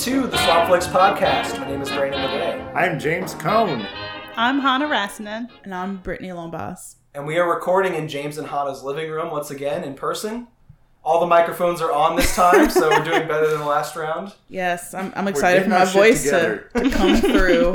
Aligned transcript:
Welcome 0.00 0.22
to 0.22 0.28
the 0.28 0.36
Swampflix 0.38 0.90
podcast. 0.90 1.60
My 1.60 1.68
name 1.68 1.82
is 1.82 1.90
Brandon 1.90 2.20
Ledet, 2.20 2.74
I'm 2.74 2.98
James 2.98 3.34
Cone. 3.34 3.86
I'm 4.34 4.58
Hanna 4.58 4.86
Rassinen. 4.86 5.50
And 5.62 5.74
I'm 5.74 5.98
Britnee 5.98 6.32
Lombas. 6.32 6.94
and 7.14 7.26
we 7.26 7.36
are 7.36 7.46
recording 7.46 7.94
in 7.94 8.08
James 8.08 8.38
and 8.38 8.48
Hanna's 8.48 8.82
living 8.82 9.10
room 9.10 9.30
once 9.30 9.50
again 9.50 9.84
in 9.84 9.92
person. 9.92 10.46
All 11.04 11.20
the 11.20 11.26
microphones 11.26 11.82
are 11.82 11.92
on 11.92 12.16
this 12.16 12.34
time, 12.34 12.70
so 12.70 12.88
we're 12.88 13.04
doing 13.04 13.28
better 13.28 13.50
than 13.50 13.58
the 13.58 13.66
last 13.66 13.94
round. 13.94 14.32
Yes, 14.48 14.94
I'm, 14.94 15.12
I'm 15.14 15.28
excited 15.28 15.64
for 15.64 15.68
my 15.68 15.84
voice 15.84 16.22
to, 16.22 16.30
together. 16.30 16.70
to 16.76 16.90
come 16.90 17.16
through. 17.20 17.74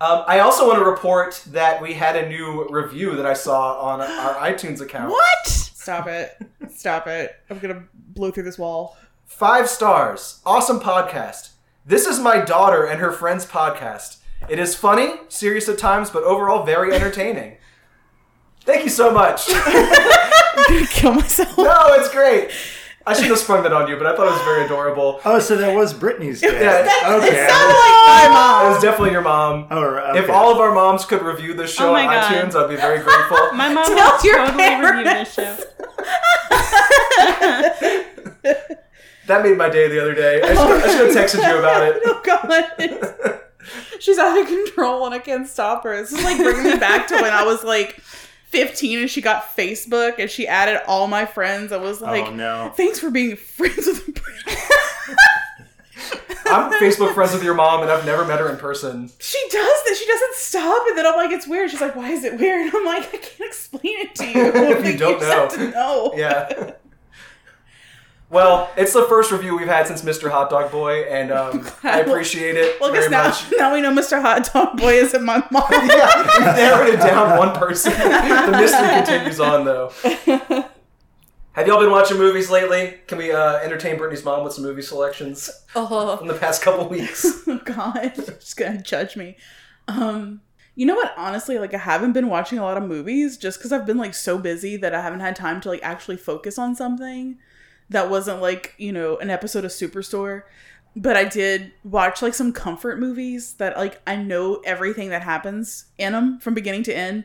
Um, 0.00 0.24
I 0.26 0.40
also 0.40 0.66
want 0.66 0.80
to 0.80 0.84
report 0.84 1.44
that 1.52 1.80
we 1.80 1.94
had 1.94 2.16
a 2.16 2.28
new 2.28 2.66
review 2.70 3.14
that 3.14 3.26
I 3.26 3.34
saw 3.34 3.78
on 3.80 4.00
our 4.00 4.34
iTunes 4.34 4.80
account. 4.80 5.10
what? 5.12 5.46
Stop 5.46 6.08
it. 6.08 6.36
Stop 6.74 7.06
it. 7.06 7.36
I'm 7.48 7.60
going 7.60 7.72
to 7.72 7.84
blow 7.94 8.32
through 8.32 8.42
this 8.42 8.58
wall. 8.58 8.96
Five 9.26 9.68
stars. 9.68 10.40
Awesome 10.46 10.80
podcast. 10.80 11.50
This 11.84 12.06
is 12.06 12.18
my 12.18 12.38
daughter 12.40 12.84
and 12.86 13.00
her 13.00 13.12
friend's 13.12 13.44
podcast. 13.44 14.18
It 14.48 14.58
is 14.58 14.74
funny, 14.74 15.14
serious 15.28 15.68
at 15.68 15.78
times, 15.78 16.10
but 16.10 16.22
overall 16.24 16.64
very 16.64 16.94
entertaining. 16.94 17.56
Thank 18.62 18.84
you 18.84 18.90
so 18.90 19.12
much. 19.12 19.42
I'm 19.48 20.64
going 20.68 20.86
to 20.86 20.90
kill 20.92 21.14
myself. 21.14 21.56
no, 21.58 21.86
it's 21.94 22.08
great. 22.10 22.50
I 23.06 23.14
should 23.14 23.26
have 23.26 23.38
sprung 23.38 23.62
that 23.62 23.72
on 23.72 23.88
you, 23.88 23.96
but 23.96 24.06
I 24.06 24.16
thought 24.16 24.26
it 24.26 24.32
was 24.32 24.42
very 24.42 24.64
adorable. 24.64 25.20
Oh, 25.24 25.38
so 25.38 25.56
that 25.56 25.74
was 25.76 25.94
Britnee's 25.94 26.40
dad. 26.40 26.54
Yeah, 26.60 27.16
okay. 27.16 27.28
It 27.44 27.48
sounded 27.48 27.74
like 27.74 28.06
my 28.06 28.28
mom. 28.32 28.66
It 28.66 28.68
was 28.74 28.82
definitely 28.82 29.12
your 29.12 29.22
mom. 29.22 29.66
Oh, 29.70 29.84
okay. 29.84 30.18
If 30.18 30.30
all 30.30 30.50
of 30.52 30.58
our 30.58 30.72
moms 30.74 31.04
could 31.04 31.22
review 31.22 31.54
this 31.54 31.70
oh 31.72 31.74
show 31.74 31.88
Oh 31.90 31.92
my 31.92 32.06
on 32.06 32.14
God. 32.14 32.32
iTunes, 32.32 32.54
I'd 32.56 32.68
be 32.68 32.74
very 32.76 32.98
grateful. 33.00 33.36
My 33.56 33.72
mom 33.72 33.84
Tell 33.86 34.16
will 34.16 34.24
your 34.24 34.46
totally 34.46 34.80
review 34.80 35.04
this 35.04 35.32
show. 35.34 35.56
that 39.26 39.42
made 39.42 39.56
my 39.56 39.68
day 39.68 39.88
the 39.88 40.00
other 40.00 40.14
day. 40.14 40.40
I 40.42 40.48
should, 40.48 40.58
I 40.58 40.96
should 40.96 41.16
have 41.16 41.16
texted 41.16 41.48
you 41.48 41.58
about 41.58 41.82
it. 41.82 42.02
Oh, 42.04 42.20
God. 42.24 43.40
She's 44.00 44.18
out 44.18 44.38
of 44.38 44.46
control 44.46 45.06
and 45.06 45.14
I 45.14 45.18
can't 45.18 45.48
stop 45.48 45.84
her. 45.84 45.96
This 45.96 46.12
is 46.12 46.22
like 46.22 46.36
bringing 46.36 46.64
me 46.64 46.76
back 46.78 47.08
to 47.08 47.14
when 47.16 47.32
I 47.32 47.44
was 47.44 47.64
like 47.64 48.00
15 48.50 49.00
and 49.00 49.10
she 49.10 49.20
got 49.20 49.56
Facebook 49.56 50.18
and 50.18 50.30
she 50.30 50.46
added 50.46 50.82
all 50.86 51.08
my 51.08 51.26
friends. 51.26 51.72
I 51.72 51.78
was 51.78 52.02
oh, 52.02 52.06
like, 52.06 52.26
oh 52.26 52.34
no. 52.34 52.72
thanks 52.76 53.00
for 53.00 53.10
being 53.10 53.36
friends 53.36 53.86
with 53.86 54.06
me. 54.06 54.22
I'm 56.46 56.72
Facebook 56.80 57.14
friends 57.14 57.32
with 57.32 57.42
your 57.42 57.54
mom, 57.54 57.82
and 57.82 57.90
I've 57.90 58.06
never 58.06 58.24
met 58.24 58.38
her 58.38 58.48
in 58.48 58.56
person. 58.56 59.10
she 59.18 59.42
does 59.50 59.84
this. 59.84 59.98
She 59.98 60.06
doesn't 60.06 60.34
stop, 60.34 60.86
and 60.88 60.96
then 60.96 61.06
I'm 61.06 61.16
like, 61.16 61.32
"It's 61.32 61.48
weird." 61.48 61.70
She's 61.70 61.80
like, 61.80 61.96
"Why 61.96 62.10
is 62.10 62.24
it 62.24 62.38
weird?" 62.38 62.66
And 62.66 62.74
I'm 62.76 62.84
like, 62.84 63.08
"I 63.12 63.18
can't 63.18 63.40
explain 63.40 63.98
it 63.98 64.14
to 64.16 64.26
you. 64.26 64.52
If 64.54 64.86
you 64.86 64.96
don't 64.96 65.20
have 65.22 65.52
to 65.54 65.70
know." 65.70 66.12
Yeah. 66.14 66.72
Well, 68.28 68.70
it's 68.76 68.92
the 68.92 69.04
first 69.04 69.30
review 69.30 69.56
we've 69.56 69.68
had 69.68 69.86
since 69.86 70.02
Mr. 70.02 70.30
Hot 70.30 70.50
Dog 70.50 70.72
Boy, 70.72 71.02
and 71.04 71.30
um, 71.30 71.64
I 71.84 72.00
appreciate 72.00 72.56
it 72.56 72.80
Well, 72.80 72.90
very 72.92 73.08
now, 73.08 73.28
much. 73.28 73.44
now 73.56 73.72
we 73.72 73.80
know 73.80 73.92
Mr. 73.94 74.20
Hot 74.20 74.52
Dog 74.52 74.76
Boy 74.76 74.94
isn't 74.94 75.24
my 75.24 75.36
mom. 75.52 75.64
Yeah, 75.70 76.22
we've 76.26 76.40
narrowed 76.56 76.94
it 76.94 76.98
down 77.00 77.38
one 77.38 77.54
person. 77.54 77.92
the 77.92 78.50
mystery 78.58 78.88
continues 78.88 79.38
on, 79.38 79.64
though. 79.64 79.92
Have 81.52 81.66
y'all 81.66 81.80
been 81.80 81.90
watching 81.90 82.18
movies 82.18 82.50
lately? 82.50 82.98
Can 83.06 83.16
we 83.16 83.32
uh, 83.32 83.56
entertain 83.58 83.96
Britnee's 83.96 84.22
mom 84.24 84.44
with 84.44 84.52
some 84.52 84.62
movie 84.64 84.82
selections 84.82 85.48
oh, 85.74 86.16
from 86.18 86.26
the 86.26 86.34
past 86.34 86.60
couple 86.62 86.86
weeks? 86.88 87.24
oh 87.46 87.60
God, 87.64 88.12
she's 88.40 88.52
gonna 88.52 88.82
judge 88.82 89.16
me. 89.16 89.36
Um, 89.88 90.42
you 90.74 90.84
know 90.84 90.94
what? 90.96 91.14
Honestly, 91.16 91.58
like 91.58 91.72
I 91.72 91.78
haven't 91.78 92.12
been 92.12 92.28
watching 92.28 92.58
a 92.58 92.62
lot 92.62 92.76
of 92.76 92.82
movies 92.82 93.38
just 93.38 93.58
because 93.58 93.72
I've 93.72 93.86
been 93.86 93.96
like 93.96 94.12
so 94.14 94.36
busy 94.36 94.76
that 94.76 94.94
I 94.94 95.00
haven't 95.00 95.20
had 95.20 95.34
time 95.34 95.62
to 95.62 95.70
like 95.70 95.80
actually 95.82 96.18
focus 96.18 96.58
on 96.58 96.74
something 96.74 97.38
that 97.90 98.10
wasn't 98.10 98.40
like 98.42 98.74
you 98.78 98.92
know 98.92 99.16
an 99.18 99.30
episode 99.30 99.64
of 99.64 99.70
Superstore. 99.70 100.42
But 100.98 101.14
I 101.16 101.24
did 101.24 101.72
watch 101.84 102.22
like 102.22 102.32
some 102.34 102.52
comfort 102.54 102.98
movies 102.98 103.54
that 103.54 103.76
like 103.76 104.00
I 104.06 104.16
know 104.16 104.56
everything 104.64 105.10
that 105.10 105.22
happens 105.22 105.86
in 105.98 106.12
them 106.14 106.38
from 106.38 106.54
beginning 106.54 106.84
to 106.84 106.96
end, 106.96 107.24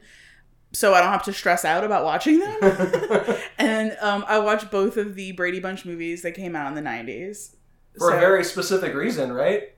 so 0.73 0.94
I 0.94 1.00
don't 1.00 1.11
have 1.11 1.23
to 1.23 1.33
stress 1.33 1.63
out 1.63 1.83
about 1.85 2.03
watching 2.03 2.39
them. 2.39 2.57
and 3.57 3.95
um, 4.01 4.25
I 4.27 4.39
watched 4.39 4.71
both 4.71 4.97
of 4.97 5.16
the 5.16 5.31
Brady 5.31 5.61
Bunch 5.61 5.85
movies 5.85 6.21
that 6.23 6.33
came 6.33 6.53
out 6.55 6.67
in 6.67 6.75
the 6.75 6.81
'90s. 6.89 7.55
For 7.97 8.09
So- 8.11 8.17
a 8.17 8.19
very 8.19 8.44
specific 8.44 8.94
reason, 8.94 9.31
right? 9.31 9.73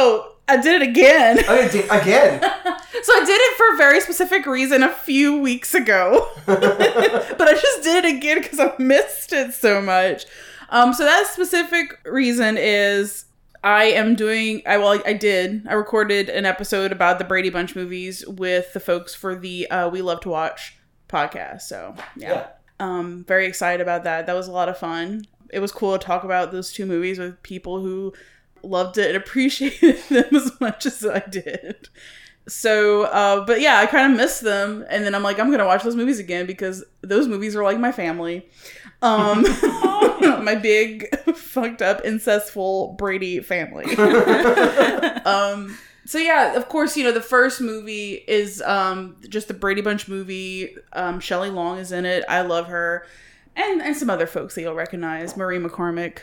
Oh, 0.00 0.32
I 0.46 0.56
did 0.60 0.80
it 0.80 0.88
again. 0.88 1.40
Oh, 1.48 1.54
yeah, 1.54 1.68
di- 1.68 1.88
again. 1.88 2.40
So 3.00 3.12
I 3.14 3.24
did 3.24 3.40
it 3.40 3.56
for 3.56 3.74
a 3.74 3.76
very 3.76 4.00
specific 4.00 4.44
reason 4.44 4.82
a 4.82 4.92
few 4.92 5.38
weeks 5.40 5.72
ago. 5.72 6.28
but 6.46 6.62
I 6.62 7.52
just 7.52 7.82
did 7.84 8.04
it 8.04 8.16
again 8.16 8.42
because 8.42 8.58
I 8.58 8.72
missed 8.78 9.32
it 9.32 9.54
so 9.54 9.80
much. 9.80 10.24
Um, 10.70 10.92
so 10.92 11.04
that 11.04 11.28
specific 11.28 12.00
reason 12.04 12.56
is 12.58 13.26
I 13.62 13.84
am 13.84 14.16
doing 14.16 14.62
I 14.66 14.78
well 14.78 15.00
I 15.06 15.12
did. 15.12 15.66
I 15.68 15.74
recorded 15.74 16.28
an 16.28 16.44
episode 16.44 16.90
about 16.90 17.18
the 17.18 17.24
Brady 17.24 17.50
Bunch 17.50 17.76
movies 17.76 18.26
with 18.26 18.72
the 18.72 18.80
folks 18.80 19.14
for 19.14 19.36
the 19.36 19.70
uh, 19.70 19.88
We 19.90 20.02
Love 20.02 20.20
to 20.22 20.30
Watch 20.30 20.76
podcast. 21.08 21.62
So 21.62 21.94
yeah. 22.16 22.28
Yeah. 22.28 22.46
Um 22.80 23.24
very 23.28 23.46
excited 23.46 23.80
about 23.80 24.04
that. 24.04 24.26
That 24.26 24.34
was 24.34 24.48
a 24.48 24.52
lot 24.52 24.68
of 24.68 24.76
fun. 24.76 25.22
It 25.50 25.60
was 25.60 25.70
cool 25.72 25.96
to 25.96 26.04
talk 26.04 26.24
about 26.24 26.50
those 26.52 26.72
two 26.72 26.84
movies 26.84 27.18
with 27.18 27.42
people 27.42 27.80
who 27.80 28.12
loved 28.62 28.98
it 28.98 29.08
and 29.08 29.16
appreciated 29.16 30.02
them 30.08 30.34
as 30.34 30.60
much 30.60 30.86
as 30.86 31.04
I 31.04 31.20
did. 31.20 31.88
So, 32.48 33.02
uh, 33.02 33.44
but 33.44 33.60
yeah, 33.60 33.78
I 33.78 33.86
kind 33.86 34.10
of 34.10 34.16
missed 34.16 34.40
them, 34.40 34.84
and 34.88 35.04
then 35.04 35.14
I'm 35.14 35.22
like, 35.22 35.38
I'm 35.38 35.50
gonna 35.50 35.66
watch 35.66 35.82
those 35.82 35.96
movies 35.96 36.18
again 36.18 36.46
because 36.46 36.82
those 37.02 37.28
movies 37.28 37.54
are 37.54 37.62
like 37.62 37.78
my 37.78 37.92
family, 37.92 38.48
um, 39.02 39.42
my 40.42 40.54
big 40.54 41.14
fucked 41.34 41.82
up 41.82 42.00
incestful 42.06 42.94
Brady 42.94 43.40
family. 43.40 43.84
um, 45.26 45.76
so 46.06 46.16
yeah, 46.16 46.56
of 46.56 46.70
course, 46.70 46.96
you 46.96 47.04
know 47.04 47.12
the 47.12 47.20
first 47.20 47.60
movie 47.60 48.14
is 48.26 48.62
um, 48.62 49.16
just 49.28 49.48
the 49.48 49.54
Brady 49.54 49.82
Bunch 49.82 50.08
movie. 50.08 50.74
Um, 50.94 51.20
Shelley 51.20 51.50
Long 51.50 51.76
is 51.76 51.92
in 51.92 52.06
it. 52.06 52.24
I 52.30 52.40
love 52.40 52.68
her, 52.68 53.06
and 53.56 53.82
and 53.82 53.94
some 53.94 54.08
other 54.08 54.26
folks 54.26 54.54
that 54.54 54.62
you'll 54.62 54.74
recognize. 54.74 55.36
Marie 55.36 55.58
McCormick, 55.58 56.20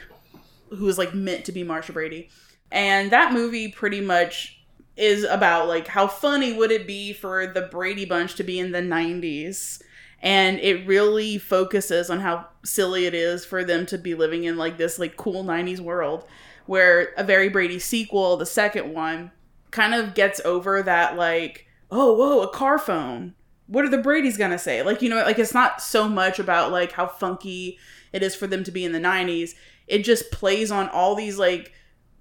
who 0.70 0.88
is 0.88 0.98
like 0.98 1.14
meant 1.14 1.46
to 1.46 1.52
be 1.52 1.64
Marsha 1.64 1.94
Brady, 1.94 2.30
and 2.72 3.12
that 3.12 3.34
movie 3.34 3.70
pretty 3.70 4.02
much 4.02 4.60
is 4.98 5.24
about 5.26 5.68
like 5.68 5.88
how 5.88 6.08
funny 6.08 6.54
would 6.54 6.72
it 6.72 6.88
be 6.88 7.14
for 7.14 7.48
the 7.48 7.64
Brady 7.64 8.06
Bunch 8.06 8.36
to 8.36 8.44
be 8.44 8.60
in 8.60 8.72
the 8.72 8.80
90s 8.80 9.82
and 10.22 10.60
it 10.60 10.88
really 10.88 11.38
focuses 11.38 12.10
on 12.10 12.22
how 12.22 12.48
silly 12.64 13.06
it 13.06 13.14
is 13.14 13.46
for 13.46 13.64
them 13.64 13.86
to 13.86 13.98
be 13.98 14.16
living 14.16 14.46
in 14.46 14.58
like 14.58 14.78
this 14.78 14.98
like 14.98 15.18
cool 15.18 15.44
90s 15.44 15.80
world 15.80 16.26
where 16.66 17.14
a 17.18 17.24
very 17.24 17.50
Brady 17.50 17.78
sequel 17.78 18.38
the 18.38 18.46
second 18.46 18.94
one 18.94 19.32
kind 19.72 19.94
of 19.94 20.14
gets 20.14 20.40
over 20.46 20.82
that 20.82 21.18
like 21.18 21.68
oh 21.92 22.14
whoa 22.14 22.42
a 22.42 22.50
car 22.50 22.80
phone. 22.80 23.36
What 23.68 23.84
are 23.84 23.90
the 23.90 23.98
Brady's 23.98 24.38
gonna 24.38 24.60
say? 24.60 24.82
Like 24.82 25.02
you 25.02 25.10
know 25.10 25.18
like 25.18 25.40
it's 25.40 25.54
not 25.54 25.82
so 25.82 26.08
much 26.08 26.40
about 26.40 26.72
like 26.72 26.94
how 26.94 27.08
funky 27.08 27.78
it 28.14 28.24
is 28.24 28.34
for 28.34 28.48
them 28.48 28.64
to 28.64 28.72
be 28.72 28.86
in 28.86 28.94
the 28.94 29.00
90s 29.00 29.56
it 29.88 30.04
just 30.04 30.32
plays 30.32 30.72
on 30.72 30.90
all 30.90 31.16
these 31.16 31.38
like 31.38 31.74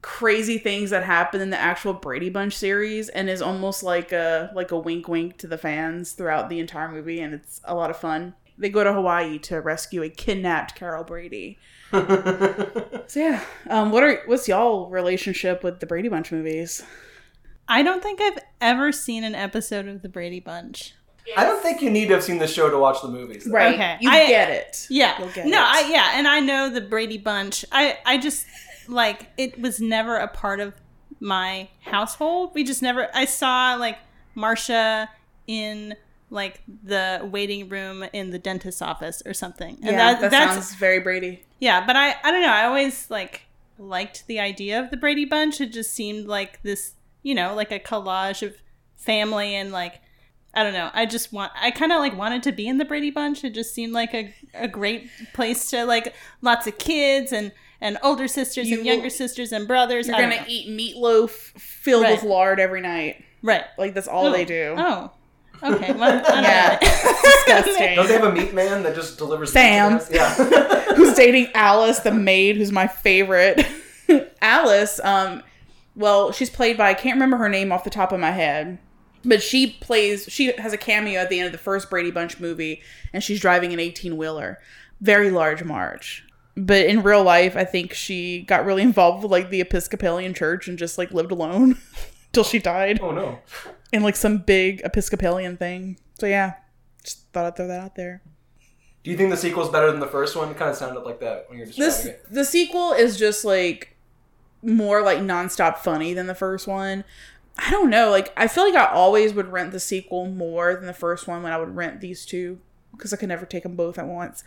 crazy 0.02 0.58
things 0.58 0.90
that 0.90 1.02
happen 1.02 1.40
in 1.40 1.48
the 1.50 1.58
actual 1.60 1.94
Brady 1.94 2.28
Bunch 2.28 2.54
series 2.54 3.08
and 3.08 3.30
is 3.30 3.40
almost 3.40 3.82
like 3.82 4.12
a 4.12 4.50
like 4.54 4.70
a 4.70 4.78
wink 4.78 5.08
wink 5.08 5.38
to 5.38 5.46
the 5.46 5.56
fans 5.56 6.12
throughout 6.12 6.48
the 6.50 6.60
entire 6.60 6.90
movie 6.90 7.20
and 7.20 7.32
it's 7.34 7.60
a 7.64 7.74
lot 7.74 7.90
of 7.90 7.96
fun. 7.96 8.34
They 8.58 8.68
go 8.68 8.84
to 8.84 8.92
Hawaii 8.92 9.38
to 9.40 9.60
rescue 9.60 10.02
a 10.02 10.10
kidnapped 10.10 10.74
Carol 10.74 11.04
Brady. 11.04 11.58
So 13.06 13.20
yeah, 13.20 13.44
um, 13.68 13.92
what 13.92 14.02
are 14.02 14.22
what's 14.26 14.48
y'all 14.48 14.88
relationship 14.88 15.62
with 15.62 15.80
the 15.80 15.86
Brady 15.86 16.08
Bunch 16.08 16.32
movies? 16.32 16.82
I 17.68 17.82
don't 17.82 18.02
think 18.02 18.20
I've 18.20 18.38
ever 18.60 18.92
seen 18.92 19.24
an 19.24 19.34
episode 19.34 19.86
of 19.88 20.02
The 20.02 20.08
Brady 20.08 20.40
Bunch. 20.40 20.94
I 21.36 21.44
don't 21.44 21.62
think 21.62 21.80
you 21.82 21.90
need 21.90 22.08
to 22.08 22.14
have 22.14 22.24
seen 22.24 22.38
the 22.38 22.46
show 22.46 22.70
to 22.70 22.78
watch 22.78 23.00
the 23.02 23.08
movies. 23.08 23.44
though. 23.44 23.52
Right, 23.52 23.74
Okay. 23.74 23.96
you 24.00 24.10
I- 24.10 24.26
get 24.26 24.50
it. 24.50 24.86
Yeah. 24.90 25.18
You'll 25.18 25.30
get 25.30 25.46
no, 25.46 25.58
it. 25.58 25.62
I 25.62 25.88
yeah, 25.90 26.10
and 26.14 26.28
I 26.28 26.40
know 26.40 26.68
the 26.68 26.80
Brady 26.80 27.18
Bunch. 27.18 27.64
I 27.72 27.98
I 28.04 28.18
just 28.18 28.46
like 28.88 29.30
it 29.36 29.58
was 29.60 29.80
never 29.80 30.16
a 30.16 30.28
part 30.28 30.60
of 30.60 30.74
my 31.20 31.68
household. 31.80 32.52
We 32.54 32.64
just 32.64 32.82
never 32.82 33.08
I 33.14 33.24
saw 33.24 33.74
like 33.76 33.98
Marsha 34.36 35.08
in 35.46 35.96
like 36.30 36.60
the 36.66 37.26
waiting 37.30 37.68
room 37.68 38.04
in 38.12 38.30
the 38.30 38.38
dentist's 38.38 38.82
office 38.82 39.22
or 39.24 39.32
something. 39.32 39.76
And 39.82 39.92
yeah, 39.96 40.14
that, 40.14 40.30
that's 40.30 40.54
sounds 40.54 40.74
very 40.74 40.98
Brady. 41.00 41.44
Yeah, 41.60 41.86
but 41.86 41.96
I 41.96 42.16
I 42.22 42.30
don't 42.30 42.42
know. 42.42 42.48
I 42.52 42.64
always 42.66 43.10
like 43.10 43.42
liked 43.78 44.26
the 44.26 44.40
idea 44.40 44.80
of 44.80 44.90
the 44.90 44.96
Brady 44.96 45.24
Bunch. 45.24 45.60
It 45.60 45.72
just 45.72 45.92
seemed 45.92 46.26
like 46.26 46.62
this, 46.62 46.94
you 47.22 47.34
know, 47.34 47.54
like 47.54 47.72
a 47.72 47.78
collage 47.78 48.42
of 48.42 48.56
family 48.96 49.54
and 49.54 49.72
like 49.72 50.00
I 50.56 50.62
don't 50.62 50.72
know. 50.72 50.90
I 50.94 51.06
just 51.06 51.32
want 51.32 51.52
I 51.60 51.70
kind 51.70 51.92
of 51.92 51.98
like 51.98 52.16
wanted 52.16 52.42
to 52.44 52.52
be 52.52 52.66
in 52.68 52.78
the 52.78 52.84
Brady 52.84 53.10
Bunch. 53.10 53.44
It 53.44 53.54
just 53.54 53.74
seemed 53.74 53.92
like 53.92 54.14
a 54.14 54.34
a 54.54 54.68
great 54.68 55.08
place 55.32 55.68
to 55.70 55.84
like 55.84 56.14
lots 56.42 56.66
of 56.66 56.78
kids 56.78 57.32
and 57.32 57.52
and 57.80 57.98
older 58.02 58.28
sisters 58.28 58.68
You 58.70 58.78
and 58.78 58.86
younger 58.86 59.10
sisters 59.10 59.52
and 59.52 59.66
brothers. 59.66 60.06
You're 60.06 60.16
I 60.16 60.20
gonna 60.20 60.36
know. 60.36 60.44
eat 60.48 60.68
meatloaf 60.96 61.30
filled 61.30 62.06
with 62.06 62.22
lard 62.22 62.60
every 62.60 62.80
night. 62.80 63.24
right. 63.42 63.64
Like 63.76 63.94
that's 63.94 64.08
all 64.08 64.30
they 64.30 64.44
do. 64.44 64.74
Oh, 64.78 65.10
okay. 65.62 65.92
Well, 65.92 66.02
I 66.04 66.20
don't 66.22 66.42
Yeah. 66.42 66.78
know. 66.80 66.88
Disgusting. 67.22 67.96
Don't 67.96 68.06
they 68.06 68.14
have 68.14 68.24
a 68.24 68.32
meat 68.32 68.54
man 68.54 68.82
that 68.84 68.94
just 68.94 69.18
delivers 69.18 69.52
Sam. 69.52 70.00
Yeah. 70.10 70.34
who's 70.94 71.14
dating 71.14 71.48
Alice, 71.54 71.98
the 72.00 72.12
maid, 72.12 72.56
who's 72.56 72.72
my 72.72 72.86
favorite 72.86 73.66
Alice, 74.40 75.00
um, 75.02 75.42
well, 75.96 76.32
she's 76.32 76.50
played 76.50 76.76
by 76.76 76.90
I 76.90 76.94
can't 76.94 77.14
remember 77.16 77.36
her 77.38 77.48
name 77.48 77.72
off 77.72 77.84
the 77.84 77.90
top 77.90 78.12
of 78.12 78.20
my 78.20 78.30
head, 78.32 78.78
but 79.24 79.42
she 79.42 79.72
plays 79.80 80.26
she 80.28 80.52
has 80.58 80.72
a 80.72 80.76
cameo 80.78 81.20
at 81.20 81.30
the 81.30 81.38
end 81.38 81.46
of 81.46 81.52
the 81.52 81.58
first 81.58 81.90
Brady 81.90 82.10
Bunch 82.10 82.38
movie, 82.40 82.82
and 83.12 83.22
she's 83.22 83.40
driving 83.40 83.72
an 83.72 83.80
eighteen 83.80 84.16
wheeler, 84.16 84.60
very 85.00 85.30
large 85.30 85.62
Marge. 85.64 86.24
But 86.56 86.86
in 86.86 87.02
real 87.02 87.24
life, 87.24 87.56
I 87.56 87.64
think 87.64 87.92
she 87.92 88.42
got 88.42 88.64
really 88.64 88.82
involved 88.82 89.22
with 89.22 89.32
like 89.32 89.50
the 89.50 89.60
Episcopalian 89.60 90.34
church 90.34 90.68
and 90.68 90.78
just 90.78 90.98
like 90.98 91.10
lived 91.10 91.32
alone 91.32 91.78
till 92.32 92.44
she 92.44 92.58
died 92.60 93.00
Oh 93.02 93.10
no. 93.10 93.40
in 93.92 94.02
like 94.04 94.14
some 94.16 94.38
big 94.38 94.80
Episcopalian 94.84 95.56
thing. 95.56 95.98
So 96.20 96.26
yeah, 96.26 96.54
just 97.02 97.26
thought 97.32 97.44
I'd 97.46 97.56
throw 97.56 97.66
that 97.66 97.80
out 97.80 97.96
there. 97.96 98.22
Do 99.02 99.10
you 99.10 99.16
think 99.16 99.30
the 99.30 99.36
sequel's 99.36 99.68
better 99.68 99.90
than 99.90 100.00
the 100.00 100.06
first 100.06 100.34
one? 100.36 100.48
It 100.50 100.56
kind 100.56 100.70
of 100.70 100.76
sounded 100.76 101.00
like 101.00 101.18
that 101.20 101.46
when 101.48 101.58
you're 101.58 101.66
describing 101.66 101.90
this 101.90 102.04
it. 102.06 102.24
the 102.30 102.44
sequel 102.44 102.92
is 102.92 103.18
just 103.18 103.44
like 103.44 103.96
more 104.62 105.02
like 105.02 105.18
nonstop 105.18 105.78
funny 105.78 106.14
than 106.14 106.26
the 106.28 106.34
first 106.36 106.66
one. 106.68 107.02
I 107.58 107.70
don't 107.70 107.90
know. 107.90 108.10
Like 108.10 108.32
I 108.36 108.48
feel 108.48 108.64
like 108.64 108.74
I 108.74 108.86
always 108.92 109.32
would 109.34 109.50
rent 109.52 109.72
the 109.72 109.80
sequel 109.80 110.26
more 110.26 110.74
than 110.74 110.86
the 110.86 110.92
first 110.92 111.26
one 111.28 111.42
when 111.42 111.52
I 111.52 111.56
would 111.58 111.76
rent 111.76 112.00
these 112.00 112.26
two 112.26 112.58
because 112.92 113.12
I 113.12 113.16
could 113.16 113.28
never 113.28 113.46
take 113.46 113.62
them 113.62 113.76
both 113.76 113.98
at 113.98 114.06
once 114.06 114.42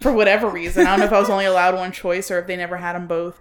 for 0.00 0.12
whatever 0.12 0.48
reason. 0.48 0.86
I 0.86 0.90
don't 0.90 1.00
know 1.00 1.06
if 1.06 1.12
I 1.12 1.20
was 1.20 1.30
only 1.30 1.44
allowed 1.44 1.74
one 1.74 1.92
choice 1.92 2.30
or 2.30 2.38
if 2.38 2.46
they 2.46 2.56
never 2.56 2.76
had 2.78 2.94
them 2.94 3.06
both. 3.06 3.38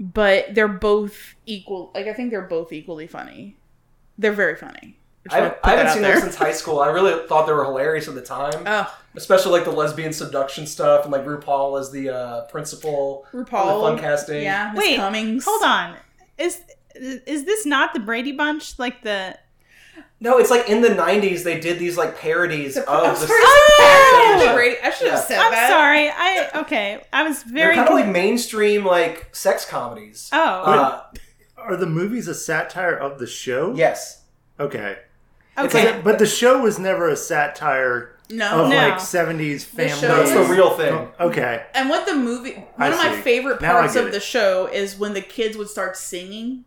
But 0.00 0.54
they're 0.54 0.68
both 0.68 1.34
equal. 1.46 1.90
Like 1.94 2.06
I 2.06 2.12
think 2.12 2.30
they're 2.30 2.42
both 2.42 2.72
equally 2.72 3.06
funny. 3.06 3.56
They're 4.18 4.32
very 4.32 4.56
funny. 4.56 4.98
Just 5.24 5.34
I, 5.36 5.54
I 5.64 5.70
haven't 5.76 5.92
seen 5.94 6.02
there. 6.02 6.12
them 6.14 6.22
since 6.22 6.34
high 6.36 6.52
school. 6.52 6.80
I 6.80 6.88
really 6.88 7.26
thought 7.26 7.46
they 7.46 7.52
were 7.52 7.64
hilarious 7.64 8.08
at 8.08 8.14
the 8.14 8.20
time, 8.20 8.62
Oh, 8.66 8.94
especially 9.14 9.52
like 9.52 9.64
the 9.64 9.70
lesbian 9.72 10.12
seduction 10.12 10.66
stuff 10.66 11.04
and 11.04 11.12
like 11.12 11.24
RuPaul 11.24 11.80
as 11.80 11.90
the 11.90 12.10
uh, 12.14 12.40
principal. 12.46 13.24
RuPaul. 13.32 13.64
Really 13.80 13.96
fun 13.96 13.98
casting. 13.98 14.42
Yeah, 14.42 14.72
Miss 14.74 14.84
Wait, 14.84 14.96
Cummings. 14.96 15.44
hold 15.46 15.62
on. 15.62 15.96
Is 16.36 16.60
is 16.94 17.44
this 17.44 17.66
not 17.66 17.94
the 17.94 18.00
Brady 18.00 18.32
Bunch? 18.32 18.78
Like 18.78 19.02
the 19.02 19.38
No, 20.20 20.38
it's 20.38 20.50
like 20.50 20.68
in 20.68 20.80
the 20.80 20.88
'90s 20.90 21.42
they 21.44 21.60
did 21.60 21.78
these 21.78 21.96
like 21.96 22.18
parodies 22.18 22.74
The- 22.74 22.88
of 22.90 23.20
the. 23.20 23.26
sorry, 23.26 23.38
Oh! 23.42 24.36
Parody 24.38 24.54
Brady. 24.54 24.76
I 24.82 24.90
should 24.90 25.08
have 25.08 25.18
Yeah. 25.20 25.24
said 25.24 25.38
I'm 25.38 25.50
that. 25.52 25.70
sorry. 25.70 26.08
I 26.10 26.60
okay. 26.62 27.02
I 27.12 27.22
was 27.24 27.42
They're 27.44 27.52
very 27.54 27.76
kind 27.76 27.88
of 27.88 27.94
like 27.94 28.06
mainstream 28.06 28.84
like 28.84 29.34
sex 29.34 29.64
comedies. 29.64 30.30
oh 30.32 30.38
Uh, 30.38 31.02
Are 31.58 31.76
the 31.76 31.86
movies 31.86 32.28
a 32.28 32.34
satire 32.34 32.94
of 32.94 33.18
the 33.18 33.26
show? 33.26 33.72
yes. 33.74 34.22
Okay. 34.60 34.98
Okay. 35.58 35.92
like- 35.92 36.04
But 36.04 36.18
the 36.18 36.26
show 36.26 36.58
was 36.62 36.78
never 36.78 37.08
a 37.08 37.16
satire 37.16 38.16
No. 38.30 38.62
of 38.64 38.68
No. 38.70 38.76
like 38.76 39.00
70s 39.00 39.64
family. 39.64 40.00
That's 40.08 40.32
the 40.32 40.42
real 40.44 40.76
thing. 40.76 41.08
Okay. 41.20 41.64
And 41.74 41.88
what 41.88 42.06
the 42.06 42.14
movie, 42.14 42.52
one 42.54 42.66
I 42.78 42.88
of 42.88 42.96
my 42.96 43.20
favorite 43.20 43.60
parts 43.60 43.94
of 43.96 44.06
it. 44.08 44.12
the 44.12 44.20
show 44.20 44.66
is 44.66 44.96
when 44.98 45.12
the 45.14 45.20
kids 45.20 45.56
would 45.56 45.68
start 45.68 45.96
singing, 45.96 46.64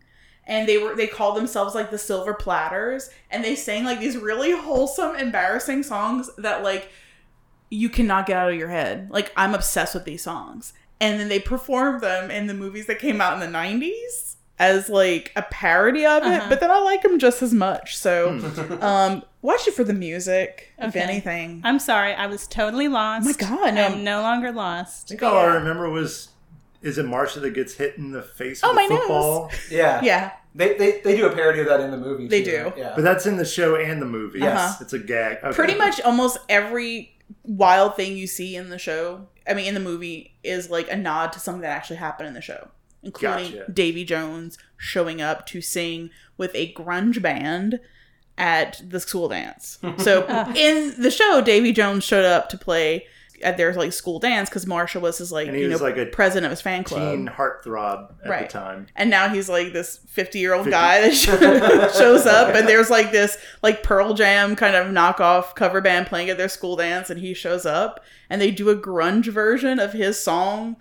and 0.48 0.66
they 0.68 0.78
were 0.78 0.96
they 0.96 1.06
called 1.06 1.36
themselves 1.36 1.74
like 1.76 1.90
the 1.92 1.98
Silver 1.98 2.34
Platters, 2.34 3.10
and 3.30 3.44
they 3.44 3.54
sang 3.54 3.84
like 3.84 4.00
these 4.00 4.16
really 4.16 4.50
wholesome, 4.50 5.14
embarrassing 5.14 5.84
songs 5.84 6.28
that 6.38 6.64
like 6.64 6.90
you 7.70 7.88
cannot 7.90 8.26
get 8.26 8.36
out 8.38 8.50
of 8.50 8.56
your 8.56 8.70
head. 8.70 9.10
Like 9.10 9.30
I'm 9.36 9.54
obsessed 9.54 9.94
with 9.94 10.04
these 10.06 10.22
songs, 10.22 10.72
and 11.00 11.20
then 11.20 11.28
they 11.28 11.38
performed 11.38 12.00
them 12.00 12.30
in 12.30 12.46
the 12.46 12.54
movies 12.54 12.86
that 12.86 12.98
came 12.98 13.20
out 13.20 13.34
in 13.34 13.40
the 13.40 13.58
'90s 13.58 14.36
as 14.58 14.88
like 14.88 15.32
a 15.36 15.42
parody 15.42 16.04
of 16.04 16.22
it. 16.24 16.26
Uh-huh. 16.26 16.46
But 16.48 16.60
then 16.60 16.70
I 16.70 16.80
like 16.80 17.02
them 17.02 17.18
just 17.18 17.42
as 17.42 17.52
much. 17.54 17.96
So, 17.96 18.38
Hmm. 18.38 18.72
um, 18.82 19.22
watch 19.42 19.68
it 19.68 19.74
for 19.74 19.84
the 19.84 19.92
music, 19.94 20.72
if 20.78 20.96
anything. 20.96 21.60
I'm 21.62 21.78
sorry. 21.78 22.12
I 22.14 22.26
was 22.26 22.46
totally 22.48 22.88
lost. 22.88 23.24
Oh 23.24 23.28
my 23.28 23.34
God, 23.34 23.74
no. 23.74 23.84
I'm 23.84 24.02
no 24.02 24.22
longer 24.22 24.50
lost. 24.50 25.06
I 25.06 25.08
think 25.10 25.22
all 25.22 25.36
I 25.36 25.44
remember 25.44 25.88
was 25.90 26.30
is 26.82 26.98
it 26.98 27.06
Marsha 27.06 27.40
that 27.42 27.50
gets 27.54 27.74
hit 27.74 27.96
in 27.98 28.12
the 28.12 28.22
face 28.22 28.60
Oh, 28.62 28.68
with 28.68 28.76
my 28.76 28.84
a 28.84 28.98
football? 28.98 29.50
Yeah. 29.70 30.00
Yeah, 30.02 30.32
They, 30.54 30.76
they 30.76 31.00
they 31.02 31.16
do 31.16 31.26
a 31.26 31.34
parody 31.34 31.60
of 31.60 31.66
that 31.66 31.80
in 31.80 31.90
the 31.90 31.96
movie. 31.96 32.28
They 32.28 32.42
too, 32.42 32.50
do. 32.50 32.62
right? 32.64 32.78
Yeah. 32.78 32.92
But 32.94 33.02
that's 33.02 33.26
in 33.26 33.36
the 33.36 33.44
show 33.44 33.76
and 33.76 34.00
the 34.00 34.06
movie. 34.06 34.38
Yes. 34.40 34.58
Uh-huh. 34.58 34.78
It's 34.82 34.92
a 34.92 34.98
gag. 34.98 35.38
Okay. 35.42 35.52
pretty 35.54 35.74
much 35.74 36.00
almost 36.02 36.38
every 36.48 37.14
wild 37.42 37.94
thing 37.96 38.16
you 38.16 38.26
see 38.26 38.56
in 38.56 38.70
the 38.70 38.78
show 38.78 39.26
i 39.46 39.52
mean 39.52 39.66
in 39.66 39.74
the 39.74 39.80
movie 39.80 40.34
is 40.42 40.70
like 40.70 40.90
a 40.90 40.96
nod 40.96 41.30
to 41.30 41.38
something 41.38 41.60
that 41.60 41.68
actually 41.76 41.96
happened 41.96 42.26
in 42.26 42.32
the 42.32 42.40
show 42.40 42.68
including 43.02 43.52
Gotcha. 43.52 43.70
davy 43.70 44.02
jones 44.02 44.56
showing 44.78 45.20
up 45.20 45.44
to 45.48 45.60
sing 45.60 46.08
with 46.38 46.50
a 46.54 46.72
grunge 46.72 47.20
band 47.20 47.80
at 48.38 48.80
the 48.88 48.98
school 48.98 49.28
dance 49.28 49.78
so 49.98 50.24
in 50.56 50.94
the 51.02 51.10
show 51.10 51.42
davy 51.42 51.70
jones 51.70 52.02
showed 52.02 52.24
up 52.24 52.48
to 52.48 52.56
play 52.56 53.04
at 53.42 53.56
their 53.56 53.72
like 53.74 53.92
school 53.92 54.18
dance 54.18 54.48
because 54.48 54.64
marsha 54.66 55.00
was 55.00 55.18
his 55.18 55.30
like 55.32 55.46
And 55.48 55.56
he 55.56 55.62
you 55.62 55.68
know 55.68 55.74
was, 55.74 55.82
like, 55.82 55.96
a 55.96 56.06
president 56.06 56.46
of 56.46 56.50
his 56.50 56.60
fan 56.60 56.84
club 56.84 57.00
teen 57.16 57.26
heartthrob 57.28 58.12
at 58.24 58.28
Right. 58.30 58.48
the 58.48 58.52
time. 58.52 58.86
and 58.96 59.10
now 59.10 59.28
he's 59.28 59.48
like 59.48 59.72
this 59.72 59.98
50 60.08 60.38
year 60.38 60.54
old 60.54 60.68
guy 60.70 61.00
that 61.02 61.14
shows 61.96 62.26
up 62.26 62.54
and 62.54 62.68
there's 62.68 62.90
like 62.90 63.10
this 63.12 63.36
like 63.62 63.82
pearl 63.82 64.14
jam 64.14 64.56
kind 64.56 64.74
of 64.76 64.88
knockoff 64.88 65.54
cover 65.54 65.80
band 65.80 66.06
playing 66.06 66.30
at 66.30 66.36
their 66.38 66.48
school 66.48 66.76
dance 66.76 67.10
and 67.10 67.20
he 67.20 67.34
shows 67.34 67.64
up 67.66 68.00
and 68.30 68.40
they 68.40 68.50
do 68.50 68.70
a 68.70 68.76
grunge 68.76 69.26
version 69.26 69.78
of 69.78 69.92
his 69.92 70.18
song 70.18 70.76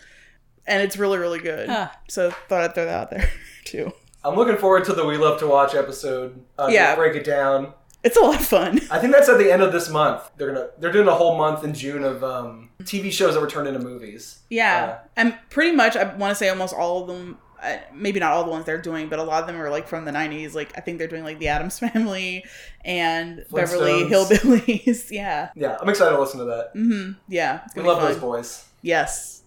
and 0.65 0.81
it's 0.81 0.97
really 0.97 1.17
really 1.17 1.39
good 1.39 1.69
Huh. 1.69 1.89
so 2.09 2.31
thought 2.49 2.61
i'd 2.61 2.73
throw 2.75 2.85
that 2.85 2.93
out 3.01 3.09
there 3.11 3.29
too 3.65 3.91
I'm 4.23 4.35
looking 4.35 4.57
forward 4.57 4.83
to 4.85 4.93
the 4.93 5.05
We 5.05 5.15
Love 5.15 5.39
to 5.39 5.47
Watch 5.47 5.73
episode. 5.73 6.43
Uh, 6.59 6.67
Yeah. 6.69 6.95
break 6.95 7.15
it 7.15 7.23
down. 7.23 7.71
It's 8.07 8.17
a 8.17 8.21
lot 8.21 8.39
of 8.39 8.45
fun 8.47 8.79
I 8.91 8.99
think 8.99 9.11
that's 9.13 9.29
at 9.29 9.37
the 9.37 9.51
end 9.51 9.61
of 9.61 9.71
this 9.71 9.89
month. 9.89 10.21
They're 10.37 10.51
gonna 10.53 10.67
they're 10.79 10.91
doing 10.97 11.07
a 11.07 11.17
whole 11.21 11.35
month 11.37 11.63
in 11.63 11.73
June 11.73 12.03
of 12.03 12.23
um, 12.23 12.69
TV 12.83 13.11
shows 13.11 13.33
that 13.33 13.41
were 13.41 13.49
turned 13.55 13.67
into 13.67 13.79
movies. 13.91 14.39
yeah 14.49 14.99
and 15.15 15.37
pretty 15.49 15.73
much 15.75 15.93
i 15.97 16.03
want 16.15 16.31
to 16.31 16.35
say 16.35 16.47
almost 16.49 16.73
all 16.73 17.01
of 17.01 17.07
them 17.07 17.37
uh, 17.61 17.77
maybe 18.05 18.19
not 18.19 18.31
all 18.33 18.43
the 18.43 18.51
ones 18.51 18.65
they're 18.65 18.81
doing 18.91 19.09
but 19.09 19.17
a 19.19 19.23
lot 19.23 19.41
of 19.41 19.47
them 19.47 19.59
are 19.59 19.71
like 19.77 19.87
from 19.87 20.05
the 20.05 20.11
90s 20.11 20.53
like 20.53 20.71
i 20.77 20.81
think 20.81 20.99
they're 20.99 21.07
doing 21.15 21.23
like 21.29 21.39
the 21.39 21.47
addams 21.47 21.79
family 21.85 22.45
and 22.85 23.43
beverly 23.51 24.03
hillbillies 24.11 25.09
yeah 25.21 25.49
Yeah, 25.55 25.75
I'm 25.81 25.89
excited 25.89 26.11
to 26.15 26.21
listen 26.21 26.39
to 26.39 26.45
that. 26.53 26.65
Mm-hmm. 26.75 27.13
yeah 27.27 27.61
it's 27.65 27.75
We 27.75 27.81
gonna 27.81 27.83
be 27.83 27.93
love 27.93 28.03
fun. 28.03 28.11
those 28.13 28.21
boys. 28.21 28.49
Yes. 28.83 29.41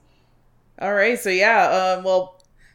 All 0.83 0.93
right. 0.93 1.19
So 1.19 1.31
yeah. 1.31 1.95
Um, 1.99 2.05
well, 2.05 2.23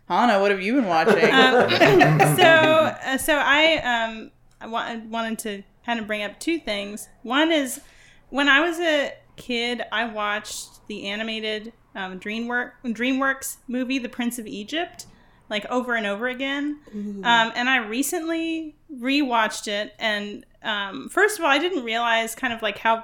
Hanna, 0.08 0.40
what 0.40 0.52
have 0.52 0.62
you 0.62 0.76
been 0.76 0.86
watching? 0.88 1.24
Um, 1.40 2.36
so 2.38 2.44
uh, 2.46 3.18
so 3.18 3.36
I 3.36 3.64
um 3.84 4.32
I 4.62 4.68
wa- 4.68 4.96
wanted 5.10 5.40
to 5.40 5.64
kind 5.86 6.00
of 6.00 6.08
bring 6.08 6.24
up 6.24 6.40
two 6.40 6.60
things. 6.60 7.08
One 7.22 7.52
is 7.52 7.82
when 8.30 8.50
I 8.50 8.60
was 8.62 8.80
a 8.80 9.14
kid, 9.36 9.84
I 9.92 10.06
watched 10.06 10.88
the 10.88 11.08
animated 11.08 11.74
um, 11.96 12.20
DreamWorks 12.20 12.72
DreamWorks 12.84 13.58
movie, 13.68 14.00
The 14.00 14.10
Prince 14.10 14.40
of 14.40 14.48
Egypt, 14.48 15.06
like 15.50 15.66
over 15.68 15.96
and 15.96 16.06
over 16.06 16.28
again. 16.28 16.80
Um, 17.24 17.52
and 17.56 17.70
I 17.70 17.78
recently 17.78 18.76
rewatched 18.94 19.68
it, 19.68 19.94
and 20.00 20.46
um, 20.64 21.10
first 21.10 21.38
of 21.38 21.46
all, 21.46 21.52
I 21.52 21.60
didn't 21.60 21.84
realize 21.84 22.36
kind 22.36 22.52
of 22.54 22.62
like 22.62 22.80
how 22.80 23.04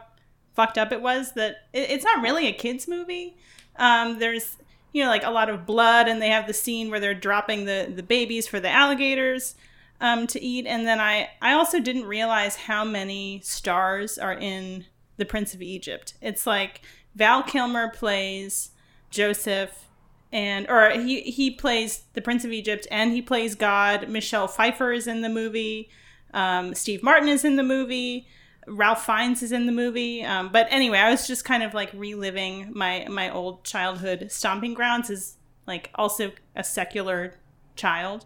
fucked 0.54 0.78
up 0.78 0.92
it 0.92 1.02
was 1.02 1.34
that 1.34 1.68
it, 1.72 1.90
it's 1.92 2.04
not 2.04 2.22
really 2.22 2.48
a 2.48 2.54
kids 2.54 2.88
movie. 2.88 3.38
Um, 3.78 4.20
there's 4.20 4.58
you 4.92 5.04
know 5.04 5.10
like 5.10 5.24
a 5.24 5.30
lot 5.30 5.50
of 5.50 5.66
blood, 5.66 6.08
and 6.08 6.22
they 6.22 6.30
have 6.30 6.48
the 6.48 6.54
scene 6.54 6.90
where 6.90 7.00
they're 7.00 7.14
dropping 7.14 7.66
the 7.66 7.92
the 7.94 8.04
babies 8.04 8.48
for 8.48 8.60
the 8.60 8.70
alligators 8.70 9.56
um, 10.02 10.28
to 10.28 10.42
eat. 10.42 10.66
And 10.66 10.86
then 10.86 11.00
I 11.00 11.30
I 11.42 11.54
also 11.54 11.80
didn't 11.80 12.06
realize 12.06 12.56
how 12.58 12.84
many 12.84 13.40
stars 13.44 14.18
are 14.18 14.34
in 14.34 14.86
The 15.18 15.26
Prince 15.26 15.54
of 15.54 15.62
Egypt. 15.62 16.16
It's 16.22 16.46
like 16.46 16.82
Val 17.16 17.44
Kilmer 17.44 17.90
plays 17.90 18.72
Joseph. 19.10 19.88
And 20.34 20.70
or 20.70 20.90
he 20.92 21.22
he 21.22 21.52
plays 21.52 22.04
the 22.14 22.22
Prince 22.22 22.46
of 22.46 22.52
Egypt 22.52 22.88
and 22.90 23.12
he 23.12 23.22
plays 23.22 23.54
God. 23.56 24.10
Michelle 24.10 24.48
Pfeiffer 24.48 24.92
is 24.92 25.06
in 25.06 25.22
the 25.22 25.30
movie. 25.30 25.90
Um, 26.34 26.74
Steve 26.74 27.04
Martin 27.04 27.30
is 27.30 27.44
in 27.46 27.58
the 27.58 27.64
movie. 27.64 28.28
Ralph 28.68 29.06
Fiennes 29.06 29.44
is 29.44 29.52
in 29.52 29.66
the 29.66 29.72
movie. 29.72 30.24
Um, 30.24 30.50
but 30.50 30.68
anyway, 30.70 31.00
I 31.00 31.12
was 31.12 31.28
just 31.28 31.44
kind 31.44 31.64
of 31.64 31.74
like 31.74 31.92
reliving 31.94 32.72
my 32.74 33.06
my 33.10 33.30
old 33.30 33.66
childhood 33.66 34.28
stomping 34.32 34.74
grounds 34.74 35.10
as 35.10 35.36
like 35.68 35.90
also 35.96 36.32
a 36.56 36.64
secular 36.64 37.36
child. 37.76 38.26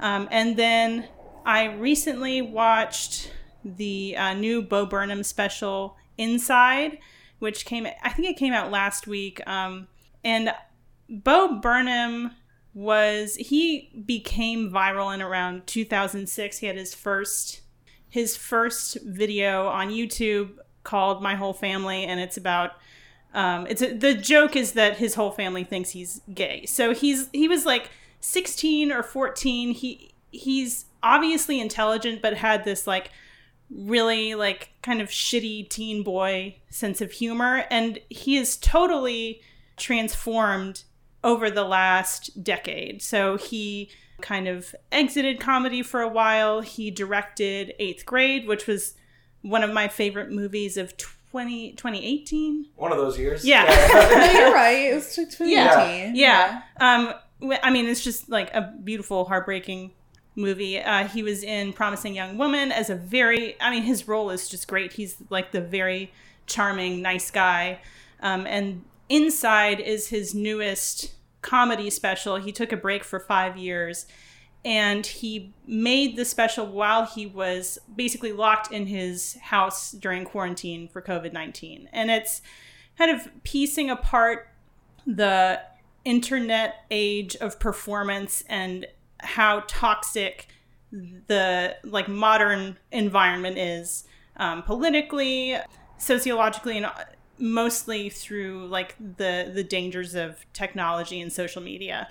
Um, 0.00 0.28
and 0.30 0.56
then 0.56 1.08
I 1.44 1.64
recently 1.64 2.42
watched 2.42 3.32
the 3.64 4.16
uh, 4.16 4.34
new 4.34 4.62
Bo 4.62 4.86
Burnham 4.86 5.22
special 5.22 5.96
Inside, 6.16 6.98
which 7.38 7.64
came 7.64 7.86
I 8.02 8.10
think 8.10 8.28
it 8.28 8.36
came 8.36 8.52
out 8.52 8.72
last 8.72 9.06
week. 9.06 9.40
Um, 9.46 9.86
and 10.24 10.52
Bo 11.08 11.60
Burnham 11.60 12.32
was 12.74 13.36
he 13.36 14.02
became 14.04 14.70
viral 14.70 15.14
in 15.14 15.22
around 15.22 15.66
2006. 15.66 16.58
He 16.58 16.66
had 16.66 16.76
his 16.76 16.94
first 16.94 17.60
his 18.08 18.36
first 18.36 18.98
video 19.04 19.68
on 19.68 19.88
YouTube 19.88 20.58
called 20.82 21.22
My 21.22 21.34
Whole 21.34 21.52
Family, 21.52 22.04
and 22.04 22.18
it's 22.18 22.36
about 22.36 22.72
um, 23.34 23.66
it's 23.68 23.82
a, 23.82 23.94
the 23.94 24.14
joke 24.14 24.56
is 24.56 24.72
that 24.72 24.96
his 24.96 25.14
whole 25.14 25.30
family 25.30 25.64
thinks 25.64 25.90
he's 25.90 26.20
gay. 26.32 26.66
So 26.66 26.94
he's 26.94 27.28
he 27.32 27.46
was 27.46 27.66
like 27.66 27.90
16 28.20 28.92
or 28.92 29.02
14. 29.02 29.72
He 29.74 30.12
he's 30.30 30.86
obviously 31.02 31.60
intelligent, 31.60 32.20
but 32.22 32.34
had 32.34 32.64
this 32.64 32.86
like 32.86 33.10
really 33.70 34.34
like 34.34 34.70
kind 34.82 35.00
of 35.00 35.08
shitty 35.08 35.68
teen 35.68 36.02
boy 36.02 36.56
sense 36.70 37.00
of 37.00 37.12
humor, 37.12 37.64
and 37.70 37.98
he 38.08 38.36
is 38.36 38.56
totally 38.56 39.40
transformed 39.76 40.82
over 41.24 41.50
the 41.50 41.64
last 41.64 42.42
decade. 42.42 43.02
So 43.02 43.36
he 43.36 43.90
kind 44.20 44.48
of 44.48 44.74
exited 44.90 45.40
comedy 45.40 45.82
for 45.82 46.00
a 46.00 46.08
while. 46.08 46.60
He 46.60 46.90
directed 46.90 47.74
Eighth 47.78 48.04
Grade, 48.04 48.46
which 48.46 48.66
was 48.66 48.94
one 49.42 49.62
of 49.62 49.72
my 49.72 49.88
favorite 49.88 50.30
movies 50.30 50.76
of 50.76 50.96
20, 51.30 51.72
2018. 51.72 52.66
One 52.76 52.90
of 52.92 52.98
those 52.98 53.18
years. 53.18 53.44
Yeah. 53.44 53.64
no, 54.34 54.40
you're 54.40 54.54
right. 54.54 54.90
It 54.90 54.94
was 54.94 55.14
2018. 55.14 56.16
Yeah. 56.16 56.60
Yeah. 56.60 56.62
Um, 56.80 57.06
wh- 57.08 57.14
I 57.42 57.70
mean, 57.70 57.86
it's 57.86 58.02
just 58.02 58.28
like 58.28 58.52
a 58.54 58.74
beautiful, 58.82 59.24
heartbreaking 59.24 59.92
movie. 60.34 60.80
Uh, 60.80 61.06
he 61.06 61.22
was 61.22 61.42
in 61.42 61.72
Promising 61.72 62.14
Young 62.14 62.38
Woman 62.38 62.72
as 62.72 62.90
a 62.90 62.94
very, 62.94 63.60
I 63.60 63.70
mean, 63.70 63.82
his 63.82 64.08
role 64.08 64.30
is 64.30 64.48
just 64.48 64.66
great. 64.68 64.92
He's 64.92 65.16
like 65.30 65.52
the 65.52 65.60
very 65.60 66.12
charming, 66.46 67.02
nice 67.02 67.30
guy. 67.30 67.80
Um, 68.20 68.46
and 68.46 68.84
Inside 69.08 69.80
is 69.80 70.08
his 70.08 70.34
newest 70.34 71.14
comedy 71.40 71.88
special. 71.88 72.36
He 72.36 72.52
took 72.52 72.72
a 72.72 72.76
break 72.76 73.04
for 73.04 73.18
five 73.18 73.56
years 73.56 74.06
and 74.64 75.06
he 75.06 75.54
made 75.66 76.16
the 76.16 76.24
special 76.24 76.66
while 76.66 77.06
he 77.06 77.24
was 77.24 77.78
basically 77.94 78.32
locked 78.32 78.70
in 78.70 78.86
his 78.86 79.34
house 79.40 79.92
during 79.92 80.24
quarantine 80.24 80.88
for 80.88 81.00
COVID 81.00 81.32
19. 81.32 81.88
And 81.92 82.10
it's 82.10 82.42
kind 82.98 83.10
of 83.10 83.28
piecing 83.44 83.88
apart 83.88 84.48
the 85.06 85.62
internet 86.04 86.84
age 86.90 87.36
of 87.36 87.58
performance 87.58 88.44
and 88.48 88.86
how 89.20 89.64
toxic 89.66 90.48
the 90.90 91.76
like 91.84 92.08
modern 92.08 92.78
environment 92.92 93.58
is 93.58 94.04
um, 94.36 94.62
politically 94.62 95.56
sociologically 95.98 96.76
and 96.76 96.86
uh, 96.86 96.92
mostly 97.38 98.08
through 98.08 98.66
like 98.68 98.96
the 98.98 99.50
the 99.52 99.64
dangers 99.64 100.14
of 100.14 100.44
technology 100.52 101.20
and 101.20 101.32
social 101.32 101.62
media. 101.62 102.08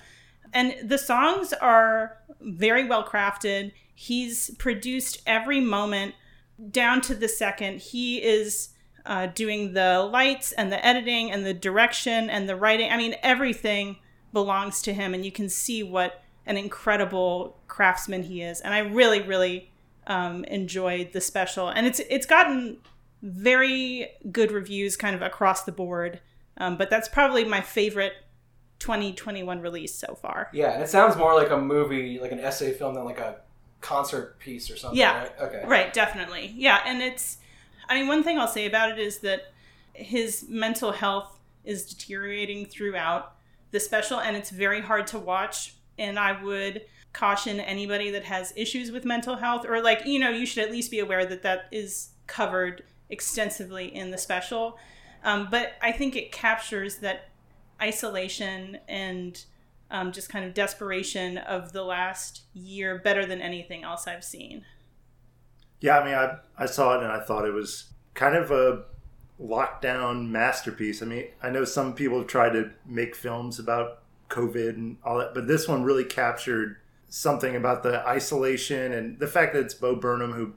And 0.53 0.75
the 0.87 0.97
songs 0.97 1.53
are 1.53 2.17
very 2.39 2.85
well 2.85 3.03
crafted. 3.03 3.71
He's 3.93 4.51
produced 4.57 5.21
every 5.25 5.59
moment 5.59 6.15
down 6.71 7.01
to 7.01 7.15
the 7.15 7.27
second. 7.27 7.81
He 7.81 8.21
is 8.23 8.69
uh, 9.07 9.25
doing 9.27 9.73
the 9.73 10.07
lights 10.11 10.51
and 10.51 10.71
the 10.71 10.85
editing 10.85 11.31
and 11.31 11.45
the 11.45 11.53
direction 11.53 12.29
and 12.29 12.47
the 12.47 12.55
writing 12.55 12.91
i 12.91 12.97
mean 12.97 13.15
everything 13.23 13.97
belongs 14.33 14.81
to 14.81 14.93
him 14.93 15.13
and 15.13 15.25
you 15.25 15.31
can 15.31 15.49
see 15.49 15.81
what 15.81 16.21
an 16.45 16.57
incredible 16.57 17.57
craftsman 17.67 18.23
he 18.23 18.41
is 18.41 18.61
and 18.61 18.73
i 18.73 18.79
really 18.79 19.21
really 19.21 19.71
um, 20.07 20.45
enjoyed 20.45 21.11
the 21.11 21.19
special 21.19 21.67
and 21.67 21.85
it's 21.85 21.99
it's 22.09 22.25
gotten 22.25 22.77
very 23.21 24.07
good 24.31 24.51
reviews 24.51 24.95
kind 24.95 25.15
of 25.15 25.21
across 25.21 25.63
the 25.63 25.71
board 25.71 26.21
um, 26.57 26.77
but 26.77 26.89
that's 26.89 27.09
probably 27.09 27.43
my 27.43 27.61
favorite 27.61 28.13
2021 28.79 29.59
release 29.59 29.93
so 29.95 30.15
far 30.15 30.49
Yeah, 30.53 30.71
and 30.71 30.83
it 30.83 30.89
sounds 30.89 31.15
more 31.15 31.33
like 31.33 31.49
a 31.49 31.57
movie, 31.57 32.19
like 32.19 32.31
an 32.31 32.39
essay 32.39 32.73
film, 32.73 32.93
than 32.93 33.05
like 33.05 33.19
a 33.19 33.37
concert 33.81 34.39
piece 34.39 34.69
or 34.69 34.75
something. 34.75 34.99
Yeah. 34.99 35.19
Right? 35.19 35.31
Okay. 35.41 35.63
Right, 35.65 35.93
definitely. 35.93 36.53
Yeah, 36.55 36.81
and 36.85 37.01
it's 37.01 37.37
I 37.89 37.95
mean 37.95 38.07
one 38.07 38.23
thing 38.23 38.37
I'll 38.37 38.47
say 38.47 38.65
about 38.65 38.91
it 38.91 38.99
is 38.99 39.19
that 39.19 39.51
his 39.93 40.45
mental 40.47 40.91
health 40.91 41.39
is 41.63 41.85
deteriorating 41.85 42.65
throughout 42.65 43.35
the 43.71 43.79
special 43.79 44.19
and 44.19 44.35
it's 44.35 44.49
very 44.49 44.81
hard 44.81 45.07
to 45.07 45.19
watch 45.19 45.75
and 45.97 46.17
I 46.17 46.41
would 46.41 46.83
caution 47.13 47.59
anybody 47.59 48.11
that 48.11 48.23
has 48.23 48.53
issues 48.55 48.91
with 48.91 49.03
mental 49.03 49.37
health 49.37 49.65
or 49.67 49.81
like 49.81 50.05
you 50.05 50.19
know 50.19 50.29
you 50.29 50.45
should 50.45 50.63
at 50.63 50.71
least 50.71 50.91
be 50.91 50.99
aware 50.99 51.25
that 51.25 51.41
that 51.43 51.67
is 51.71 52.09
covered 52.27 52.83
extensively 53.09 53.93
in 53.93 54.11
the 54.11 54.17
special 54.17 54.77
um, 55.23 55.47
but 55.49 55.73
I 55.81 55.91
think 55.91 56.15
it 56.15 56.31
captures 56.31 56.97
that 56.97 57.29
isolation 57.81 58.79
and 58.87 59.43
um, 59.89 60.11
just 60.11 60.29
kind 60.29 60.45
of 60.45 60.53
desperation 60.53 61.37
of 61.37 61.71
the 61.71 61.83
last 61.83 62.41
year 62.53 62.97
better 62.97 63.25
than 63.25 63.41
anything 63.41 63.83
else 63.83 64.07
I've 64.07 64.23
seen. 64.23 64.65
Yeah, 65.79 65.99
I 65.99 66.05
mean, 66.05 66.15
I, 66.15 66.37
I 66.57 66.65
saw 66.65 66.97
it 66.97 67.03
and 67.03 67.11
I 67.11 67.19
thought 67.19 67.45
it 67.45 67.53
was 67.53 67.91
kind 68.13 68.35
of 68.35 68.51
a 68.51 68.83
lockdown 69.39 70.29
masterpiece. 70.29 71.01
I 71.01 71.05
mean, 71.05 71.27
I 71.41 71.49
know 71.49 71.65
some 71.65 71.93
people 71.93 72.19
have 72.19 72.27
tried 72.27 72.53
to 72.53 72.71
make 72.85 73.15
films 73.15 73.59
about 73.59 73.99
COVID 74.29 74.69
and 74.69 74.97
all 75.03 75.19
that, 75.19 75.33
but 75.33 75.47
this 75.47 75.67
one 75.67 75.83
really 75.83 76.03
captured 76.03 76.77
something 77.09 77.55
about 77.55 77.83
the 77.83 78.05
isolation 78.07 78.91
and 78.91 79.19
the 79.19 79.27
fact 79.27 79.53
that 79.53 79.61
it's 79.61 79.73
Bo 79.73 79.95
Burnham, 79.95 80.33
who, 80.33 80.53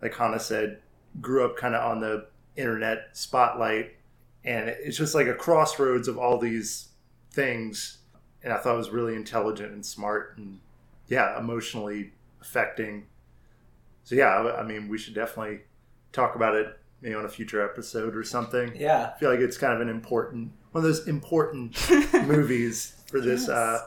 like 0.00 0.14
Hanna 0.14 0.38
said, 0.38 0.78
grew 1.20 1.44
up 1.44 1.56
kind 1.56 1.74
of 1.74 1.90
on 1.90 2.00
the 2.00 2.26
internet 2.56 3.08
spotlight. 3.14 3.96
And 4.44 4.68
it's 4.68 4.96
just 4.96 5.14
like 5.14 5.26
a 5.26 5.34
crossroads 5.34 6.06
of 6.06 6.18
all 6.18 6.38
these 6.38 6.88
things. 7.32 7.98
And 8.42 8.52
I 8.52 8.58
thought 8.58 8.74
it 8.74 8.78
was 8.78 8.90
really 8.90 9.16
intelligent 9.16 9.72
and 9.72 9.84
smart 9.84 10.38
and, 10.38 10.60
yeah, 11.08 11.36
emotionally 11.38 12.12
affecting. 12.40 13.06
So, 14.08 14.14
yeah, 14.14 14.28
I 14.28 14.60
I 14.60 14.62
mean, 14.62 14.88
we 14.88 14.96
should 14.96 15.12
definitely 15.14 15.60
talk 16.12 16.34
about 16.34 16.54
it 16.54 16.68
maybe 17.02 17.14
on 17.14 17.26
a 17.26 17.28
future 17.28 17.62
episode 17.62 18.16
or 18.16 18.24
something. 18.24 18.72
Yeah. 18.74 19.12
I 19.14 19.18
feel 19.18 19.28
like 19.30 19.40
it's 19.40 19.58
kind 19.58 19.74
of 19.74 19.82
an 19.82 19.90
important 19.90 20.50
one 20.72 20.82
of 20.82 20.88
those 20.90 21.06
important 21.06 21.76
movies 22.26 22.94
for 23.10 23.20
this 23.20 23.42
Yes. 23.42 23.50
uh 23.50 23.78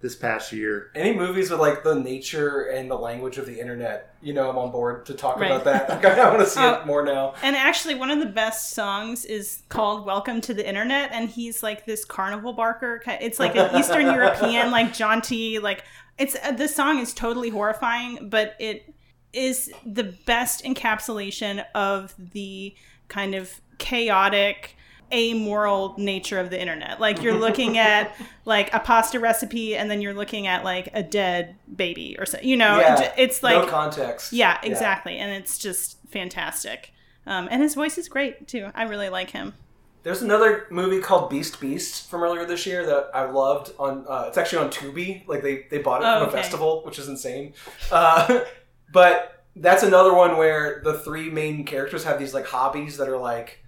this 0.00 0.14
past 0.14 0.52
year. 0.52 0.92
Any 0.94 1.12
movies 1.12 1.50
with 1.50 1.58
like 1.58 1.82
the 1.82 1.96
nature 1.96 2.66
and 2.68 2.88
the 2.88 2.94
language 2.94 3.36
of 3.38 3.46
the 3.46 3.58
internet, 3.58 4.14
you 4.22 4.32
know, 4.32 4.48
I'm 4.48 4.58
on 4.58 4.70
board 4.70 5.06
to 5.06 5.14
talk 5.14 5.40
Right. 5.40 5.50
about 5.50 5.64
that. 5.64 5.88
Like, 6.04 6.04
I 6.04 6.28
want 6.28 6.40
to 6.40 6.46
see 6.46 6.60
Oh. 6.60 6.74
it 6.74 6.86
more 6.86 7.04
now. 7.04 7.34
And 7.42 7.56
actually, 7.56 7.96
one 7.96 8.12
of 8.12 8.20
the 8.20 8.26
best 8.26 8.74
songs 8.74 9.24
is 9.24 9.62
called 9.70 10.06
"Welcome 10.06 10.40
to 10.42 10.54
the 10.54 10.64
Internet," 10.68 11.10
and 11.12 11.28
he's 11.28 11.64
like 11.64 11.84
this 11.84 12.04
carnival 12.04 12.52
barker. 12.52 13.02
It's 13.20 13.40
like 13.40 13.56
an 13.56 13.74
Eastern 13.76 14.06
European, 14.20 14.70
like 14.70 14.92
jaunty, 14.94 15.58
like 15.58 15.82
it's. 16.16 16.36
Uh, 16.44 16.52
this 16.52 16.76
song 16.76 17.00
is 17.00 17.12
totally 17.12 17.48
horrifying, 17.48 18.28
but 18.30 18.54
it 18.60 18.94
is 19.34 19.72
the 19.84 20.04
best 20.04 20.64
encapsulation 20.64 21.64
of 21.74 22.14
the 22.18 22.74
kind 23.08 23.34
of 23.34 23.60
chaotic 23.78 24.76
amoral 25.12 25.94
nature 25.98 26.40
of 26.40 26.48
the 26.50 26.60
internet 26.60 26.98
like 26.98 27.22
you're 27.22 27.38
looking 27.38 27.76
at 27.92 28.16
like 28.46 28.72
a 28.74 28.80
pasta 28.80 29.20
recipe 29.20 29.76
and 29.76 29.90
then 29.90 30.00
you're 30.00 30.14
looking 30.14 30.46
at 30.46 30.64
like 30.64 30.88
a 30.94 31.02
dead 31.02 31.54
baby 31.76 32.16
or 32.18 32.24
so 32.26 32.38
you 32.42 32.56
know 32.56 32.80
yeah. 32.80 33.12
it's 33.16 33.42
like 33.42 33.54
no 33.54 33.66
context. 33.66 34.32
yeah, 34.32 34.58
exactly. 34.62 35.18
And 35.18 35.30
it's 35.30 35.58
just 35.58 35.98
fantastic. 36.08 36.92
Um, 37.26 37.48
and 37.50 37.62
his 37.62 37.74
voice 37.74 37.96
is 37.98 38.08
great 38.08 38.48
too. 38.48 38.70
I 38.74 38.84
really 38.84 39.08
like 39.08 39.30
him. 39.30 39.54
There's 40.02 40.20
another 40.22 40.66
movie 40.70 41.00
called 41.00 41.30
Beast 41.30 41.60
Beast 41.60 42.10
from 42.10 42.22
earlier 42.22 42.44
this 42.44 42.66
year 42.66 42.84
that 42.84 43.10
I 43.14 43.24
loved. 43.30 43.72
On 43.78 44.04
uh, 44.08 44.24
it's 44.28 44.36
actually 44.36 44.64
on 44.64 44.70
Tubi. 44.70 45.26
Like 45.26 45.42
they 45.42 45.66
they 45.70 45.78
bought 45.78 46.02
it 46.02 46.06
Oh, 46.06 46.20
from 46.20 46.28
okay. 46.28 46.38
a 46.38 46.42
festival, 46.42 46.82
which 46.84 46.98
is 46.98 47.08
insane. 47.08 47.54
Uh, 47.90 48.40
but 48.92 49.44
that's 49.56 49.82
another 49.82 50.12
one 50.14 50.36
where 50.36 50.80
the 50.84 50.94
three 50.98 51.30
main 51.30 51.64
characters 51.64 52.04
have 52.04 52.18
these 52.18 52.34
like 52.34 52.46
hobbies 52.46 52.96
that 52.96 53.08
are 53.08 53.18
like 53.18 53.60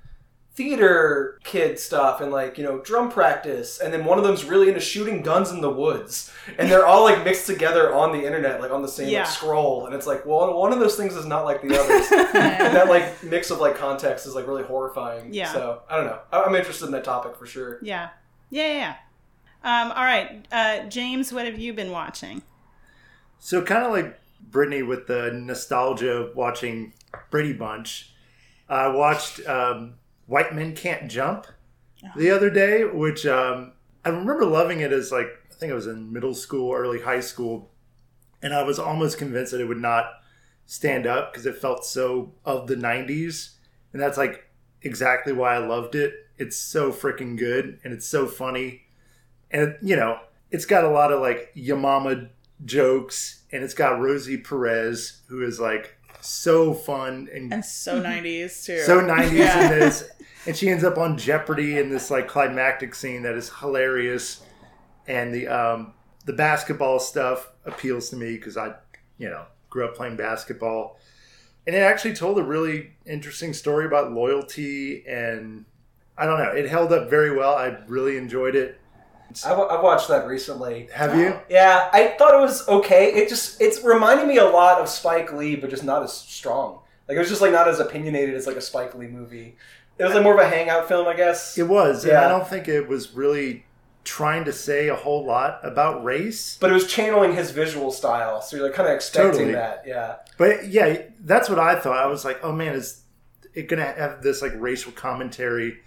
theater 0.57 1.39
kid 1.45 1.79
stuff 1.79 2.23
and 2.23 2.33
like 2.33 2.57
you 2.57 2.65
know 2.65 2.79
drum 2.79 3.11
practice 3.11 3.79
and 3.79 3.93
then 3.93 4.07
one 4.07 4.17
of 4.17 4.25
them's 4.25 4.43
really 4.43 4.69
into 4.69 4.81
shooting 4.81 5.21
guns 5.21 5.51
in 5.51 5.61
the 5.61 5.69
woods 5.71 6.33
and 6.59 6.71
they're 6.71 6.87
all 6.87 7.05
like 7.05 7.23
mixed 7.25 7.47
together 7.47 7.95
on 7.95 8.11
the 8.11 8.25
internet 8.27 8.59
like 8.63 8.71
on 8.71 8.81
the 8.81 8.89
same 8.89 9.07
Yeah. 9.11 9.21
like, 9.25 9.29
scroll 9.29 9.85
and 9.85 9.95
it's 9.95 10.07
like 10.07 10.25
well 10.25 10.59
one 10.59 10.73
of 10.73 10.79
those 10.81 10.97
things 10.97 11.15
is 11.15 11.27
not 11.27 11.45
like 11.45 11.61
the 11.61 11.79
others 11.79 12.07
and 12.11 12.75
that 12.75 12.89
like 12.89 13.23
mix 13.23 13.51
of 13.51 13.61
like 13.61 13.77
context 13.77 14.27
is 14.27 14.35
like 14.35 14.47
really 14.47 14.63
horrifying. 14.63 15.33
Yeah. 15.35 15.53
So 15.53 15.83
I 15.91 15.97
don't 15.99 16.07
know. 16.07 16.21
I- 16.33 16.43
I'm 16.45 16.55
interested 16.55 16.87
in 16.87 16.93
that 16.93 17.05
topic 17.05 17.37
for 17.37 17.45
sure. 17.47 17.79
Yeah. 17.83 18.09
Yeah, 18.49 18.67
yeah, 18.73 18.97
yeah. 19.63 19.83
Um, 19.83 19.93
all 19.93 20.05
right. 20.05 20.47
Uh, 20.51 20.85
James, 20.89 21.33
what 21.35 21.45
have 21.45 21.59
you 21.59 21.75
been 21.75 21.91
watching? 21.91 22.41
So 23.41 23.61
kind 23.63 23.85
of 23.85 23.93
like 23.93 24.19
Britnee 24.51 24.87
with 24.87 25.07
the 25.07 25.33
nostalgia 25.33 26.13
of 26.13 26.37
watching 26.37 26.93
Brady 27.31 27.53
Bunch. 27.53 28.13
I 28.69 28.89
watched 28.89 29.47
um, 29.47 29.95
White 30.27 30.55
Men 30.55 30.75
Can't 30.75 31.11
Jump 31.11 31.47
the 32.17 32.31
other 32.31 32.51
day, 32.51 32.85
which 32.85 33.27
um, 33.27 33.73
I 34.05 34.11
remember 34.11 34.45
loving 34.45 34.81
it 34.81 34.93
as 34.93 35.11
like 35.13 35.29
I 35.51 35.55
think 35.55 35.73
I 35.73 35.75
was 35.75 35.87
in 35.87 36.13
middle 36.13 36.35
school, 36.35 36.75
early 36.75 37.01
high 37.01 37.21
school, 37.21 37.71
and 38.43 38.55
I 38.55 38.63
was 38.63 38.79
almost 38.79 39.19
convinced 39.19 39.53
that 39.53 39.61
it 39.61 39.69
would 39.69 39.81
not 39.81 40.07
stand 40.67 41.07
up 41.07 41.33
because 41.33 41.47
it 41.47 41.57
felt 41.57 41.85
so 41.85 42.33
of 42.45 42.67
the 42.67 42.77
'90s, 42.77 43.55
and 43.93 44.01
that's 44.01 44.19
like 44.19 44.49
exactly 44.83 45.33
why 45.33 45.55
I 45.55 45.59
loved 45.59 45.95
it. 45.95 46.15
It's 46.39 46.57
so 46.57 46.93
freaking 46.93 47.39
good 47.39 47.81
and 47.83 47.93
it's 47.93 48.07
so 48.07 48.27
funny, 48.27 48.83
and 49.51 49.77
you 49.81 49.97
know 49.97 50.19
it's 50.51 50.67
got 50.67 50.85
a 50.85 50.89
lot 50.89 51.13
of 51.13 51.21
like 51.21 51.53
Yamama 51.57 52.29
jokes, 52.65 53.43
and 53.57 53.65
it's 53.65 53.75
got 53.75 53.99
Rosie 54.01 54.37
Perez 54.39 55.23
who 55.29 55.43
is 55.43 55.59
like 55.59 55.97
so 56.21 56.73
fun 56.75 57.29
and 57.33 57.53
And 57.53 57.65
so 57.65 58.01
90s 58.03 58.65
too. 58.65 58.81
so 58.81 59.01
90s 59.01 59.33
Yeah. 59.33 59.73
in 59.73 59.81
this 59.81 60.09
and 60.47 60.57
she 60.57 60.69
ends 60.69 60.85
up 60.85 60.99
on 60.99 61.19
jeopardy 61.19 61.79
in 61.79 61.89
this 61.91 62.11
like 62.11 62.29
climactic 62.29 62.95
scene 62.95 63.23
that 63.23 63.35
is 63.35 63.51
hilarious. 63.61 64.43
And 65.09 65.35
the 65.35 65.49
um 65.49 65.95
the 66.25 66.33
basketball 66.33 66.99
stuff 66.99 67.51
appeals 67.65 68.11
to 68.11 68.17
me 68.17 68.35
because 68.37 68.57
i 68.57 68.75
you 69.19 69.29
know 69.29 69.45
grew 69.71 69.85
up 69.87 69.95
playing 69.97 70.17
basketball. 70.17 70.99
And 71.67 71.75
it 71.75 71.81
actually 71.81 72.15
told 72.15 72.39
a 72.39 72.43
really 72.45 72.93
interesting 73.05 73.53
story 73.53 73.87
about 73.87 74.13
loyalty 74.13 75.05
and 75.07 75.65
i 76.19 76.25
don't 76.27 76.39
know 76.39 76.51
it 76.51 76.69
held 76.69 76.93
up 76.93 77.09
very 77.11 77.37
well. 77.37 77.55
I 77.55 77.77
really 77.89 78.17
enjoyed 78.17 78.55
it 78.57 78.81
I've, 79.45 79.59
I've 79.59 79.83
watched 79.83 80.09
that 80.09 80.27
recently. 80.27 80.89
Have 80.93 81.17
you? 81.19 81.39
Yeah, 81.49 81.91
I 81.93 82.15
thought 82.19 82.35
it 82.35 82.41
was 82.41 82.67
okay. 82.69 83.13
It 83.15 83.29
just 83.29 83.61
it's 83.61 83.83
reminding 83.83 84.29
me 84.29 84.39
a 84.39 84.45
lot 84.45 84.81
of 84.81 84.89
Spike 84.89 85.33
Lee, 85.33 85.57
but 85.57 85.71
just 85.71 85.85
not 85.85 86.03
as 86.03 86.13
strong. 86.13 86.81
Like 87.09 87.17
it 87.17 87.21
was 87.21 87.29
just 87.29 87.43
like 87.43 87.53
not 87.53 87.69
as 87.69 87.81
opinionated 87.81 88.35
as 88.35 88.47
like 88.47 88.57
a 88.57 88.61
Spike 88.61 88.95
Lee 88.95 89.07
movie. 89.07 89.57
It 89.99 90.05
was 90.05 90.15
like 90.15 90.23
more 90.23 90.35
of 90.35 90.41
a 90.41 90.49
hangout 90.49 90.89
film, 90.89 91.09
I 91.09 91.15
guess. 91.15 91.57
It 91.57 91.67
was, 91.69 92.05
and 92.05 92.17
I 92.17 92.29
don't 92.29 92.47
think 92.47 92.69
it 92.69 92.87
was 92.87 93.13
really 93.13 93.65
trying 94.05 94.45
to 94.45 94.53
say 94.53 94.89
a 94.89 94.95
whole 94.95 95.25
lot 95.25 95.59
about 95.63 96.05
race. 96.05 96.57
But 96.61 96.71
it 96.71 96.75
was 96.75 96.87
channeling 96.87 97.35
his 97.35 97.51
visual 97.51 97.91
style, 97.91 98.41
so 98.41 98.57
you're 98.57 98.67
like 98.67 98.75
kind 98.75 98.89
of 98.89 98.95
expecting 98.95 99.33
Totally. 99.33 99.53
that. 99.53 99.85
Yeah. 99.87 100.17
But 100.39 100.69
yeah, 100.69 101.03
that's 101.21 101.49
what 101.49 101.59
I 101.59 101.79
thought. 101.79 101.99
I 101.99 102.07
was 102.07 102.25
like, 102.25 102.39
oh 102.43 102.53
man, 102.53 102.75
is 102.75 103.03
it 103.55 103.69
gonna 103.69 103.85
have 103.85 104.23
this 104.23 104.43
like 104.43 104.53
racial 104.57 104.93
commentary 104.93 105.79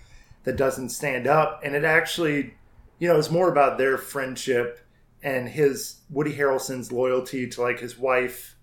that 0.44 0.58
doesn't 0.58 0.90
stand 0.90 1.28
up? 1.28 1.62
And 1.64 1.76
it 1.76 1.84
actually, 1.84 2.56
you 3.00 3.08
know, 3.08 3.18
it's 3.18 3.32
more 3.32 3.50
about 3.50 3.78
their 3.78 3.98
friendship 3.98 4.80
and 5.24 5.50
his 5.50 6.02
Woody 6.10 6.34
Harrelson's 6.36 6.92
loyalty 6.92 7.48
to 7.48 7.62
like 7.62 7.80
his 7.80 7.98
wife 7.98 8.56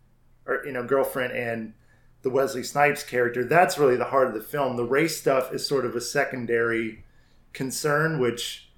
or 0.46 0.62
you 0.64 0.72
know 0.72 0.84
girlfriend 0.84 1.32
and 1.32 1.74
the 2.22 2.30
Wesley 2.30 2.62
Snipes 2.62 3.02
character. 3.02 3.44
That's 3.44 3.78
really 3.78 3.96
the 3.96 4.04
heart 4.04 4.28
of 4.28 4.34
the 4.34 4.40
film. 4.40 4.76
The 4.76 4.84
race 4.84 5.16
stuff 5.18 5.52
is 5.52 5.66
sort 5.66 5.84
of 5.84 5.94
a 5.96 6.00
secondary 6.00 7.04
concern, 7.52 8.18
which 8.20 8.68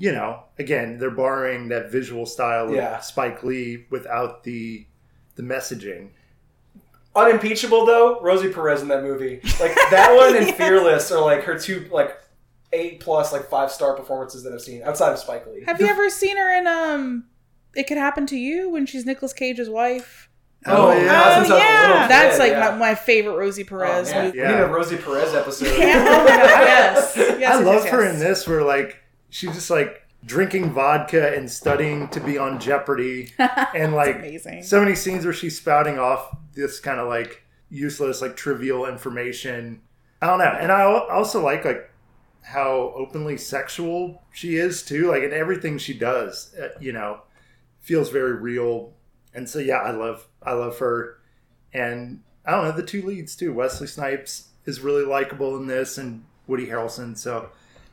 you 0.00 0.12
know, 0.12 0.44
again, 0.58 0.98
they're 0.98 1.10
borrowing 1.10 1.68
that 1.68 1.90
visual 1.90 2.24
style 2.24 2.68
of 2.68 2.74
Yeah. 2.74 3.00
Spike 3.00 3.42
Lee 3.42 3.86
without 3.90 4.44
the 4.44 4.86
the 5.34 5.42
messaging. 5.42 6.10
Unimpeachable 7.16 7.84
though, 7.84 8.20
Rosie 8.20 8.52
Perez 8.52 8.82
in 8.82 8.88
that 8.88 9.02
movie. 9.02 9.40
Like 9.60 9.74
that 9.90 10.14
one 10.16 10.36
and 10.36 10.54
Fearless 10.56 11.10
are 11.10 11.20
like 11.20 11.42
her 11.44 11.58
two 11.58 11.88
like 11.90 12.16
eight 12.72 13.00
plus 13.00 13.32
like 13.32 13.48
five 13.48 13.70
star 13.70 13.94
performances 13.94 14.42
that 14.44 14.52
I've 14.52 14.60
seen 14.60 14.82
outside 14.82 15.12
of 15.12 15.18
Spike 15.18 15.46
Lee. 15.46 15.64
Have 15.64 15.80
you 15.80 15.86
ever 15.86 16.10
seen 16.10 16.36
her 16.36 16.58
in 16.58 16.66
um 16.66 17.24
It 17.74 17.86
Could 17.86 17.98
Happen 17.98 18.26
to 18.26 18.36
You 18.36 18.70
when 18.70 18.86
she's 18.86 19.06
Nicolas 19.06 19.32
Cage's 19.32 19.68
wife? 19.70 20.28
Oh, 20.66 20.90
yeah. 20.92 21.02
yeah. 21.04 21.34
since 21.36 21.50
I 21.50 21.54
was 21.54 21.62
a 21.62 21.64
yeah. 21.64 21.80
little 21.82 22.02
kid, 22.02 22.10
That's 22.10 22.38
like 22.38 22.50
yeah. 22.52 22.70
my, 22.70 22.76
my 22.76 22.94
favorite 22.96 23.36
Rosie 23.36 23.64
Perez 23.64 24.10
Oh, 24.10 24.14
man. 24.14 24.24
movie. 24.26 24.40
We 24.40 24.46
need 24.48 24.54
a 24.54 24.66
Rosie 24.66 24.96
Perez 24.96 25.32
episode. 25.34 25.66
Yeah, 25.78 26.04
oh 26.08 26.26
yes. 26.26 27.14
yes. 27.16 27.30
I 27.36 27.38
yes, 27.38 27.64
love 27.64 27.84
yes, 27.84 27.92
her 27.92 28.02
yes. 28.04 28.14
in 28.14 28.20
this 28.20 28.46
where 28.48 28.62
like 28.62 28.96
she's 29.30 29.54
just 29.54 29.70
like 29.70 30.02
drinking 30.24 30.72
vodka 30.72 31.34
and 31.34 31.48
studying 31.48 32.08
to 32.08 32.18
be 32.20 32.36
on 32.38 32.58
Jeopardy 32.58 33.32
and 33.38 33.94
like 33.94 34.16
amazing. 34.16 34.64
so 34.64 34.80
many 34.80 34.96
scenes 34.96 35.24
where 35.24 35.32
she's 35.32 35.56
spouting 35.56 35.98
off 35.98 36.36
this 36.54 36.80
kind 36.80 36.98
of 36.98 37.06
like 37.06 37.44
useless 37.70 38.20
like 38.20 38.36
trivial 38.36 38.84
information. 38.86 39.80
I 40.20 40.26
don't 40.26 40.40
know. 40.40 40.44
And 40.46 40.72
I 40.72 40.82
also 40.82 41.40
like 41.42 41.64
like 41.64 41.87
how 42.48 42.92
openly 42.96 43.36
sexual 43.36 44.22
she 44.32 44.56
is 44.56 44.82
too 44.82 45.08
like 45.10 45.22
in 45.22 45.32
everything 45.32 45.76
she 45.78 45.92
does, 45.92 46.54
uh, 46.54 46.68
you 46.80 46.92
know, 46.92 47.20
feels 47.80 48.08
very 48.10 48.32
real. 48.32 48.92
And 49.34 49.48
so 49.48 49.58
yeah, 49.58 49.76
I 49.78 49.90
love 49.90 50.26
I 50.42 50.52
love 50.52 50.78
her 50.78 51.18
and 51.72 52.22
I 52.46 52.52
don't 52.52 52.64
know 52.64 52.72
the 52.72 52.82
two 52.82 53.02
leads 53.02 53.36
too. 53.36 53.52
Wesley 53.52 53.86
Snipes 53.86 54.48
is 54.64 54.80
really 54.80 55.04
likable 55.04 55.56
in 55.56 55.66
this, 55.66 55.98
and 55.98 56.24
Woody 56.46 56.66
Harrelson. 56.66 57.16
So 57.16 57.50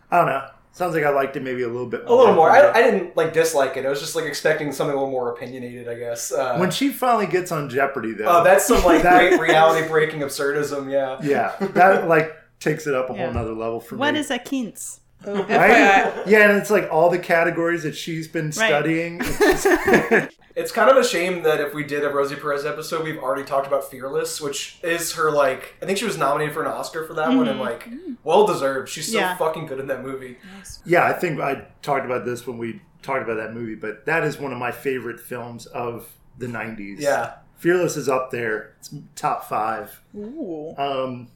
I 0.09 0.17
don't 0.17 0.27
know. 0.27 0.47
Sounds 0.71 0.93
like 0.93 1.05
I 1.05 1.09
liked 1.09 1.38
it 1.38 1.43
maybe 1.43 1.63
a 1.63 1.67
little 1.67 1.88
bit. 1.88 2.05
A 2.05 2.13
little 2.13 2.35
more. 2.35 2.50
I, 2.50 2.69
I 2.71 2.81
didn't 2.81 3.15
like 3.15 3.31
dislike 3.31 3.77
it. 3.77 3.85
I 3.85 3.89
was 3.89 4.00
just 4.01 4.15
like 4.15 4.25
expecting 4.25 4.71
something 4.74 4.93
a 4.93 4.97
little 4.97 5.12
more 5.12 5.31
opinionated, 5.33 5.88
I 5.88 5.95
guess. 5.95 6.32
Uh, 6.34 6.58
when 6.58 6.69
she 6.71 6.89
finally 6.89 7.27
gets 7.27 7.51
on 7.51 7.69
Jeopardy, 7.69 8.12
though, 8.13 8.25
oh, 8.39 8.43
that's 8.43 8.65
some 8.65 8.84
like 8.84 9.03
That- 9.03 9.19
great 9.38 9.39
reality 9.39 9.88
breaking 9.88 10.19
absurdism. 10.21 10.91
Yeah. 10.91 11.19
yeah, 11.23 11.56
that 11.73 12.08
like 12.08 12.36
takes 12.60 12.88
it 12.88 12.94
up 12.96 13.10
a 13.10 13.13
Yeah. 13.13 13.26
whole 13.26 13.34
nother 13.34 13.54
level 13.54 13.80
for 13.80 13.96
What 13.98 14.13
me. 14.13 14.20
is 14.20 14.32
a 14.32 14.39
quince? 14.39 15.02
Oh, 15.28 15.34
Right? 15.44 16.13
Yeah, 16.28 16.50
and 16.50 16.58
it's 16.62 16.70
like 16.70 16.88
all 16.91 17.10
the 17.10 17.20
categories 17.20 17.84
that 17.84 17.96
she's 17.96 18.28
been 18.28 18.52
studying. 18.52 19.20
It's 19.24 19.63
just- 19.63 20.32
It's 20.56 20.72
kind 20.72 20.89
of 20.89 20.96
a 20.96 21.04
shame 21.04 21.44
that 21.44 21.60
if 21.60 21.74
we 21.74 21.84
did 21.84 22.06
a 22.06 22.10
Rosie 22.10 22.38
Perez 22.38 22.65
episode, 22.65 23.04
we've 23.04 23.18
already 23.18 23.44
talked 23.44 23.68
about 23.68 23.91
Fearless, 23.91 24.39
which 24.39 24.80
is 24.84 25.12
her 25.15 25.30
like 25.30 25.76
I 25.82 25.86
think 25.86 25.98
she 25.98 26.06
was 26.06 26.18
nominated 26.18 26.54
for 26.54 26.62
an 26.62 26.68
Oscar 26.72 27.04
for 27.06 27.13
that 27.15 27.28
one, 27.28 27.50
and 27.50 27.60
like 27.60 27.89
well 28.24 28.48
deserved. 28.48 28.88
She's 28.88 29.12
so 29.12 29.20
Yeah. 29.20 29.36
fucking 29.36 29.65
good 29.65 29.82
in 29.82 29.88
that 29.88 30.02
movie. 30.02 30.38
yeah, 30.86 31.04
I 31.08 31.12
think 31.12 31.41
I 31.41 31.65
talked 31.82 32.06
about 32.06 32.24
this 32.24 32.48
when 32.48 32.58
we 32.58 32.82
talked 33.02 33.22
about 33.24 33.36
that 33.36 33.54
movie, 33.54 33.76
but 33.76 34.06
that 34.06 34.24
is 34.24 34.39
one 34.39 34.54
of 34.54 34.58
my 34.58 34.72
favorite 34.72 35.20
films 35.20 35.65
of 35.65 36.08
the 36.38 36.48
'90s. 36.48 37.02
Yeah. 37.02 37.34
Fearless 37.58 37.98
is 37.98 38.08
up 38.08 38.32
there. 38.32 38.76
It's 38.80 38.94
top 39.18 39.50
five. 39.50 40.02
Ooh. 40.15 40.74
Um, 40.78 41.28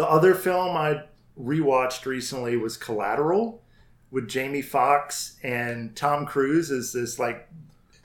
the 0.00 0.08
other 0.08 0.34
film 0.34 0.78
I 0.78 1.02
rewatched 1.38 2.06
recently 2.06 2.56
was 2.56 2.78
Collateral 2.78 3.62
with 4.10 4.28
Jamie 4.28 4.62
Foxx 4.62 5.36
and 5.42 5.94
Tom 5.94 6.24
Cruise 6.24 6.70
as 6.70 6.94
this 6.94 7.18
like 7.18 7.46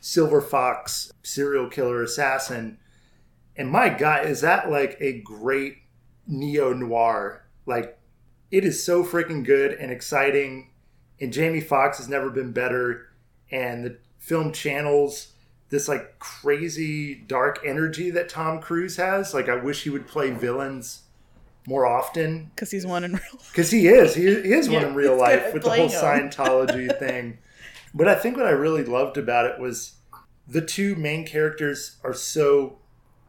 silver 0.01 0.41
fox 0.41 1.13
serial 1.23 1.69
killer 1.69 2.03
assassin. 2.03 2.79
And 3.55 3.71
my 3.71 3.87
God, 3.87 4.25
is 4.25 4.41
that 4.41 4.69
like 4.69 4.97
a 4.99 5.21
great 5.21 5.83
neo 6.27 6.73
noir? 6.73 7.47
Like, 7.65 7.97
it 8.51 8.65
is 8.65 8.83
so 8.83 9.01
freaking 9.01 9.45
good 9.45 9.71
and 9.71 9.89
exciting. 9.89 10.71
And 11.21 11.31
Jamie 11.31 11.61
Foxx 11.61 11.97
has 11.99 12.09
never 12.09 12.29
been 12.29 12.51
better. 12.51 13.07
And 13.49 13.85
the 13.85 13.97
film 14.17 14.51
channels 14.51 15.31
this 15.69 15.87
like 15.87 16.19
crazy 16.19 17.15
dark 17.15 17.59
energy 17.65 18.11
that 18.11 18.27
Tom 18.27 18.59
Cruise 18.59 18.97
has. 18.97 19.33
Like, 19.33 19.47
I 19.47 19.55
wish 19.55 19.83
he 19.83 19.89
would 19.89 20.07
play 20.07 20.31
villains 20.31 21.03
more 21.67 21.85
often 21.85 22.51
Because 22.55 22.71
he's 22.71 22.85
one 22.85 23.03
in 23.03 23.13
real 23.13 23.21
life. 23.33 23.49
because 23.51 23.71
he 23.71 23.87
is 23.87 24.15
he, 24.15 24.23
he 24.23 24.53
is 24.53 24.69
one 24.69 24.81
Yeah, 24.81 24.87
in 24.89 24.95
real 24.95 25.17
life 25.17 25.53
with 25.53 25.63
the 25.63 25.69
whole 25.69 25.87
him. 25.89 26.01
Scientology 26.31 26.97
thing. 26.99 27.39
But 27.93 28.07
I 28.07 28.15
think 28.15 28.37
what 28.37 28.45
I 28.45 28.51
really 28.51 28.83
loved 28.83 29.17
about 29.17 29.45
it 29.45 29.59
was 29.59 29.95
the 30.47 30.61
two 30.61 30.95
main 30.95 31.25
characters 31.25 31.97
are 32.03 32.13
so 32.13 32.77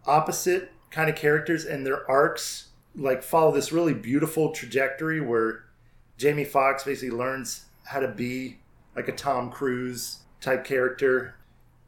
opposite 0.07 0.70
kind 0.90 1.09
of 1.09 1.16
characters, 1.16 1.64
and 1.64 1.87
their 1.87 2.09
arcs 2.11 2.68
like 2.94 3.22
follow 3.22 3.53
this 3.53 3.72
really 3.72 3.94
beautiful 3.94 4.53
trajectory 4.53 5.20
where 5.20 5.64
Jamie 6.18 6.44
Foxx 6.44 6.85
basically 6.85 7.16
learns 7.16 7.66
how 7.85 8.01
to 8.01 8.09
be 8.09 8.59
like 8.94 9.07
a 9.09 9.12
Tom 9.12 9.51
Cruise 9.51 10.20
type 10.40 10.64
character, 10.64 11.37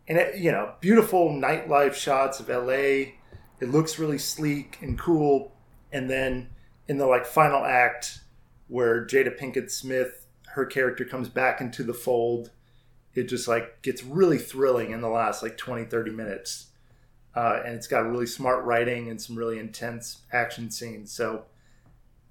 and 0.06 0.18
it, 0.18 0.36
you 0.38 0.52
know, 0.52 0.74
beautiful 0.80 1.30
nightlife 1.30 1.94
shots 1.94 2.40
of 2.40 2.48
L.A. 2.50 3.14
It 3.60 3.70
looks 3.70 3.98
really 3.98 4.18
sleek 4.18 4.78
and 4.82 4.98
cool, 4.98 5.52
and 5.92 6.10
then 6.10 6.50
in 6.86 6.98
the 6.98 7.06
like 7.06 7.26
final 7.26 7.64
act 7.64 8.20
where 8.68 9.04
Jada 9.04 9.38
Pinkett 9.38 9.70
Smith, 9.70 10.26
her 10.48 10.66
character 10.66 11.04
comes 11.04 11.28
back 11.28 11.60
into 11.60 11.82
the 11.82 11.94
fold, 11.94 12.50
it 13.14 13.24
just 13.24 13.48
like 13.48 13.82
gets 13.82 14.04
really 14.04 14.38
thrilling 14.38 14.92
in 14.92 15.00
the 15.00 15.08
last 15.08 15.42
like 15.42 15.56
20, 15.56 15.84
30 15.84 16.10
minutes. 16.10 16.66
Uh, 17.34 17.60
and 17.64 17.74
it's 17.74 17.86
got 17.86 18.00
really 18.00 18.26
smart 18.26 18.64
writing 18.64 19.08
and 19.08 19.20
some 19.20 19.36
really 19.36 19.58
intense 19.58 20.22
action 20.32 20.70
scenes. 20.70 21.12
So 21.12 21.44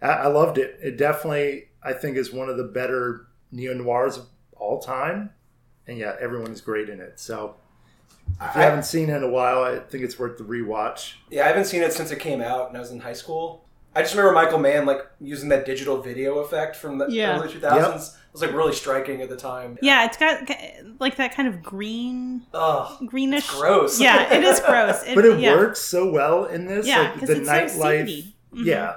I, 0.01 0.07
I 0.07 0.27
loved 0.27 0.57
it. 0.57 0.77
It 0.81 0.97
definitely, 0.97 1.69
I 1.83 1.93
think, 1.93 2.17
is 2.17 2.31
one 2.31 2.49
of 2.49 2.57
the 2.57 2.63
better 2.63 3.27
neo 3.51 3.73
noirs 3.73 4.17
of 4.17 4.27
all 4.53 4.79
time. 4.79 5.31
And 5.87 5.97
yeah, 5.97 6.15
everyone 6.19 6.51
is 6.51 6.61
great 6.61 6.89
in 6.89 6.99
it. 6.99 7.19
So 7.19 7.55
if 8.41 8.55
you 8.55 8.61
I- 8.61 8.65
haven't 8.65 8.83
seen 8.83 9.09
it 9.09 9.15
in 9.17 9.23
a 9.23 9.29
while, 9.29 9.63
I 9.63 9.79
think 9.79 10.03
it's 10.03 10.17
worth 10.19 10.37
the 10.37 10.43
rewatch. 10.43 11.13
Yeah, 11.29 11.45
I 11.45 11.47
haven't 11.47 11.65
seen 11.65 11.81
it 11.81 11.93
since 11.93 12.11
it 12.11 12.19
came 12.19 12.41
out, 12.41 12.67
and 12.69 12.77
I 12.77 12.79
was 12.79 12.91
in 12.91 12.99
high 12.99 13.13
school. 13.13 13.63
I 13.95 14.01
just 14.01 14.13
remember 14.13 14.33
Michael 14.33 14.59
Mann 14.59 14.85
like 14.85 15.01
using 15.19 15.49
that 15.49 15.65
digital 15.65 15.99
video 16.01 16.37
effect 16.39 16.75
from 16.75 16.99
the 16.99 17.07
Yeah. 17.09 17.37
early 17.39 17.47
2000s. 17.51 18.09
It 18.15 18.33
was 18.33 18.41
like 18.43 18.53
really 18.53 18.73
striking 18.73 19.23
at 19.23 19.29
the 19.29 19.35
time. 19.35 19.79
Yeah, 19.81 20.05
it's 20.05 20.17
got 20.17 20.47
like 20.99 21.15
that 21.15 21.33
kind 21.33 21.47
of 21.47 21.63
green, 21.63 22.43
Ugh, 22.53 23.07
greenish. 23.07 23.49
gross. 23.49 23.99
Yeah, 23.99 24.31
it 24.31 24.43
is 24.43 24.59
gross. 24.59 25.03
but 25.15 25.25
it 25.25 25.39
yeah. 25.39 25.55
works 25.55 25.79
so 25.79 26.11
well 26.11 26.45
in 26.45 26.67
this. 26.67 26.85
Yeah, 26.85 27.01
like 27.01 27.19
'cause 27.19 27.29
the 27.29 27.37
it's 27.37 27.47
so 27.47 27.53
nightlife. 27.53 28.05
seedy. 28.07 28.35
Mhm. 28.53 28.65
Yeah, 28.65 28.95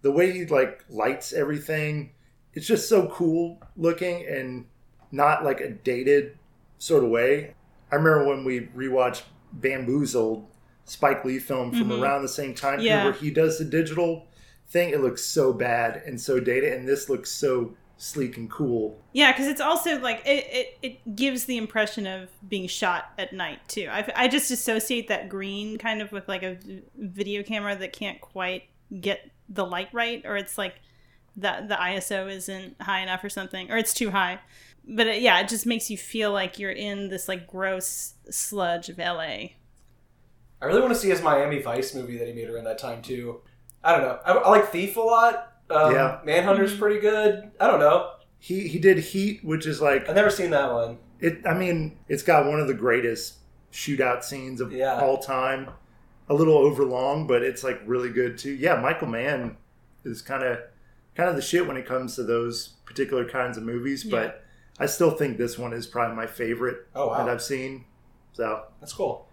the 0.00 0.10
way 0.10 0.32
he 0.32 0.46
like 0.46 0.84
lights 0.88 1.34
everything, 1.34 2.12
it's 2.54 2.66
just 2.66 2.88
so 2.88 3.08
cool 3.08 3.58
looking 3.76 4.24
and 4.26 4.64
not 5.12 5.44
like 5.44 5.60
a 5.60 5.68
dated 5.68 6.38
sort 6.78 7.04
of 7.04 7.10
way. 7.10 7.54
I 7.92 7.96
remember 7.96 8.24
when 8.26 8.44
we 8.44 8.68
rewatched 8.76 9.22
Bamboozled, 9.52 10.46
Spike 10.84 11.24
Lee 11.24 11.38
film 11.38 11.70
from 11.72 11.88
Mhm. 11.90 12.02
around 12.02 12.22
the 12.22 12.28
same 12.28 12.54
time 12.54 12.80
Yeah. 12.80 13.04
where 13.04 13.12
he 13.12 13.30
does 13.30 13.58
the 13.58 13.64
digital 13.64 14.26
thing. 14.68 14.90
It 14.90 15.00
looks 15.00 15.22
so 15.24 15.52
bad 15.52 16.02
and 16.06 16.20
so 16.20 16.40
dated, 16.40 16.72
and 16.72 16.88
this 16.88 17.08
looks 17.08 17.30
so 17.30 17.74
sleek 17.96 18.36
and 18.36 18.50
cool. 18.50 18.98
Yeah, 19.12 19.30
because 19.32 19.46
it's 19.46 19.60
also 19.60 19.98
like 20.00 20.22
it, 20.24 20.46
it, 20.50 20.78
it 20.82 21.16
gives 21.16 21.44
the 21.44 21.58
impression 21.58 22.06
of 22.06 22.30
being 22.48 22.66
shot 22.66 23.12
at 23.18 23.32
night 23.32 23.58
too. 23.68 23.88
I, 23.90 24.10
I 24.16 24.28
just 24.28 24.50
associate 24.50 25.08
that 25.08 25.28
green 25.28 25.76
kind 25.78 26.00
of 26.00 26.10
with 26.10 26.26
like 26.28 26.42
a 26.42 26.54
v- 26.54 26.82
video 26.96 27.42
camera 27.42 27.76
that 27.76 27.92
can't 27.92 28.20
quite 28.20 28.64
get 29.00 29.30
the 29.48 29.66
light 29.66 29.88
right, 29.92 30.22
or 30.24 30.36
it's 30.36 30.56
like 30.56 30.76
the 31.36 31.64
the 31.68 31.74
ISO 31.76 32.30
isn't 32.30 32.80
high 32.80 33.00
enough 33.00 33.22
or 33.22 33.28
something, 33.28 33.70
or 33.70 33.76
it's 33.76 33.92
too 33.94 34.10
high. 34.10 34.40
But 34.92 35.06
it, 35.06 35.22
yeah, 35.22 35.38
it 35.40 35.48
just 35.48 35.66
makes 35.66 35.88
you 35.90 35.96
feel 35.96 36.32
like 36.32 36.58
you're 36.58 36.70
in 36.72 37.08
this 37.08 37.28
like 37.28 37.46
gross 37.46 38.14
sludge 38.30 38.88
of 38.88 38.98
LA. 38.98 39.52
I 40.62 40.66
really 40.66 40.80
want 40.80 40.92
to 40.92 40.98
see 40.98 41.08
his 41.08 41.22
Miami 41.22 41.62
Vice 41.62 41.94
movie 41.94 42.18
that 42.18 42.26
he 42.26 42.34
made 42.34 42.50
around 42.50 42.64
that 42.64 42.78
time 42.78 43.00
too. 43.02 43.40
I 43.82 43.92
don't 43.92 44.02
know. 44.02 44.18
I, 44.24 44.32
I 44.32 44.48
like 44.50 44.68
Thief 44.70 44.96
a 44.96 45.00
lot. 45.00 45.52
Um, 45.70 45.94
Yeah. 45.94 46.18
Manhunter's 46.24 46.74
Mhm. 46.74 46.78
pretty 46.78 47.00
good. 47.00 47.50
I 47.60 47.66
don't 47.68 47.80
know. 47.80 48.10
He 48.38 48.66
he 48.68 48.78
did 48.78 48.98
Heat, 48.98 49.44
which 49.44 49.66
is 49.66 49.80
like 49.80 50.08
I've 50.08 50.14
never 50.16 50.30
seen 50.30 50.50
that 50.50 50.72
one. 50.72 50.98
it. 51.20 51.38
I 51.46 51.54
mean, 51.54 51.98
it's 52.08 52.22
got 52.22 52.46
one 52.46 52.58
of 52.60 52.66
the 52.66 52.74
greatest 52.74 53.34
shootout 53.72 54.24
scenes 54.24 54.60
of 54.60 54.72
Yeah. 54.72 55.00
all 55.00 55.18
time. 55.18 55.70
A 56.28 56.34
little 56.34 56.56
overlong, 56.56 57.26
but 57.26 57.42
it's 57.42 57.62
like 57.64 57.80
really 57.86 58.10
good 58.10 58.38
too. 58.38 58.52
Yeah, 58.52 58.76
Michael 58.80 59.08
Mann 59.08 59.56
is 60.04 60.20
kind 60.22 60.42
of 60.42 60.58
kind 61.14 61.28
of 61.28 61.36
the 61.36 61.42
shit 61.42 61.66
when 61.66 61.76
it 61.76 61.86
comes 61.86 62.16
to 62.16 62.22
those 62.22 62.68
particular 62.84 63.24
kinds 63.28 63.56
of 63.56 63.62
movies. 63.62 64.04
Yeah. 64.04 64.10
But 64.10 64.44
I 64.80 64.86
still 64.86 65.10
think 65.12 65.36
this 65.36 65.58
one 65.58 65.72
is 65.72 65.86
probably 65.86 66.16
my 66.16 66.26
favorite 66.26 66.86
Oh 66.94 67.08
wow, 67.08 67.18
that 67.18 67.28
I've 67.28 67.42
seen. 67.42 67.84
So, 68.32 68.64
that's 68.80 68.92
cool. 68.92 69.26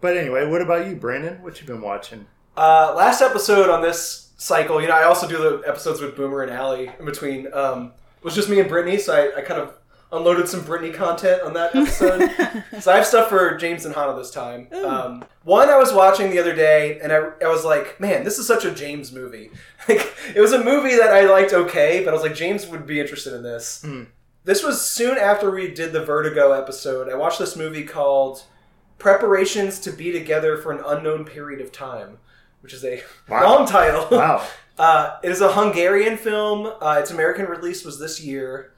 but 0.00 0.16
anyway, 0.16 0.46
what 0.46 0.62
about 0.62 0.86
you, 0.86 0.96
Brandon? 0.96 1.42
What 1.42 1.60
you 1.60 1.66
been 1.66 1.80
watching? 1.80 2.26
Uh, 2.56 2.94
last 2.96 3.20
episode 3.20 3.68
on 3.68 3.82
this 3.82 4.32
cycle, 4.36 4.80
you 4.80 4.86
know, 4.86 4.94
I 4.94 5.04
also 5.04 5.26
do 5.28 5.38
the 5.38 5.62
episodes 5.66 6.00
with 6.00 6.14
Boomer 6.16 6.42
and 6.42 6.52
Allie 6.52 6.90
in 6.98 7.04
between. 7.04 7.52
Um, 7.52 7.92
it 8.18 8.24
was 8.24 8.34
just 8.34 8.48
me 8.48 8.60
and 8.60 8.70
Britnee, 8.70 9.00
so 9.00 9.14
I, 9.14 9.38
I 9.38 9.42
kind 9.42 9.60
of 9.60 9.74
unloaded 10.12 10.48
some 10.48 10.60
Britnee 10.60 10.94
content 10.94 11.42
on 11.42 11.54
that 11.54 11.74
episode. 11.74 12.30
so 12.80 12.92
I 12.92 12.96
have 12.96 13.06
stuff 13.06 13.28
for 13.28 13.56
James 13.56 13.84
and 13.84 13.94
Hanna 13.94 14.14
this 14.16 14.30
time. 14.30 14.68
Um, 14.84 15.24
one 15.42 15.68
I 15.68 15.76
was 15.76 15.92
watching 15.92 16.30
the 16.30 16.38
other 16.38 16.54
day, 16.54 17.00
and 17.00 17.12
I, 17.12 17.30
I 17.42 17.48
was 17.48 17.64
like, 17.64 17.98
man, 17.98 18.22
this 18.22 18.38
is 18.38 18.46
such 18.46 18.64
a 18.64 18.70
James 18.70 19.10
movie. 19.12 19.50
like, 19.88 20.14
it 20.34 20.40
was 20.40 20.52
a 20.52 20.62
movie 20.62 20.96
that 20.96 21.12
I 21.12 21.24
liked 21.24 21.52
okay, 21.52 22.04
but 22.04 22.10
I 22.10 22.12
was 22.12 22.22
like, 22.22 22.34
James 22.34 22.66
would 22.68 22.86
be 22.86 23.00
interested 23.00 23.32
in 23.34 23.42
this. 23.42 23.82
Hmm. 23.82 24.04
This 24.44 24.62
was 24.62 24.84
soon 24.86 25.16
after 25.16 25.50
we 25.50 25.68
did 25.72 25.92
the 25.92 26.04
Vertigo 26.04 26.52
episode. 26.52 27.08
I 27.10 27.14
watched 27.16 27.38
this 27.38 27.56
movie 27.56 27.84
called 27.84 28.44
Preparations 28.98 29.78
to 29.80 29.90
Be 29.90 30.12
Together 30.12 30.58
for 30.58 30.70
an 30.70 30.82
Unknown 30.84 31.24
Period 31.24 31.60
of 31.62 31.72
Time, 31.72 32.18
which 32.60 32.74
is 32.74 32.84
a 32.84 33.02
Wow. 33.28 33.42
long 33.58 33.66
title. 33.66 34.06
Wow. 34.10 34.46
Uh, 34.76 35.18
it 35.22 35.30
is 35.30 35.40
a 35.40 35.52
Hungarian 35.52 36.16
film. 36.16 36.66
Uh, 36.82 36.96
its 36.98 37.12
American 37.12 37.46
release 37.46 37.84
was 37.84 38.00
this 38.00 38.20
year. 38.20 38.72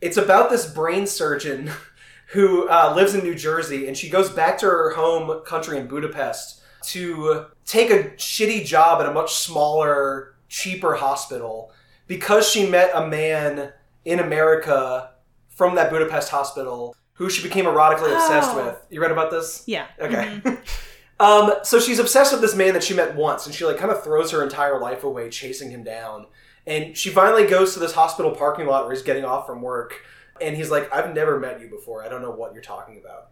It's 0.00 0.16
about 0.16 0.50
this 0.50 0.68
brain 0.68 1.06
surgeon 1.06 1.70
who 2.32 2.68
uh, 2.68 2.92
lives 2.96 3.14
in 3.14 3.22
New 3.22 3.36
Jersey, 3.36 3.86
and 3.86 3.96
she 3.96 4.10
goes 4.10 4.28
back 4.28 4.58
to 4.58 4.66
her 4.66 4.90
home 4.94 5.44
country 5.44 5.78
in 5.78 5.86
Budapest 5.86 6.62
to 6.86 7.46
take 7.64 7.90
a 7.92 8.10
shitty 8.16 8.64
job 8.66 9.00
at 9.00 9.08
a 9.08 9.12
much 9.12 9.34
smaller, 9.34 10.34
cheaper 10.48 10.96
hospital 10.96 11.70
because 12.08 12.50
she 12.50 12.68
met 12.68 12.90
a 12.92 13.06
man 13.06 13.72
in 14.06 14.20
America 14.20 15.10
from 15.50 15.74
that 15.74 15.90
Budapest 15.90 16.30
hospital 16.30 16.94
who 17.14 17.28
she 17.28 17.42
became 17.42 17.64
erotically 17.64 18.14
obsessed 18.14 18.50
Oh. 18.52 18.64
with. 18.66 18.76
You 18.90 19.00
read 19.02 19.10
about 19.10 19.30
this? 19.30 19.62
Yeah. 19.66 19.86
Okay. 20.00 20.40
Mhm. 20.44 20.58
um, 21.20 21.52
so 21.62 21.80
she's 21.80 21.98
obsessed 21.98 22.32
with 22.32 22.40
this 22.40 22.54
man 22.54 22.72
that 22.74 22.84
she 22.84 22.94
met 22.94 23.16
once, 23.16 23.46
and 23.46 23.54
she 23.54 23.64
like 23.64 23.78
kind 23.78 23.90
of 23.90 24.02
throws 24.04 24.30
her 24.30 24.42
entire 24.42 24.78
life 24.80 25.02
away 25.04 25.28
chasing 25.28 25.70
him 25.70 25.82
down. 25.82 26.26
And 26.66 26.96
she 26.96 27.10
finally 27.10 27.46
goes 27.46 27.74
to 27.74 27.80
this 27.80 27.92
hospital 27.92 28.32
parking 28.32 28.66
lot 28.66 28.84
where 28.84 28.92
he's 28.94 29.02
getting 29.02 29.24
off 29.24 29.46
from 29.46 29.62
work, 29.62 29.94
and 30.40 30.54
he's 30.56 30.70
like, 30.70 30.92
"I've 30.92 31.14
never 31.14 31.38
met 31.40 31.60
you 31.60 31.68
before. 31.68 32.04
I 32.04 32.08
don't 32.08 32.22
know 32.22 32.30
what 32.32 32.52
you're 32.52 32.62
talking 32.62 32.98
about." 32.98 33.28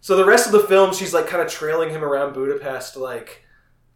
So 0.00 0.16
the 0.16 0.24
rest 0.24 0.46
of 0.46 0.52
the 0.52 0.60
film, 0.60 0.92
she's 0.94 1.12
like 1.14 1.26
kind 1.26 1.42
of 1.42 1.48
trailing 1.50 1.90
him 1.90 2.04
around 2.04 2.34
Budapest, 2.34 2.96
like 2.96 3.44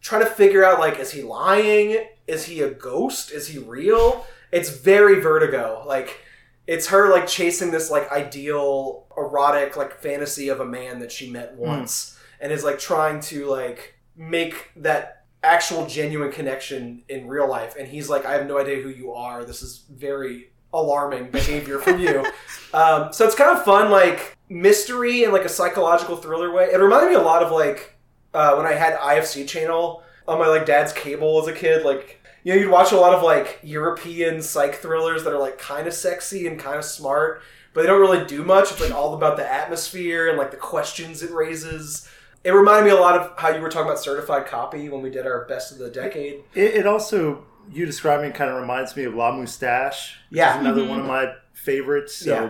trying 0.01 0.21
to 0.23 0.29
figure 0.29 0.63
out 0.65 0.79
like, 0.79 0.99
is 0.99 1.11
he 1.11 1.21
lying? 1.21 2.05
Is 2.27 2.45
he 2.45 2.61
a 2.61 2.69
ghost? 2.69 3.31
Is 3.31 3.47
he 3.47 3.57
real? 3.59 4.25
It's 4.51 4.69
very 4.69 5.19
Vertigo. 5.21 5.83
Like 5.85 6.21
it's 6.67 6.87
her 6.87 7.11
like 7.11 7.27
chasing 7.27 7.71
this 7.71 7.89
like 7.89 8.11
ideal 8.11 9.05
erotic 9.17 9.75
like 9.75 9.99
fantasy 10.01 10.49
of 10.49 10.59
a 10.59 10.65
man 10.65 10.99
that 10.99 11.11
she 11.11 11.29
met 11.31 11.55
once 11.55 12.17
and 12.39 12.51
is 12.51 12.63
like 12.63 12.79
trying 12.79 13.19
to 13.19 13.47
like 13.47 13.95
make 14.15 14.71
that 14.75 15.23
actual 15.43 15.87
genuine 15.87 16.31
connection 16.31 17.03
in 17.09 17.27
real 17.27 17.49
life. 17.49 17.75
And 17.77 17.87
he's 17.87 18.09
like 18.09 18.25
i 18.25 18.33
have 18.33 18.47
no 18.47 18.59
idea 18.59 18.81
who 18.81 18.89
you 18.89 19.13
are. 19.13 19.43
This 19.43 19.61
is 19.61 19.85
very 19.91 20.51
alarming 20.73 21.31
behavior 21.31 21.79
from 21.79 21.99
you. 21.99 22.25
Um, 22.71 23.11
so 23.11 23.25
it's 23.25 23.33
kind 23.33 23.57
of 23.57 23.65
fun 23.65 23.89
like 23.89 24.37
mystery 24.47 25.23
and 25.23 25.33
like 25.33 25.43
a 25.43 25.49
psychological 25.49 26.17
thriller 26.17 26.53
way. 26.53 26.65
It 26.65 26.77
reminded 26.77 27.09
me 27.09 27.15
a 27.15 27.21
lot 27.21 27.41
of 27.41 27.51
like 27.51 27.97
uh, 28.33 28.55
when 28.55 28.65
i 28.65 28.73
had 28.73 28.97
ifc 28.99 29.47
channel 29.47 30.03
on 30.27 30.39
my 30.39 30.47
like 30.47 30.65
dad's 30.65 30.93
cable 30.93 31.41
as 31.41 31.47
a 31.47 31.53
kid 31.53 31.83
like 31.83 32.18
you 32.43 32.53
know 32.53 32.59
you'd 32.59 32.71
watch 32.71 32.91
a 32.91 32.97
lot 32.97 33.13
of 33.13 33.21
like 33.23 33.59
european 33.63 34.41
psych 34.41 34.75
thrillers 34.75 35.23
that 35.23 35.33
are 35.33 35.39
like 35.39 35.57
kind 35.57 35.87
of 35.87 35.93
sexy 35.93 36.47
and 36.47 36.59
kind 36.59 36.77
of 36.77 36.85
smart 36.85 37.41
but 37.73 37.81
they 37.81 37.87
don't 37.87 38.01
really 38.01 38.25
do 38.25 38.43
much 38.43 38.71
it's 38.71 38.81
like 38.81 38.91
all 38.93 39.13
about 39.13 39.37
the 39.37 39.51
atmosphere 39.53 40.27
and 40.29 40.37
like 40.37 40.51
the 40.51 40.57
questions 40.57 41.21
it 41.23 41.31
raises 41.31 42.07
it 42.43 42.51
reminded 42.51 42.85
me 42.91 42.97
a 42.97 42.99
lot 43.01 43.17
of 43.19 43.37
how 43.37 43.49
you 43.49 43.61
were 43.61 43.69
talking 43.69 43.87
about 43.89 43.99
certified 43.99 44.45
copy 44.45 44.87
when 44.89 45.01
we 45.01 45.09
did 45.09 45.25
our 45.27 45.45
best 45.45 45.71
of 45.71 45.77
the 45.77 45.89
decade 45.89 46.41
It, 46.55 46.73
it 46.75 46.87
also, 46.87 47.43
you 47.71 47.85
describing, 47.85 48.31
kind 48.31 48.49
of 48.49 48.59
reminds 48.61 48.95
me 48.95 49.03
of 49.03 49.13
La 49.13 49.31
Moustache. 49.35 50.17
which 50.29 50.37
Yeah. 50.37 50.55
is 50.55 50.61
another 50.61 50.81
Mhm. 50.83 50.89
one 50.89 50.99
of 51.01 51.05
my 51.05 51.33
favorites. 51.53 52.15
So, 52.15 52.29
Yeah. 52.33 52.49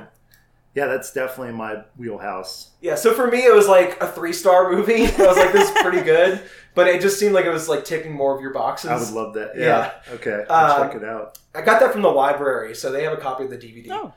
Yeah. 0.75 0.86
that's 0.88 1.12
definitely 1.13 1.53
my 1.53 1.84
wheelhouse. 1.97 2.71
yeah 2.82 2.95
so 2.95 3.13
for 3.13 3.27
me 3.27 3.39
it 3.45 3.53
was 3.53 3.67
like 3.67 4.01
a 4.01 4.08
three 4.08 4.34
star 4.34 4.71
movie 4.71 5.05
i 5.05 5.17
was 5.27 5.38
like 5.38 5.51
this 5.51 5.69
is 5.69 5.82
pretty 5.82 6.01
good 6.01 6.41
but 6.75 6.88
it 6.88 7.01
just 7.01 7.19
seemed 7.19 7.34
like 7.34 7.45
it 7.45 7.51
was 7.51 7.67
like 7.67 7.84
ticking 7.84 8.13
more 8.13 8.36
of 8.36 8.41
your 8.41 8.53
boxes 8.53 8.89
I 8.89 8.97
would 8.97 9.10
love 9.12 9.34
that. 9.34 9.51
Yeah. 9.58 9.91
Yeah. 10.08 10.13
Okay. 10.13 10.45
I'll 10.49 10.82
Um, 10.82 10.88
check 10.88 10.95
it 11.01 11.03
out. 11.03 11.38
I 11.53 11.62
got 11.62 11.79
that 11.82 11.91
from 11.91 12.03
the 12.03 12.10
library, 12.12 12.73
so 12.75 12.91
they 12.91 13.03
have 13.03 13.12
a 13.12 13.17
copy 13.17 13.43
of 13.43 13.49
the 13.49 13.58
DVD. 13.58 13.88
Oh. 13.91 14.13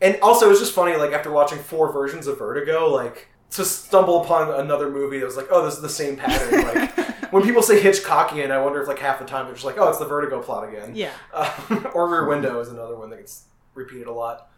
And 0.00 0.16
also, 0.22 0.46
it 0.46 0.50
was 0.50 0.60
just 0.60 0.72
funny, 0.72 0.96
like, 0.96 1.12
after 1.12 1.30
watching 1.30 1.58
four 1.58 1.92
versions 1.92 2.28
of 2.28 2.38
Vertigo, 2.38 2.88
like, 2.88 3.28
to 3.50 3.64
stumble 3.64 4.22
upon 4.22 4.58
another 4.60 4.88
movie 4.90 5.18
that 5.18 5.26
was 5.26 5.36
like, 5.36 5.48
oh, 5.50 5.64
this 5.66 5.74
is 5.74 5.82
the 5.82 5.88
same 5.88 6.16
pattern. 6.16 6.62
like, 6.96 7.32
when 7.32 7.42
people 7.42 7.62
say 7.62 7.80
Hitchcockian, 7.82 8.50
I 8.50 8.62
wonder 8.62 8.80
if, 8.80 8.88
like, 8.88 8.98
half 9.00 9.18
the 9.18 9.24
time 9.26 9.46
they're 9.46 9.54
just 9.54 9.66
like, 9.66 9.76
oh, 9.76 9.88
it's 9.88 9.98
the 9.98 10.06
Vertigo 10.06 10.40
plot 10.40 10.68
again. 10.68 10.92
Yeah. 10.94 11.10
Uh, 11.34 11.50
or 11.94 12.08
Rear 12.08 12.26
Window 12.28 12.58
is 12.60 12.68
another 12.68 12.96
one 12.96 13.10
that 13.10 13.16
gets 13.18 13.44
repeated 13.74 14.06
a 14.06 14.12
lot. 14.12 14.48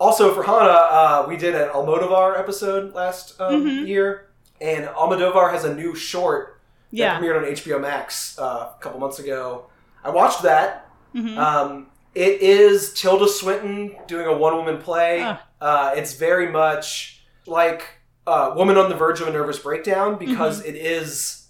Also, 0.00 0.34
for 0.34 0.42
Hanna, 0.42 0.56
uh, 0.68 1.24
we 1.28 1.36
did 1.36 1.54
an 1.54 1.68
Almodovar 1.68 2.38
episode 2.38 2.94
last 2.94 3.40
um, 3.40 3.64
Mhm. 3.64 3.86
year, 3.86 4.28
and 4.60 4.86
Almodovar 4.88 5.50
has 5.52 5.64
a 5.64 5.74
new 5.74 5.94
short 5.94 6.60
that 6.90 6.96
Yeah. 6.98 7.18
premiered 7.20 7.36
on 7.38 7.44
HBO 7.44 7.78
Max 7.78 8.38
uh, 8.38 8.70
a 8.76 8.82
couple 8.82 8.98
months 8.98 9.18
ago. 9.18 9.66
I 10.02 10.10
watched 10.10 10.42
that. 10.42 10.88
Mhm. 11.14 11.38
Um, 11.38 11.86
it 12.14 12.40
is 12.42 12.92
Tilda 12.92 13.28
Swinton 13.28 13.96
doing 14.06 14.26
a 14.26 14.32
one 14.32 14.56
woman 14.56 14.78
play. 14.78 15.22
Ah. 15.22 15.40
Uh, 15.60 15.92
it's 15.96 16.14
very 16.14 16.48
much 16.50 17.24
like 17.46 17.84
uh, 18.26 18.54
Woman 18.56 18.78
on 18.78 18.88
the 18.88 18.94
Verge 18.94 19.20
of 19.20 19.28
a 19.28 19.30
Nervous 19.30 19.58
Breakdown 19.58 20.16
because 20.16 20.60
Mm-hmm. 20.60 20.68
it 20.70 20.76
is 20.76 21.48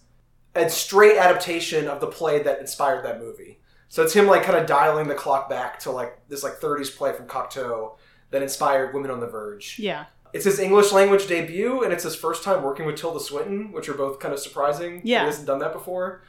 a 0.56 0.68
straight 0.68 1.16
adaptation 1.16 1.86
of 1.86 2.00
the 2.00 2.08
play 2.08 2.42
that 2.42 2.58
inspired 2.58 3.04
that 3.04 3.20
movie. 3.20 3.60
So 3.88 4.02
it's 4.02 4.12
him 4.12 4.26
like 4.26 4.42
kind 4.42 4.58
of 4.58 4.66
dialing 4.66 5.06
the 5.06 5.14
clock 5.14 5.48
back 5.48 5.78
to 5.80 5.92
like 5.92 6.18
this 6.28 6.42
like 6.42 6.60
30s 6.60 6.90
play 6.90 7.12
from 7.12 7.26
Cocteau 7.28 7.92
that 8.34 8.42
inspired 8.42 8.92
Women 8.92 9.10
on 9.10 9.20
the 9.20 9.26
Verge. 9.28 9.78
yeah. 9.78 10.04
It's 10.32 10.44
his 10.44 10.58
English 10.58 10.90
language 10.90 11.28
debut, 11.28 11.84
and 11.84 11.92
it's 11.92 12.02
his 12.02 12.16
first 12.16 12.42
time 12.42 12.64
working 12.64 12.86
with 12.86 12.96
Tilda 12.96 13.20
Swinton, 13.20 13.70
which 13.70 13.88
are 13.88 13.94
both 13.94 14.18
kind 14.18 14.34
of 14.34 14.40
surprising. 14.40 15.00
Yeah. 15.04 15.20
he 15.20 15.26
hasn't 15.26 15.46
done 15.46 15.60
that 15.60 15.72
before. 15.72 16.22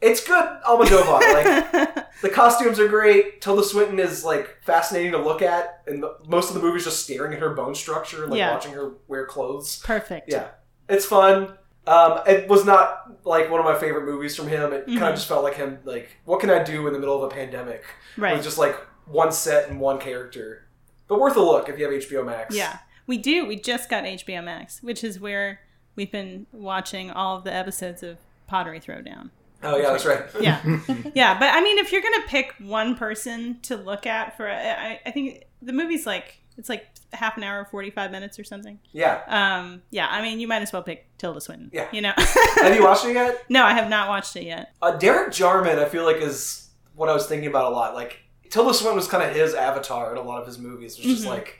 It's 0.00 0.26
good, 0.26 0.42
Almodovar. 0.66 1.20
like 1.20 2.06
the 2.22 2.30
costumes 2.30 2.80
are 2.80 2.88
great. 2.88 3.42
Tilda 3.42 3.62
Swinton 3.62 3.98
is 3.98 4.24
like 4.24 4.56
fascinating 4.62 5.12
to 5.12 5.18
look 5.18 5.42
at, 5.42 5.82
and 5.86 6.02
the, 6.02 6.16
most 6.26 6.48
of 6.48 6.54
the 6.54 6.62
movie 6.62 6.78
is 6.78 6.84
just 6.84 7.02
staring 7.02 7.34
at 7.34 7.38
her 7.40 7.50
bone 7.50 7.74
structure 7.74 8.22
and 8.22 8.30
like 8.32 8.38
Yeah. 8.38 8.52
watching 8.54 8.72
her 8.72 8.92
wear 9.08 9.26
clothes. 9.26 9.80
Perfect. 9.84 10.32
Yeah, 10.32 10.48
it's 10.88 11.04
fun. 11.04 11.58
Um, 11.86 12.20
it 12.26 12.48
was 12.48 12.64
not 12.64 13.24
like 13.26 13.50
one 13.50 13.60
of 13.60 13.66
my 13.66 13.78
favorite 13.78 14.06
movies 14.06 14.34
from 14.34 14.48
him. 14.48 14.72
It 14.72 14.86
kind 14.86 14.98
Mhm. 15.00 15.08
of 15.10 15.14
just 15.16 15.28
felt 15.28 15.44
like 15.44 15.56
him. 15.56 15.80
Like, 15.84 16.08
what 16.24 16.40
can 16.40 16.48
I 16.48 16.62
do 16.62 16.86
in 16.86 16.94
the 16.94 16.98
middle 16.98 17.22
of 17.22 17.30
a 17.30 17.34
pandemic? 17.34 17.84
Right. 18.16 18.34
With 18.36 18.42
just 18.44 18.56
like 18.56 18.76
one 19.04 19.32
set 19.32 19.68
and 19.68 19.78
one 19.78 19.98
character, 19.98 20.64
but 21.10 21.20
worth 21.20 21.36
a 21.36 21.42
look 21.42 21.68
if 21.68 21.78
you 21.78 21.84
have 21.84 22.02
HBO 22.02 22.24
Max. 22.24 22.54
Yeah, 22.54 22.78
we 23.06 23.18
do. 23.18 23.44
We 23.44 23.56
just 23.56 23.90
got 23.90 24.04
HBO 24.04 24.42
Max, 24.42 24.82
which 24.82 25.04
is 25.04 25.20
where 25.20 25.60
we've 25.96 26.10
been 26.10 26.46
watching 26.52 27.10
all 27.10 27.36
of 27.36 27.44
the 27.44 27.52
episodes 27.52 28.02
of 28.02 28.16
Pottery 28.46 28.80
Throwdown. 28.80 29.30
Oh 29.62 29.76
yeah, 29.76 29.90
that's 29.90 30.06
right. 30.06 30.22
Yeah, 30.40 30.62
yeah. 31.14 31.38
But 31.38 31.52
I 31.52 31.60
mean, 31.60 31.76
if 31.78 31.92
you're 31.92 32.00
gonna 32.00 32.26
pick 32.28 32.54
one 32.60 32.94
person 32.96 33.58
to 33.62 33.76
look 33.76 34.06
at 34.06 34.36
for, 34.36 34.48
I, 34.48 35.00
I 35.04 35.10
think 35.10 35.44
the 35.60 35.72
movie's 35.72 36.06
like 36.06 36.38
it's 36.56 36.68
like 36.68 36.86
half 37.12 37.36
an 37.36 37.42
hour, 37.42 37.64
forty 37.64 37.90
five 37.90 38.12
minutes 38.12 38.38
or 38.38 38.44
something. 38.44 38.78
Yeah. 38.92 39.20
Um, 39.26 39.82
yeah. 39.90 40.06
I 40.08 40.22
mean, 40.22 40.38
you 40.38 40.46
might 40.46 40.62
as 40.62 40.72
well 40.72 40.84
pick 40.84 41.06
Tilda 41.18 41.40
Swinton. 41.40 41.70
Yeah. 41.72 41.88
You 41.92 42.02
know. 42.02 42.12
Have 42.16 42.74
you 42.74 42.84
watched 42.84 43.04
it 43.04 43.14
yet? 43.14 43.44
no, 43.48 43.64
I 43.64 43.74
have 43.74 43.90
not 43.90 44.08
watched 44.08 44.36
it 44.36 44.44
yet. 44.44 44.72
Uh, 44.80 44.92
Derek 44.92 45.32
Jarman, 45.32 45.78
I 45.78 45.86
feel 45.86 46.04
like, 46.04 46.18
is 46.18 46.68
what 46.94 47.08
I 47.08 47.14
was 47.14 47.26
thinking 47.26 47.48
about 47.48 47.72
a 47.72 47.74
lot. 47.74 47.94
Like, 47.94 48.20
Tilda 48.50 48.74
Swinton 48.74 48.96
was 48.96 49.08
kind 49.08 49.22
of 49.28 49.34
his 49.34 49.54
avatar 49.54 50.12
in 50.12 50.18
a 50.18 50.22
lot 50.22 50.40
of 50.40 50.46
his 50.46 50.58
movies. 50.58 50.96
It's 50.98 51.06
just 51.06 51.24
Mhm. 51.24 51.28
like, 51.28 51.58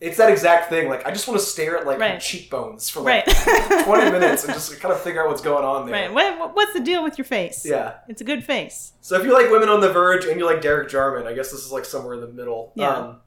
it's 0.00 0.16
that 0.16 0.28
exact 0.30 0.68
thing. 0.68 0.88
Like, 0.88 1.06
I 1.06 1.12
just 1.12 1.28
want 1.28 1.38
to 1.38 1.46
stare 1.46 1.78
at 1.78 1.86
like 1.86 1.98
Right. 2.00 2.20
cheekbones 2.20 2.90
for 2.90 3.00
like 3.00 3.26
Right. 3.26 3.84
20 3.84 4.10
minutes 4.18 4.44
and 4.44 4.52
just 4.52 4.80
kind 4.80 4.92
of 4.92 5.00
figure 5.00 5.22
out 5.22 5.28
what's 5.28 5.40
going 5.40 5.64
on 5.64 5.86
there. 5.86 5.94
right. 5.94 6.12
What, 6.12 6.38
what- 6.40 6.56
what's 6.56 6.72
the 6.72 6.80
deal 6.80 7.02
with 7.04 7.16
your 7.16 7.24
face? 7.24 7.64
Yeah. 7.64 7.94
It's 8.08 8.20
a 8.20 8.24
good 8.24 8.44
face. 8.44 8.92
So 9.00 9.16
if 9.16 9.24
you 9.24 9.32
like 9.32 9.50
Women 9.50 9.68
on 9.68 9.80
the 9.80 9.92
Verge 9.92 10.24
and 10.26 10.38
you 10.40 10.44
like 10.46 10.60
Derek 10.60 10.88
Jarman, 10.88 11.26
I 11.26 11.32
guess 11.32 11.50
this 11.52 11.64
is 11.64 11.70
like 11.72 11.84
somewhere 11.84 12.14
in 12.14 12.20
the 12.20 12.26
middle. 12.26 12.72
Yeah. 12.74 12.88
Um, 12.94 13.20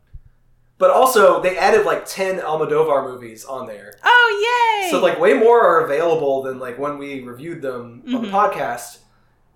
but 0.78 0.91
also, 0.91 1.41
they 1.41 1.58
added 1.58 1.86
like 1.86 2.06
10 2.06 2.39
Almodovar 2.39 3.06
movies 3.06 3.45
on 3.45 3.65
there. 3.65 3.97
Oh 4.04 4.82
yay! 4.84 4.91
So 4.91 4.99
like 4.99 5.17
way 5.17 5.34
more 5.34 5.62
are 5.62 5.86
available 5.86 6.43
than 6.43 6.60
like 6.60 6.78
when 6.78 6.97
we 6.97 7.21
reviewed 7.21 7.62
them 7.62 8.04
on 8.13 8.23
the 8.23 8.28
Mhm. 8.28 8.32
podcast. 8.32 8.97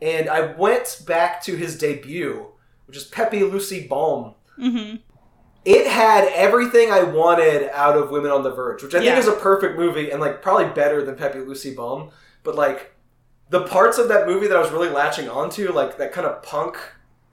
And 0.01 0.29
I 0.29 0.53
went 0.53 1.01
back 1.05 1.43
to 1.43 1.57
his 1.57 1.77
debut, 1.77 2.45
which 2.89 2.97
is 2.97 3.03
Pepi, 3.05 3.39
Luci, 3.41 3.87
Bom. 3.87 4.33
hmm 4.57 4.95
it 5.65 5.85
had 5.87 6.23
everything 6.33 6.89
I 6.89 7.03
wanted 7.03 7.69
out 7.73 7.95
of 7.97 8.09
Women 8.11 8.31
on 8.31 8.43
the 8.43 8.49
Verge, 8.49 8.81
which 8.81 8.95
I 8.95 8.99
think 8.99 9.11
Yeah. 9.11 9.19
is 9.19 9.27
a 9.27 9.33
perfect 9.33 9.77
movie 9.77 10.09
and 10.09 10.19
like 10.21 10.41
probably 10.41 10.65
better 10.73 11.05
than 11.05 11.15
Pepi, 11.15 11.39
Luci, 11.39 11.75
Bom. 11.75 12.09
But 12.43 12.55
like 12.55 12.93
the 13.49 13.63
parts 13.63 13.97
of 13.97 14.07
that 14.07 14.25
movie 14.25 14.47
that 14.47 14.55
I 14.55 14.59
was 14.61 14.71
really 14.71 14.89
latching 14.89 15.27
onto, 15.29 15.71
like 15.73 15.97
that 15.97 16.13
kind 16.13 16.25
of 16.25 16.41
punk, 16.43 16.77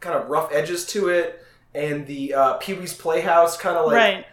kind 0.00 0.16
of 0.16 0.28
rough 0.28 0.52
edges 0.52 0.84
to 0.88 1.08
it, 1.08 1.40
and 1.74 2.04
the 2.06 2.34
uh, 2.34 2.52
Pee 2.54 2.74
Wee's 2.74 2.92
Playhouse 2.92 3.56
kind 3.56 3.76
of 3.78 3.86
like 3.86 3.94
right. 3.96 4.26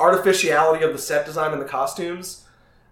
artificiality 0.00 0.84
of 0.84 0.92
the 0.92 0.98
set 0.98 1.24
design 1.24 1.52
and 1.52 1.62
the 1.62 1.66
costumes. 1.66 2.44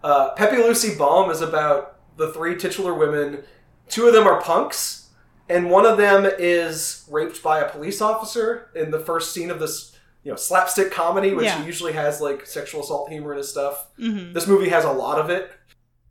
Uh, 0.04 0.30
Pepi, 0.30 0.56
Luci, 0.56 0.96
Bom 0.96 1.30
is 1.30 1.40
about 1.40 1.96
the 2.16 2.32
three 2.32 2.56
titular 2.56 2.94
women. 2.94 3.42
Two 3.88 4.06
of 4.06 4.14
them 4.14 4.26
are 4.26 4.40
punks, 4.40 5.03
and 5.48 5.70
one 5.70 5.86
of 5.86 5.96
them 5.98 6.28
is 6.38 7.04
raped 7.10 7.42
by 7.42 7.60
a 7.60 7.68
police 7.68 8.00
officer 8.00 8.70
in 8.74 8.90
the 8.90 8.98
first 9.00 9.32
scene 9.32 9.50
of 9.50 9.58
this, 9.58 9.96
you 10.22 10.30
know, 10.30 10.36
slapstick 10.36 10.90
comedy, 10.90 11.34
which 11.34 11.46
Yeah. 11.46 11.64
usually 11.64 11.92
has 11.92 12.20
like 12.20 12.46
sexual 12.46 12.82
assault 12.82 13.08
humor 13.10 13.32
and 13.34 13.44
stuff. 13.44 13.86
hmm 13.98 14.32
This 14.32 14.46
movie 14.46 14.70
has 14.70 14.84
a 14.84 14.90
lot 14.92 15.18
of 15.18 15.30
it. 15.30 15.50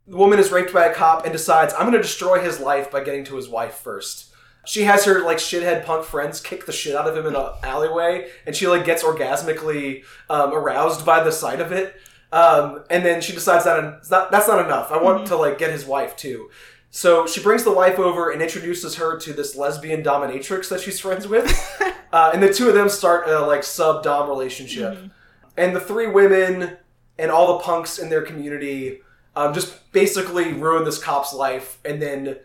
The 0.06 0.16
woman 0.16 0.38
is 0.38 0.52
raped 0.52 0.72
by 0.72 0.84
a 0.84 0.94
cop 0.94 1.24
and 1.24 1.32
decides, 1.32 1.72
I'm 1.74 1.80
going 1.82 1.92
to 1.92 2.02
destroy 2.02 2.38
his 2.40 2.60
life 2.60 2.90
by 2.90 3.02
getting 3.02 3.24
to 3.24 3.36
his 3.36 3.48
wife 3.48 3.74
first. 3.74 4.26
She 4.66 4.84
has 4.84 5.04
her 5.04 5.22
like 5.22 5.38
shithead 5.38 5.84
punk 5.84 6.04
friends 6.04 6.40
kick 6.40 6.64
the 6.66 6.72
shit 6.72 6.94
out 6.94 7.06
of 7.08 7.16
him 7.16 7.26
in 7.26 7.34
an 7.34 7.46
alleyway, 7.62 8.28
and 8.46 8.54
she 8.56 8.66
like 8.66 8.84
gets 8.84 9.02
orgasmically 9.02 10.04
um, 10.30 10.52
aroused 10.52 11.04
by 11.04 11.22
the 11.22 11.32
sight 11.32 11.60
of 11.60 11.72
it. 11.72 11.94
Um, 12.32 12.82
and 12.90 13.04
then 13.04 13.20
she 13.20 13.32
decides 13.32 13.64
that 13.64 14.02
that's 14.30 14.48
not 14.48 14.64
enough. 14.64 14.90
I 14.90 14.96
want 15.00 15.26
to 15.28 15.36
like 15.36 15.58
get 15.58 15.70
his 15.70 15.84
wife 15.84 16.16
too. 16.16 16.50
So 16.96 17.26
she 17.26 17.42
brings 17.42 17.64
the 17.64 17.72
wife 17.72 17.98
over 17.98 18.30
and 18.30 18.40
introduces 18.40 18.94
her 18.94 19.18
to 19.18 19.32
this 19.32 19.56
lesbian 19.56 20.04
dominatrix 20.04 20.68
that 20.68 20.80
she's 20.80 21.00
friends 21.00 21.26
with, 21.26 21.52
uh, 22.12 22.30
and 22.32 22.40
the 22.40 22.54
two 22.54 22.68
of 22.68 22.74
them 22.74 22.88
start 22.88 23.28
a 23.28 23.40
like 23.40 23.64
sub 23.64 24.04
dom 24.04 24.28
relationship. 24.28 24.96
And 25.56 25.74
the 25.74 25.80
three 25.80 26.06
women 26.06 26.76
and 27.18 27.32
all 27.32 27.58
the 27.58 27.64
punks 27.64 27.98
in 27.98 28.10
their 28.10 28.22
community 28.22 29.00
um, 29.34 29.52
just 29.52 29.90
basically 29.90 30.52
ruin 30.52 30.84
this 30.84 31.02
cop's 31.02 31.34
life, 31.34 31.80
and 31.84 32.00
then 32.00 32.36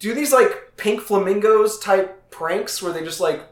do 0.00 0.14
these 0.14 0.32
like 0.32 0.72
pink 0.76 1.00
flamingos 1.00 1.78
type 1.78 2.28
pranks 2.32 2.82
where 2.82 2.92
they 2.92 3.04
just 3.04 3.20
like 3.20 3.44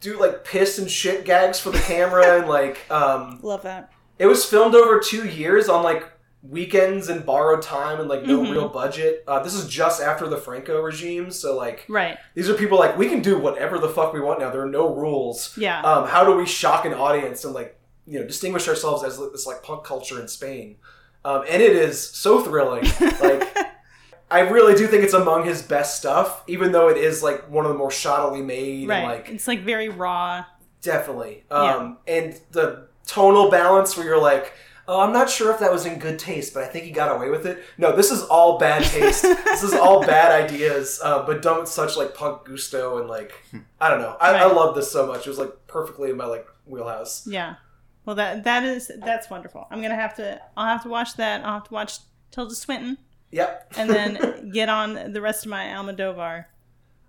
do 0.00 0.18
like 0.18 0.44
piss 0.44 0.80
and 0.80 0.90
shit 0.90 1.24
gags 1.24 1.60
for 1.60 1.70
the 1.70 1.78
camera 1.78 2.40
and 2.40 2.48
like 2.48 2.90
um, 2.90 3.38
Love 3.44 3.62
that. 3.62 3.92
it 4.18 4.26
was 4.26 4.44
filmed 4.44 4.74
over 4.74 4.98
two 4.98 5.28
years 5.28 5.68
on 5.68 5.84
like 5.84 6.10
weekends 6.50 7.08
and 7.08 7.24
borrowed 7.26 7.62
time 7.62 7.98
and 8.00 8.08
like 8.08 8.22
no 8.24 8.40
Mhm. 8.40 8.52
real 8.52 8.68
budget. 8.68 9.24
Uh, 9.26 9.40
this 9.42 9.54
is 9.54 9.66
just 9.68 10.00
after 10.02 10.26
the 10.28 10.36
Franco 10.36 10.80
regime, 10.80 11.30
so 11.30 11.56
like 11.56 11.84
Right. 11.88 12.16
these 12.34 12.48
are 12.50 12.54
people 12.54 12.78
like 12.78 12.96
we 12.98 13.08
can 13.08 13.22
do 13.22 13.38
whatever 13.38 13.78
the 13.78 13.88
fuck 13.88 14.12
we 14.12 14.20
want 14.20 14.40
now. 14.40 14.50
There 14.50 14.62
are 14.62 14.66
no 14.70 14.88
rules. 14.94 15.52
Yeah. 15.56 15.80
Um, 15.82 16.06
how 16.08 16.24
do 16.24 16.32
we 16.32 16.46
shock 16.46 16.84
an 16.84 16.94
audience 16.94 17.44
and 17.44 17.54
like 17.54 17.78
you 18.06 18.20
know 18.20 18.26
distinguish 18.26 18.68
ourselves 18.68 19.02
as 19.02 19.18
this 19.32 19.46
like 19.46 19.62
punk 19.62 19.84
culture 19.84 20.20
in 20.20 20.28
Spain? 20.28 20.76
Um, 21.24 21.42
and 21.48 21.60
it 21.62 21.72
is 21.74 22.00
so 22.10 22.40
thrilling. 22.40 22.84
like 23.20 23.56
I 24.30 24.40
really 24.40 24.74
do 24.74 24.86
think 24.88 25.04
it's 25.04 25.14
among 25.14 25.44
his 25.44 25.62
best 25.62 25.96
stuff, 25.98 26.42
even 26.48 26.72
though 26.72 26.88
it 26.88 26.96
is 26.96 27.22
like 27.22 27.48
one 27.48 27.64
of 27.64 27.70
the 27.72 27.78
more 27.78 27.90
shoddily 27.90 28.44
made 28.44 28.88
right. 28.88 28.98
and 28.98 29.06
like 29.08 29.28
it's 29.30 29.46
like 29.48 29.62
very 29.62 29.88
raw. 29.88 30.44
Definitely. 30.82 31.44
Um, 31.50 31.98
And 32.06 32.38
the 32.52 32.86
tonal 33.06 33.50
balance 33.50 33.96
where 33.96 34.04
you're 34.06 34.20
like, 34.20 34.52
oh, 34.88 35.00
I'm 35.00 35.12
not 35.12 35.28
sure 35.30 35.52
if 35.52 35.58
that 35.60 35.72
was 35.72 35.84
in 35.86 35.98
good 35.98 36.18
taste, 36.18 36.54
but 36.54 36.62
I 36.62 36.66
think 36.66 36.84
he 36.84 36.90
got 36.90 37.14
away 37.14 37.28
with 37.30 37.46
it. 37.46 37.62
No, 37.78 37.94
this 37.94 38.10
is 38.10 38.22
all 38.24 38.58
bad 38.58 38.82
taste. 38.84 39.22
this 39.22 39.62
is 39.62 39.72
all 39.74 40.00
bad 40.06 40.30
ideas, 40.50 41.00
uh, 41.02 41.24
but 41.26 41.42
done 41.42 41.60
with 41.60 41.68
such 41.68 41.96
like 41.96 42.14
punk 42.14 42.44
gusto 42.44 42.98
and 42.98 43.08
like, 43.08 43.32
I 43.80 43.88
don't 43.90 44.00
know. 44.00 44.16
I, 44.20 44.34
I 44.34 44.44
love 44.46 44.74
this 44.74 44.90
so 44.90 45.06
much. 45.06 45.26
It 45.26 45.30
was 45.30 45.38
like 45.38 45.66
perfectly 45.66 46.10
in 46.10 46.16
my 46.16 46.26
like 46.26 46.46
wheelhouse. 46.66 47.26
Yeah. 47.26 47.56
Well, 48.04 48.16
that 48.16 48.44
that 48.44 48.62
is 48.64 48.90
that's 48.98 49.28
wonderful. 49.30 49.66
I'm 49.70 49.82
gonna 49.82 49.96
have 49.96 50.14
to. 50.16 50.40
I'll 50.56 50.66
have 50.66 50.82
to 50.84 50.88
watch 50.88 51.14
that. 51.16 51.44
I'll 51.44 51.54
have 51.54 51.64
to 51.68 51.74
watch 51.74 51.98
Tilda 52.30 52.54
Swinton 52.54 52.98
Yep. 53.32 53.72
and 53.76 53.90
then 53.90 54.50
get 54.54 54.68
on 54.68 55.12
the 55.12 55.20
rest 55.20 55.44
of 55.44 55.50
my 55.50 55.64
Almodovar. 55.64 56.44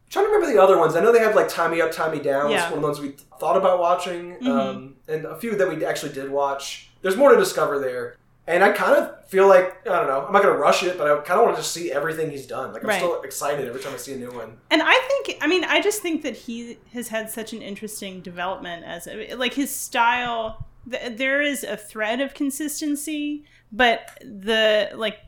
trying 0.10 0.26
to 0.26 0.32
remember 0.32 0.52
the 0.52 0.62
other 0.62 0.78
ones. 0.80 0.96
I 0.96 1.02
know 1.02 1.12
they 1.12 1.20
have 1.20 1.36
like 1.36 1.50
Tommy 1.50 1.76
Me 1.78 1.82
Up, 1.84 2.12
Me 2.12 2.20
Down. 2.20 2.50
Yeah. 2.50 2.64
one 2.72 2.74
of 2.74 2.82
the 2.82 2.88
ones 2.88 3.00
we 3.00 3.10
thought 3.40 3.56
about 3.58 3.80
watching, 3.80 4.38
Mhm. 4.38 4.48
um, 4.48 4.96
and 5.08 5.26
a 5.26 5.38
few 5.40 5.56
that 5.56 5.70
we 5.70 5.86
actually 5.86 6.14
did 6.14 6.32
watch. 6.32 6.87
There's 7.02 7.16
more 7.18 7.32
to 7.32 7.38
discover 7.38 7.80
there, 7.80 8.16
and 8.48 8.64
I 8.64 8.72
kind 8.72 8.96
of 8.96 9.28
feel 9.30 9.48
like 9.48 9.86
I 9.88 9.98
don't 10.00 10.08
know. 10.08 10.26
I'm 10.26 10.34
not 10.34 10.42
gonna 10.44 10.58
rush 10.58 10.84
it, 10.84 10.98
but 10.98 11.08
I 11.10 11.16
kind 11.22 11.40
of 11.40 11.46
want 11.46 11.56
to 11.58 11.62
just 11.62 11.74
see 11.74 11.92
everything 11.92 12.32
he's 12.32 12.48
done. 12.48 12.74
Like 12.74 12.84
I'm 12.84 12.90
Right. 12.90 12.98
still 12.98 13.22
excited 13.22 13.68
every 13.68 13.82
time 13.82 13.94
I 13.94 13.98
see 13.98 14.14
a 14.14 14.18
new 14.18 14.32
one. 14.32 14.58
And 14.72 14.82
I 14.84 14.96
think, 15.08 15.38
I 15.42 15.48
mean, 15.48 15.64
I 15.64 15.82
just 15.82 16.02
think 16.02 16.24
that 16.24 16.36
he 16.36 16.78
has 16.94 17.10
had 17.10 17.30
such 17.30 17.54
an 17.54 17.62
interesting 17.62 18.22
development 18.22 18.86
as 18.86 19.08
like 19.36 19.54
his 19.54 19.70
style. 19.74 20.66
Th- 20.90 21.18
there 21.18 21.42
is 21.42 21.64
a 21.66 21.76
thread 21.76 22.22
of 22.22 22.34
consistency, 22.34 23.44
but 23.72 24.18
the 24.22 24.90
like 24.96 25.20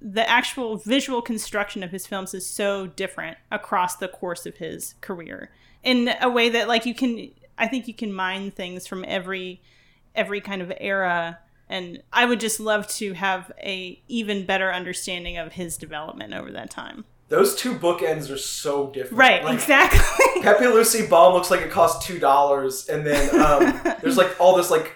the 0.00 0.28
actual 0.28 0.76
visual 0.76 1.22
construction 1.22 1.82
of 1.82 1.90
his 1.90 2.06
films 2.06 2.34
is 2.34 2.46
so 2.46 2.86
different 2.86 3.38
across 3.50 3.96
the 3.96 4.08
course 4.08 4.44
of 4.46 4.56
his 4.56 4.94
career 5.00 5.50
in 5.82 6.10
a 6.20 6.28
way 6.28 6.48
that 6.48 6.68
like 6.68 6.84
you 6.84 6.94
can 6.94 7.30
I 7.56 7.66
think 7.66 7.88
you 7.88 7.94
can 7.94 8.12
mine 8.12 8.50
things 8.50 8.86
from 8.86 9.04
every 9.08 9.62
every 10.16 10.40
kind 10.40 10.62
of 10.62 10.72
era 10.80 11.38
and 11.68 12.02
I 12.12 12.24
would 12.26 12.40
just 12.40 12.60
love 12.60 12.86
to 12.88 13.12
have 13.14 13.50
a 13.60 14.00
even 14.08 14.46
better 14.46 14.72
understanding 14.72 15.36
of 15.36 15.52
his 15.52 15.76
development 15.76 16.32
over 16.32 16.52
that 16.52 16.70
time. 16.70 17.04
Those 17.28 17.56
two 17.56 17.74
bookends 17.74 18.32
are 18.32 18.38
so 18.38 18.88
different. 18.90 19.18
Right, 19.18 19.44
Like, 19.44 19.54
exactly. 19.54 20.00
Pepi, 20.42 20.64
Luci, 20.66 21.10
Bom 21.10 21.34
looks 21.34 21.50
like 21.50 21.60
it 21.60 21.70
cost 21.70 22.06
two 22.06 22.20
dollars, 22.20 22.88
and 22.88 23.04
then 23.04 23.40
um, 23.40 23.80
there's 24.00 24.16
like 24.16 24.40
all 24.40 24.56
this 24.56 24.70
like 24.70 24.94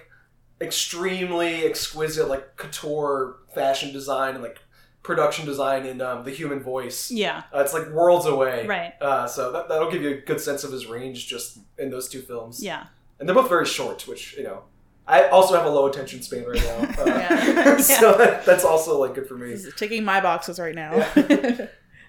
extremely 0.60 1.64
exquisite 1.64 2.28
like 2.28 2.56
couture 2.56 3.38
fashion 3.52 3.92
design 3.92 4.34
and 4.34 4.44
like 4.44 4.60
production 5.02 5.44
design 5.46 5.86
in 5.86 6.00
um, 6.00 6.24
the 6.24 6.30
human 6.30 6.60
voice. 6.60 7.10
yeah. 7.10 7.44
Uh, 7.52 7.60
it's 7.60 7.72
like 7.72 7.88
worlds 7.88 8.26
away. 8.26 8.66
Right. 8.66 8.92
Uh, 9.00 9.26
so 9.26 9.50
that, 9.50 9.68
that'll 9.68 9.90
give 9.90 10.02
you 10.02 10.10
a 10.10 10.20
good 10.20 10.40
sense 10.40 10.62
of 10.62 10.70
his 10.70 10.86
range 10.86 11.26
just 11.26 11.58
in 11.78 11.90
those 11.90 12.08
two 12.08 12.20
films. 12.20 12.62
Yeah. 12.62 12.86
And 13.18 13.28
they're 13.28 13.34
both 13.34 13.48
very 13.48 13.66
short, 13.66 14.06
which, 14.06 14.36
you 14.36 14.44
know, 14.44 14.64
I 15.06 15.28
also 15.28 15.54
have 15.56 15.66
a 15.66 15.70
low 15.70 15.86
attention 15.86 16.22
span 16.22 16.44
right 16.44 16.62
now. 16.62 16.88
Uh, 17.00 17.04
Yeah. 17.06 17.76
so 17.78 18.12
that, 18.14 18.44
that's 18.46 18.64
also 18.64 19.00
like 19.00 19.14
good 19.14 19.26
for 19.26 19.34
me. 19.34 19.50
He's 19.50 19.72
ticking 19.74 20.04
my 20.04 20.20
boxes 20.20 20.58
right 20.58 20.74
now. 20.74 20.90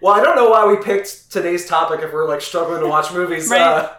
Well, 0.02 0.14
I 0.14 0.24
don't 0.24 0.36
know 0.36 0.50
why 0.50 0.66
we 0.66 0.78
picked 0.78 1.32
today's 1.32 1.68
topic 1.68 2.02
if 2.02 2.12
we're 2.12 2.28
like 2.28 2.42
struggling 2.42 2.82
to 2.82 2.88
watch 2.88 3.14
movies. 3.14 3.50
Right. 3.50 3.62
Uh, 3.62 3.94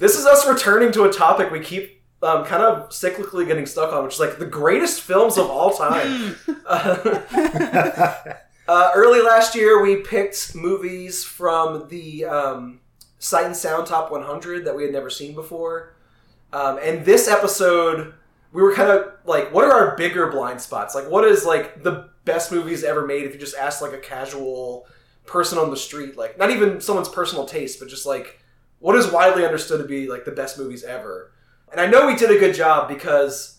this 0.00 0.18
is 0.18 0.26
us 0.26 0.48
returning 0.48 0.90
to 0.92 1.04
a 1.04 1.12
topic 1.12 1.52
we 1.52 1.60
keep 1.60 2.02
um, 2.22 2.44
kind 2.44 2.62
of 2.62 2.88
cyclically 2.90 3.46
getting 3.46 3.66
stuck 3.66 3.92
on, 3.92 4.02
which 4.04 4.14
is 4.14 4.20
like 4.20 4.38
the 4.38 4.46
greatest 4.46 5.00
films 5.02 5.38
of 5.38 5.48
all 5.48 5.70
time. 5.76 6.36
Uh, 6.66 8.32
uh, 8.68 8.90
early 8.94 9.22
last 9.22 9.54
year, 9.54 9.80
we 9.80 9.96
picked 9.96 10.54
movies 10.54 11.22
from 11.24 11.86
the 11.88 12.24
um, 12.24 12.80
Sight 13.18 13.46
and 13.46 13.56
Sound 13.56 13.86
Top 13.86 14.10
100 14.10 14.64
that 14.64 14.74
we 14.74 14.82
had 14.82 14.92
never 14.92 15.10
seen 15.10 15.34
before. 15.34 15.94
Um, 16.56 16.78
and 16.82 17.04
this 17.04 17.28
episode, 17.28 18.14
we 18.50 18.62
were 18.62 18.74
kind 18.74 18.90
of 18.90 19.12
like, 19.26 19.52
what 19.52 19.66
are 19.66 19.72
our 19.72 19.94
bigger 19.94 20.28
blind 20.32 20.58
spots? 20.58 20.94
Like, 20.94 21.10
what 21.10 21.26
is 21.26 21.44
like 21.44 21.82
the 21.82 22.08
best 22.24 22.50
movies 22.50 22.82
ever 22.82 23.06
made 23.06 23.26
if 23.26 23.34
you 23.34 23.38
just 23.38 23.58
ask 23.58 23.82
like 23.82 23.92
a 23.92 23.98
casual 23.98 24.86
person 25.26 25.58
on 25.58 25.68
the 25.68 25.76
street? 25.76 26.16
Like, 26.16 26.38
not 26.38 26.50
even 26.50 26.80
someone's 26.80 27.10
personal 27.10 27.44
taste, 27.44 27.78
but 27.78 27.90
just 27.90 28.06
like, 28.06 28.40
what 28.78 28.96
is 28.96 29.06
widely 29.06 29.44
understood 29.44 29.82
to 29.82 29.86
be 29.86 30.08
like 30.08 30.24
the 30.24 30.30
best 30.30 30.58
movies 30.58 30.82
ever? 30.82 31.30
And 31.70 31.78
I 31.78 31.88
know 31.88 32.06
we 32.06 32.16
did 32.16 32.30
a 32.30 32.38
good 32.38 32.54
job 32.54 32.88
because 32.88 33.58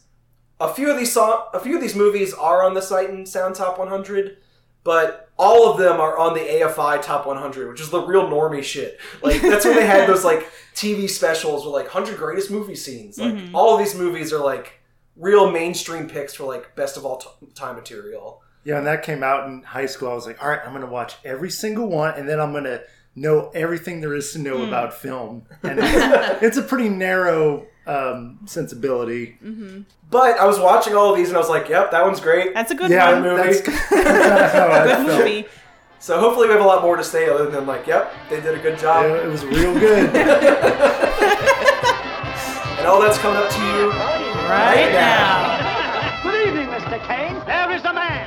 a 0.59 0.73
few 0.73 0.89
of 0.89 0.97
these 0.97 1.11
song, 1.11 1.49
a 1.53 1.59
few 1.59 1.75
of 1.75 1.81
these 1.81 1.95
movies 1.95 2.33
are 2.33 2.63
on 2.63 2.73
the 2.73 2.81
Sight 2.81 3.11
and 3.11 3.29
Sound 3.29 3.53
Top 3.53 3.77
100, 3.77 4.37
but 4.87 5.29
all 5.37 5.69
of 5.69 5.77
them 5.77 5.99
are 5.99 6.17
on 6.17 6.33
the 6.33 6.39
AFI 6.39 7.01
Top 7.01 7.27
100, 7.27 7.67
which 7.69 7.81
is 7.81 7.89
the 7.89 7.99
real 8.01 8.23
normie 8.29 8.63
shit. 8.63 8.97
Like 9.21 9.41
that's 9.41 9.65
when 9.65 9.75
they 9.75 9.85
had 9.85 10.07
those 10.07 10.23
like 10.23 10.49
TV 10.73 11.09
specials 11.09 11.65
with 11.65 11.73
like 11.73 11.93
100 11.93 12.17
greatest 12.17 12.49
movie 12.49 12.75
scenes. 12.75 13.19
Like 13.19 13.33
Mhm. 13.33 13.51
all 13.53 13.73
of 13.73 13.79
these 13.79 13.95
movies 13.95 14.31
are 14.31 14.39
like 14.43 14.79
real 15.17 15.51
mainstream 15.51 16.07
picks 16.07 16.33
for 16.33 16.45
like 16.45 16.73
best 16.75 16.95
of 16.95 17.05
all 17.05 17.17
t- 17.17 17.27
time 17.53 17.75
material. 17.75 18.41
Yeah, 18.63 18.77
and 18.77 18.87
that 18.87 19.03
came 19.03 19.23
out 19.23 19.47
in 19.47 19.61
high 19.63 19.87
school. 19.87 20.09
I 20.09 20.13
was 20.13 20.25
like, 20.25 20.41
all 20.41 20.49
right, 20.49 20.61
I'm 20.65 20.71
going 20.71 20.81
to 20.85 20.91
watch 20.91 21.15
every 21.25 21.49
single 21.49 21.87
one, 21.87 22.13
and 22.15 22.27
then 22.29 22.39
I'm 22.39 22.51
going 22.51 22.63
to 22.65 22.81
know 23.15 23.51
everything 23.53 23.99
there 24.01 24.13
is 24.15 24.31
to 24.33 24.39
know 24.39 24.57
Mm. 24.57 24.67
about 24.69 24.93
film. 24.93 25.43
And 25.63 25.79
it's, 25.81 26.43
it's 26.43 26.57
a 26.57 26.61
pretty 26.63 26.89
narrow 26.89 27.65
um, 27.87 28.39
sensibility. 28.45 29.37
But 30.09 30.39
I 30.39 30.45
was 30.45 30.59
watching 30.59 30.95
all 30.95 31.11
of 31.11 31.17
these 31.17 31.29
and 31.29 31.37
I 31.37 31.39
was 31.39 31.49
like, 31.49 31.69
"Yep, 31.69 31.91
that 31.91 32.03
one's 32.03 32.19
great." 32.19 32.53
That's 32.53 32.71
a 32.71 32.75
good 32.75 32.91
yeah, 32.91 33.13
one. 33.13 33.23
movie. 33.23 33.59
that's 33.59 33.61
that's 33.91 35.03
Good 35.03 35.17
movie. 35.17 35.47
So 35.99 36.19
hopefully 36.19 36.47
we 36.47 36.53
have 36.53 36.61
a 36.61 36.67
lot 36.67 36.83
more 36.83 36.95
to 36.95 37.03
say 37.03 37.27
other 37.29 37.49
than 37.49 37.65
like, 37.65 37.87
"Yep, 37.87 38.13
they 38.29 38.39
did 38.39 38.55
a 38.55 38.61
good 38.61 38.77
job." 38.77 39.05
It, 39.05 39.25
it 39.25 39.27
was 39.27 39.45
real 39.45 39.73
good. 39.77 40.13
And 42.77 42.85
all 42.85 43.01
that's 43.01 43.17
coming 43.17 43.41
up 43.41 43.49
to 43.49 43.59
you 43.59 43.89
Right 43.89 44.91
now. 44.93 46.21
Good 46.23 46.47
evening, 46.47 46.67
Mr. 46.67 47.05
Kane. 47.07 47.43
There 47.45 47.71
is 47.71 47.83
a 47.83 47.91
man. 47.91 48.26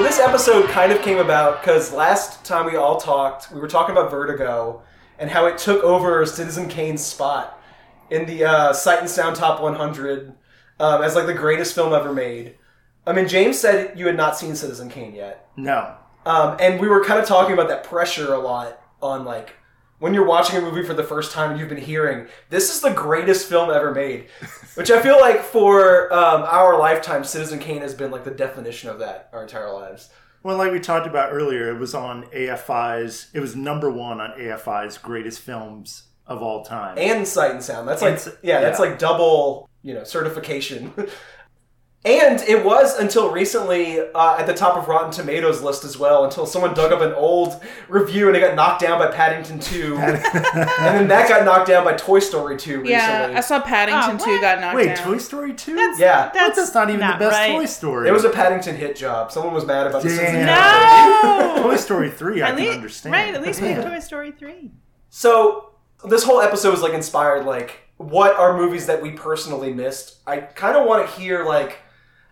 So 0.00 0.06
this 0.06 0.18
episode 0.18 0.66
kind 0.70 0.92
of 0.92 1.02
came 1.02 1.18
about 1.18 1.60
because 1.60 1.92
last 1.92 2.42
time 2.42 2.64
we 2.64 2.74
all 2.74 2.98
talked, 2.98 3.52
we 3.52 3.60
were 3.60 3.68
talking 3.68 3.94
about 3.94 4.10
Vertigo 4.10 4.80
and 5.18 5.28
how 5.28 5.44
it 5.44 5.58
took 5.58 5.84
over 5.84 6.24
Citizen 6.24 6.70
Kane's 6.70 7.04
spot 7.04 7.62
in 8.08 8.24
the 8.24 8.44
uh, 8.46 8.72
Sight 8.72 9.00
and 9.00 9.10
Sound 9.10 9.36
Top 9.36 9.60
100 9.60 10.32
um, 10.80 11.02
as 11.02 11.16
like 11.16 11.26
the 11.26 11.34
greatest 11.34 11.74
film 11.74 11.92
ever 11.92 12.14
made. 12.14 12.54
I 13.06 13.12
mean, 13.12 13.28
James 13.28 13.58
said 13.58 13.98
you 13.98 14.06
had 14.06 14.16
not 14.16 14.38
seen 14.38 14.56
Citizen 14.56 14.88
Kane 14.88 15.14
yet, 15.14 15.46
No. 15.58 15.94
um, 16.24 16.56
and 16.58 16.80
we 16.80 16.88
were 16.88 17.04
kind 17.04 17.20
of 17.20 17.26
talking 17.26 17.52
about 17.52 17.68
that 17.68 17.84
pressure 17.84 18.32
a 18.32 18.38
lot 18.38 18.80
on 19.02 19.26
like 19.26 19.50
when 20.00 20.12
you're 20.14 20.26
watching 20.26 20.56
a 20.58 20.60
movie 20.60 20.82
for 20.82 20.94
the 20.94 21.04
first 21.04 21.30
time 21.32 21.50
and 21.52 21.60
you've 21.60 21.68
been 21.68 21.78
hearing 21.78 22.26
this 22.48 22.74
is 22.74 22.80
the 22.80 22.90
greatest 22.90 23.48
film 23.48 23.70
ever 23.70 23.94
made, 23.94 24.26
which 24.74 24.90
I 24.90 25.00
feel 25.00 25.20
like 25.20 25.42
for 25.42 26.12
um, 26.12 26.42
our 26.42 26.76
lifetime, 26.78 27.22
Citizen 27.22 27.58
Kane 27.60 27.82
has 27.82 27.94
been 27.94 28.10
like 28.10 28.24
the 28.24 28.30
definition 28.32 28.90
of 28.90 28.98
that 28.98 29.28
our 29.32 29.42
entire 29.42 29.72
lives. 29.72 30.10
Well, 30.42 30.56
like 30.56 30.72
we 30.72 30.80
talked 30.80 31.06
about 31.06 31.32
earlier, 31.32 31.68
it 31.70 31.78
was 31.78 31.94
on 31.94 32.24
AFI's. 32.34 33.28
It 33.34 33.40
was 33.40 33.54
number 33.54 33.90
one 33.90 34.20
on 34.20 34.30
AFI's 34.38 34.96
greatest 34.98 35.40
films 35.40 36.04
of 36.26 36.42
all 36.42 36.64
time. 36.64 36.96
and 36.98 37.26
Sight 37.28 37.50
and 37.50 37.62
Sound. 37.62 37.86
That's 37.88 38.00
like 38.02 38.14
s- 38.14 38.28
yeah, 38.42 38.60
that's 38.60 38.78
like 38.80 38.98
double 38.98 39.68
you 39.82 39.92
know 39.94 40.04
certification. 40.04 40.92
and 42.02 42.40
it 42.48 42.64
was 42.64 42.98
until 42.98 43.30
recently 43.30 44.00
uh, 44.00 44.36
at 44.38 44.46
the 44.46 44.54
top 44.54 44.76
of 44.78 44.88
Rotten 44.88 45.10
Tomatoes 45.10 45.60
list 45.62 45.84
as 45.84 45.98
well. 45.98 46.24
Until 46.24 46.46
someone 46.46 46.72
dug 46.72 46.92
up 46.92 47.02
an 47.02 47.12
old 47.12 47.60
review 47.88 48.28
and 48.28 48.36
it 48.36 48.40
got 48.40 48.54
knocked 48.54 48.80
down 48.80 48.98
by 48.98 49.08
Paddington 49.14 49.60
Two, 49.60 49.96
and 50.00 50.14
then 50.16 51.08
that 51.08 51.28
got 51.28 51.44
knocked 51.44 51.68
down 51.68 51.84
by 51.84 51.92
Toy 51.92 52.18
Story 52.18 52.56
Two 52.56 52.76
recently. 52.80 52.90
Yeah, 52.92 53.32
I 53.36 53.40
saw 53.40 53.60
Paddington 53.60 54.18
Oh, 54.18 54.24
2 54.36 54.40
got 54.40 54.60
knocked 54.60 54.76
Wait, 54.76 54.86
down. 54.86 54.96
Wait, 54.96 55.04
Toy 55.04 55.18
Story 55.18 55.52
two? 55.52 55.76
yeah, 55.98 56.30
What? 56.32 56.56
that's 56.56 56.72
not 56.74 56.88
even 56.88 57.00
not 57.00 57.18
the 57.18 57.26
best 57.26 57.38
right. 57.38 57.52
Toy 57.52 57.66
Story. 57.66 58.08
it 58.08 58.12
was 58.12 58.24
a 58.24 58.30
Paddington 58.30 58.76
hit 58.76 58.96
job. 58.96 59.30
Someone 59.30 59.52
was 59.52 59.66
mad 59.66 59.86
about 59.86 60.02
the 60.02 60.08
Damn. 60.08 60.18
Citizen 60.18 60.46
No! 60.46 61.62
Toy 61.62 61.76
Story 61.76 62.10
three. 62.10 62.40
I 62.40 62.48
At 62.48 62.56
can 62.56 62.64
least, 62.64 62.76
understand. 62.76 63.12
right? 63.12 63.34
At 63.34 63.42
least 63.42 63.60
make 63.60 63.76
Damn. 63.76 63.90
Toy 63.90 63.98
Story 63.98 64.32
three. 64.32 64.70
So 65.10 65.72
this 66.08 66.24
whole 66.24 66.40
episode 66.40 66.70
was 66.70 66.80
like 66.80 66.94
inspired 66.94 67.44
like 67.44 67.80
what 67.98 68.34
are 68.36 68.56
movies 68.56 68.86
that 68.86 69.02
we 69.02 69.10
personally 69.10 69.70
missed. 69.74 70.20
I 70.26 70.38
kind 70.38 70.78
of 70.78 70.86
want 70.86 71.06
to 71.06 71.20
hear 71.20 71.44
like 71.44 71.78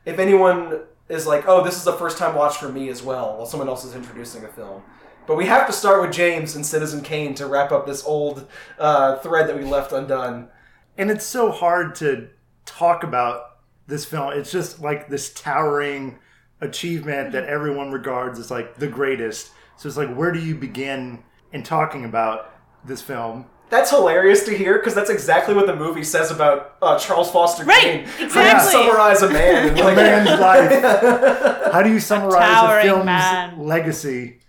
if 0.09 0.19
anyone 0.19 0.81
is 1.11 1.27
like, 1.27 1.47
oh, 1.47 1.63
this 1.63 1.77
is 1.77 1.87
a 1.87 1.93
first 1.93 2.17
time 2.17 2.35
watch 2.35 2.57
for 2.57 2.71
me 2.71 2.89
as 2.89 3.03
well, 3.03 3.37
while 3.37 3.47
someone 3.47 3.69
else 3.69 3.85
is 3.85 3.95
introducing 3.95 4.43
a 4.43 4.49
film. 4.49 4.83
But 5.27 5.37
we 5.37 5.45
have 5.45 5.67
to 5.67 5.73
start 5.73 6.01
with 6.01 6.13
James 6.13 6.57
and 6.57 6.65
Citizen 6.65 7.03
Kane 7.03 7.35
to 7.35 7.47
wrap 7.47 7.73
up 7.73 7.87
this 7.87 8.03
old 8.07 8.49
uh, 8.79 9.17
thread 9.17 9.47
that 9.49 9.59
we 9.59 9.65
left 9.65 9.93
undone. 9.93 10.49
and 10.97 11.11
it's 11.11 11.27
so 11.27 11.51
hard 11.51 11.95
to 11.97 12.31
talk 12.65 13.05
about 13.05 13.59
this 13.87 14.07
film. 14.07 14.33
It's 14.33 14.51
just 14.51 14.81
like 14.81 15.09
this 15.09 15.33
towering 15.35 16.19
achievement 16.63 17.33
that 17.33 17.45
everyone 17.45 17.93
regards 17.93 18.39
as 18.39 18.51
like 18.51 18.77
the 18.77 18.89
greatest. 18.89 19.51
So 19.77 19.89
it's 19.89 19.99
like, 19.99 20.15
where 20.15 20.33
do 20.33 20.41
you 20.41 20.55
begin 20.55 21.23
in 21.53 21.63
talking 21.63 22.07
about 22.07 22.51
this 22.85 23.03
film? 23.03 23.47
That's 23.71 23.91
hilarious 23.91 24.45
to 24.45 24.57
hear 24.57 24.79
because 24.79 24.95
that's 24.95 25.11
exactly 25.11 25.55
what 25.55 25.67
the 25.67 25.77
movie 25.77 26.05
says 26.05 26.31
about 26.31 26.77
uh, 26.81 26.99
Charles 26.99 27.31
Foster 27.31 27.65
Right, 27.65 28.07
Kane. 28.07 28.29
How 28.31 28.43
do 28.43 28.65
you 28.65 28.71
summarize 28.73 29.23
a 29.23 29.31
man? 29.31 29.69
And, 29.69 29.79
A 29.81 29.85
like, 29.85 29.97
man's 29.97 30.41
life. 30.41 31.73
How 31.73 31.83
do 31.83 31.91
you 31.93 32.01
summarize 32.01 32.35
a, 32.35 32.55
towering 32.55 32.87
film's 32.87 33.05
man. 33.05 33.59
legacy? 33.59 34.41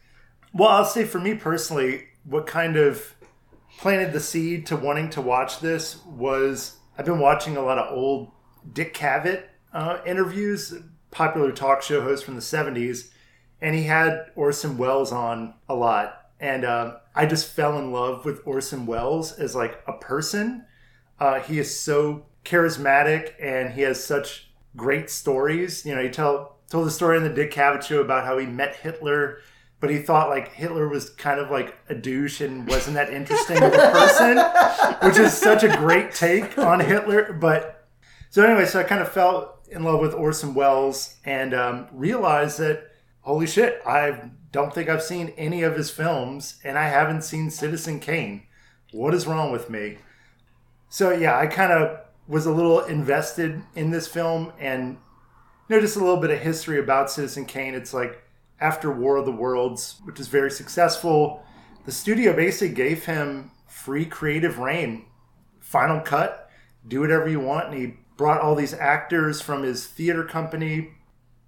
Well, 0.53 0.69
I'll 0.69 0.86
say 0.86 1.03
for 1.03 1.19
me 1.19 1.36
personally, 1.36 2.05
what 2.23 2.47
kind 2.47 2.77
of 2.77 3.15
planted 3.77 4.13
the 4.13 4.19
seed 4.19 4.65
to 4.67 4.75
wanting 4.75 5.10
to 5.12 5.21
watch 5.21 5.60
this 5.60 6.03
was 6.05 6.77
I've 6.97 7.05
been 7.05 7.19
watching 7.19 7.58
a 7.58 7.62
lot 7.62 7.77
of 7.77 7.95
old 7.95 8.32
Dick 8.71 8.93
Cavett 8.93 9.43
uh, 9.73 9.99
interviews, 10.05 10.73
popular 11.12 11.51
talk 11.51 11.82
show 11.82 12.01
host 12.01 12.25
from 12.25 12.36
the 12.36 12.41
70s, 12.41 13.10
and 13.62 13.75
he 13.75 13.84
had 13.84 14.32
Orson 14.36 14.77
Welles 14.77 15.12
on 15.12 15.53
a 15.67 15.75
lot. 15.75 16.15
And 16.39 16.63
um, 16.65 16.95
I 17.19 17.25
just 17.25 17.51
fell 17.51 17.77
in 17.77 17.91
love 17.91 18.23
with 18.23 18.41
Orson 18.45 18.86
Welles 18.86 19.34
as 19.34 19.53
like 19.53 19.84
a 19.86 19.91
person. 19.91 20.63
Uh, 21.19 21.41
he 21.41 21.60
is 21.60 21.77
so 21.77 22.27
charismatic 22.45 23.34
and 23.41 23.73
he 23.73 23.82
has 23.82 24.01
such 24.01 24.49
great 24.77 25.10
stories. 25.10 25.86
You 25.86 25.95
know, 25.95 26.01
he 26.01 26.08
tell 26.08 26.55
told 26.69 26.88
the 26.88 26.91
story 26.91 27.17
in 27.17 27.23
the 27.23 27.29
Dick 27.29 27.51
Cavett 27.51 27.84
show 27.84 27.99
about 27.99 28.23
how 28.23 28.38
he 28.38 28.45
met 28.45 28.77
Hitler, 28.77 29.39
but 29.82 29.89
he 29.89 29.97
thought 29.97 30.29
like 30.29 30.53
Hitler 30.53 30.88
was 30.88 31.10
kind 31.10 31.41
of 31.41 31.51
like 31.51 31.75
a 31.89 31.93
douche 31.93 32.39
and 32.39 32.65
wasn't 32.69 32.95
that 32.95 33.12
interesting 33.12 33.58
of 33.58 33.73
a 33.73 33.91
person, 33.91 34.38
which 35.05 35.17
is 35.17 35.34
such 35.34 35.63
a 35.63 35.75
great 35.75 36.13
take 36.13 36.58
on 36.58 36.79
Hitler. 36.79 37.34
But 37.34 37.86
so 38.29 38.45
anyway, 38.45 38.65
so 38.65 38.79
I 38.79 38.84
kind 38.84 39.01
of 39.01 39.12
fell 39.12 39.60
in 39.69 39.84
love 39.84 39.99
with 39.99 40.13
Orson 40.13 40.53
Welles 40.53 41.17
and 41.25 41.53
um, 41.53 41.88
realized 41.91 42.60
that 42.60 42.91
holy 43.19 43.45
shit, 43.45 43.82
I 43.86 44.32
don't 44.51 44.73
think 44.73 44.89
I've 44.89 45.03
seen 45.03 45.33
any 45.38 45.63
of 45.63 45.75
his 45.75 45.91
films, 45.91 46.59
and 46.63 46.77
I 46.77 46.88
haven't 46.88 47.23
seen 47.23 47.49
Citizen 47.49 47.99
Kane. 47.99 48.43
What 48.91 49.13
is 49.13 49.27
wrong 49.27 49.51
with 49.51 49.69
me? 49.69 49.97
So 50.89 51.12
yeah, 51.12 51.38
I 51.38 51.47
kind 51.47 51.71
of 51.71 51.99
was 52.27 52.45
a 52.45 52.51
little 52.51 52.81
invested 52.81 53.62
in 53.75 53.91
this 53.91 54.07
film, 54.07 54.53
and 54.59 54.97
just 55.69 55.95
a 55.95 55.99
little 55.99 56.17
bit 56.17 56.31
of 56.31 56.39
history 56.39 56.79
about 56.79 57.12
Citizen 57.12 57.45
Kane. 57.45 57.75
It's 57.75 57.93
like 57.93 58.23
after 58.59 58.91
War 58.91 59.17
of 59.17 59.25
the 59.25 59.31
Worlds, 59.31 60.01
which 60.03 60.19
is 60.19 60.27
very 60.27 60.51
successful, 60.51 61.43
the 61.85 61.91
studio 61.91 62.35
basically 62.35 62.73
gave 62.73 63.05
him 63.05 63.51
free 63.67 64.05
creative 64.05 64.57
reign, 64.57 65.05
final 65.59 66.01
cut, 66.01 66.49
do 66.88 67.01
whatever 67.01 67.29
you 67.29 67.39
want, 67.39 67.69
and 67.69 67.77
he 67.79 67.93
brought 68.17 68.41
all 68.41 68.55
these 68.55 68.73
actors 68.73 69.41
from 69.41 69.63
his 69.63 69.85
theater 69.85 70.23
company, 70.23 70.89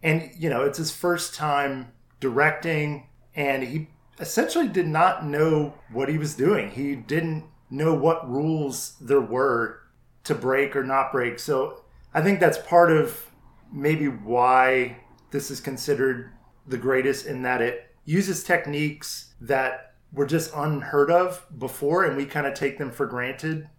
and 0.03 0.31
you 0.37 0.49
know, 0.49 0.63
it's 0.63 0.77
his 0.77 0.91
first 0.91 1.33
time 1.33 1.91
directing, 2.21 3.09
and 3.35 3.63
he 3.63 3.89
essentially 4.21 4.69
did 4.69 4.87
not 4.87 5.25
know 5.25 5.73
what 5.91 6.07
he 6.07 6.17
was 6.17 6.35
doing. 6.35 6.71
He 6.71 6.95
didn't 6.95 7.43
know 7.69 7.93
what 7.93 8.29
rules 8.29 8.95
there 9.01 9.19
were 9.19 9.81
to 10.23 10.35
break 10.35 10.75
or 10.75 10.83
not 10.83 11.11
break. 11.11 11.39
So 11.39 11.83
I 12.13 12.21
think 12.21 12.39
that's 12.39 12.57
part 12.59 12.91
of 12.91 13.25
maybe 13.73 14.07
why 14.07 14.97
this 15.31 15.49
is 15.51 15.59
considered 15.59 16.31
the 16.67 16.77
greatest 16.77 17.25
in 17.25 17.41
that 17.41 17.61
it 17.61 17.95
uses 18.05 18.43
techniques 18.43 19.33
that 19.41 19.95
were 20.13 20.25
just 20.25 20.53
unheard 20.55 21.09
of 21.09 21.45
before 21.57 22.03
and 22.03 22.17
we 22.17 22.25
kind 22.25 22.45
of 22.45 22.53
take 22.53 22.77
them 22.77 22.91
for 22.91 23.05
granted. 23.05 23.69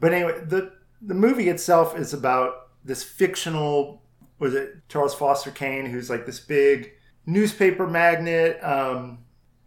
But 0.00 0.12
anyway, 0.12 0.40
the 0.44 0.72
the 1.00 1.14
movie 1.14 1.48
itself 1.50 1.96
is 1.98 2.14
about 2.14 2.68
this 2.84 3.02
fictional 3.02 4.02
was 4.38 4.54
it 4.54 4.88
Charles 4.88 5.14
Foster 5.14 5.50
Kane 5.50 5.86
who's 5.86 6.10
like 6.10 6.26
this 6.26 6.40
big 6.40 6.92
newspaper 7.26 7.86
magnet, 7.86 8.62
um, 8.62 9.18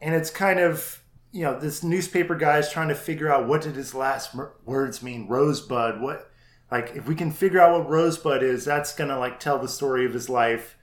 and 0.01 0.13
it's 0.13 0.29
kind 0.29 0.59
of 0.59 1.01
you 1.31 1.43
know 1.43 1.59
this 1.59 1.83
newspaper 1.83 2.35
guy 2.35 2.57
is 2.57 2.71
trying 2.71 2.87
to 2.87 2.95
figure 2.95 3.31
out 3.31 3.47
what 3.47 3.61
did 3.61 3.75
his 3.75 3.93
last 3.93 4.35
words 4.65 5.03
mean? 5.03 5.27
Rosebud 5.27 6.01
what 6.01 6.31
like 6.71 6.95
if 6.95 7.07
we 7.07 7.15
can 7.15 7.31
figure 7.31 7.61
out 7.61 7.77
what 7.77 7.89
rosebud 7.89 8.43
is 8.43 8.65
that's 8.65 8.93
gonna 8.93 9.19
like 9.19 9.39
tell 9.39 9.59
the 9.59 9.67
story 9.67 10.05
of 10.05 10.13
his 10.13 10.29
life. 10.29 10.77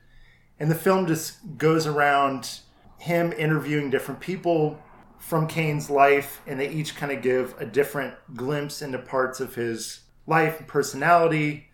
And 0.59 0.71
the 0.71 0.77
film 0.77 1.07
just 1.07 1.59
goes 1.59 1.87
around 1.87 2.61
him 2.99 3.33
interviewing 3.33 3.91
different 3.91 4.21
people 4.21 4.79
from 5.19 5.49
kane's 5.49 5.91
life 5.91 6.41
and 6.47 6.61
they 6.61 6.69
each 6.69 6.95
kind 6.95 7.11
of 7.11 7.23
give 7.23 7.55
a 7.59 7.67
different 7.67 8.15
glimpse 8.35 8.81
into 8.83 8.99
parts 8.99 9.41
of 9.41 9.55
his 9.55 10.01
life 10.27 10.61
and 10.61 10.69
personality. 10.69 11.69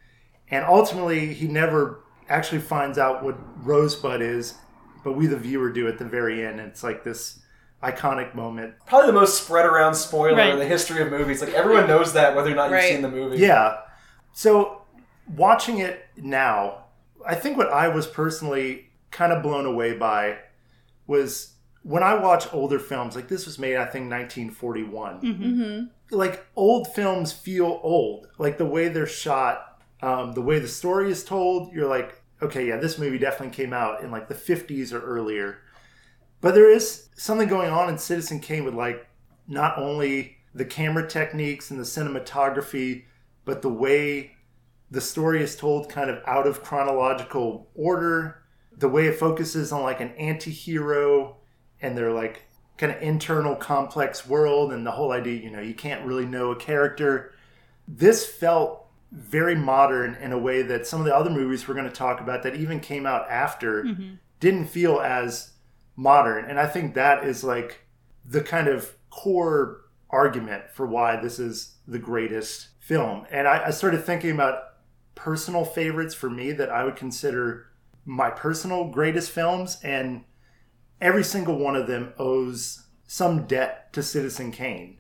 And 0.51 0.65
ultimately 0.65 1.35
he 1.35 1.47
never 1.47 2.03
actually 2.29 2.61
finds 2.61 2.97
out 2.97 3.23
what 3.23 3.37
rosebud 3.65 4.23
is 4.23 4.55
but 5.05 5.13
we 5.15 5.27
the 5.27 5.37
viewer 5.37 5.71
do 5.71 5.89
at 5.89 5.99
the 5.99 6.05
very 6.05 6.45
end 6.45 6.61
it's 6.61 6.83
like 6.83 7.03
this 7.05 7.41
iconic 7.83 8.35
moment 8.35 8.75
Probably 8.87 9.07
the 9.07 9.13
most 9.15 9.43
spread 9.43 9.65
around 9.67 9.95
spoiler 9.95 10.37
Right. 10.37 10.53
in 10.53 10.59
the 10.59 10.67
history 10.67 11.01
of 11.03 11.11
movies. 11.11 11.41
Like 11.41 11.55
everyone 11.55 11.87
knows 11.87 12.13
that 12.13 12.37
whether 12.37 12.53
or 12.53 12.55
not 12.55 12.65
you've 12.65 12.73
Right. 12.73 12.93
seen 12.93 13.01
the 13.03 13.09
movie. 13.11 13.39
Yeah. 13.39 13.79
So 14.33 14.83
watching 15.35 15.79
it 15.79 16.05
now, 16.17 16.85
I 17.27 17.35
think 17.35 17.57
what 17.57 17.69
I 17.73 17.89
was 17.89 18.07
personally 18.07 18.91
kind 19.11 19.33
of 19.33 19.43
blown 19.43 19.65
away 19.65 19.95
by 19.97 20.39
was 21.07 21.55
when 21.83 22.03
I 22.03 22.15
watch 22.15 22.53
older 22.53 22.79
films, 22.79 23.17
like 23.17 23.29
this 23.29 23.47
was 23.47 23.59
made, 23.59 23.77
I 23.77 23.87
think, 23.87 24.11
1941. 24.11 25.21
Mm-hmm. 25.23 25.85
Like 26.17 26.45
old 26.57 26.89
films 26.93 27.33
feel 27.33 27.81
old. 27.83 28.29
Like 28.39 28.59
the 28.59 28.67
way 28.67 28.89
they're 28.89 29.07
shot, 29.07 29.81
um, 30.03 30.33
the 30.33 30.43
way 30.43 30.59
the 30.59 30.69
story 30.69 31.11
is 31.11 31.25
told, 31.25 31.73
you're 31.73 31.89
like, 31.89 32.20
okay, 32.43 32.67
yeah, 32.67 32.77
this 32.77 32.99
movie 32.99 33.19
definitely 33.19 33.55
came 33.55 33.73
out 33.73 34.03
in 34.03 34.11
like 34.11 34.29
the 34.29 34.35
50s 34.35 34.93
or 34.93 35.01
earlier. 35.01 35.59
But 36.41 36.55
there 36.55 36.71
is 36.71 37.09
something 37.17 37.49
going 37.49 37.71
on 37.71 37.89
in 37.89 37.99
Citizen 37.99 38.41
Kane 38.41 38.65
with 38.65 38.75
like 38.75 39.07
not 39.47 39.79
only 39.79 40.37
the 40.55 40.65
camera 40.65 41.07
techniques 41.07 41.71
and 41.71 41.79
the 41.79 41.85
cinematography, 41.85 43.05
but 43.45 43.63
the 43.63 43.69
way 43.69 44.33
the 44.91 45.01
story 45.01 45.43
is 45.43 45.55
told 45.55 45.89
kind 45.89 46.11
of 46.11 46.23
out 46.27 46.47
of 46.47 46.63
chronological 46.63 47.69
order, 47.75 48.43
the 48.77 48.89
way 48.89 49.07
it 49.07 49.19
focuses 49.19 49.73
on 49.73 49.83
like 49.83 50.01
an 50.01 50.11
anti-hero 50.13 51.37
and 51.83 51.97
they're 51.97 52.13
like 52.13 52.43
kind 52.79 52.93
of 52.93 53.01
internal 53.03 53.55
complex 53.55 54.27
world 54.27 54.73
and 54.73 54.87
the 54.87 54.91
whole 54.91 55.13
idea, 55.13 55.41
you 55.41 55.51
know, 55.51 55.61
you 55.61 55.75
can't 55.75 56.05
really 56.07 56.25
know 56.25 56.51
a 56.51 56.57
character. 56.57 57.35
This 57.87 58.27
felt 58.27 58.80
very 59.13 59.55
modern 59.55 60.15
in 60.17 60.33
a 60.33 60.39
way 60.39 60.63
that 60.63 60.87
some 60.87 61.01
of 61.01 61.07
the 61.07 61.15
other 61.15 61.31
movies 61.31 61.67
we're 61.67 61.75
going 61.75 61.89
to 61.89 61.93
talk 61.93 62.21
about 62.21 62.43
that 62.43 62.55
even 62.55 62.81
came 62.81 63.07
out 63.07 63.29
after 63.29 63.85
mm-hmm. 63.85 64.15
didn't 64.39 64.67
feel 64.67 65.01
as 65.01 65.53
modern. 65.97 66.45
And 66.45 66.61
I 66.61 66.67
think 66.67 66.95
that 66.95 67.25
is 67.25 67.43
like 67.43 67.87
the 68.25 68.41
kind 68.41 68.69
of 68.69 68.95
core 69.11 69.83
argument 70.11 70.65
for 70.73 70.87
why 70.87 71.21
this 71.21 71.39
is 71.39 71.77
the 71.87 71.99
greatest 71.99 72.69
film. 72.79 73.27
And 73.31 73.49
I, 73.49 73.67
I 73.67 73.71
started 73.71 74.05
thinking 74.05 74.31
about 74.31 74.63
personal 75.15 75.65
favorites 75.65 76.15
for 76.15 76.31
me 76.31 76.53
that 76.53 76.71
I 76.71 76.85
would 76.85 76.97
consider 76.97 77.67
my 78.05 78.31
personal 78.31 78.89
greatest 78.89 79.31
films, 79.31 79.79
and 79.83 80.25
every 81.01 81.23
single 81.23 81.59
one 81.59 81.77
of 81.77 81.87
them 81.87 82.13
owes 82.19 82.87
some 83.07 83.47
debt 83.47 83.93
to 83.93 84.03
Citizen 84.03 84.51
Kane. 84.53 84.99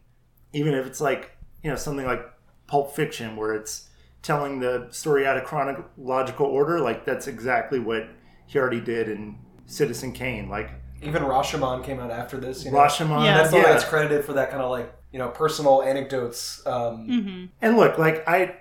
Even 0.52 0.74
if 0.74 0.86
it's 0.86 1.00
like, 1.00 1.36
you 1.62 1.70
know, 1.70 1.76
something 1.76 2.06
like 2.06 2.22
Pulp 2.66 2.94
Fiction, 2.94 3.36
where 3.36 3.54
it's 3.54 3.88
telling 4.22 4.60
the 4.60 4.88
story 4.90 5.26
out 5.26 5.36
of 5.36 5.44
chronological 5.44 6.46
order, 6.46 6.80
like 6.80 7.04
that's 7.04 7.26
exactly 7.26 7.78
what 7.78 8.08
he 8.46 8.58
already 8.58 8.80
did 8.80 9.08
in 9.08 9.38
Citizen 9.66 10.12
Kane. 10.12 10.48
Like 10.48 10.70
Even 11.02 11.22
Rashomon 11.22 11.84
came 11.84 12.00
out 12.00 12.10
after 12.10 12.38
this. 12.38 12.64
You 12.64 12.72
know? 12.72 12.78
Rashomon, 12.78 13.24
Yeah. 13.24 13.38
That's 13.38 13.50
the 13.50 13.56
yeah. 13.56 13.62
one 13.64 13.72
that's 13.72 13.84
credited 13.84 14.24
for 14.24 14.34
that 14.34 14.50
kind 14.50 14.62
of 14.62 14.70
like 14.70 14.92
you 15.12 15.18
know 15.18 15.28
personal 15.28 15.82
anecdotes. 15.82 16.64
Um, 16.66 17.08
Mm-hmm. 17.08 17.44
And 17.62 17.76
look, 17.76 17.98
like 17.98 18.26
I, 18.28 18.56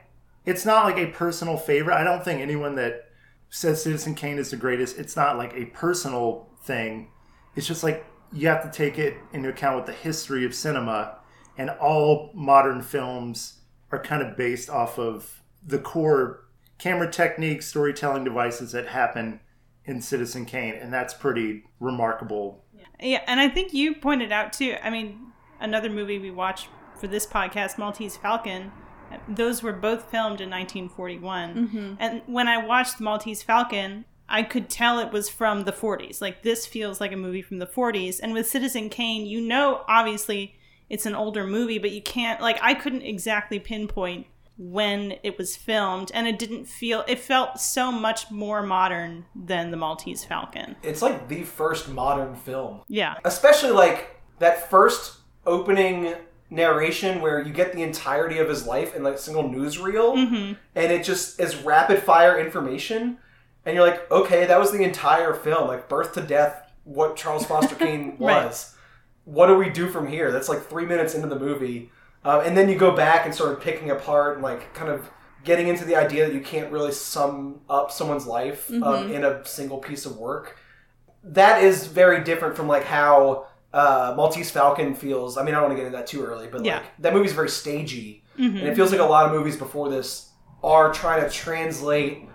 it's 0.46 0.66
not 0.66 0.86
like 0.86 0.98
a 0.98 1.08
personal 1.08 1.58
favorite. 1.58 1.96
I 1.96 2.04
don't 2.04 2.24
think 2.24 2.42
anyone 2.42 2.76
that 2.76 3.10
says 3.50 3.84
Citizen 3.84 4.16
Kane 4.16 4.38
is 4.38 4.52
the 4.52 4.58
greatest. 4.58 4.98
It's 4.98 5.16
not 5.16 5.38
like 5.38 5.54
a 5.54 5.66
personal 5.66 6.48
thing. 6.64 7.10
It's 7.56 7.68
just 7.68 7.84
like 7.84 8.06
you 8.32 8.48
have 8.48 8.64
to 8.64 8.70
take 8.70 8.98
it 9.00 9.18
into 9.34 9.50
account 9.50 9.76
with 9.78 9.86
the 9.88 9.94
history 9.94 10.46
of 10.46 10.54
cinema, 10.54 11.18
and 11.58 11.70
all 11.72 12.32
modern 12.34 12.82
films 12.82 13.62
are 13.92 14.02
kind 14.02 14.22
of 14.22 14.38
based 14.38 14.70
off 14.70 15.00
of 15.00 15.39
the 15.66 15.80
core 15.80 16.46
camera 16.78 17.12
techniques, 17.12 17.68
storytelling 17.68 18.24
devices 18.24 18.72
that 18.72 18.88
happen 18.88 19.40
in 19.86 20.02
Citizen 20.02 20.46
Kane, 20.46 20.76
and 20.76 20.94
that's 20.94 21.14
pretty 21.14 21.64
remarkable. 21.80 22.64
Yeah, 23.02 23.22
and 23.28 23.40
I 23.40 23.50
think 23.50 23.74
you 23.74 23.96
pointed 23.96 24.32
out 24.32 24.54
too. 24.54 24.76
I 24.84 24.90
mean, 24.90 25.32
another 25.60 25.90
movie 25.90 26.20
we 26.20 26.32
watched 26.32 26.68
for 27.00 27.08
this 27.08 27.26
podcast, 27.26 27.78
Maltese 27.78 28.18
Falcon. 28.18 28.72
Those 29.28 29.64
were 29.64 29.74
both 29.74 30.12
filmed 30.12 30.42
in 30.42 30.50
1941, 30.50 31.56
mm-hmm. 31.56 31.94
and 32.00 32.22
when 32.28 32.48
I 32.48 32.64
watched 32.64 33.00
Maltese 33.00 33.42
Falcon, 33.42 34.06
I 34.30 34.44
could 34.44 34.70
tell 34.70 35.00
it 35.00 35.12
was 35.12 35.28
from 35.28 35.64
the 35.64 35.72
40s. 35.72 36.22
Like 36.22 36.44
this 36.44 36.66
feels 36.66 37.02
like 37.02 37.12
a 37.12 37.18
movie 37.18 37.42
from 37.42 37.58
the 37.58 37.66
40s. 37.66 38.20
And 38.22 38.34
with 38.34 38.48
Citizen 38.48 38.90
Kane, 38.90 39.26
you 39.26 39.42
know, 39.42 39.84
obviously 39.88 40.56
it's 40.88 41.08
an 41.08 41.16
older 41.16 41.46
movie, 41.46 41.80
but 41.80 41.92
you 41.92 42.02
can't 42.02 42.40
like 42.40 42.60
I 42.62 42.76
couldn't 42.76 43.02
exactly 43.02 43.60
pinpoint 43.60 44.28
when 44.62 45.16
it 45.24 45.38
was 45.38 45.56
filmed, 45.56 46.12
and 46.14 46.28
it 46.28 46.38
didn't 46.38 46.66
feel. 46.66 47.04
It 47.08 47.18
felt 47.18 47.60
so 47.62 47.92
much 47.92 48.30
more 48.30 48.62
modern 48.62 49.26
than 49.34 49.72
the 49.72 49.78
Maltese 49.78 50.26
Falcon. 50.26 50.76
it's 50.84 51.02
like 51.02 51.30
the 51.30 51.44
first 51.44 51.88
modern 51.90 52.36
film. 52.36 52.82
Yeah. 52.90 53.16
especially 53.24 53.72
like 53.72 54.20
that 54.40 54.70
first 54.70 55.20
opening 55.46 56.14
narration 56.50 57.22
where 57.22 57.42
you 57.42 57.54
get 57.54 57.74
the 57.74 57.82
entirety 57.84 58.40
of 58.40 58.50
his 58.50 58.66
life 58.66 58.96
in 58.96 59.04
like 59.04 59.16
a 59.16 59.18
single 59.18 59.44
newsreel 59.44 60.16
Mm-hmm. 60.16 60.54
and 60.76 60.92
it 60.92 61.04
just 61.04 61.40
is 61.40 61.56
rapid 61.58 62.02
fire 62.02 62.40
information 62.40 63.18
and 63.66 63.76
you're 63.76 63.86
like 63.86 64.10
okay 64.12 64.46
that 64.48 64.60
was 64.60 64.72
the 64.72 64.82
entire 64.84 65.34
film 65.36 65.68
like 65.68 65.88
birth 65.88 66.14
to 66.14 66.22
death 66.22 66.72
what 66.86 67.16
charles 67.16 67.46
foster 67.46 67.76
kane 67.76 68.10
Right. 68.20 68.46
was 68.46 68.76
what 69.26 69.46
do 69.48 69.56
we 69.58 69.70
do 69.70 69.90
from 69.90 70.08
here 70.08 70.32
that's 70.32 70.50
like 70.50 70.64
three 70.68 70.86
minutes 70.88 71.14
into 71.14 71.28
the 71.28 71.38
movie 71.40 71.92
uh, 72.26 72.42
and 72.46 72.56
then 72.58 72.70
you 72.70 72.76
go 72.78 72.96
back 72.96 73.26
and 73.26 73.34
start 73.34 73.62
picking 73.62 73.92
apart 73.92 74.36
and 74.36 74.44
like 74.44 74.74
kind 74.74 74.90
of 74.92 75.10
getting 75.44 75.68
into 75.68 75.86
the 75.86 75.96
idea 75.96 76.26
that 76.28 76.34
you 76.34 76.42
can't 76.42 76.72
really 76.72 76.92
sum 76.92 77.62
up 77.70 77.92
someone's 77.92 78.28
life 78.28 78.70
um, 78.84 79.12
in 79.12 79.24
a 79.24 79.46
single 79.46 79.78
piece 79.78 80.06
of 80.06 80.18
work. 80.18 80.58
That 81.24 81.64
is 81.64 81.88
very 81.88 82.24
different 82.24 82.56
from 82.56 82.68
like 82.68 82.84
how 82.84 83.48
uh, 83.74 84.14
Maltese 84.18 84.52
Falcon 84.52 84.94
feels. 84.96 85.38
I 85.38 85.44
mean, 85.44 85.54
I 85.56 85.60
don't 85.60 85.70
want 85.70 85.74
to 85.74 85.78
get 85.78 85.86
into 85.88 85.98
that 85.98 86.08
too 86.08 86.24
early, 86.24 86.48
but 86.48 86.66
Yeah. 86.66 86.78
like 86.78 86.86
that 87.00 87.14
movie's 87.14 87.34
very 87.34 87.50
stagey, 87.50 88.24
and 88.38 88.58
it 88.58 88.76
feels 88.76 88.92
like 88.92 89.02
a 89.02 89.06
lot 89.06 89.26
of 89.26 89.32
movies 89.32 89.56
before 89.58 89.90
this 89.90 90.30
are 90.64 90.92
trying 90.94 91.24
to 91.24 91.30
translate, 91.30 92.28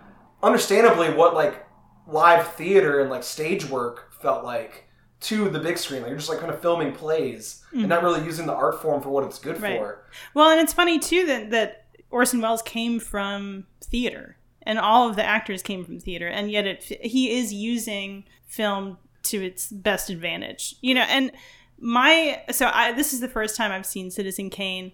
understandably, 0.43 1.13
what 1.13 1.35
like 1.35 1.67
live 2.07 2.47
theater 2.55 3.01
and 3.01 3.11
like 3.11 3.23
stage 3.23 3.65
work 3.69 4.13
felt 4.21 4.45
like 4.45 4.84
to 5.25 5.49
the 5.49 5.59
big 5.59 5.79
screen. 5.79 6.03
Like 6.03 6.11
you're 6.11 6.19
just 6.19 6.29
like 6.29 6.39
kind 6.39 6.53
of 6.53 6.61
filming 6.61 6.93
plays 6.93 7.63
and 7.73 7.89
not 7.89 7.99
mm-hmm. 7.99 8.07
really 8.07 8.25
using 8.25 8.47
the 8.47 8.53
art 8.53 8.81
form 8.83 9.01
for 9.01 9.09
what 9.09 9.25
it's 9.25 9.39
good 9.39 9.61
Right. 9.61 9.79
for. 9.79 10.05
Well, 10.35 10.51
and 10.51 10.61
it's 10.61 10.73
funny 10.73 10.99
too 10.99 11.27
that 11.27 11.51
that 11.51 11.87
Orson 12.11 12.41
Welles 12.41 12.63
came 12.63 13.01
from 13.01 13.67
theater, 13.83 14.37
and 14.63 14.79
all 14.79 15.09
of 15.09 15.17
the 15.17 15.25
actors 15.25 15.63
came 15.63 15.85
from 15.85 15.99
theater, 15.99 16.29
and 16.29 16.51
yet 16.51 16.67
it 16.67 16.83
he 16.85 17.39
is 17.39 17.53
using 17.53 18.25
film 18.47 18.99
to 19.25 19.43
its 19.43 19.69
best 19.71 20.11
advantage. 20.11 20.77
You 20.83 20.95
know, 20.95 21.07
and 21.09 21.33
my 21.79 22.43
so 22.51 22.71
I 22.73 22.93
this 22.93 23.15
is 23.15 23.21
the 23.21 23.29
first 23.29 23.57
time 23.57 23.73
I've 23.73 23.87
seen 23.87 24.11
Citizen 24.11 24.51
Kane, 24.51 24.93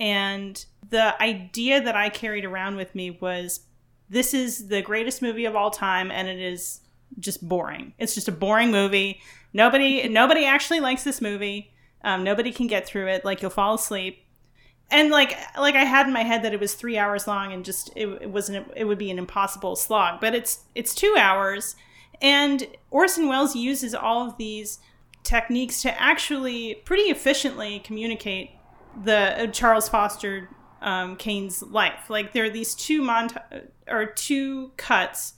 and 0.00 0.64
the 0.90 1.20
idea 1.22 1.80
that 1.80 1.94
I 1.94 2.08
carried 2.08 2.44
around 2.44 2.76
with 2.76 2.94
me 2.96 3.12
was 3.12 3.60
this 4.10 4.34
is 4.34 4.68
the 4.68 4.82
greatest 4.82 5.22
movie 5.22 5.44
of 5.44 5.54
all 5.54 5.70
time, 5.70 6.10
and 6.10 6.26
it 6.26 6.40
is 6.40 6.80
just 7.18 7.46
boring. 7.46 7.94
It's 7.98 8.14
just 8.14 8.28
a 8.28 8.32
boring 8.32 8.70
movie. 8.70 9.20
Nobody 9.52 10.08
nobody 10.08 10.44
actually 10.44 10.80
likes 10.80 11.04
this 11.04 11.20
movie. 11.20 11.72
Um, 12.02 12.22
nobody 12.22 12.52
can 12.52 12.66
get 12.66 12.86
through 12.86 13.08
it. 13.08 13.24
Like 13.24 13.42
you'll 13.42 13.50
fall 13.50 13.74
asleep 13.74 14.24
and 14.90 15.10
like 15.10 15.36
like 15.56 15.74
I 15.74 15.84
had 15.84 16.06
in 16.06 16.12
my 16.12 16.22
head 16.22 16.42
that 16.42 16.54
it 16.54 16.60
was 16.60 16.74
three 16.74 16.96
hours 16.96 17.26
long 17.26 17.52
and 17.52 17.64
just 17.64 17.90
it, 17.94 18.06
it 18.22 18.30
wasn't 18.30 18.70
it 18.74 18.84
would 18.84 18.98
be 18.98 19.10
an 19.10 19.18
impossible 19.18 19.76
slog, 19.76 20.20
but 20.20 20.34
it's 20.34 20.64
it's 20.74 20.94
two 20.94 21.14
hours, 21.18 21.76
and 22.22 22.66
Orson 22.90 23.28
Welles 23.28 23.54
uses 23.54 23.94
all 23.94 24.26
of 24.26 24.36
these 24.38 24.78
techniques 25.22 25.82
to 25.82 26.00
actually 26.00 26.74
pretty 26.86 27.04
efficiently 27.04 27.80
communicate 27.80 28.52
the 29.04 29.42
uh, 29.42 29.46
Charles 29.48 29.88
Foster 29.88 30.48
um, 30.80 31.16
Kane's 31.16 31.62
life. 31.62 32.08
Like 32.08 32.32
there 32.32 32.44
are 32.44 32.50
these 32.50 32.74
two 32.74 33.02
mont 33.02 33.36
or 33.88 34.06
two 34.06 34.72
cuts. 34.76 35.34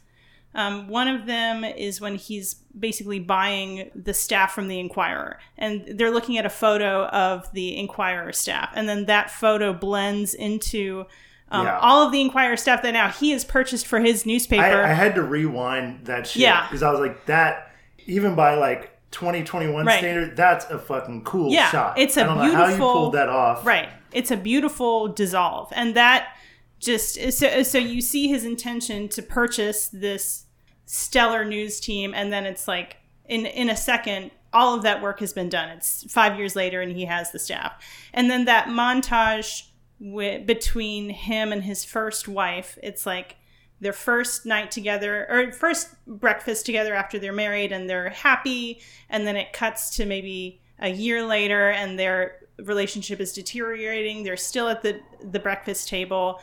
Um, 0.55 0.89
one 0.89 1.07
of 1.07 1.27
them 1.27 1.65
is 1.65 2.01
when 2.01 2.17
he's 2.17 2.55
basically 2.79 3.21
buying 3.21 3.91
the 3.95 4.13
staff 4.13 4.53
from 4.53 4.67
the 4.69 4.81
Inquirer, 4.81 5.39
and 5.57 5.85
they're 5.87 6.11
looking 6.11 6.39
at 6.39 6.45
a 6.47 6.51
photo 6.51 7.07
of 7.07 7.51
the 7.53 7.77
Inquirer 7.79 8.33
staff, 8.33 8.71
and 8.75 8.89
then 8.89 9.07
that 9.07 9.31
photo 9.31 9.73
blends 9.73 10.35
into 10.35 11.07
um, 11.53 11.67
Yeah. 11.67 11.79
all 11.81 12.05
of 12.07 12.13
the 12.13 12.21
Inquirer 12.21 12.57
staff 12.57 12.83
that 12.83 12.93
now 12.93 13.09
he 13.09 13.31
has 13.31 13.45
purchased 13.45 13.87
for 13.87 14.01
his 14.01 14.25
newspaper. 14.27 14.63
I, 14.63 14.91
I 14.91 14.93
had 14.93 15.15
to 15.17 15.23
rewind 15.23 16.07
that 16.07 16.27
shit 16.27 16.43
Yeah. 16.43 16.67
because 16.67 16.83
I 16.83 16.91
was 16.91 17.01
like, 17.01 17.27
that 17.27 17.73
even 18.07 18.35
by 18.35 18.55
like 18.55 18.91
2021 19.13 19.85
Right. 19.87 19.99
standard, 19.99 20.37
that's 20.37 20.65
a 20.67 20.79
fucking 20.79 21.25
cool 21.25 21.53
Yeah, 21.53 21.69
shot. 21.71 21.99
it's 21.99 22.17
a 22.17 22.23
I 22.23 22.27
don't 22.27 22.39
know 22.39 22.55
how 22.55 22.69
you 22.69 22.77
pulled 22.77 23.15
that 23.15 23.29
off. 23.29 23.65
Right. 23.67 23.89
It's 24.13 24.31
a 24.31 24.37
beautiful 24.37 25.09
dissolve. 25.09 25.73
And 25.75 25.95
that 25.97 26.37
just 26.81 27.33
so 27.33 27.63
so 27.63 27.79
you 27.79 28.01
see 28.01 28.29
his 28.29 28.45
intention 28.45 29.09
to 29.11 29.23
purchase 29.23 29.89
this 29.89 30.47
stellar 30.87 31.45
news 31.45 31.79
team 31.79 32.13
and 32.15 32.33
then 32.33 32.47
it's 32.47 32.67
like 32.67 32.97
in 33.29 33.47
in 33.47 33.71
a 33.71 33.77
second 33.77 34.31
all 34.53 34.75
of 34.75 34.83
that 34.83 35.01
work 35.01 35.21
has 35.21 35.33
been 35.33 35.49
done. 35.49 35.69
It's 35.69 36.11
5 36.13 36.37
years 36.37 36.57
later 36.57 36.81
and 36.81 36.91
he 36.91 37.05
has 37.05 37.31
the 37.31 37.39
staff. 37.39 37.73
And 38.13 38.29
then 38.29 38.47
that 38.47 38.67
montage 38.67 39.69
wi- 40.01 40.39
between 40.39 41.11
him 41.11 41.53
and 41.53 41.63
his 41.63 41.85
first 41.85 42.27
wife, 42.27 42.77
it's 42.83 43.07
like 43.07 43.37
their 43.81 43.93
first 43.93 44.45
night 44.47 44.71
together 44.71 45.27
or 45.31 45.53
first 45.53 45.95
breakfast 46.07 46.67
together 46.67 46.95
after 46.95 47.19
they're 47.19 47.33
married 47.33 47.73
and 47.73 47.89
they're 47.89 48.11
happy 48.11 48.81
and 49.09 49.27
then 49.27 49.37
it 49.37 49.53
cuts 49.53 49.97
to 49.97 50.05
maybe 50.05 50.61
a 50.81 50.89
year 50.89 51.25
later 51.25 51.71
and 51.71 51.99
their 51.99 52.37
relationship 52.65 53.21
is 53.21 53.33
deteriorating 53.33 54.23
they're 54.23 54.37
still 54.37 54.69
at 54.69 54.83
the 54.83 55.01
the 55.31 55.41
breakfast 55.41 55.89
table 55.89 56.41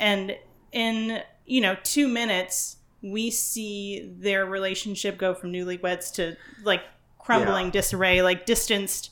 and 0.00 0.36
in 0.72 1.20
you 1.46 1.60
know 1.60 1.76
2 1.84 2.08
minutes 2.08 2.76
we 3.02 3.30
see 3.30 4.10
their 4.18 4.44
relationship 4.46 5.16
go 5.18 5.34
from 5.34 5.52
newlyweds 5.52 6.12
to 6.14 6.36
like 6.64 6.82
crumbling 7.18 7.66
Yeah. 7.66 7.70
disarray 7.72 8.22
like 8.22 8.44
distanced 8.46 9.10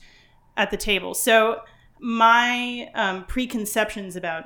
at 0.57 0.69
the 0.71 0.77
table 0.77 1.13
so 1.13 1.61
my 1.99 2.89
um, 2.95 3.25
preconceptions 3.25 4.15
about 4.15 4.45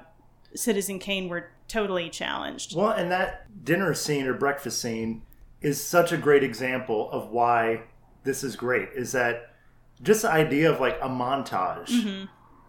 citizen 0.56 1.00
kane 1.00 1.30
were 1.30 1.50
totally 1.68 2.10
challenged 2.10 2.76
Well, 2.76 2.90
and 2.92 3.12
that 3.12 3.64
dinner 3.66 3.94
scene 3.94 4.28
or 4.28 4.34
breakfast 4.34 4.82
scene 4.82 5.24
is 5.62 5.82
such 5.84 6.12
a 6.12 6.18
great 6.18 6.44
example 6.44 7.10
of 7.12 7.30
why 7.30 7.84
this 8.24 8.44
is 8.44 8.56
great. 8.56 8.90
Is 8.96 9.14
that 9.14 9.54
just 10.02 10.24
the 10.24 10.30
idea 10.32 10.70
of 10.72 10.80
like 10.82 10.98
a 11.02 11.08
montage 11.08 11.88
Mm-hmm. 11.90 12.26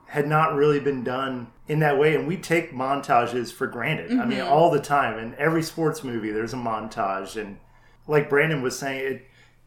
had 0.07 0.27
not 0.29 0.55
really 0.55 0.81
been 0.81 1.03
done 1.05 1.49
in 1.67 1.79
that 1.81 1.99
way, 1.99 2.15
and 2.15 2.27
we 2.29 2.37
take 2.37 2.73
montages 2.73 3.53
for 3.53 3.67
granted. 3.67 4.11
I 4.11 4.15
Mm-hmm. 4.15 4.29
mean, 4.29 4.41
all 4.43 4.71
the 4.71 4.81
time 4.81 5.19
in 5.19 5.35
every 5.37 5.63
sports 5.63 6.05
movie, 6.05 6.31
there's 6.31 6.53
a 6.53 6.57
montage, 6.59 7.41
and 7.41 7.59
like 8.07 8.29
Brandon 8.29 8.63
was 8.63 8.79
saying, 8.79 9.01
it 9.15 9.27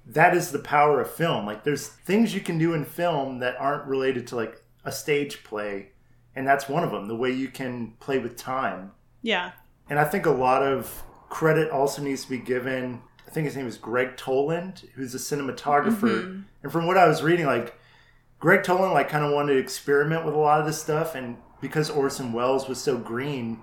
that 0.10 0.34
is 0.36 0.52
the 0.52 0.60
power 0.60 1.02
of 1.02 1.12
film. 1.12 1.46
Like 1.46 1.64
there's 1.66 1.88
things 1.88 2.34
you 2.34 2.40
can 2.40 2.58
do 2.58 2.74
in 2.74 2.86
film 2.86 3.40
that 3.40 3.58
aren't 3.60 3.86
related 3.88 4.26
to 4.28 4.36
like 4.38 4.62
a 4.86 4.92
stage 4.92 5.44
play, 5.44 5.90
and 6.36 6.48
that's 6.48 6.70
one 6.70 6.84
of 6.84 6.92
them. 6.92 7.08
The 7.08 7.16
way 7.16 7.32
you 7.32 7.50
can 7.50 7.94
play 8.00 8.18
with 8.20 8.38
time. 8.38 8.92
Yeah. 9.22 9.52
And 9.90 10.00
I 10.00 10.06
think 10.06 10.26
a 10.26 10.32
lot 10.32 10.64
of 10.64 11.04
credit 11.30 11.72
also 11.72 12.02
needs 12.02 12.24
to 12.24 12.30
be 12.30 12.38
given. 12.38 13.02
I 13.28 13.32
think 13.32 13.46
his 13.46 13.58
name 13.58 13.68
is 13.68 13.78
Gregg 13.78 14.16
Toland, 14.16 14.88
who's 14.96 15.14
a 15.14 15.18
cinematographer. 15.18 16.44
And 16.64 16.72
from 16.72 16.88
what 16.88 16.98
I 16.98 17.08
was 17.08 17.22
reading, 17.24 17.46
like 17.46 17.78
Gregg 18.40 18.64
Toland, 18.64 18.94
like 18.94 19.10
kind 19.10 19.26
of 19.26 19.34
wanted 19.34 19.54
to 19.56 19.60
experiment 19.60 20.26
with 20.26 20.34
a 20.36 20.38
lot 20.38 20.60
of 20.62 20.66
this 20.66 20.82
stuff, 20.82 21.16
and 21.16 21.38
because 21.62 21.90
Orson 21.90 22.34
Welles 22.34 22.68
was 22.68 22.80
so 22.82 22.98
green, 22.98 23.60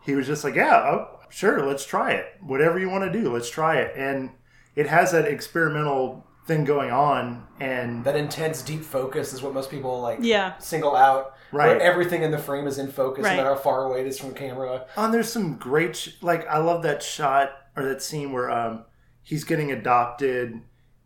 he 0.00 0.14
was 0.14 0.26
just 0.26 0.44
like, 0.44 0.54
"Yeah, 0.54 0.76
oh, 0.76 1.18
sure, 1.30 1.64
let's 1.66 1.84
try 1.86 2.12
it. 2.12 2.26
Whatever 2.42 2.78
you 2.78 2.88
want 2.90 3.04
to 3.10 3.18
do, 3.20 3.32
let's 3.32 3.50
try 3.50 3.76
it." 3.76 3.94
And 3.96 4.30
it 4.76 4.86
has 4.88 5.12
that 5.12 5.26
experimental 5.26 6.26
thing 6.46 6.64
going 6.64 6.90
on, 6.90 7.46
and 7.58 8.04
That 8.04 8.16
intense, 8.16 8.60
deep 8.60 8.82
focus 8.84 9.32
is 9.32 9.42
what 9.42 9.54
most 9.54 9.70
people 9.70 10.00
like 10.02 10.18
Yeah. 10.20 10.58
single 10.58 10.94
out. 10.94 11.34
Right. 11.52 11.68
Where 11.68 11.80
everything 11.80 12.22
in 12.22 12.32
the 12.32 12.38
frame 12.38 12.66
is 12.66 12.78
in 12.78 12.90
focus, 12.90 13.24
Right. 13.24 13.30
no 13.36 13.44
matter 13.44 13.54
how 13.54 13.60
far 13.60 13.84
away 13.84 14.00
it 14.00 14.06
is 14.06 14.18
from 14.18 14.34
camera. 14.34 14.84
Oh, 14.96 15.04
and 15.06 15.14
there's 15.14 15.32
some 15.32 15.56
great, 15.56 15.96
sh- 15.96 16.10
like 16.20 16.46
I 16.48 16.58
love 16.58 16.82
that 16.82 17.02
shot 17.02 17.50
or 17.76 17.84
that 17.84 18.02
scene 18.02 18.30
where 18.32 18.50
um 18.50 18.84
he's 19.22 19.44
getting 19.44 19.72
adopted, 19.72 20.60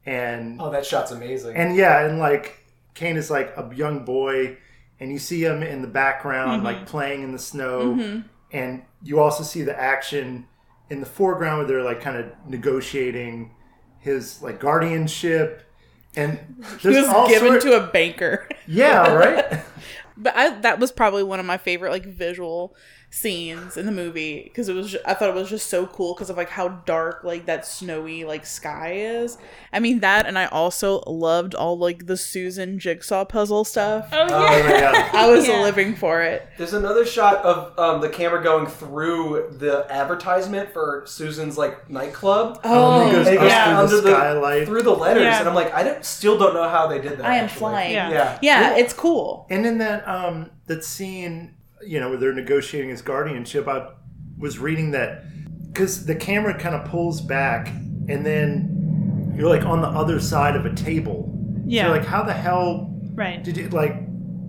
and 0.04 0.60
Oh, 0.60 0.70
that 0.70 0.84
shot's 0.84 1.12
amazing. 1.12 1.54
and 1.56 1.76
yeah, 1.76 2.00
and 2.04 2.18
like 2.18 2.56
Kane 2.94 3.16
is 3.16 3.30
like 3.30 3.52
a 3.56 3.70
young 3.74 4.04
boy, 4.04 4.56
and 5.01 5.12
you 5.12 5.18
see 5.18 5.44
him 5.44 5.62
in 5.62 5.82
the 5.82 5.88
background 5.88 6.59
mm-hmm. 6.59 6.66
like 6.66 6.86
playing 6.86 7.22
in 7.22 7.32
the 7.32 7.38
snow, 7.38 7.94
mm-hmm. 7.94 8.20
and 8.53 8.82
you 9.03 9.20
also 9.20 9.42
see 9.42 9.62
the 9.62 9.78
action 9.78 10.46
in 10.90 11.01
the 11.01 11.07
foreground 11.07 11.59
where 11.59 11.66
they're 11.66 11.82
like 11.82 12.01
kind 12.01 12.16
of 12.16 12.26
negotiating 12.46 13.55
his 13.99 14.42
like 14.42 14.61
guardianship, 14.61 15.70
and 16.16 16.38
He 16.80 16.88
was 16.88 17.28
given 17.28 17.49
sort- 17.49 17.62
to 17.62 17.84
a 17.84 17.86
banker. 17.86 18.49
yeah, 18.66 19.12
right. 19.12 19.64
But 20.20 20.34
I, 20.34 20.59
that 20.62 20.80
was 20.80 20.90
probably 20.90 21.22
one 21.22 21.38
of 21.38 21.46
my 21.46 21.59
favorite 21.59 21.90
like 21.90 22.05
visual 22.05 22.74
scenes 23.11 23.76
in 23.78 23.86
the 23.86 23.92
movie 23.92 24.42
because 24.44 24.68
it 24.68 24.74
was 24.74 24.90
ju- 24.92 24.98
I 25.06 25.14
thought 25.14 25.30
it 25.30 25.34
was 25.34 25.48
just 25.48 25.68
so 25.68 25.86
cool 25.86 26.14
because 26.14 26.28
of 26.28 26.36
like 26.36 26.50
how 26.50 26.68
dark 26.68 27.24
like 27.24 27.46
that 27.46 27.66
snowy 27.66 28.24
like 28.24 28.44
sky 28.44 28.92
is. 28.92 29.38
I 29.72 29.80
mean 29.80 30.00
that, 30.00 30.26
and 30.26 30.38
I 30.38 30.44
also 30.46 31.02
loved 31.06 31.54
all 31.54 31.78
like 31.78 32.06
the 32.06 32.16
Susan 32.18 32.78
jigsaw 32.78 33.24
puzzle 33.24 33.64
stuff. 33.64 34.09
Oh, 34.12 34.26
oh 34.30 34.56
yeah. 34.59 34.92
yeah. 34.92 35.11
I 35.14 35.30
was 35.30 35.48
Yeah. 35.48 35.62
living 35.62 35.94
for 35.96 36.20
it. 36.22 36.46
There's 36.59 36.74
another 36.74 37.06
shot 37.06 37.36
of 37.44 37.78
um, 37.78 38.00
the 38.02 38.09
camera 38.11 38.42
going 38.42 38.66
through 38.66 39.56
the 39.59 39.86
advertisement 39.90 40.72
for 40.72 41.04
Susan's 41.06 41.56
like 41.56 41.88
nightclub. 41.88 42.61
Oh, 42.64 43.00
and 43.00 43.09
he 43.11 43.16
goes 43.16 43.26
it 43.26 43.34
goes 43.38 43.48
yeah, 43.50 43.86
through 43.86 44.00
the 44.02 44.09
under 44.09 44.12
skylight. 44.14 44.66
through 44.66 44.82
the 44.82 44.90
letters, 44.94 45.22
Yeah. 45.22 45.40
and 45.40 45.48
I'm 45.48 45.54
like, 45.54 45.72
I 45.72 45.82
don't, 45.82 46.04
still 46.04 46.38
don't 46.38 46.54
know 46.54 46.68
how 46.68 46.86
they 46.86 47.00
did 47.00 47.18
that. 47.18 47.24
I 47.24 47.36
am 47.36 47.44
actually. 47.44 47.59
flying. 47.59 47.92
Yeah. 47.92 48.11
Yeah. 48.11 48.38
Yeah, 48.42 48.76
it's 48.76 48.92
cool. 48.92 49.46
And 49.50 49.64
in 49.64 49.78
that 49.78 50.06
um 50.06 50.50
that 50.66 50.84
scene, 50.84 51.54
you 51.86 52.00
know, 52.00 52.16
they're 52.16 52.32
negotiating 52.32 52.90
his 52.90 53.02
guardianship, 53.02 53.66
I 53.68 53.88
was 54.36 54.58
reading 54.58 54.90
that 54.92 55.24
because 55.72 56.06
the 56.06 56.14
camera 56.14 56.58
kind 56.58 56.74
of 56.74 56.88
pulls 56.88 57.20
back, 57.20 57.68
and 57.68 58.24
then 58.24 59.34
you're 59.36 59.48
like 59.48 59.64
on 59.64 59.80
the 59.80 59.88
other 59.88 60.20
side 60.20 60.56
of 60.56 60.66
a 60.66 60.74
table. 60.74 61.32
Yeah. 61.66 61.84
So 61.86 61.90
like, 61.90 62.04
how 62.04 62.22
the 62.22 62.32
hell 62.32 62.94
Right. 63.14 63.42
did 63.42 63.56
you 63.56 63.68
like? 63.68 63.94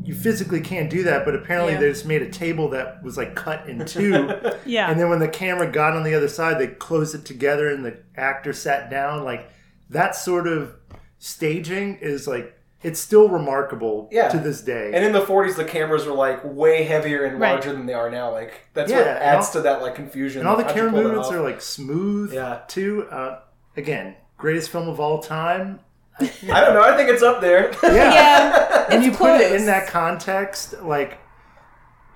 You 0.04 0.16
physically 0.16 0.62
can't 0.62 0.90
do 0.90 1.04
that, 1.04 1.24
but 1.26 1.36
apparently 1.36 1.74
Yeah. 1.74 1.82
they 1.82 1.90
just 1.90 2.06
made 2.06 2.24
a 2.24 2.30
table 2.30 2.70
that 2.70 3.04
was 3.04 3.16
like 3.18 3.36
cut 3.36 3.68
in 3.70 3.86
two. 3.86 4.32
Yeah. 4.66 4.90
And 4.90 5.00
then 5.00 5.10
when 5.10 5.20
the 5.20 5.28
camera 5.28 5.72
got 5.72 5.96
on 5.96 6.04
the 6.04 6.16
other 6.16 6.28
side, 6.28 6.58
they 6.60 6.68
closed 6.68 7.14
it 7.14 7.26
together, 7.26 7.70
and 7.70 7.86
the 7.86 7.98
actor 8.16 8.54
sat 8.54 8.90
down. 8.90 9.24
Like 9.24 9.50
that 9.90 10.16
sort 10.16 10.48
of 10.48 10.74
staging 11.20 11.98
is 12.02 12.28
like 12.28 12.56
it's 12.82 13.00
still 13.00 13.28
remarkable 13.30 14.08
Yeah. 14.12 14.30
to 14.30 14.38
this 14.40 14.62
day. 14.62 14.92
And 14.94 15.04
in 15.04 15.12
the 15.12 15.20
40s, 15.22 15.56
the 15.58 15.66
cameras 15.66 16.06
were 16.06 16.14
like 16.14 16.40
way 16.44 16.84
heavier 16.84 17.26
and 17.26 17.40
Right. 17.40 17.52
larger 17.54 17.74
than 17.74 17.86
they 17.86 17.94
are 17.94 18.10
now. 18.10 18.32
Like 18.32 18.54
that's 18.74 18.90
Yeah, 18.92 19.00
what 19.00 19.08
adds 19.08 19.48
all- 19.48 19.54
to 19.54 19.62
that 19.62 19.82
like 19.82 19.96
confusion. 19.96 20.42
and 20.42 20.50
all 20.50 20.56
the 20.56 20.64
camera 20.64 20.92
movements 20.92 21.30
are 21.32 21.42
like 21.42 21.62
smooth 21.62 22.34
Yeah. 22.34 22.60
too. 22.68 23.06
Uh, 23.12 23.40
again, 23.76 24.16
greatest 24.38 24.70
film 24.70 24.88
of 24.88 25.00
all 25.00 25.20
time. 25.20 25.82
I 26.22 26.62
don't 26.62 26.74
know. 26.74 26.82
I 26.82 26.96
think 26.98 27.10
it's 27.10 27.24
up 27.24 27.42
there. 27.42 27.72
Yeah, 27.84 28.14
Yeah, 28.14 28.86
and 28.92 29.04
you 29.04 29.10
it's 29.10 29.18
put 29.18 29.40
it 29.42 29.52
in 29.54 29.66
that 29.66 29.88
context, 29.88 30.82
like 30.82 31.18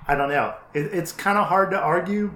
I 0.08 0.16
don't 0.16 0.30
know, 0.30 0.54
it, 0.74 0.94
it's 0.94 1.12
kind 1.14 1.38
of 1.38 1.48
hard 1.48 1.72
to 1.72 1.80
argue 1.80 2.34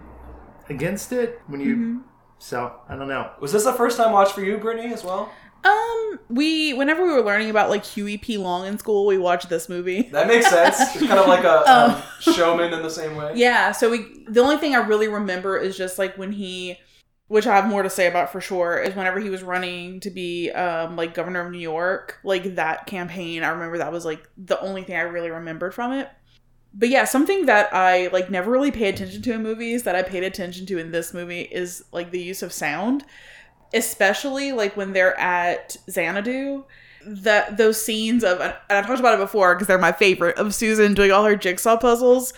against 0.70 1.12
it 1.12 1.42
when 1.48 1.60
you. 1.62 1.76
Mm-hmm. 1.76 1.98
So 2.40 2.72
I 2.88 2.96
don't 2.96 3.08
know. 3.08 3.32
Was 3.42 3.52
this 3.52 3.66
a 3.66 3.74
first 3.74 3.98
time 3.98 4.12
watch 4.12 4.32
for 4.32 4.42
you, 4.42 4.58
Britnee, 4.58 4.92
as 4.94 5.04
well? 5.04 5.30
Um, 5.68 6.20
we 6.30 6.74
whenever 6.74 7.06
we 7.06 7.14
were 7.14 7.22
learning 7.22 7.50
about 7.50 7.70
like 7.70 7.86
Huey 7.86 8.18
P. 8.18 8.38
Long 8.38 8.66
in 8.66 8.78
school, 8.78 9.06
we 9.06 9.18
watched 9.18 9.50
this 9.50 9.68
movie. 9.70 10.04
That 10.04 10.28
makes 10.28 10.50
sense. 10.50 10.80
It's 10.80 11.08
kind 11.08 11.20
of 11.20 11.28
like 11.28 11.44
a 11.44 11.72
um, 11.72 12.02
showman 12.34 12.74
in 12.74 12.82
the 12.82 12.90
same 12.90 13.16
way. 13.16 13.34
Yeah, 13.36 13.72
so 13.72 13.90
we 13.90 14.24
the 14.28 14.42
only 14.42 14.58
thing 14.58 14.76
I 14.76 14.80
really 14.80 15.08
remember 15.08 15.58
is 15.58 15.78
just 15.78 15.98
like 15.98 16.18
when 16.18 16.32
he 16.32 16.78
which 17.28 17.46
I 17.46 17.56
have 17.56 17.68
more 17.68 17.84
to 17.84 17.90
say 17.90 18.08
about 18.08 18.32
for 18.32 18.40
sure 18.40 18.80
is 18.80 18.96
whenever 18.96 19.20
he 19.20 19.30
was 19.30 19.44
running 19.44 20.00
to 20.02 20.10
be 20.10 20.52
um 20.52 20.96
like 20.96 21.14
governor 21.14 21.46
of 21.46 21.52
New 21.52 21.60
York, 21.60 22.20
like 22.24 22.56
that 22.56 22.86
campaign, 22.86 23.44
I 23.44 23.50
remember 23.50 23.78
that 23.80 23.92
was 23.92 24.06
like 24.06 24.28
the 24.38 24.60
only 24.62 24.84
thing 24.84 24.96
I 24.96 25.02
really 25.02 25.30
remembered 25.30 25.74
from 25.74 25.92
it. 25.94 26.10
But 26.74 26.90
yeah, 26.90 27.06
something 27.06 27.48
that 27.48 27.74
I 27.74 28.08
like 28.08 28.30
never 28.30 28.52
really 28.52 28.72
pay 28.72 28.90
attention 28.90 29.22
to 29.24 29.34
in 29.34 29.44
movies 29.44 29.84
that 29.84 29.96
I 29.96 30.04
paid 30.04 30.24
attention 30.24 30.66
to 30.68 30.78
in 30.78 30.92
this 30.92 31.14
movie 31.14 31.42
is 31.42 31.84
like 31.92 32.12
the 32.12 32.22
use 32.22 32.44
of 32.44 32.54
sound, 32.54 33.04
especially 33.74 34.52
like 34.52 34.76
when 34.78 34.94
they're 34.94 35.20
at 35.20 35.78
Xanadu. 35.90 36.64
That 37.10 37.56
those 37.56 37.82
scenes 37.82 38.22
of 38.22 38.42
and 38.42 38.54
I 38.70 38.82
talked 38.82 39.00
about 39.00 39.14
it 39.14 39.22
before 39.22 39.56
because 39.56 39.68
they're 39.68 39.78
my 39.78 39.94
favorite 39.94 40.38
of 40.38 40.54
Susan 40.54 40.94
doing 40.94 41.10
all 41.10 41.24
her 41.24 41.38
jigsaw 41.38 41.78
puzzles 41.78 42.34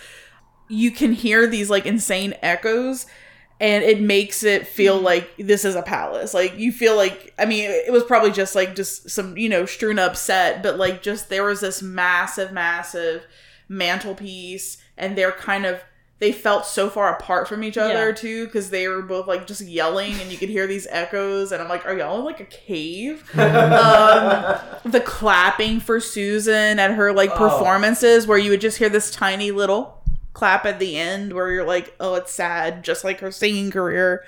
you 0.70 0.92
can 0.92 1.12
hear 1.12 1.46
these 1.46 1.68
like 1.68 1.84
insane 1.84 2.32
echoes 2.42 3.04
and 3.58 3.84
it 3.84 4.00
makes 4.00 4.42
it 4.44 4.66
feel 4.66 4.96
mm-hmm. 4.96 5.06
like 5.06 5.36
this 5.36 5.64
is 5.64 5.74
a 5.74 5.82
palace 5.82 6.32
like 6.32 6.56
you 6.56 6.70
feel 6.70 6.96
like 6.96 7.34
i 7.38 7.44
mean 7.44 7.68
it 7.68 7.92
was 7.92 8.04
probably 8.04 8.30
just 8.30 8.54
like 8.54 8.74
just 8.76 9.10
some 9.10 9.36
you 9.36 9.48
know 9.48 9.66
strewn 9.66 9.98
up 9.98 10.16
set 10.16 10.62
but 10.62 10.78
like 10.78 11.02
just 11.02 11.28
there 11.28 11.44
was 11.44 11.60
this 11.60 11.82
massive 11.82 12.52
massive 12.52 13.26
mantelpiece 13.68 14.78
and 14.96 15.18
they're 15.18 15.32
kind 15.32 15.66
of 15.66 15.82
they 16.20 16.30
felt 16.32 16.64
so 16.66 16.88
far 16.88 17.12
apart 17.16 17.48
from 17.48 17.64
each 17.64 17.76
other 17.76 18.08
Yeah. 18.10 18.14
too 18.14 18.44
because 18.46 18.70
they 18.70 18.86
were 18.88 19.02
both 19.02 19.26
like 19.26 19.46
just 19.46 19.62
yelling 19.62 20.12
and 20.20 20.30
you 20.30 20.38
could 20.38 20.48
hear 20.50 20.66
these 20.66 20.86
echoes 20.90 21.50
and 21.50 21.60
i'm 21.62 21.68
like 21.68 21.84
are 21.86 21.96
y'all 21.96 22.18
in 22.18 22.24
like 22.24 22.40
a 22.40 22.44
cave 22.44 23.28
um, 23.38 24.56
the 24.84 25.00
clapping 25.04 25.80
for 25.80 26.00
Susan 26.00 26.78
at 26.78 26.92
her 26.92 27.12
like 27.12 27.30
Oh. 27.32 27.36
performances 27.48 28.26
where 28.26 28.38
you 28.38 28.50
would 28.50 28.60
just 28.60 28.78
hear 28.78 28.88
this 28.88 29.10
tiny 29.10 29.50
little 29.50 30.02
clap 30.32 30.64
at 30.64 30.78
the 30.78 30.96
end 30.96 31.32
where 31.32 31.50
you're 31.50 31.66
like, 31.66 31.94
oh, 32.00 32.14
it's 32.14 32.32
sad, 32.32 32.84
just 32.84 33.02
like 33.04 33.20
her 33.20 33.30
singing 33.32 33.70
career. 33.70 34.24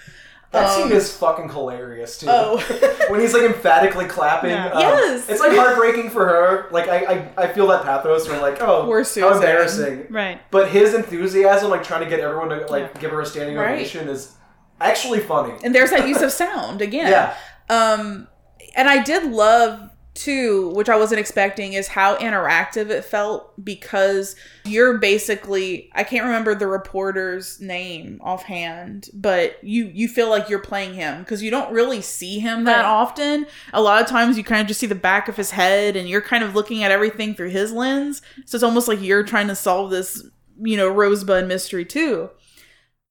That 0.52 0.66
Um, 0.68 0.88
scene 0.88 0.92
is 0.96 1.10
fucking 1.16 1.48
hilarious 1.48 2.18
too. 2.18 2.26
Oh. 2.28 2.58
when 3.08 3.20
he's 3.20 3.32
like 3.32 3.42
emphatically 3.42 4.04
clapping. 4.04 4.50
Yeah. 4.50 4.68
um, 4.68 4.78
Yes. 4.80 5.28
It's 5.28 5.40
like 5.40 5.52
heartbreaking 5.56 6.10
for 6.10 6.26
her. 6.26 6.68
Like 6.70 6.88
I, 6.88 6.98
I, 7.36 7.44
I 7.44 7.52
feel 7.52 7.66
that 7.68 7.82
pathos. 7.84 8.28
Where 8.28 8.40
like, 8.40 8.60
oh, 8.60 8.84
Poor 8.84 8.98
how 8.98 9.04
Susan. 9.04 9.32
embarrassing. 9.32 10.06
Right. 10.10 10.40
But 10.50 10.68
his 10.70 10.92
enthusiasm, 10.94 11.70
like 11.70 11.82
trying 11.82 12.04
to 12.04 12.08
get 12.10 12.20
everyone 12.20 12.50
to 12.50 12.66
like 12.66 12.92
Yeah. 12.94 13.00
give 13.00 13.10
her 13.12 13.20
a 13.22 13.26
standing 13.26 13.56
Right. 13.56 13.74
ovation, 13.76 14.08
is 14.08 14.34
actually 14.80 15.20
funny. 15.20 15.54
And 15.64 15.74
there's 15.74 15.90
that 15.90 16.06
use 16.06 16.20
of 16.22 16.30
sound 16.30 16.82
again. 16.82 17.10
Yeah. 17.10 17.34
Um, 17.70 18.28
and 18.76 18.88
I 18.90 19.02
did 19.02 19.30
love 19.32 19.88
too, 20.14 20.68
which 20.70 20.88
I 20.88 20.96
wasn't 20.96 21.20
expecting, 21.20 21.72
is 21.72 21.88
how 21.88 22.16
interactive 22.16 22.90
it 22.90 23.04
felt 23.04 23.52
because 23.64 24.36
you're 24.64 24.98
basically 24.98 25.90
I 25.94 26.04
can't 26.04 26.24
remember 26.24 26.54
the 26.54 26.66
reporter's 26.66 27.60
name 27.60 28.20
offhand, 28.22 29.08
but 29.14 29.62
you 29.64 29.86
you 29.86 30.08
feel 30.08 30.28
like 30.28 30.48
you're 30.48 30.58
playing 30.58 30.94
him 30.94 31.20
because 31.20 31.42
you 31.42 31.50
don't 31.50 31.72
really 31.72 32.02
see 32.02 32.38
him 32.38 32.64
that 32.64 32.84
often. 32.84 33.46
A 33.72 33.80
lot 33.80 34.02
of 34.02 34.08
times 34.08 34.36
you 34.36 34.44
kind 34.44 34.60
of 34.60 34.66
just 34.66 34.80
see 34.80 34.86
the 34.86 34.94
back 34.94 35.28
of 35.28 35.36
his 35.36 35.52
head 35.52 35.96
and 35.96 36.08
you're 36.08 36.20
kind 36.20 36.44
of 36.44 36.54
looking 36.54 36.84
at 36.84 36.90
everything 36.90 37.34
through 37.34 37.50
his 37.50 37.72
lens. 37.72 38.20
So 38.44 38.56
it's 38.56 38.64
almost 38.64 38.88
like 38.88 39.00
you're 39.00 39.24
trying 39.24 39.48
to 39.48 39.54
solve 39.54 39.90
this, 39.90 40.24
you 40.60 40.76
know, 40.76 40.88
rosebud 40.88 41.48
mystery 41.48 41.86
too. 41.86 42.30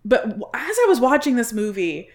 But 0.06 0.26
as 0.26 0.78
I 0.84 0.86
was 0.88 1.00
watching 1.00 1.36
this 1.36 1.54
movie, 1.54 2.10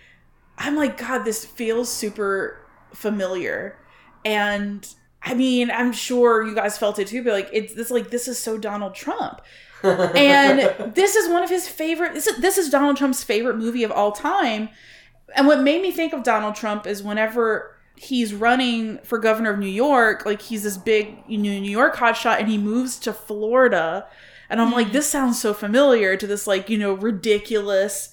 I'm 0.58 0.76
like, 0.76 0.96
God, 0.96 1.24
this 1.24 1.44
feels 1.44 1.92
super 1.92 2.58
familiar. 2.92 3.78
And 4.26 4.84
I 5.22 5.34
mean, 5.34 5.70
I'm 5.70 5.92
sure 5.92 6.44
you 6.44 6.52
guys 6.52 6.76
felt 6.76 6.98
it 6.98 7.06
too, 7.06 7.22
but 7.22 7.32
like 7.32 7.48
it's 7.52 7.74
this 7.74 7.92
like 7.92 8.10
this 8.10 8.26
is 8.26 8.40
so 8.40 8.58
Donald 8.58 8.96
Trump. 8.96 9.40
and 9.84 10.94
this 10.94 11.14
is 11.14 11.30
one 11.30 11.44
of 11.44 11.48
his 11.48 11.68
favorite 11.68 12.12
this 12.12 12.26
is, 12.26 12.36
this 12.38 12.58
is 12.58 12.68
Donald 12.68 12.96
Trump's 12.96 13.22
favorite 13.22 13.56
movie 13.56 13.84
of 13.84 13.92
all 13.92 14.10
time. 14.10 14.68
And 15.36 15.46
what 15.46 15.60
made 15.60 15.80
me 15.80 15.92
think 15.92 16.12
of 16.12 16.24
Donald 16.24 16.56
Trump 16.56 16.88
is 16.88 17.04
whenever 17.04 17.76
he's 17.94 18.34
running 18.34 18.98
for 19.04 19.18
governor 19.18 19.52
of 19.52 19.60
New 19.60 19.66
York, 19.66 20.26
like 20.26 20.42
he's 20.42 20.64
this 20.64 20.76
big 20.76 21.28
New 21.28 21.52
York 21.52 21.94
hotshot 21.94 22.40
and 22.40 22.48
he 22.48 22.58
moves 22.58 22.98
to 23.00 23.12
Florida. 23.12 24.06
And 24.50 24.60
I'm 24.60 24.72
like, 24.72 24.86
mm-hmm. 24.86 24.94
this 24.94 25.08
sounds 25.08 25.40
so 25.40 25.54
familiar 25.54 26.16
to 26.16 26.26
this 26.26 26.48
like, 26.48 26.68
you 26.68 26.78
know, 26.78 26.94
ridiculous, 26.94 28.10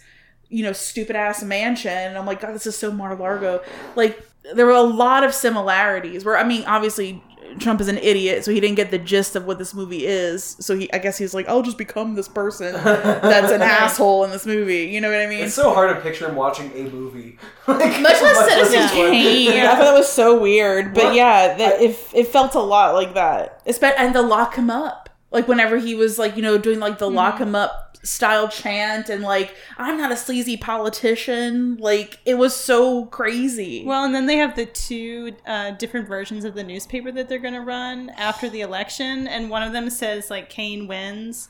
you 0.49 0.63
know, 0.63 0.73
stupid 0.73 1.15
ass 1.15 1.41
mansion. 1.41 1.91
And 1.91 2.17
I'm 2.19 2.27
like, 2.27 2.39
God, 2.39 2.53
this 2.53 2.67
is 2.67 2.77
so 2.77 2.91
Mar-a-Lago. 2.91 3.63
Like 3.95 4.23
there 4.53 4.65
were 4.65 4.71
a 4.71 4.81
lot 4.81 5.23
of 5.23 5.33
similarities. 5.33 6.25
Where 6.25 6.37
I 6.37 6.43
mean, 6.43 6.63
obviously 6.65 7.23
Trump 7.59 7.81
is 7.81 7.87
an 7.87 7.97
idiot, 7.97 8.43
so 8.43 8.51
he 8.51 8.59
didn't 8.59 8.75
get 8.75 8.91
the 8.91 8.97
gist 8.97 9.35
of 9.35 9.45
what 9.45 9.59
this 9.59 9.73
movie 9.73 10.05
is. 10.05 10.55
So 10.59 10.77
he, 10.77 10.91
I 10.91 10.97
guess 10.97 11.17
he's 11.17 11.33
like, 11.33 11.47
I'll 11.47 11.61
just 11.61 11.77
become 11.77 12.15
this 12.15 12.27
person 12.27 12.73
that's 12.73 13.51
an 13.51 13.61
asshole 13.61 14.23
in 14.23 14.31
this 14.31 14.45
movie. 14.45 14.85
You 14.85 15.01
know 15.01 15.11
what 15.11 15.19
I 15.19 15.27
mean? 15.27 15.45
It's 15.45 15.53
so 15.53 15.73
hard 15.73 15.95
to 15.95 16.01
picture 16.01 16.27
him 16.27 16.35
watching 16.35 16.71
a 16.73 16.89
movie. 16.89 17.37
like, 17.67 18.01
much 18.01 18.21
less 18.21 18.49
Citizen. 18.49 18.89
Kane. 18.89 19.49
I 19.65 19.75
thought 19.75 19.83
that 19.83 19.93
was 19.93 20.11
so 20.11 20.39
weird, 20.39 20.93
but 20.93 21.05
What? 21.05 21.15
yeah, 21.15 21.55
that 21.55 21.81
it 21.81 21.97
it 22.13 22.27
felt 22.27 22.55
a 22.55 22.61
lot 22.61 22.95
like 22.95 23.13
that. 23.13 23.65
Espe- 23.65 23.95
and 23.97 24.15
the 24.15 24.21
lock 24.21 24.55
him 24.55 24.69
up, 24.69 25.09
like 25.31 25.47
whenever 25.47 25.77
he 25.77 25.95
was 25.95 26.17
like 26.17 26.35
you 26.35 26.41
know 26.41 26.57
doing 26.57 26.79
like 26.79 26.97
the 26.97 27.07
mm-hmm. 27.07 27.15
lock 27.15 27.39
him 27.39 27.55
up 27.55 27.82
style 28.03 28.49
chant 28.49 29.07
and 29.09 29.23
like 29.23 29.55
I'm 29.77 29.97
not 29.97 30.11
a 30.11 30.17
sleazy 30.17 30.57
politician. 30.57 31.77
Like 31.77 32.19
it 32.25 32.35
was 32.35 32.55
so 32.55 33.05
crazy. 33.05 33.83
Well, 33.85 34.03
and 34.03 34.13
then 34.13 34.25
they 34.25 34.37
have 34.37 34.55
the 34.55 34.65
two 34.65 35.35
uh, 35.45 35.71
different 35.71 36.07
versions 36.07 36.45
of 36.45 36.53
the 36.53 36.63
newspaper 36.63 37.11
that 37.13 37.29
they're 37.29 37.39
going 37.39 37.53
to 37.53 37.61
run 37.61 38.09
after 38.11 38.49
the 38.49 38.61
election, 38.61 39.27
and 39.27 39.49
one 39.49 39.63
of 39.63 39.73
them 39.73 39.89
says 39.89 40.29
like 40.29 40.49
Kane 40.49 40.87
wins, 40.87 41.49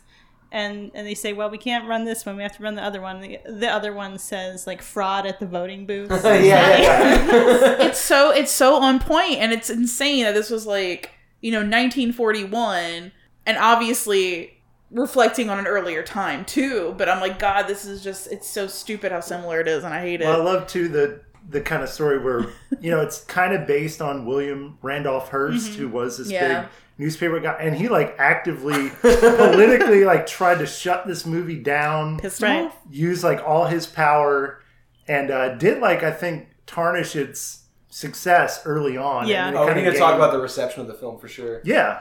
and 0.51 0.91
and 0.93 1.05
they 1.05 1.15
say, 1.15 1.33
well, 1.33 1.49
we 1.49 1.57
can't 1.57 1.87
run 1.87 2.05
this 2.05 2.25
one; 2.25 2.37
we 2.37 2.43
have 2.43 2.55
to 2.57 2.63
run 2.63 2.75
the 2.75 2.83
other 2.83 3.01
one. 3.01 3.19
The, 3.19 3.39
the 3.45 3.69
other 3.69 3.93
one 3.93 4.19
says 4.19 4.67
like 4.67 4.81
fraud 4.81 5.25
at 5.25 5.39
the 5.39 5.47
voting 5.47 5.85
booth. 5.85 6.11
yeah, 6.23 6.35
yeah, 6.35 6.77
yeah. 6.77 7.75
it's 7.79 7.99
so 7.99 8.31
it's 8.31 8.51
so 8.51 8.75
on 8.75 8.99
point 8.99 9.37
and 9.37 9.51
it's 9.51 9.69
insane 9.69 10.23
that 10.23 10.33
this 10.33 10.49
was 10.49 10.67
like 10.67 11.11
you 11.41 11.51
know 11.51 11.57
1941 11.57 13.11
and 13.45 13.57
obviously 13.57 14.62
reflecting 14.93 15.49
on 15.49 15.59
an 15.59 15.65
earlier 15.67 16.03
time 16.03 16.45
too 16.45 16.93
but 16.97 17.09
i'm 17.09 17.19
like 17.19 17.39
god 17.39 17.67
this 17.67 17.83
is 17.85 18.03
just 18.03 18.31
it's 18.31 18.47
so 18.47 18.67
stupid 18.67 19.11
how 19.11 19.19
similar 19.19 19.59
it 19.59 19.67
is 19.67 19.83
and 19.83 19.93
i 19.93 19.99
hate 20.01 20.21
it 20.21 20.25
Well, 20.25 20.39
I 20.41 20.43
love 20.43 20.67
too 20.67 20.87
the 20.87 21.21
the 21.49 21.59
kind 21.61 21.83
of 21.83 21.89
story 21.89 22.19
where 22.23 22.45
you 22.79 22.89
know 22.91 23.01
it's 23.01 23.21
kind 23.25 23.53
of 23.53 23.67
based 23.67 24.01
on 24.01 24.25
William 24.25 24.77
Randolph 24.81 25.27
Hearst, 25.29 25.73
who 25.75 25.89
was 25.89 26.17
this 26.17 26.31
Yeah. 26.31 26.61
big 26.61 26.69
newspaper 26.97 27.37
guy, 27.41 27.57
and 27.59 27.75
he 27.75 27.89
like 27.89 28.15
actively 28.17 28.91
politically 29.01 30.05
like 30.05 30.25
tried 30.25 30.59
to 30.59 30.65
shut 30.65 31.05
this 31.07 31.25
movie 31.25 31.59
down, 31.59 32.17
pissed 32.19 32.41
Right. 32.41 32.71
use 32.89 33.23
like 33.25 33.41
all 33.45 33.65
his 33.65 33.85
power, 33.87 34.61
and 35.07 35.31
uh, 35.31 35.55
did 35.55 35.79
like 35.79 36.01
I 36.03 36.11
think 36.11 36.47
tarnish 36.65 37.15
its 37.15 37.63
success 37.89 38.61
early 38.65 38.95
on. 38.97 39.27
Yeah. 39.27 39.47
and 39.47 39.55
it 39.55 39.59
Oh, 39.59 39.63
we 39.63 39.67
kinda 39.73 39.81
need 39.81 39.85
to 39.87 39.91
gained- 39.91 40.01
talk 40.01 40.15
about 40.15 40.31
the 40.31 40.39
reception 40.39 40.81
of 40.81 40.87
the 40.87 40.93
film 40.93 41.19
for 41.19 41.27
sure. 41.27 41.61
yeah. 41.65 41.99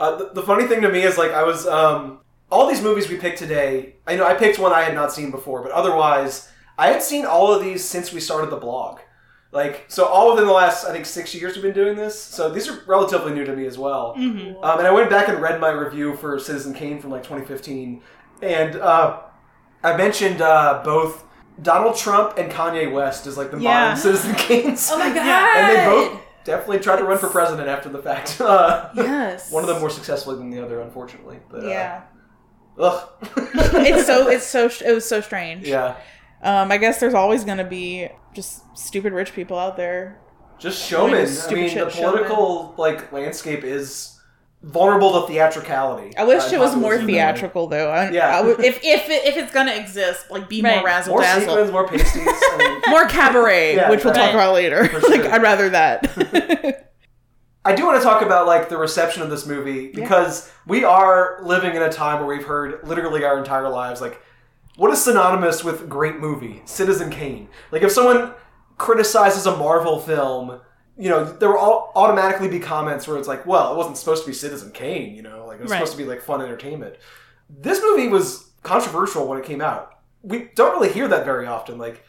Uh, 0.00 0.16
the, 0.16 0.30
the 0.34 0.42
funny 0.42 0.66
thing 0.66 0.80
to 0.82 0.88
me 0.90 1.02
is 1.02 1.16
like 1.16 1.30
I 1.30 1.44
was 1.44 1.66
um, 1.66 2.18
all 2.52 2.68
these 2.68 2.82
movies 2.82 3.08
we 3.08 3.16
picked 3.16 3.38
today. 3.38 3.94
I 4.06 4.14
know 4.16 4.26
I 4.26 4.34
picked 4.34 4.58
one 4.58 4.72
I 4.72 4.82
had 4.82 4.94
not 4.94 5.12
seen 5.12 5.30
before, 5.30 5.62
but 5.62 5.72
otherwise 5.72 6.48
I 6.78 6.88
had 6.88 7.02
seen 7.02 7.24
all 7.24 7.52
of 7.52 7.62
these 7.62 7.82
since 7.84 8.12
we 8.12 8.20
started 8.20 8.50
the 8.50 8.56
blog. 8.56 9.00
Like 9.50 9.84
so, 9.88 10.06
all 10.06 10.30
within 10.30 10.46
the 10.46 10.52
last 10.52 10.84
I 10.86 10.92
think 10.92 11.04
six 11.04 11.34
years 11.34 11.54
we've 11.54 11.62
been 11.62 11.74
doing 11.74 11.96
this. 11.96 12.18
So 12.18 12.48
these 12.50 12.68
are 12.68 12.78
relatively 12.86 13.32
new 13.34 13.44
to 13.44 13.54
me 13.54 13.66
as 13.66 13.76
well. 13.78 14.14
Um, 14.16 14.78
and 14.78 14.86
I 14.86 14.90
went 14.92 15.10
back 15.10 15.28
and 15.28 15.40
read 15.42 15.60
my 15.60 15.70
review 15.70 16.16
for 16.16 16.38
Citizen 16.38 16.72
Kane 16.74 17.00
from 17.00 17.10
like 17.10 17.22
2015, 17.22 18.00
and 18.42 18.76
uh, 18.76 19.20
I 19.82 19.96
mentioned 19.96 20.40
uh, 20.40 20.80
both 20.84 21.24
Donald 21.60 21.96
Trump 21.96 22.38
and 22.38 22.50
Kanye 22.50 22.90
West 22.92 23.26
as 23.26 23.36
like 23.36 23.50
the 23.50 23.58
Yeah. 23.58 23.80
modern 23.88 23.96
Citizen 23.98 24.34
Kanes. 24.36 24.88
oh 24.92 24.98
my 24.98 25.08
god 25.14 25.56
and 25.56 25.68
they 25.76 25.84
both 25.84 26.20
definitely 26.44 26.78
tried 26.80 26.96
to 26.96 27.04
run 27.04 27.18
for 27.18 27.28
president 27.28 27.68
after 27.68 27.88
the 27.90 28.02
fact. 28.02 28.36
Uh, 28.40 28.88
yes 28.96 29.52
one 29.52 29.62
of 29.62 29.68
them 29.68 29.78
more 29.80 29.90
successfully 29.90 30.36
than 30.36 30.48
the 30.50 30.64
other, 30.64 30.80
unfortunately. 30.80 31.38
But, 31.50 31.64
uh, 31.64 31.68
yeah 31.68 32.00
ugh. 32.78 33.08
it's 33.36 34.06
so 34.06 34.28
it's 34.28 34.46
so 34.46 34.66
it 34.84 34.92
was 34.92 35.06
so 35.08 35.20
strange 35.20 35.66
yeah. 35.68 35.96
um 36.42 36.72
i 36.72 36.76
guess 36.78 36.98
there's 37.00 37.14
always 37.14 37.44
gonna 37.44 37.64
be 37.64 38.08
just 38.34 38.62
stupid 38.76 39.12
rich 39.12 39.32
people 39.34 39.58
out 39.58 39.76
there 39.76 40.18
Just 40.58 40.82
showman. 40.88 41.26
I 41.26 41.54
mean, 41.54 41.68
shit 41.68 41.84
the 41.84 41.90
political 41.90 42.74
like 42.78 43.12
landscape 43.12 43.62
is 43.64 44.18
vulnerable 44.62 45.20
to 45.20 45.26
theatricality. 45.26 46.16
I 46.16 46.22
wish 46.22 46.44
uh, 46.44 46.54
it 46.54 46.60
was 46.60 46.76
more 46.76 46.96
theatrical 46.96 47.66
though. 47.66 47.90
I, 47.90 48.10
Yeah. 48.10 48.38
I 48.38 48.42
would, 48.42 48.60
if 48.60 48.78
if 48.84 49.10
it, 49.10 49.24
if 49.26 49.36
it's 49.36 49.52
gonna 49.52 49.72
exist, 49.74 50.30
like 50.30 50.48
be 50.48 50.62
Right. 50.62 50.76
more 50.76 50.84
razzle 50.86 51.14
More 51.14 51.22
dazzle. 51.22 51.48
sequins, 51.48 51.72
more 51.72 51.88
pasties. 51.88 52.22
I 52.26 52.56
mean, 52.58 52.80
more 52.90 53.06
cabaret, 53.06 53.74
Yeah, 53.74 53.90
which 53.90 54.04
we'll 54.04 54.14
right. 54.14 54.26
talk 54.26 54.34
about 54.34 54.54
later. 54.54 54.86
For 54.88 55.00
like. 55.10 55.22
I'd 55.22 55.42
rather 55.42 55.68
that. 55.70 56.91
I 57.64 57.74
do 57.74 57.86
want 57.86 57.98
to 57.98 58.04
talk 58.04 58.22
about 58.22 58.46
like 58.46 58.68
the 58.68 58.76
reception 58.76 59.22
of 59.22 59.30
this 59.30 59.46
movie 59.46 59.88
because 59.92 60.50
we 60.66 60.82
are 60.84 61.38
living 61.42 61.76
in 61.76 61.82
a 61.82 61.92
time 61.92 62.18
where 62.24 62.36
we've 62.36 62.46
heard 62.46 62.86
literally 62.86 63.24
our 63.24 63.38
entire 63.38 63.68
lives 63.68 64.00
like 64.00 64.20
what 64.76 64.90
is 64.90 65.02
synonymous 65.04 65.62
with 65.62 65.88
great 65.88 66.18
movie? 66.18 66.62
Citizen 66.64 67.10
Kane. 67.10 67.48
Like 67.70 67.82
if 67.82 67.92
someone 67.92 68.32
criticizes 68.78 69.46
a 69.46 69.56
Marvel 69.56 70.00
film 70.00 70.60
you 70.98 71.08
know 71.08 71.24
there 71.24 71.50
will 71.50 71.58
all 71.58 71.92
automatically 71.94 72.48
be 72.48 72.58
comments 72.58 73.06
where 73.06 73.16
it's 73.16 73.28
like 73.28 73.46
well 73.46 73.72
it 73.72 73.76
wasn't 73.76 73.96
supposed 73.96 74.24
to 74.24 74.30
be 74.30 74.34
Citizen 74.34 74.72
Kane 74.72 75.14
you 75.14 75.22
know? 75.22 75.46
Like 75.46 75.58
it 75.58 75.62
was 75.62 75.70
Right. 75.70 75.78
supposed 75.78 75.92
to 75.92 75.98
be 75.98 76.04
like 76.08 76.20
fun 76.22 76.42
entertainment. 76.42 76.96
This 77.48 77.80
movie 77.80 78.08
was 78.08 78.50
controversial 78.62 79.26
when 79.28 79.38
it 79.38 79.44
came 79.44 79.60
out. 79.60 79.98
We 80.22 80.50
don't 80.56 80.72
really 80.72 80.92
hear 80.92 81.06
that 81.08 81.24
very 81.24 81.46
often. 81.46 81.78
Like 81.78 82.04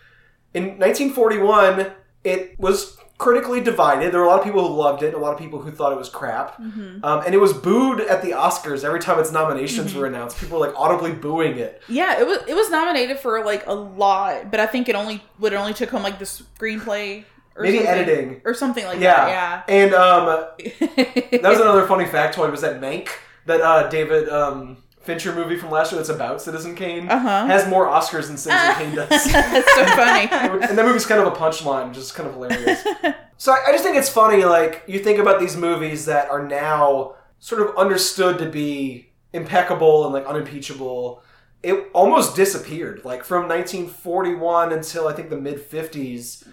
in 0.54 0.80
1941 0.80 1.92
it 2.24 2.58
was 2.60 2.98
critically 3.24 3.62
divided. 3.62 4.12
There 4.12 4.20
were 4.20 4.26
a 4.26 4.30
lot 4.30 4.40
of 4.40 4.46
people 4.46 4.68
who 4.68 4.74
loved 4.76 5.02
it 5.02 5.08
and 5.08 5.16
a 5.16 5.20
lot 5.20 5.32
of 5.34 5.40
people 5.40 5.62
who 5.62 5.72
thought 5.72 5.94
it 5.94 5.98
was 5.98 6.10
crap. 6.10 6.60
Um, 6.60 7.02
and 7.26 7.34
it 7.34 7.38
was 7.38 7.54
booed 7.54 8.02
at 8.02 8.22
the 8.22 8.32
oscars 8.32 8.84
every 8.84 9.00
time 9.00 9.18
its 9.18 9.32
nominations 9.32 9.94
were 9.94 10.06
announced. 10.06 10.38
People 10.40 10.60
were 10.60 10.68
like 10.68 10.76
audibly 10.78 11.14
booing 11.14 11.58
it. 11.58 11.82
Yeah, 11.88 12.20
it 12.20 12.28
was 12.28 12.40
it 12.48 12.54
was 12.54 12.70
nominated 12.70 13.18
for 13.20 13.44
like 13.46 13.66
a 13.66 13.74
lot, 13.74 14.52
but 14.52 14.60
I 14.60 14.66
think 14.66 14.90
it 14.90 14.96
only 14.96 15.24
would 15.40 15.54
it 15.54 15.56
only 15.56 15.74
took 15.74 15.90
home 15.90 16.04
like 16.04 16.20
the 16.20 16.26
screenplay 16.26 17.24
or 17.56 17.64
Maybe 17.64 17.78
something, 17.78 17.94
editing. 17.94 18.42
or 18.44 18.54
something 18.54 18.86
like 18.86 19.00
yeah. 19.00 19.26
that. 19.26 19.66
Yeah, 19.70 19.76
and 19.76 19.94
um, 19.94 20.26
that 21.40 21.44
was 21.44 21.60
another 21.60 21.88
funny 21.88 22.06
factoid 22.06 22.52
was 22.52 22.62
that 22.62 22.82
mank 22.82 23.08
that 23.46 23.62
uh, 23.62 23.88
david 23.90 24.28
um, 24.30 24.78
fincher 25.04 25.34
movie 25.36 25.58
from 25.58 25.70
last 25.70 25.92
year 25.92 25.98
that's 26.00 26.10
about 26.10 26.42
citizen 26.42 26.76
kane 26.76 27.10
Uh-huh. 27.10 27.46
has 27.46 27.68
more 27.68 27.88
oscars 27.88 28.28
than 28.28 28.38
citizen 28.38 28.74
kane 28.78 28.96
does 28.96 29.10
That's 29.10 29.76
so 29.76 29.86
funny. 29.96 30.30
and 30.68 30.78
that 30.78 30.86
movie's 30.86 31.06
kind 31.06 31.22
of 31.22 31.28
a 31.28 31.36
punchline, 31.36 31.94
just 31.94 32.16
kind 32.16 32.28
of 32.28 32.36
hilarious. 32.36 32.84
so 33.38 33.52
I, 33.52 33.58
I 33.68 33.72
just 33.74 33.84
think 33.84 33.98
it's 33.98 34.10
funny, 34.10 34.46
like, 34.46 34.84
you 34.88 35.00
think 35.00 35.20
about 35.20 35.40
these 35.40 35.56
movies 35.58 36.06
that 36.06 36.30
are 36.30 36.46
now 36.48 37.16
sort 37.40 37.62
of 37.62 37.76
understood 37.76 38.38
to 38.40 38.50
be 38.50 39.12
impeccable 39.34 40.06
and, 40.06 40.14
like, 40.14 40.26
unimpeachable. 40.26 41.22
It 41.62 41.90
almost 41.94 42.36
disappeared. 42.36 43.02
Like, 43.04 43.24
from 43.24 43.48
1941 43.50 44.72
until, 44.74 45.08
I 45.08 45.14
think, 45.14 45.30
the 45.30 45.38
mid 45.38 45.60
50s, 45.70 46.48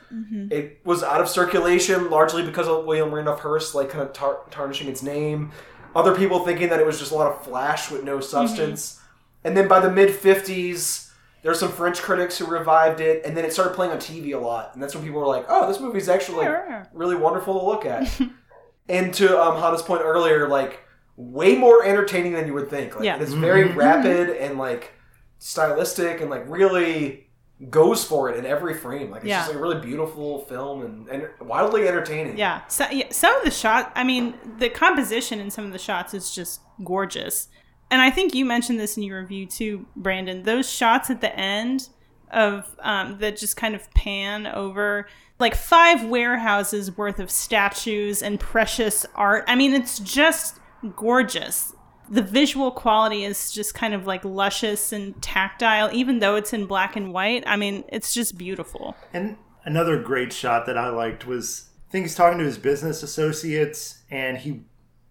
it 0.51 0.80
was 0.84 1.03
out 1.03 1.20
of 1.20 1.28
circulation 1.28 2.11
largely 2.11 2.44
because 2.44 2.66
of 2.68 2.84
William 2.84 3.12
Randolph 3.14 3.40
Hearst, 3.40 3.74
like, 3.74 3.90
kind 3.90 4.03
of 4.03 4.12
tar- 4.12 4.40
tarnishing 4.51 4.88
its 4.88 5.03
name. 5.03 5.53
Other 5.95 6.14
people 6.14 6.45
thinking 6.45 6.68
that 6.68 6.80
it 6.80 6.86
was 6.86 6.99
just 6.99 7.12
a 7.12 7.14
lot 7.14 7.30
of 7.32 7.43
flash 7.45 7.91
with 7.91 8.05
no 8.05 8.20
substance. 8.20 9.01
And 9.45 9.57
then 9.57 9.66
by 9.68 9.80
the 9.80 9.91
mid 9.91 10.11
50s, 10.11 11.11
there 11.43 11.51
were 11.51 11.57
some 11.57 11.72
French 11.72 12.01
critics 12.03 12.36
who 12.38 12.47
revived 12.47 13.01
it, 13.01 13.24
and 13.24 13.36
then 13.36 13.45
it 13.45 13.53
started 13.53 13.74
playing 13.74 13.93
on 13.93 13.99
TV 13.99 14.34
a 14.34 14.38
lot. 14.38 14.70
And 14.74 14.82
that's 14.82 14.95
when 14.95 15.03
people 15.05 15.20
were 15.20 15.26
like, 15.26 15.47
oh, 15.49 15.66
this 15.66 15.80
movie's 15.80 16.09
actually 16.09 16.38
like, 16.38 16.49
really 16.93 17.16
wonderful 17.16 17.59
to 17.59 17.64
look 17.66 17.86
at. 17.86 18.20
and 18.88 19.14
to 19.14 19.41
um, 19.41 19.61
Hanna's 19.61 19.82
point 19.82 20.03
earlier, 20.05 20.49
like, 20.49 20.80
way 21.16 21.57
more 21.57 21.84
entertaining 21.84 22.32
than 22.34 22.47
you 22.47 22.55
would 22.55 22.68
think. 22.68 22.95
Like, 22.95 23.05
Yeah. 23.05 23.18
It's 23.20 23.32
very 23.32 23.64
rapid 23.64 24.30
and, 24.30 24.59
like, 24.59 24.93
stylistic 25.38 26.20
and, 26.20 26.28
like, 26.30 26.45
really 26.47 27.30
goes 27.68 28.04
for 28.04 28.30
it 28.30 28.38
in 28.38 28.46
every 28.46 28.72
frame. 28.74 29.11
Like, 29.11 29.22
it's 29.22 29.28
Yeah. 29.28 29.38
just 29.40 29.48
like 29.50 29.58
a 29.58 29.61
really 29.61 29.80
beautiful 29.80 30.40
film 30.46 30.82
and, 30.82 31.08
and 31.08 31.28
wildly 31.46 31.86
entertaining. 31.86 32.38
Yeah. 32.38 32.62
So, 32.68 32.86
yeah, 32.90 33.06
some 33.11 33.34
of 33.36 33.44
the 33.44 33.50
shot, 33.50 33.92
I 33.94 34.02
mean, 34.04 34.34
the 34.58 34.70
composition 34.70 35.40
in 35.40 35.50
some 35.50 35.66
of 35.66 35.72
the 35.72 35.78
shots 35.78 36.14
is 36.14 36.34
just 36.34 36.61
gorgeous. 36.82 37.48
And 37.90 38.00
I 38.00 38.11
think 38.11 38.34
you 38.34 38.44
mentioned 38.46 38.80
this 38.80 38.96
in 38.96 39.02
your 39.02 39.20
review 39.20 39.46
too, 39.46 39.84
Brandon. 39.96 40.44
Those 40.44 40.70
shots 40.70 41.11
at 41.11 41.20
the 41.20 41.34
end 41.38 41.88
of 42.30 42.74
um, 42.78 43.18
that 43.18 43.36
just 43.36 43.56
kind 43.56 43.74
of 43.74 43.90
pan 43.92 44.46
over 44.46 45.08
like 45.40 45.54
five 45.56 46.04
warehouses 46.04 46.96
worth 46.96 47.18
of 47.18 47.30
statues 47.30 48.22
and 48.22 48.38
precious 48.38 49.04
art. 49.16 49.44
I 49.48 49.56
mean, 49.56 49.74
it's 49.74 49.98
just 49.98 50.61
gorgeous. 50.96 51.74
The 52.11 52.22
visual 52.22 52.70
quality 52.72 53.24
is 53.24 53.52
just 53.52 53.74
kind 53.74 53.94
of 53.94 54.06
like 54.06 54.24
luscious 54.24 54.92
and 54.92 55.20
tactile, 55.22 55.90
even 55.92 56.18
though 56.18 56.34
it's 56.34 56.52
in 56.52 56.66
black 56.66 56.96
and 56.96 57.12
white. 57.12 57.44
I 57.46 57.56
mean, 57.56 57.84
it's 57.88 58.12
just 58.12 58.36
beautiful. 58.36 58.96
And 59.12 59.36
another 59.64 60.02
great 60.02 60.32
shot 60.32 60.66
that 60.66 60.76
I 60.76 60.88
liked 60.88 61.26
was 61.26 61.70
I 61.88 61.92
think 61.92 62.04
he's 62.04 62.14
talking 62.14 62.38
to 62.38 62.44
his 62.44 62.58
business 62.58 63.02
associates 63.02 64.02
and 64.11 64.38
he 64.38 64.62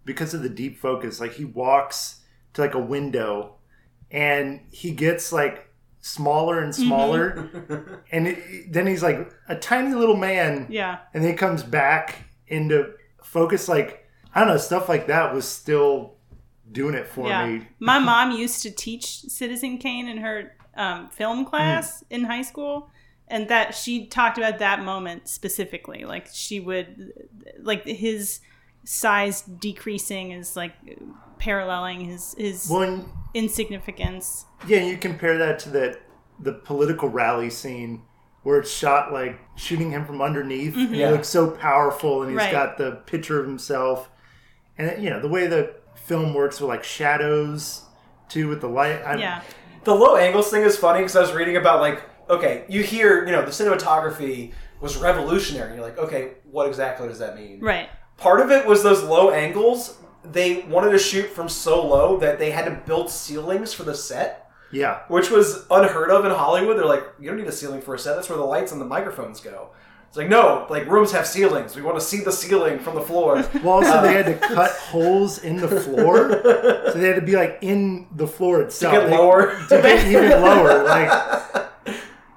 because 0.04 0.34
of 0.34 0.42
the 0.42 0.48
deep 0.48 0.78
focus, 0.78 1.20
like 1.20 1.34
he 1.34 1.44
walks 1.44 2.20
to 2.54 2.60
like 2.60 2.74
a 2.74 2.78
window 2.80 3.54
and 4.10 4.60
he 4.70 4.90
gets 4.90 5.32
like 5.32 5.68
smaller 6.00 6.62
and 6.62 6.72
mm-hmm. 6.72 6.86
smaller 6.86 8.02
and 8.12 8.28
it, 8.28 8.72
then 8.72 8.86
he's 8.86 9.02
like 9.02 9.30
a 9.48 9.54
tiny 9.54 9.94
little 9.94 10.16
man 10.16 10.66
Yeah. 10.70 10.98
and 11.12 11.22
then 11.22 11.32
he 11.32 11.36
comes 11.36 11.62
back 11.62 12.24
into 12.46 12.92
focus 13.22 13.68
like 13.68 14.06
I 14.34 14.40
don't 14.40 14.48
know, 14.48 14.56
stuff 14.58 14.88
like 14.88 15.08
that 15.08 15.34
was 15.34 15.46
still 15.46 16.16
doing 16.72 16.94
it 16.94 17.06
for 17.06 17.28
Yeah. 17.28 17.46
me. 17.46 17.66
My 17.78 17.98
mom 18.10 18.30
used 18.32 18.62
to 18.62 18.70
teach 18.70 19.20
Citizen 19.22 19.78
Kane 19.78 20.08
in 20.08 20.18
her 20.18 20.52
um, 20.76 21.08
film 21.10 21.44
class 21.44 22.04
in 22.10 22.24
high 22.24 22.42
school. 22.42 22.90
and 23.32 23.46
that 23.48 23.74
she 23.76 24.06
talked 24.06 24.38
about 24.38 24.58
that 24.58 24.82
moment 24.82 25.28
specifically. 25.28 26.04
Like 26.04 26.26
she 26.32 26.58
would, 26.58 27.12
like 27.62 27.84
his 27.84 28.40
size 28.84 29.42
decreasing 29.42 30.32
is 30.32 30.56
like 30.56 30.72
paralleling 31.38 32.00
his 32.00 32.34
his 32.38 32.68
When 32.68 33.04
insignificance. 33.34 34.46
yeah, 34.66 34.80
you 34.82 34.96
compare 34.96 35.38
that 35.38 35.58
to 35.60 35.70
that 35.70 36.00
the 36.38 36.52
political 36.54 37.08
rally 37.08 37.50
scene 37.50 38.02
where 38.42 38.58
it's 38.58 38.70
shot 38.70 39.12
like 39.12 39.38
shooting 39.56 39.90
him 39.90 40.04
from 40.04 40.22
underneath. 40.22 40.74
and 40.74 40.94
He 40.94 41.00
Yeah. 41.02 41.10
looks 41.10 41.28
so 41.28 41.50
powerful, 41.50 42.22
and 42.22 42.30
he's 42.32 42.38
Right. 42.38 42.52
got 42.52 42.78
the 42.78 42.92
picture 43.06 43.38
of 43.38 43.46
himself, 43.46 44.08
and 44.78 45.02
you 45.02 45.10
know 45.10 45.20
the 45.20 45.28
way 45.28 45.46
the 45.46 45.74
film 46.04 46.34
works 46.34 46.60
with 46.60 46.68
like 46.68 46.84
shadows 46.84 47.82
too 48.28 48.48
with 48.48 48.60
the 48.60 48.68
light. 48.68 49.02
I'm, 49.04 49.18
Yeah, 49.18 49.42
The 49.84 49.94
low 49.94 50.16
angles 50.16 50.50
thing 50.50 50.62
is 50.62 50.76
funny 50.76 51.00
because 51.00 51.16
I 51.16 51.20
was 51.20 51.32
reading 51.32 51.56
about 51.56 51.80
like, 51.80 52.02
okay, 52.28 52.64
you 52.68 52.82
hear, 52.82 53.26
you 53.26 53.32
know, 53.32 53.44
the 53.44 53.50
cinematography 53.50 54.52
was 54.80 54.96
revolutionary. 54.96 55.74
You're 55.74 55.84
like, 55.84 55.98
okay, 55.98 56.32
what 56.50 56.66
exactly 56.66 57.08
does 57.08 57.18
that 57.18 57.36
mean? 57.36 57.60
right. 57.60 57.88
Part 58.16 58.40
of 58.40 58.50
it 58.50 58.66
was 58.66 58.82
those 58.82 59.02
low 59.02 59.30
angles. 59.30 59.96
They 60.22 60.60
wanted 60.62 60.90
to 60.90 60.98
shoot 60.98 61.30
from 61.30 61.48
so 61.48 61.86
low 61.86 62.18
that 62.18 62.38
they 62.38 62.50
had 62.50 62.66
to 62.66 62.72
build 62.72 63.08
ceilings 63.08 63.72
for 63.72 63.82
the 63.82 63.94
set, 63.94 64.50
yeah. 64.70 65.00
which 65.08 65.30
was 65.30 65.64
unheard 65.70 66.10
of 66.10 66.26
in 66.26 66.30
Hollywood. 66.30 66.76
They're 66.76 66.84
like, 66.84 67.04
you 67.18 67.28
don't 67.30 67.38
need 67.38 67.46
a 67.46 67.52
ceiling 67.52 67.80
for 67.80 67.94
a 67.94 67.98
set. 67.98 68.16
That's 68.16 68.28
where 68.28 68.36
the 68.36 68.44
lights 68.44 68.72
and 68.72 68.80
the 68.80 68.84
microphones 68.84 69.40
go. 69.40 69.70
It's 70.10 70.16
like, 70.16 70.28
no, 70.28 70.66
like 70.68 70.86
rooms 70.88 71.12
have 71.12 71.24
ceilings. 71.24 71.76
We 71.76 71.82
want 71.82 71.96
to 71.96 72.04
see 72.04 72.18
the 72.20 72.32
ceiling 72.32 72.80
from 72.80 72.96
the 72.96 73.00
floor. 73.00 73.36
Well, 73.62 73.74
also 73.74 74.02
they 74.02 74.12
had 74.12 74.26
to 74.26 74.44
uh, 74.44 74.54
cut 74.54 74.70
holes 74.90 75.38
in 75.44 75.56
the 75.56 75.68
floor, 75.68 76.30
so 76.42 76.92
they 76.96 77.06
had 77.06 77.14
to 77.14 77.22
be 77.22 77.36
like 77.36 77.58
in 77.62 78.08
the 78.16 78.26
floor 78.26 78.60
itself 78.60 78.92
get 78.92 79.08
They- 79.08 79.16
lower. 79.16 79.54
to 79.68 79.80
get 79.80 80.06
even 80.08 80.42
lower. 80.42 80.82
Like, 80.82 81.66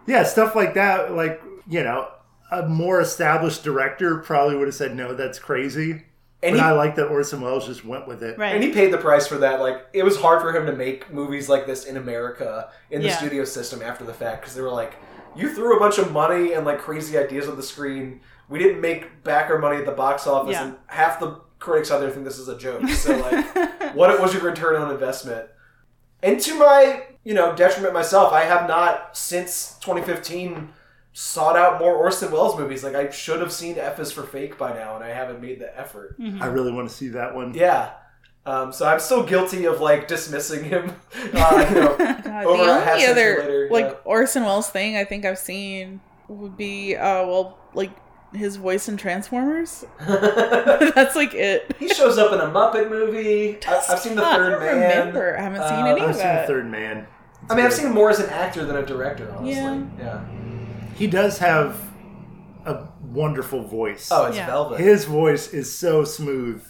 yeah, 0.06 0.24
stuff 0.24 0.56
like 0.56 0.76
that. 0.76 1.14
Like, 1.14 1.42
you 1.68 1.84
know, 1.84 2.10
a 2.52 2.68
more 2.68 3.02
established 3.02 3.64
director 3.64 4.18
probably 4.18 4.56
would 4.56 4.68
have 4.68 4.76
said, 4.76 4.96
"No, 4.96 5.16
that's 5.16 5.40
crazy." 5.40 6.04
And 6.44 6.56
but 6.58 6.60
he- 6.60 6.60
I 6.60 6.74
like 6.74 6.96
that 6.98 7.08
Orson 7.08 7.42
Welles 7.42 7.66
just 7.66 7.84
went 7.86 8.06
with 8.08 8.22
it. 8.22 8.38
Right. 8.38 8.54
And 8.54 8.64
he 8.64 8.72
paid 8.72 8.92
the 8.92 8.98
price 8.98 9.26
for 9.26 9.38
that. 9.40 9.62
Like, 9.62 9.88
it 9.94 10.04
was 10.04 10.18
hard 10.20 10.42
for 10.42 10.56
him 10.56 10.66
to 10.68 10.74
make 10.74 11.12
movies 11.12 11.48
like 11.50 11.66
this 11.66 11.86
in 11.86 11.96
America 11.98 12.70
in 12.92 13.02
the 13.02 13.08
Yeah. 13.08 13.18
studio 13.18 13.46
system 13.46 13.82
after 13.82 14.04
the 14.04 14.14
fact 14.14 14.42
because 14.42 14.54
they 14.54 14.62
were 14.62 14.70
like, 14.70 14.94
you 15.36 15.54
threw 15.54 15.76
a 15.76 15.80
bunch 15.80 15.98
of 15.98 16.12
money 16.12 16.54
and 16.54 16.66
like 16.66 16.80
crazy 16.80 17.18
ideas 17.18 17.48
on 17.48 17.56
the 17.56 17.64
screen. 17.64 18.22
We 18.50 18.60
didn't 18.60 18.82
make 18.82 19.24
back 19.24 19.50
our 19.50 19.58
money 19.58 19.78
at 19.78 19.86
the 19.86 19.92
box 19.92 20.28
office, 20.28 20.54
Yeah. 20.54 20.66
and 20.68 20.76
half 20.88 21.20
the 21.20 21.40
critics 21.60 21.92
out 21.92 22.00
there 22.00 22.10
think 22.10 22.26
this 22.26 22.38
is 22.38 22.48
a 22.50 22.58
joke. 22.58 22.88
So, 22.90 23.16
like, 23.32 23.96
what 23.96 24.20
was 24.22 24.34
your 24.34 24.44
return 24.44 24.76
on 24.82 24.92
investment? 24.92 25.48
And 26.22 26.40
to 26.42 26.58
my, 26.60 27.04
you 27.24 27.34
know, 27.34 27.56
detriment 27.56 27.94
myself, 27.94 28.32
I 28.34 28.42
have 28.44 28.68
not 28.68 29.18
since 29.18 29.78
2015 29.82 30.70
sought 31.14 31.56
out 31.56 31.80
more 31.80 31.96
Orson 31.96 32.32
Welles 32.32 32.58
movies. 32.58 32.84
Like, 32.84 32.96
I 32.96 33.10
should 33.12 33.40
have 33.40 33.52
seen 33.52 33.78
F 33.78 34.00
is 34.00 34.12
for 34.12 34.24
Fake 34.24 34.58
by 34.58 34.74
now, 34.74 34.96
and 34.96 35.04
I 35.04 35.10
haven't 35.10 35.42
made 35.42 35.60
the 35.60 35.78
effort. 35.78 36.20
Mm-hmm. 36.20 36.42
I 36.42 36.48
really 36.48 36.72
want 36.72 36.90
to 36.90 36.96
see 36.96 37.10
that 37.10 37.34
one. 37.36 37.54
Yeah. 37.54 37.92
Um, 38.46 38.74
so 38.74 38.86
I'm 38.86 39.00
still 39.00 39.24
guilty 39.24 39.66
of 39.66 39.80
like 39.80 40.08
dismissing 40.08 40.64
him. 40.66 40.94
Uh, 41.34 41.66
you 41.70 41.76
know, 41.76 41.96
God, 41.98 42.46
Over 42.46 42.64
the 42.66 42.72
only 42.91 43.06
other 43.06 43.38
later, 43.39 43.68
like 43.72 43.86
yeah. 43.86 43.96
Orson 44.06 44.44
Welles 44.44 44.70
thing 44.70 44.98
I 44.98 45.04
think 45.06 45.26
I've 45.26 45.38
seen 45.39 46.02
would 46.28 46.56
be 46.58 46.96
uh 46.96 47.26
well 47.26 47.58
like 47.74 47.91
his 48.34 48.56
voice 48.58 48.88
in 48.89 48.98
Transformers. 48.98 49.86
That's 50.08 51.16
like 51.16 51.34
it. 51.34 51.76
he 51.80 51.88
shows 51.88 52.18
up 52.18 52.34
in 52.34 52.39
a 52.39 52.46
Muppet 52.48 52.89
movie. 52.89 53.58
I, 53.66 53.84
I've 53.89 54.00
seen 54.00 54.16
the 54.16 54.26
I 54.26 54.36
Third 54.36 54.50
don't 54.52 54.60
Man. 54.62 54.76
remember. 55.08 55.38
I 55.38 55.41
haven't 55.41 55.68
seen 55.68 55.80
Uh, 55.80 55.86
any 55.86 56.02
I've 56.02 56.10
of 56.10 56.16
seen 56.16 56.24
that. 56.26 56.48
Third 56.48 56.70
Man. 56.70 57.08
I 57.50 57.56
mean, 57.56 57.66
I've 57.66 57.74
seen 57.74 57.88
him 57.88 57.94
more 57.94 58.10
as 58.10 58.20
an 58.20 58.30
actor 58.30 58.66
than 58.66 58.76
a 58.78 58.86
director. 58.86 59.30
Honestly, 59.32 59.52
Yeah. 59.54 59.84
yeah. 60.00 60.26
He 60.96 61.08
does 61.08 61.38
have 61.39 61.80
a 62.66 62.88
wonderful 63.02 63.64
voice. 63.64 64.10
Oh, 64.12 64.26
it's 64.26 64.38
Yeah. 64.38 64.46
Velvet. 64.48 64.80
His 64.80 65.06
voice 65.06 65.48
is 65.54 65.74
so 65.74 66.04
smooth. 66.04 66.64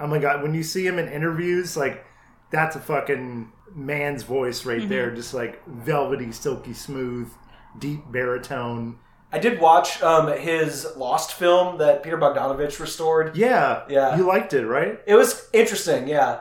Oh 0.00 0.06
my 0.06 0.18
god, 0.18 0.42
when 0.42 0.54
you 0.54 0.62
see 0.62 0.86
him 0.86 0.98
in 0.98 1.08
interviews, 1.08 1.76
like 1.76 2.04
that's 2.50 2.76
a 2.76 2.80
fucking 2.80 3.52
man's 3.74 4.22
voice 4.22 4.64
right 4.64 4.80
Mm-hmm. 4.80 4.88
there, 4.88 5.10
just 5.14 5.34
like 5.34 5.64
velvety, 5.66 6.32
silky 6.32 6.72
smooth, 6.72 7.30
deep 7.78 8.00
baritone. 8.10 8.98
I 9.30 9.38
did 9.38 9.60
watch 9.60 10.00
um, 10.02 10.28
his 10.38 10.86
Lost 10.96 11.34
film 11.34 11.78
that 11.78 12.02
Peter 12.02 12.16
Bogdanovich 12.16 12.80
restored. 12.80 13.36
Yeah, 13.36 13.82
Yeah. 13.90 14.16
You 14.16 14.26
liked 14.26 14.54
it, 14.54 14.66
right? 14.66 14.98
It 15.06 15.16
was 15.16 15.48
interesting. 15.52 16.08
Yeah. 16.08 16.40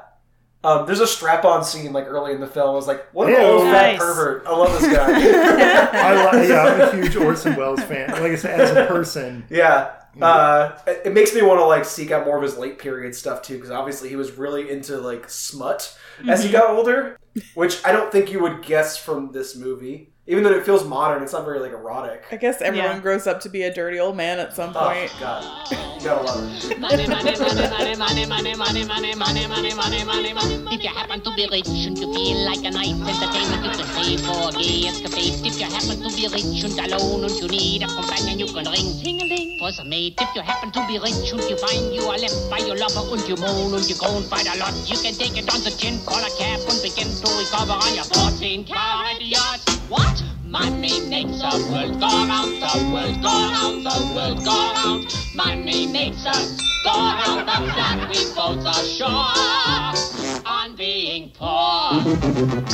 Um, 0.64 0.86
there's 0.86 1.02
a 1.02 1.08
strap-on 1.08 1.64
scene 1.64 1.94
like 1.94 2.06
early 2.08 2.34
in 2.34 2.40
the 2.42 2.48
film. 2.48 2.70
I 2.70 2.74
was 2.74 2.88
like, 2.88 3.06
"What 3.14 3.28
an 3.30 3.36
Ew. 3.36 3.42
old 3.42 3.62
fat 3.64 3.92
Nice. 3.92 4.00
pervert!" 4.00 4.44
I 4.48 4.52
love 4.56 4.72
this 4.82 4.92
guy. 4.92 5.12
I 5.12 6.32
li- 6.42 6.50
yeah, 6.50 6.64
I'm 6.64 6.82
a 6.82 6.92
huge 6.96 7.16
Orson 7.16 7.56
Welles 7.56 7.84
fan. 7.84 8.10
Like 8.12 8.32
I 8.32 8.36
said, 8.36 8.60
as 8.60 8.72
a 8.72 8.86
person, 8.88 9.46
Yeah. 9.50 9.92
Uh, 10.22 10.78
it 10.88 11.02
it 11.06 11.14
makes 11.14 11.34
me 11.34 11.42
want 11.42 11.60
to 11.60 11.66
like 11.66 11.86
seek 11.86 12.12
out 12.12 12.26
more 12.26 12.38
of 12.38 12.44
his 12.44 12.58
late 12.58 12.80
period 12.80 13.16
stuff 13.16 13.42
too, 13.42 13.56
because 13.56 13.72
obviously 13.72 14.10
he 14.10 14.16
was 14.16 14.32
really 14.32 14.70
into 14.70 14.98
like 14.98 15.30
smut 15.30 15.98
as 16.28 16.44
he 16.44 16.52
got 16.52 16.70
older, 16.70 17.18
which 17.54 17.86
I 17.86 17.92
don't 17.92 18.12
think 18.12 18.32
you 18.32 18.42
would 18.42 18.64
guess 18.64 18.98
from 18.98 19.32
this 19.32 19.56
movie. 19.56 20.14
Even 20.30 20.44
though 20.44 20.52
it 20.52 20.66
feels 20.66 20.84
modern, 20.84 21.24
it's 21.24 21.32
not 21.32 21.46
very 21.46 21.60
like 21.60 21.72
erotic. 21.72 22.22
I 22.32 22.36
guess 22.36 22.62
everyone 22.62 22.98
Yeah. 22.98 23.00
grows 23.00 23.28
up 23.28 23.40
to 23.42 23.50
be 23.50 23.64
a 23.64 23.74
dirty 23.74 23.98
old 23.98 24.18
man 24.18 24.40
at 24.40 24.54
some 24.54 24.74
point. 24.74 24.84
Oh 24.84 24.92
point. 24.92 25.12
god, 25.22 25.44
you 25.72 26.04
gotta 26.04 26.24
love 26.28 26.44
it. 26.44 26.80
Money, 26.80 27.08
money, 27.08 27.32
money, 27.40 27.70
money, 27.72 27.96
money, 27.96 28.26
money, 28.28 28.56
money, 28.56 28.76
money, 28.84 29.16
money, 29.16 29.16
money, 29.16 29.74
money, 29.74 30.04
money, 30.04 30.34
money. 30.36 30.76
If 30.76 30.84
you 30.84 30.90
happen 30.90 31.22
to 31.22 31.32
be 31.32 31.48
rich 31.48 31.72
and 31.88 31.98
you 31.98 32.12
feel 32.12 32.40
like 32.44 32.60
a 32.60 32.72
nice 32.76 32.92
entertainment, 32.92 33.64
you 33.64 33.72
can 33.72 33.88
pay 33.96 34.18
for 34.20 34.52
a 34.52 34.52
gay 34.52 34.88
escapade. 34.92 35.48
If 35.48 35.56
you 35.64 35.68
happen 35.72 35.96
to 36.04 36.10
be 36.12 36.28
rich 36.28 36.60
and 36.68 36.76
alone 36.76 37.24
and 37.24 37.36
you 37.40 37.48
need 37.48 37.84
a 37.84 37.88
companion, 37.88 38.36
you 38.38 38.48
can 38.52 38.68
ring 38.68 38.88
ting-a-ling 39.00 39.60
for 39.60 39.72
some 39.72 39.88
maid. 39.88 40.20
If 40.20 40.36
you 40.36 40.42
happen 40.42 40.72
to 40.76 40.82
be 40.92 41.00
rich 41.00 41.32
and 41.32 41.40
you 41.48 41.56
find 41.56 41.96
you 41.96 42.04
are 42.04 42.20
left 42.20 42.36
by 42.52 42.60
your 42.68 42.76
lover 42.76 43.16
and 43.16 43.24
you 43.32 43.38
moan 43.40 43.80
and 43.80 43.88
you 43.88 43.96
groan 43.96 44.28
quite 44.28 44.44
a 44.52 44.60
lot, 44.60 44.76
you 44.92 45.00
can 45.00 45.16
take 45.16 45.40
it 45.40 45.48
on 45.56 45.64
the 45.64 45.72
chin, 45.72 46.04
call 46.04 46.20
a 46.20 46.30
cab 46.36 46.60
and 46.68 46.82
begin 46.84 47.08
to 47.16 47.28
recover 47.40 47.80
on 47.80 47.96
your 47.96 48.04
14 48.12 48.66
carat 48.68 49.24
yacht. 49.24 49.77
What? 49.90 50.22
Money 50.44 51.00
makes 51.08 51.40
the 51.40 51.68
world 51.72 52.00
go 52.00 52.08
round, 52.08 52.62
the 52.62 52.92
world 52.92 53.22
go 53.22 53.30
round, 53.30 53.86
the 53.86 54.14
world 54.14 54.44
go 54.44 54.74
round. 54.74 55.16
Money 55.34 55.88
makes 55.88 56.26
us 56.26 56.60
go 56.84 56.92
round 56.92 57.48
the 57.48 57.72
clock. 57.72 58.10
We 58.10 58.26
both 58.36 58.66
are 58.66 58.84
sure 58.84 60.44
on 60.46 60.76
being 60.76 61.32
poor. 61.34 62.04
Money, 62.04 62.28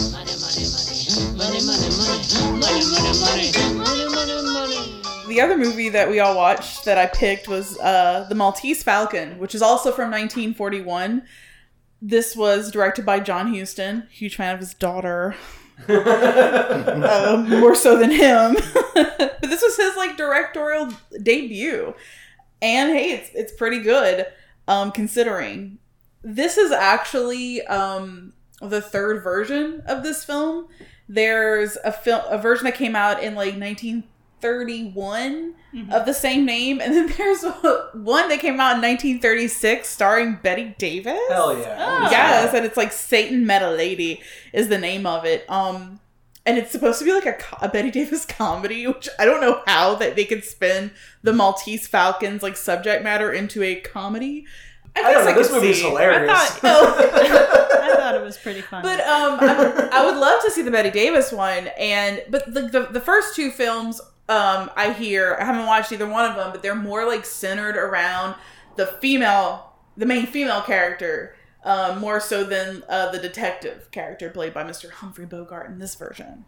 money, 0.09 0.65
money, 0.73 0.97
money, 1.37 1.61
money, 1.61 1.61
money, 1.61 1.89
money, 1.99 2.41
money, 3.21 3.51
money, 3.77 4.05
money, 4.09 4.53
money. 4.53 5.01
The 5.27 5.39
other 5.39 5.57
movie 5.57 5.89
that 5.89 6.09
we 6.09 6.19
all 6.19 6.35
watched 6.35 6.83
that 6.85 6.97
I 6.97 7.05
picked 7.05 7.47
was 7.47 7.77
uh, 7.79 8.25
The 8.27 8.35
Maltese 8.35 8.81
Falcon, 8.81 9.37
which 9.37 9.53
is 9.53 9.61
also 9.61 9.91
from 9.91 10.09
1941. 10.09 11.21
This 12.01 12.35
was 12.35 12.71
directed 12.71 13.05
by 13.05 13.19
John 13.19 13.53
Huston, 13.53 14.07
huge 14.09 14.35
fan 14.35 14.55
of 14.55 14.59
his 14.59 14.73
daughter, 14.73 15.35
um, 15.89 17.49
more 17.59 17.75
so 17.75 17.97
than 17.97 18.11
him. 18.11 18.55
but 18.93 19.41
this 19.41 19.61
was 19.61 19.77
his 19.77 19.95
like 19.95 20.17
directorial 20.17 20.89
debut, 21.21 21.93
and 22.61 22.91
hey, 22.91 23.11
it's 23.11 23.29
it's 23.33 23.51
pretty 23.53 23.79
good 23.79 24.25
um, 24.67 24.91
considering. 24.91 25.79
This 26.23 26.57
is 26.57 26.71
actually 26.71 27.61
um, 27.63 28.33
the 28.61 28.81
third 28.81 29.23
version 29.23 29.83
of 29.85 30.03
this 30.03 30.23
film. 30.23 30.67
There's 31.09 31.77
a 31.83 31.91
film, 31.91 32.21
a 32.29 32.37
version 32.37 32.65
that 32.65 32.75
came 32.75 32.95
out 32.95 33.21
in 33.21 33.35
like 33.35 33.57
1931 34.43 35.53
of 35.91 36.05
the 36.05 36.13
same 36.13 36.45
name, 36.45 36.79
and 36.81 36.93
then 36.93 37.07
there's 37.17 37.43
one 37.93 38.29
that 38.29 38.39
came 38.39 38.59
out 38.59 38.75
in 38.75 38.81
1936 38.81 39.87
starring 39.87 40.39
Bette 40.41 40.75
Davis. 40.77 41.19
Hell 41.29 41.57
yeah. 41.57 41.75
Oh. 41.79 42.09
Yes, 42.11 42.53
and 42.53 42.65
it's 42.65 42.77
like 42.77 42.91
Satan 42.91 43.45
Met 43.45 43.61
a 43.61 43.71
Lady 43.71 44.21
is 44.51 44.69
the 44.69 44.77
name 44.77 45.05
of 45.05 45.25
it. 45.25 45.49
Um, 45.49 45.99
and 46.45 46.57
it's 46.57 46.71
supposed 46.71 46.99
to 46.99 47.05
be 47.05 47.13
like 47.13 47.25
a, 47.25 47.37
a 47.61 47.69
Bette 47.69 47.89
Davis 47.99 48.25
comedy, 48.25 48.85
which 48.87 49.09
I 49.17 49.25
don't 49.25 49.41
know 49.41 49.61
how 49.65 49.95
that 49.95 50.15
they 50.15 50.25
could 50.25 50.43
spin 50.43 50.91
the 51.23 51.33
Maltese 51.33 51.87
Falcons 51.87 52.43
like 52.43 52.57
subject 52.57 53.03
matter 53.03 53.31
into 53.31 53.63
a 53.63 53.75
comedy. 53.75 54.45
I 54.95 55.11
don't 55.11 55.25
know. 55.25 55.33
could 55.33 55.43
This 55.43 55.51
movie's 55.51 55.77
see. 55.81 55.87
hilarious. 55.89 56.31
I 56.31 56.45
thought- 56.45 56.59
Oh. 56.65 57.59
I 57.83 57.95
thought 57.95 58.15
it 58.15 58.21
was 58.21 58.37
pretty 58.37 58.61
fun. 58.61 58.81
But 58.83 58.99
um, 59.01 59.37
I, 59.41 59.89
I 59.91 60.05
would 60.05 60.17
love 60.17 60.41
to 60.43 60.51
see 60.51 60.61
the 60.61 60.71
Bette 60.71 60.91
Davis 60.91 61.31
one, 61.31 61.67
and 61.79 62.21
but 62.29 62.53
the 62.53 62.61
the, 62.67 62.87
the 62.91 63.01
first 63.01 63.35
two 63.35 63.49
films, 63.49 63.99
um, 64.29 64.69
I 64.75 64.93
hear 64.93 65.37
I 65.39 65.45
haven't 65.45 65.65
watched 65.65 65.91
either 65.91 66.07
one 66.07 66.29
of 66.29 66.35
them, 66.35 66.51
but 66.51 66.61
they're 66.61 66.75
more 66.75 67.05
like 67.05 67.25
centered 67.25 67.75
around 67.75 68.35
the 68.75 68.87
female, 68.87 69.73
the 69.97 70.05
main 70.05 70.25
female 70.25 70.61
character, 70.61 71.35
um, 71.63 71.99
more 71.99 72.19
so 72.19 72.43
than 72.43 72.83
uh, 72.89 73.11
the 73.11 73.19
detective 73.19 73.89
character 73.91 74.29
played 74.29 74.53
by 74.53 74.63
Mr. 74.63 74.89
Humphrey 74.89 75.25
Bogart 75.25 75.69
in 75.69 75.79
this 75.79 75.95
version. 75.95 76.45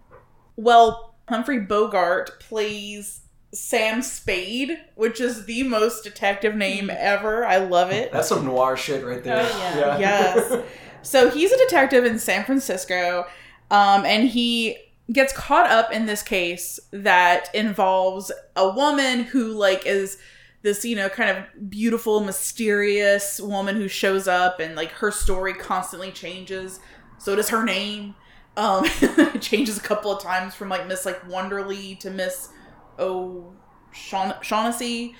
Well, 0.55 1.15
Humphrey 1.27 1.59
Bogart 1.59 2.39
plays 2.39 3.21
Sam 3.53 4.01
Spade, 4.01 4.77
which 4.95 5.19
is 5.19 5.45
the 5.45 5.63
most 5.63 6.03
detective 6.03 6.55
name 6.55 6.89
ever. 6.89 7.45
I 7.45 7.57
love 7.57 7.91
it. 7.91 8.11
That's 8.11 8.29
some 8.29 8.45
noir 8.45 8.77
shit 8.77 9.05
right 9.05 9.23
there. 9.23 9.37
Oh, 9.39 9.59
yeah. 9.77 9.97
yes. 9.99 10.63
So 11.05 11.29
he's 11.29 11.51
a 11.51 11.57
detective 11.59 12.03
in 12.03 12.17
San 12.17 12.45
Francisco, 12.45 13.27
um, 13.69 14.05
and 14.05 14.27
he 14.27 14.75
gets 15.11 15.33
caught 15.33 15.69
up 15.69 15.91
in 15.91 16.05
this 16.05 16.23
case 16.23 16.79
that 16.91 17.53
involves 17.53 18.31
a 18.55 18.69
woman 18.69 19.23
who 19.23 19.51
like 19.53 19.85
is 19.85 20.17
this 20.63 20.83
you 20.83 20.95
know 20.95 21.09
kind 21.09 21.29
of 21.29 21.69
beautiful 21.69 22.21
mysterious 22.21 23.39
woman 23.39 23.75
who 23.75 23.87
shows 23.87 24.27
up 24.27 24.59
and 24.59 24.75
like 24.75 24.89
her 24.91 25.11
story 25.11 25.53
constantly 25.53 26.11
changes. 26.11 26.79
So 27.19 27.35
does 27.35 27.49
her 27.49 27.63
name. 27.63 28.15
Um 28.57 28.85
it 29.01 29.41
changes 29.43 29.77
a 29.77 29.81
couple 29.81 30.11
of 30.11 30.23
times 30.23 30.55
from 30.55 30.69
like 30.69 30.87
miss 30.87 31.05
like 31.05 31.29
wonderly 31.29 31.95
to 31.97 32.09
miss 32.09 32.49
o'shaughnessy 32.97 35.13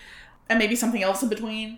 and 0.50 0.58
maybe 0.58 0.76
something 0.76 1.04
else 1.04 1.22
in 1.22 1.30
between. 1.30 1.78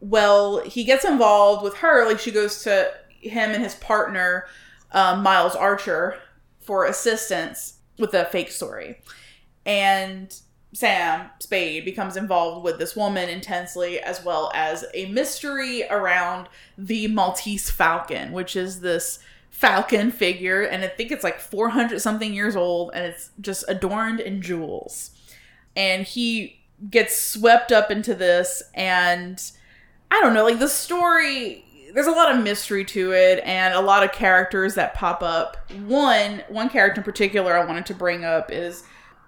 Well 0.00 0.60
he 0.60 0.84
gets 0.84 1.06
involved 1.06 1.64
with 1.64 1.76
her. 1.76 2.04
Like 2.04 2.18
she 2.18 2.30
goes 2.30 2.62
to 2.64 2.92
him 3.08 3.52
and 3.52 3.62
his 3.62 3.76
partner 3.76 4.44
um, 4.92 5.22
miles 5.22 5.56
archer 5.56 6.18
for 6.66 6.84
assistance 6.84 7.78
with 7.98 8.12
a 8.14 8.26
fake 8.26 8.50
story. 8.50 9.00
And 9.64 10.34
sam 10.72 11.30
spade 11.40 11.84
becomes 11.84 12.16
involved 12.16 12.62
with 12.62 12.78
this 12.78 12.94
woman 12.94 13.30
intensely 13.30 13.98
as 14.00 14.22
well 14.22 14.50
as 14.54 14.84
a 14.92 15.06
mystery 15.06 15.84
around 15.88 16.48
the 16.76 17.06
maltese 17.06 17.70
falcon 17.70 18.30
which 18.32 18.56
is 18.56 18.80
this 18.80 19.20
falcon 19.48 20.10
figure 20.10 20.62
and 20.62 20.84
i 20.84 20.88
think 20.88 21.10
it's 21.10 21.24
like 21.24 21.40
400 21.40 21.98
something 22.02 22.34
years 22.34 22.56
old 22.56 22.90
and 22.92 23.06
it's 23.06 23.30
just 23.40 23.64
adorned 23.68 24.20
in 24.20 24.42
jewels. 24.42 25.12
And 25.74 26.06
he 26.06 26.60
gets 26.90 27.18
swept 27.18 27.72
up 27.72 27.90
into 27.90 28.14
this 28.14 28.62
and 28.74 29.42
I 30.10 30.20
don't 30.20 30.34
know, 30.34 30.44
like 30.44 30.58
the 30.58 30.68
story 30.68 31.65
there's 31.94 32.06
a 32.06 32.12
lot 32.12 32.34
of 32.34 32.42
mystery 32.42 32.84
to 32.84 33.12
it 33.12 33.42
and 33.44 33.74
a 33.74 33.80
lot 33.80 34.02
of 34.04 34.12
characters 34.12 34.74
that 34.74 34.94
pop 34.94 35.22
up. 35.22 35.56
One 35.86 36.42
one 36.48 36.68
character 36.68 37.00
in 37.00 37.04
particular 37.04 37.56
I 37.56 37.64
wanted 37.64 37.86
to 37.86 37.94
bring 37.94 38.24
up 38.24 38.50
is 38.50 38.84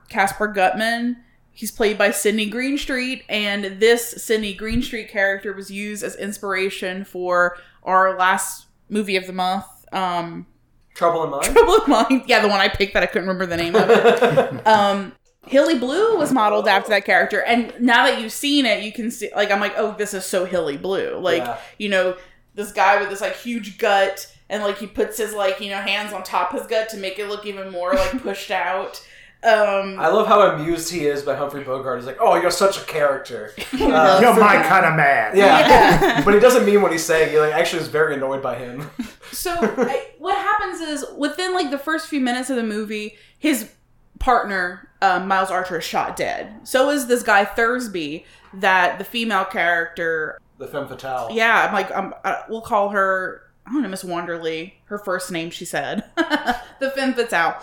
Kasper 0.09 0.49
Gutman. 0.49 1.19
He's 1.53 1.73
played 1.73 1.99
by 1.99 2.13
Sydney 2.13 2.49
Greenstreet, 2.49 3.25
and 3.29 3.81
this 3.81 4.23
Sydney 4.23 4.55
Greenstreet 4.55 5.09
character 5.09 5.53
was 5.53 5.71
used 5.73 6.05
as 6.05 6.15
inspiration 6.15 7.05
for 7.05 7.57
our 7.83 8.17
last 8.17 8.67
movie 8.89 9.17
of 9.17 9.27
the 9.27 9.33
month, 9.33 9.65
um, 9.93 10.47
Trouble 10.95 11.25
in 11.25 11.31
Mind. 11.31 11.45
Trouble 11.57 11.83
in 11.85 11.91
Mind. 11.91 12.23
Yeah, 12.29 12.41
the 12.41 12.49
one 12.49 12.61
I 12.61 12.69
picked 12.69 12.95
that 12.95 13.03
I 13.03 13.07
couldn't 13.07 13.27
remember 13.27 13.47
the 13.47 13.57
name 13.57 13.75
of 13.75 13.91
it. 13.91 14.67
um, 14.69 15.13
Hilly 15.49 15.79
Blue 15.79 16.17
was 16.17 16.33
modeled 16.33 16.69
after 16.69 16.91
that 16.91 17.05
character, 17.05 17.43
and 17.43 17.73
now 17.81 18.07
that 18.07 18.21
you've 18.21 18.33
seen 18.33 18.65
it, 18.65 18.85
you 18.85 18.93
can 18.93 19.11
see 19.11 19.31
like 19.35 19.51
I'm 19.51 19.61
like, 19.61 19.75
oh, 19.77 19.97
this 19.99 20.15
is 20.15 20.25
so 20.25 20.45
Hilly 20.45 20.77
Blue. 20.77 21.19
Like 21.19 21.43
Yeah. 21.43 21.59
you 21.79 21.89
know, 21.89 22.17
this 22.59 22.73
guy 22.73 23.01
with 23.01 23.09
this 23.09 23.21
like 23.23 23.37
huge 23.37 23.79
gut, 23.79 24.31
and 24.51 24.63
like 24.63 24.79
he 24.79 24.87
puts 24.87 25.17
his 25.17 25.33
like 25.33 25.61
you 25.61 25.71
know 25.71 25.79
hands 25.81 26.13
on 26.13 26.23
top 26.25 26.53
of 26.53 26.59
his 26.59 26.67
gut 26.69 26.89
to 26.91 26.97
make 26.99 27.19
it 27.19 27.29
look 27.29 27.47
even 27.47 27.71
more 27.71 27.95
like 27.95 28.21
pushed 28.23 28.51
out. 28.51 29.01
Um, 29.41 30.01
I 30.01 30.09
love 30.09 30.27
how 30.27 30.41
amused 30.41 30.91
he 30.93 31.07
is 31.07 31.23
by 31.23 31.37
Humphrey 31.37 31.63
Bogart. 31.63 32.01
He's 32.01 32.07
like, 32.07 32.19
"Oh, 32.21 32.35
you're 32.35 32.51
such 32.51 32.77
a 32.77 32.85
character." 32.85 33.53
Uh, 33.81 34.19
You're 34.21 34.35
my 34.39 34.63
kind 34.65 34.85
of 34.85 34.97
man. 34.97 35.37
yeah. 35.37 36.23
but 36.25 36.35
he 36.35 36.41
doesn't 36.41 36.67
mean 36.67 36.83
what 36.83 36.93
he's 36.93 37.05
saying. 37.05 37.31
He 37.31 37.39
like 37.39 37.55
actually 37.55 37.81
is 37.83 37.89
very 37.89 38.17
annoyed 38.17 38.43
by 38.43 38.57
him. 38.57 38.91
So 39.33 39.55
I, 39.55 40.09
what 40.19 40.37
happens 40.37 40.81
is 40.81 41.07
within 41.17 41.55
like 41.55 41.71
the 41.71 41.79
first 41.79 42.09
few 42.09 42.21
minutes 42.21 42.51
of 42.51 42.57
the 42.57 42.65
movie, 42.65 43.17
his 43.39 43.71
partner 44.19 44.91
um, 45.01 45.27
Miles 45.29 45.51
Archer 45.51 45.79
is 45.79 45.85
shot 45.85 46.17
dead. 46.17 46.53
So 46.65 46.91
is 46.91 47.07
this 47.07 47.23
guy 47.23 47.45
Thursby 47.45 48.25
that 48.55 48.99
the 48.99 49.05
female 49.05 49.45
character. 49.45 50.39
The 50.59 50.67
femme 50.67 50.89
fatale. 50.89 51.29
Yeah, 51.31 51.67
I'm 51.67 51.73
like 51.73 51.95
um, 51.97 52.15
uh, 52.25 52.43
we'll 52.49 52.61
call 52.61 52.91
her. 52.91 53.43
I 53.67 53.73
don't 53.73 53.83
know, 53.83 53.89
Miss 53.89 54.05
Wonderly. 54.05 54.75
Her 54.87 54.99
first 54.99 55.31
name, 55.31 55.51
she 55.51 55.65
said, 55.65 56.05
the 56.17 56.91
femme 56.95 57.15
fatale. 57.15 57.63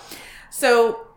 So 0.52 1.08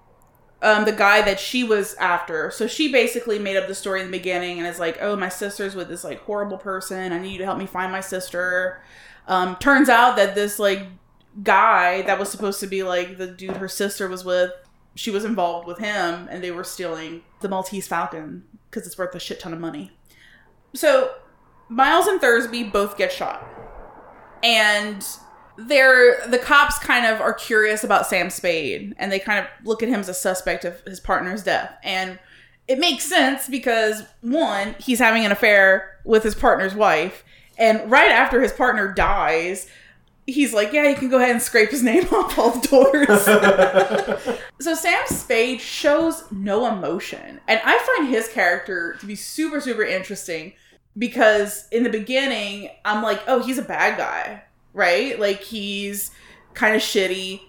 um, 0.60 0.84
the 0.84 0.92
guy 0.92 1.22
that 1.22 1.38
she 1.38 1.62
was 1.62 1.94
after. 1.96 2.50
So 2.50 2.66
she 2.66 2.90
basically 2.90 3.38
made 3.38 3.56
up 3.56 3.68
the 3.68 3.74
story 3.74 4.00
in 4.00 4.06
the 4.06 4.18
beginning 4.18 4.58
and 4.58 4.66
is 4.66 4.80
like, 4.80 4.98
"Oh, 5.00 5.14
my 5.16 5.28
sister's 5.28 5.74
with 5.74 5.88
this 5.88 6.04
like 6.04 6.20
horrible 6.22 6.58
person. 6.58 7.12
I 7.12 7.18
need 7.18 7.32
you 7.32 7.38
to 7.38 7.44
help 7.44 7.58
me 7.58 7.66
find 7.66 7.92
my 7.92 8.00
sister." 8.00 8.82
Um, 9.26 9.56
turns 9.56 9.88
out 9.88 10.16
that 10.16 10.34
this 10.34 10.58
like 10.58 10.86
guy 11.42 12.02
that 12.02 12.18
was 12.18 12.30
supposed 12.30 12.60
to 12.60 12.66
be 12.66 12.82
like 12.82 13.18
the 13.18 13.26
dude 13.26 13.58
her 13.58 13.68
sister 13.68 14.08
was 14.08 14.24
with, 14.24 14.50
she 14.94 15.10
was 15.10 15.24
involved 15.24 15.68
with 15.68 15.78
him, 15.78 16.26
and 16.30 16.42
they 16.42 16.50
were 16.50 16.64
stealing 16.64 17.22
the 17.40 17.48
Maltese 17.48 17.86
Falcon 17.86 18.44
because 18.68 18.86
it's 18.86 18.98
worth 18.98 19.14
a 19.14 19.20
shit 19.20 19.38
ton 19.38 19.52
of 19.52 19.60
money. 19.60 19.92
So 20.74 21.14
Miles 21.68 22.06
and 22.06 22.20
Thursby 22.20 22.64
both 22.64 22.96
get 22.96 23.12
shot, 23.12 23.46
and 24.42 25.06
they're 25.56 26.24
the 26.26 26.38
cops 26.38 26.78
kind 26.78 27.04
of 27.04 27.20
are 27.20 27.34
curious 27.34 27.84
about 27.84 28.06
Sam 28.06 28.30
Spade, 28.30 28.94
and 28.98 29.10
they 29.10 29.18
kind 29.18 29.40
of 29.40 29.46
look 29.66 29.82
at 29.82 29.88
him 29.88 30.00
as 30.00 30.08
a 30.08 30.14
suspect 30.14 30.64
of 30.64 30.80
his 30.82 31.00
partner's 31.00 31.42
death, 31.42 31.76
and 31.82 32.18
it 32.68 32.78
makes 32.78 33.04
sense 33.04 33.48
because 33.48 34.02
one, 34.20 34.76
he's 34.78 34.98
having 34.98 35.24
an 35.24 35.32
affair 35.32 35.98
with 36.04 36.22
his 36.22 36.34
partner's 36.34 36.74
wife, 36.74 37.24
and 37.58 37.90
right 37.90 38.10
after 38.10 38.40
his 38.40 38.52
partner 38.52 38.92
dies, 38.92 39.68
he's 40.26 40.54
like, 40.54 40.72
"Yeah, 40.72 40.88
you 40.88 40.94
can 40.94 41.08
go 41.08 41.18
ahead 41.18 41.30
and 41.32 41.42
scrape 41.42 41.70
his 41.70 41.82
name 41.82 42.04
off 42.12 42.38
all 42.38 42.50
the 42.50 42.68
doors." 42.68 44.38
so 44.60 44.74
Sam 44.74 45.02
Spade 45.06 45.60
shows 45.60 46.24
no 46.30 46.66
emotion, 46.66 47.40
and 47.48 47.60
I 47.64 47.78
find 47.78 48.08
his 48.08 48.28
character 48.28 48.96
to 49.00 49.06
be 49.06 49.16
super, 49.16 49.60
super 49.60 49.82
interesting 49.82 50.52
because 50.98 51.68
in 51.70 51.84
the 51.84 51.90
beginning, 51.90 52.70
I'm 52.84 53.02
like, 53.02 53.22
"Oh, 53.26 53.42
he's 53.42 53.58
a 53.58 53.62
bad 53.62 53.96
guy." 53.96 54.42
Right? 54.74 55.18
Like 55.18 55.40
he's 55.40 56.10
kind 56.54 56.74
of 56.74 56.82
shitty. 56.82 57.40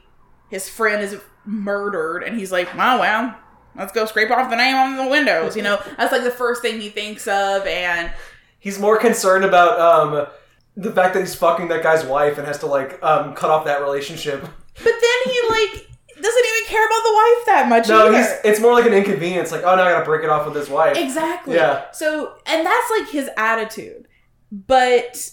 His 0.50 0.70
friend 0.70 1.02
is 1.02 1.18
murdered, 1.45 2.24
and 2.24 2.38
he's 2.38 2.52
like, 2.52 2.74
"Wow, 2.76 3.00
well, 3.00 3.36
let's 3.76 3.91
go 3.91 4.06
scrape 4.06 4.32
off 4.32 4.50
the 4.50 4.56
name 4.56 4.76
on 4.76 4.97
the 4.97 5.08
windows." 5.08 5.56
You 5.56 5.64
know, 5.64 5.82
that's 5.97 6.12
like 6.12 6.24
the 6.24 6.32
first 6.32 6.62
thing 6.62 6.80
he 6.80 6.89
thinks 6.89 7.28
of, 7.28 7.66
and 7.66 8.12
He's 8.60 8.78
more 8.78 8.97
concerned 8.97 9.45
about 9.45 9.80
um, 9.80 10.28
the 10.76 10.91
fact 10.91 11.14
that 11.14 11.22
he's 11.22 11.34
fucking 11.34 11.70
that 11.70 11.82
guy's 11.82 12.06
wife 12.06 12.38
and 12.38 12.45
has 12.45 12.60
to 12.60 12.66
like 12.66 13.02
um, 13.02 13.34
cut 13.34 13.50
off 13.50 13.66
that 13.66 13.82
relationship. 13.82 14.41
but 14.41 14.84
then 14.84 15.34
he 15.34 15.41
like 15.50 15.88
doesn't 16.22 16.45
even 16.45 16.67
care 16.67 16.86
about 16.86 17.03
the 17.03 17.13
wife 17.13 17.45
that 17.45 17.65
much 17.70 17.88
No, 17.88 18.11
it's 18.43 18.59
more 18.59 18.74
like 18.74 18.86
an 18.86 18.93
inconvenience. 18.93 19.51
Like, 19.51 19.63
oh, 19.63 19.76
now 19.76 19.84
I 19.84 19.91
gotta 19.91 20.05
break 20.05 20.24
it 20.24 20.30
off 20.30 20.45
with 20.45 20.55
his 20.55 20.70
wife. 20.70 20.97
Exactly. 20.97 21.55
Yeah. 21.55 21.91
So, 21.91 22.36
and 22.45 22.65
that's 22.65 22.91
like 22.99 23.09
his 23.09 23.30
attitude. 23.38 24.07
But 24.51 25.32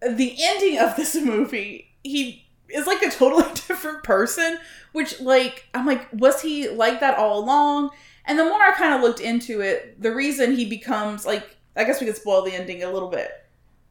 the 0.00 0.36
ending 0.40 0.78
of 0.78 0.96
this 0.96 1.14
movie, 1.24 1.94
he 2.02 2.46
is 2.68 2.86
like 2.86 3.02
a 3.02 3.10
totally 3.10 3.44
different 3.54 4.02
person, 4.04 4.58
which, 4.92 5.20
like, 5.20 5.66
I'm 5.74 5.86
like, 5.86 6.08
was 6.12 6.42
he 6.42 6.68
like 6.68 7.00
that 7.00 7.18
all 7.18 7.38
along? 7.38 7.90
And 8.24 8.38
the 8.38 8.44
more 8.44 8.62
I 8.62 8.72
kind 8.72 8.94
of 8.94 9.00
looked 9.00 9.20
into 9.20 9.60
it, 9.60 10.00
the 10.00 10.14
reason 10.14 10.54
he 10.54 10.64
becomes 10.64 11.26
like, 11.26 11.56
I 11.76 11.84
guess 11.84 12.00
we 12.00 12.06
could 12.06 12.16
spoil 12.16 12.42
the 12.42 12.52
ending 12.52 12.82
a 12.82 12.90
little 12.90 13.08
bit. 13.08 13.30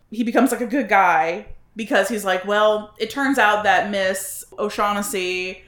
He 0.10 0.24
becomes 0.24 0.52
like 0.52 0.62
a 0.62 0.68
good 0.68 0.88
guy 0.88 1.48
because 1.76 2.10
he's 2.10 2.26
like, 2.26 2.46
well, 2.46 2.94
it 2.98 3.10
turns 3.10 3.38
out 3.38 3.64
that 3.64 3.90
Miss 3.90 4.46
O'Shaughnessy 4.58 5.64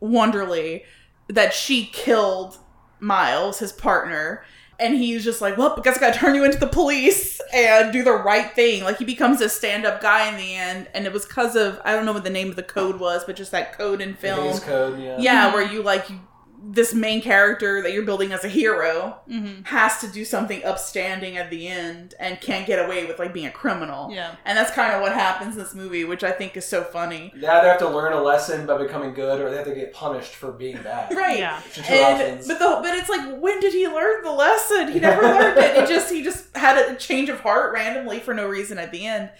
Wonderly, 0.00 0.84
that 1.28 1.54
she 1.54 1.86
killed 1.86 2.58
Miles, 3.00 3.58
his 3.58 3.72
partner. 3.72 4.44
And 4.80 4.96
he's 4.96 5.22
just 5.22 5.40
like, 5.40 5.56
well, 5.56 5.72
I 5.78 5.82
guess 5.82 5.98
I 5.98 6.00
gotta 6.00 6.18
turn 6.18 6.34
you 6.34 6.44
into 6.44 6.58
the 6.58 6.66
police 6.66 7.40
and 7.52 7.92
do 7.92 8.02
the 8.02 8.12
right 8.12 8.52
thing. 8.54 8.82
Like 8.82 8.98
he 8.98 9.04
becomes 9.04 9.40
a 9.40 9.48
stand-up 9.48 10.00
guy 10.02 10.28
in 10.28 10.36
the 10.36 10.56
end, 10.56 10.88
and 10.92 11.06
it 11.06 11.12
was 11.12 11.24
because 11.24 11.54
of 11.54 11.80
I 11.84 11.92
don't 11.92 12.04
know 12.04 12.12
what 12.12 12.24
the 12.24 12.30
name 12.30 12.50
of 12.50 12.56
the 12.56 12.64
code 12.64 12.98
was, 12.98 13.22
but 13.24 13.36
just 13.36 13.52
that 13.52 13.78
code 13.78 14.00
in 14.00 14.14
film. 14.14 14.58
Code, 14.58 15.00
yeah. 15.00 15.16
Yeah, 15.18 15.54
where 15.54 15.62
you 15.62 15.80
like 15.80 16.10
you, 16.10 16.18
this 16.66 16.94
main 16.94 17.20
character 17.20 17.82
that 17.82 17.92
you're 17.92 18.04
building 18.04 18.32
as 18.32 18.44
a 18.44 18.48
hero 18.48 19.18
Mm-hmm. 19.30 19.62
has 19.64 19.98
to 20.00 20.06
do 20.08 20.24
something 20.24 20.62
upstanding 20.64 21.36
at 21.36 21.50
the 21.50 21.66
end 21.68 22.14
and 22.20 22.40
can't 22.40 22.66
get 22.66 22.84
away 22.84 23.04
with 23.06 23.18
like 23.18 23.32
being 23.32 23.46
a 23.46 23.50
criminal. 23.50 24.10
Yeah. 24.10 24.36
And 24.44 24.56
that's 24.56 24.70
kind 24.70 24.92
of 24.94 25.00
what 25.00 25.12
happens 25.12 25.56
in 25.56 25.62
this 25.62 25.74
movie, 25.74 26.04
which 26.04 26.22
I 26.22 26.30
think 26.30 26.56
is 26.56 26.64
so 26.66 26.82
funny. 26.84 27.32
They 27.34 27.46
either 27.46 27.68
have 27.68 27.78
to 27.78 27.88
learn 27.88 28.12
a 28.12 28.20
lesson 28.22 28.66
by 28.66 28.78
becoming 28.78 29.14
good, 29.14 29.40
or 29.40 29.50
they 29.50 29.56
have 29.56 29.66
to 29.66 29.74
get 29.74 29.92
punished 29.92 30.34
for 30.34 30.52
being 30.52 30.76
bad. 30.82 31.14
Right. 31.16 31.38
Yeah. 31.38 31.60
It's 31.66 31.76
the 31.76 31.82
two 31.82 31.92
And 31.94 32.38
but 32.46 32.58
the 32.58 32.78
but 32.82 32.94
it's 32.94 33.08
like 33.08 33.38
when 33.40 33.60
did 33.60 33.72
he 33.72 33.86
learn 33.88 34.22
the 34.22 34.32
lesson? 34.32 34.92
He 34.92 35.00
never 35.00 35.22
learned 35.22 35.58
it. 35.58 35.80
He 35.80 35.86
just 35.94 36.12
he 36.12 36.22
just 36.22 36.54
had 36.56 36.76
a 36.90 36.96
change 36.96 37.28
of 37.28 37.40
heart 37.40 37.72
randomly 37.72 38.20
for 38.20 38.34
no 38.34 38.46
reason 38.46 38.78
at 38.78 38.92
the 38.92 39.06
end. 39.06 39.30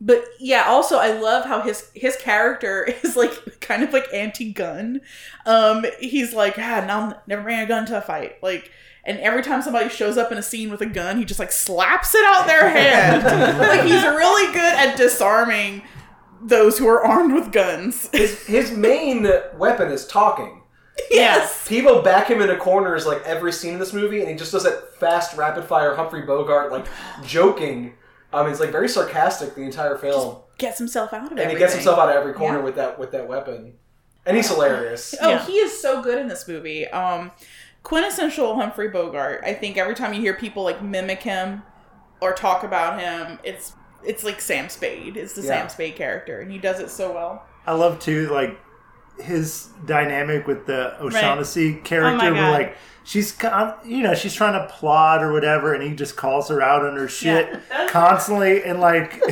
But 0.00 0.24
yeah, 0.38 0.64
also 0.66 0.96
I 0.96 1.18
love 1.18 1.44
how 1.44 1.60
his 1.60 1.90
his 1.94 2.16
character 2.16 2.84
is 3.02 3.16
like 3.16 3.60
kind 3.60 3.82
of 3.82 3.92
like 3.92 4.06
anti-gun. 4.12 5.00
Um, 5.46 5.84
he's 6.00 6.32
like, 6.34 6.58
ah, 6.58 6.84
now 6.86 7.20
never 7.26 7.42
bring 7.42 7.58
a 7.58 7.66
gun 7.66 7.86
to 7.86 7.98
a 7.98 8.00
fight. 8.00 8.42
Like, 8.42 8.70
and 9.04 9.18
every 9.18 9.42
time 9.42 9.62
somebody 9.62 9.88
shows 9.88 10.16
up 10.16 10.30
in 10.30 10.38
a 10.38 10.42
scene 10.42 10.70
with 10.70 10.80
a 10.80 10.86
gun, 10.86 11.18
he 11.18 11.24
just 11.24 11.40
like 11.40 11.52
slaps 11.52 12.14
it 12.14 12.24
out 12.24 12.46
their 12.46 12.68
hand. 12.68 13.24
like 13.58 13.82
he's 13.82 14.02
really 14.02 14.52
good 14.52 14.74
at 14.74 14.96
disarming 14.96 15.82
those 16.40 16.78
who 16.78 16.86
are 16.86 17.04
armed 17.04 17.34
with 17.34 17.50
guns. 17.50 18.08
his 18.12 18.46
his 18.46 18.70
main 18.70 19.28
weapon 19.56 19.90
is 19.90 20.06
talking. 20.06 20.62
yes. 21.10 21.66
People 21.68 22.02
back 22.02 22.28
him 22.28 22.40
into 22.40 22.56
corners 22.56 23.06
like 23.06 23.22
every 23.24 23.52
scene 23.52 23.74
in 23.74 23.78
this 23.78 23.92
movie, 23.92 24.20
and 24.20 24.28
he 24.28 24.34
just 24.34 24.52
does 24.52 24.64
that 24.64 24.94
fast, 24.98 25.36
rapid 25.36 25.64
fire 25.64 25.94
Humphrey 25.94 26.22
Bogart 26.22 26.72
like 26.72 26.86
joking. 27.24 27.94
Um, 28.32 28.46
it's 28.50 28.60
like 28.60 28.70
very 28.70 28.88
sarcastic 28.88 29.54
the 29.54 29.62
entire 29.62 29.96
film, 29.96 30.36
Gets 30.58 30.78
himself 30.78 31.12
out 31.14 31.32
of 31.32 31.38
it. 31.38 31.42
and 31.42 31.50
he 31.50 31.56
gets 31.58 31.72
himself 31.72 31.98
out 31.98 32.10
of 32.10 32.16
every 32.16 32.32
corner 32.34 32.58
Yeah. 32.58 32.64
with 32.64 32.74
that 32.76 32.98
with 32.98 33.10
that 33.12 33.26
weapon. 33.28 33.74
and 34.26 34.36
he's 34.36 34.48
hilarious. 34.48 35.14
Oh, 35.22 35.30
Yeah. 35.30 35.46
he 35.46 35.52
is 35.54 35.80
so 35.80 36.02
good 36.02 36.18
in 36.18 36.28
this 36.28 36.46
movie. 36.46 36.86
Um, 36.88 37.30
quintessential 37.82 38.56
Humphrey 38.56 38.88
Bogart. 38.88 39.42
I 39.44 39.54
think 39.54 39.78
every 39.78 39.94
time 39.94 40.12
you 40.12 40.20
hear 40.20 40.34
people 40.34 40.62
like 40.64 40.82
mimic 40.82 41.22
him 41.22 41.62
or 42.20 42.32
talk 42.34 42.62
about 42.64 43.00
him, 43.00 43.38
it's 43.42 43.72
it's 44.04 44.22
like 44.24 44.40
Sam 44.40 44.68
Spade. 44.68 45.16
It's 45.16 45.32
the 45.34 45.42
Yeah. 45.42 45.48
Sam 45.48 45.68
Spade 45.70 45.96
character, 45.96 46.40
and 46.40 46.52
he 46.52 46.58
does 46.58 46.78
it 46.80 46.90
so 46.90 47.12
well. 47.12 47.44
I 47.66 47.72
love 47.72 47.98
too 47.98 48.28
like 48.28 48.58
his 49.20 49.68
dynamic 49.86 50.46
with 50.46 50.66
the 50.66 51.00
O'Shaughnessy 51.02 51.74
character. 51.74 52.26
Oh 52.26 52.30
my 52.30 52.30
where 52.30 52.50
like 52.52 52.76
she's 53.08 53.34
you 53.84 54.02
know 54.02 54.14
she's 54.14 54.34
trying 54.34 54.52
to 54.52 54.72
plot 54.72 55.22
or 55.24 55.32
whatever, 55.32 55.72
and 55.74 55.82
he 55.82 55.94
just 55.96 56.16
calls 56.16 56.48
her 56.50 56.60
out 56.62 56.84
on 56.84 56.94
her 56.96 57.08
shit 57.08 57.58
constantly, 57.88 58.62
and 58.62 58.80
like 58.80 59.14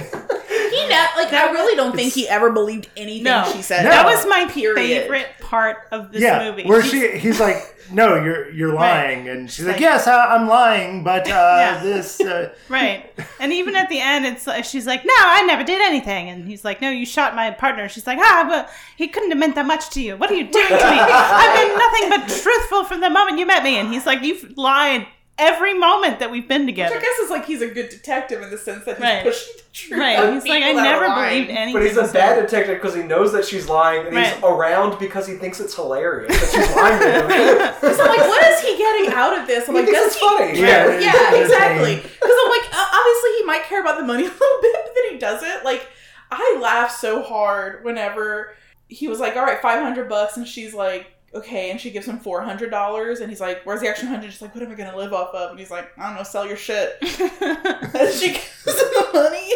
He 0.66 0.82
ne- 0.88 1.08
like 1.16 1.32
I 1.32 1.50
really 1.52 1.76
don't 1.76 1.94
think 1.94 2.12
he 2.12 2.28
ever 2.28 2.50
believed 2.50 2.88
anything 2.96 3.24
No. 3.24 3.48
she 3.52 3.62
said. 3.62 3.84
No. 3.84 3.90
That 3.90 4.04
was 4.04 4.26
my 4.26 4.46
Period. 4.50 4.74
favorite 5.02 5.28
part 5.40 5.78
of 5.92 6.10
this 6.12 6.20
yeah, 6.22 6.50
movie. 6.50 6.64
where 6.64 6.82
She's- 6.82 7.12
she 7.12 7.18
he's 7.18 7.40
like 7.40 7.56
no 7.93 8.16
you're 8.22 8.51
you're 8.51 8.72
lying, 8.74 9.28
and 9.28 9.51
she's 9.51 9.64
like, 9.64 9.74
like- 9.74 9.80
yes 9.80 10.07
I, 10.07 10.34
I'm 10.34 10.47
lying, 10.49 11.03
but 11.05 11.26
uh, 11.26 11.30
Yeah. 11.30 11.82
this 11.82 12.20
uh, 12.20 12.55
Right. 12.68 13.12
And 13.41 13.53
even 13.53 13.76
at 13.76 13.89
the 13.89 14.01
end, 14.01 14.26
it's 14.26 14.47
like, 14.47 14.64
she's 14.64 14.87
like, 14.87 15.05
no, 15.05 15.12
I 15.16 15.43
never 15.47 15.62
did 15.64 15.80
anything. 15.80 16.28
And 16.30 16.47
he's 16.47 16.64
like, 16.64 16.80
no, 16.80 16.91
you 16.91 17.07
shot 17.07 17.34
my 17.37 17.51
partner. 17.51 17.89
She's 17.89 18.07
like, 18.07 18.18
ah, 18.20 18.45
but 18.49 18.70
he 18.97 19.09
couldn't 19.09 19.30
have 19.30 19.39
meant 19.39 19.55
that 19.55 19.66
much 19.66 19.91
to 19.91 20.01
you. 20.03 20.16
What 20.16 20.30
are 20.30 20.34
you 20.34 20.45
doing 20.51 20.66
to 20.68 20.74
me? 20.74 20.78
I've 20.80 21.55
been 21.66 21.78
nothing 21.78 22.09
but 22.11 22.43
truthful 22.43 22.84
from 22.84 23.01
the 23.01 23.11
moment 23.11 23.39
you 23.39 23.47
met 23.47 23.62
me. 23.62 23.76
And 23.78 23.93
he's 23.93 24.07
like, 24.07 24.22
you've 24.22 24.57
lied 24.57 25.07
every 25.39 25.74
moment 25.74 26.18
that 26.20 26.30
we've 26.30 26.49
been 26.49 26.62
Which 26.64 26.74
together. 26.74 26.97
I 26.97 27.01
guess 27.01 27.18
is 27.18 27.30
like 27.30 27.45
he's 27.47 27.61
a 27.62 27.68
good 27.68 27.89
detective 27.91 28.43
in 28.43 28.51
the 28.51 28.57
sense 28.57 28.84
that 28.87 28.97
he's 28.97 29.03
Right. 29.05 29.22
pushing 29.24 29.53
the 29.57 29.62
truth. 29.72 29.99
Right. 30.01 30.32
He's 30.34 30.45
like, 30.47 30.62
I 30.62 30.66
people 30.68 30.82
that 30.82 30.91
never 30.93 31.07
lying. 31.09 31.30
believed 31.45 31.51
anything. 31.51 31.72
But 31.74 31.82
he's 31.82 31.97
a 31.97 32.03
bad 32.03 32.12
said. 32.37 32.41
detective 32.43 32.74
because 32.80 32.95
he 32.97 33.03
knows 33.03 33.32
that 33.32 33.45
she's 33.45 33.68
lying, 33.68 34.07
and 34.07 34.16
he's 34.18 34.43
around 34.43 34.99
because 34.99 35.26
he 35.26 35.34
thinks 35.34 35.61
it's 35.61 35.74
hilarious 35.74 36.32
that 36.41 36.51
she's 36.55 36.76
lying 36.76 37.01
to 37.01 37.12
him. 37.12 37.74
So 37.97 38.03
I'm 38.03 38.09
like, 38.09 38.28
what 38.28 38.47
is 38.53 38.61
he 38.61 38.76
getting 38.78 39.12
out 39.12 39.39
of 39.39 39.47
this? 39.47 39.68
I'm 39.68 39.74
He 39.74 39.80
like, 39.82 39.91
thinks 39.91 40.01
does 40.01 40.12
it's 40.12 40.20
he? 40.20 40.26
funny. 40.26 40.61
Yeah. 40.61 40.99
yeah, 41.01 41.34
It's 41.34 41.51
exactly. 41.53 41.97
Because 41.97 42.37
I'm 42.45 42.51
like, 42.51 42.68
uh, 42.72 42.87
obviously 42.95 43.30
he 43.39 43.45
might 43.45 43.62
care 43.64 43.80
about 43.80 43.99
the 43.99 44.05
money 44.05 44.24
a 44.26 44.30
little 44.30 44.61
bit, 44.62 44.76
but 44.84 44.93
then 44.95 45.12
he 45.12 45.18
doesn't. 45.18 45.64
Like, 45.64 45.87
I 46.30 46.59
laugh 46.61 46.91
so 46.91 47.22
hard 47.22 47.84
whenever 47.84 48.55
he 48.89 49.07
was 49.09 49.20
like, 49.20 49.37
"All 49.37 49.45
right, 49.45 49.61
five 49.61 49.82
hundred 49.82 50.09
bucks," 50.09 50.37
and 50.37 50.47
she's 50.47 50.72
like, 50.74 51.07
"Okay," 51.34 51.70
and 51.70 51.80
she 51.80 51.90
gives 51.90 52.06
him 52.06 52.18
four 52.18 52.42
hundred 52.42 52.70
dollars, 52.70 53.20
and 53.20 53.30
he's 53.30 53.40
like, 53.40 53.62
"Where's 53.64 53.80
the 53.80 53.88
extra 53.88 54.08
hundred? 54.08 54.32
She's 54.32 54.42
like, 54.42 54.54
"What 54.54 54.64
am 54.64 54.72
I 54.72 54.74
gonna 54.74 54.96
live 54.96 55.12
off 55.12 55.34
of?" 55.34 55.50
And 55.50 55.58
he's 55.58 55.70
like, 55.70 55.90
"I 55.98 56.06
don't 56.08 56.16
know, 56.16 56.22
sell 56.22 56.46
your 56.46 56.56
shit." 56.56 56.96
and 57.02 58.12
she 58.14 58.28
gives 58.32 58.66
him 58.66 58.88
the 58.92 59.10
money. 59.12 59.52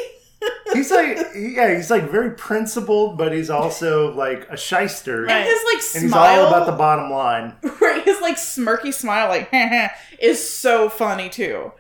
he's 0.73 0.91
like 0.91 1.19
yeah 1.37 1.75
he's 1.75 1.91
like 1.91 2.11
very 2.11 2.31
principled, 2.31 3.19
but 3.19 3.33
he's 3.33 3.51
also 3.51 4.15
like 4.15 4.49
a 4.49 4.57
shyster, 4.57 5.23
Right. 5.25 5.33
And 5.33 5.45
his 5.45 5.61
like 5.65 5.83
and 5.97 6.05
he's 6.05 6.13
all 6.13 6.47
about 6.49 6.67
the 6.67 6.73
bottom 6.73 7.11
line. 7.11 7.55
right? 7.81 8.03
His 8.05 8.21
like 8.21 8.37
smirky 8.37 8.93
smile, 8.93 9.29
like 9.29 9.51
is 10.19 10.49
so 10.49 10.89
funny 10.89 11.29
too. 11.29 11.73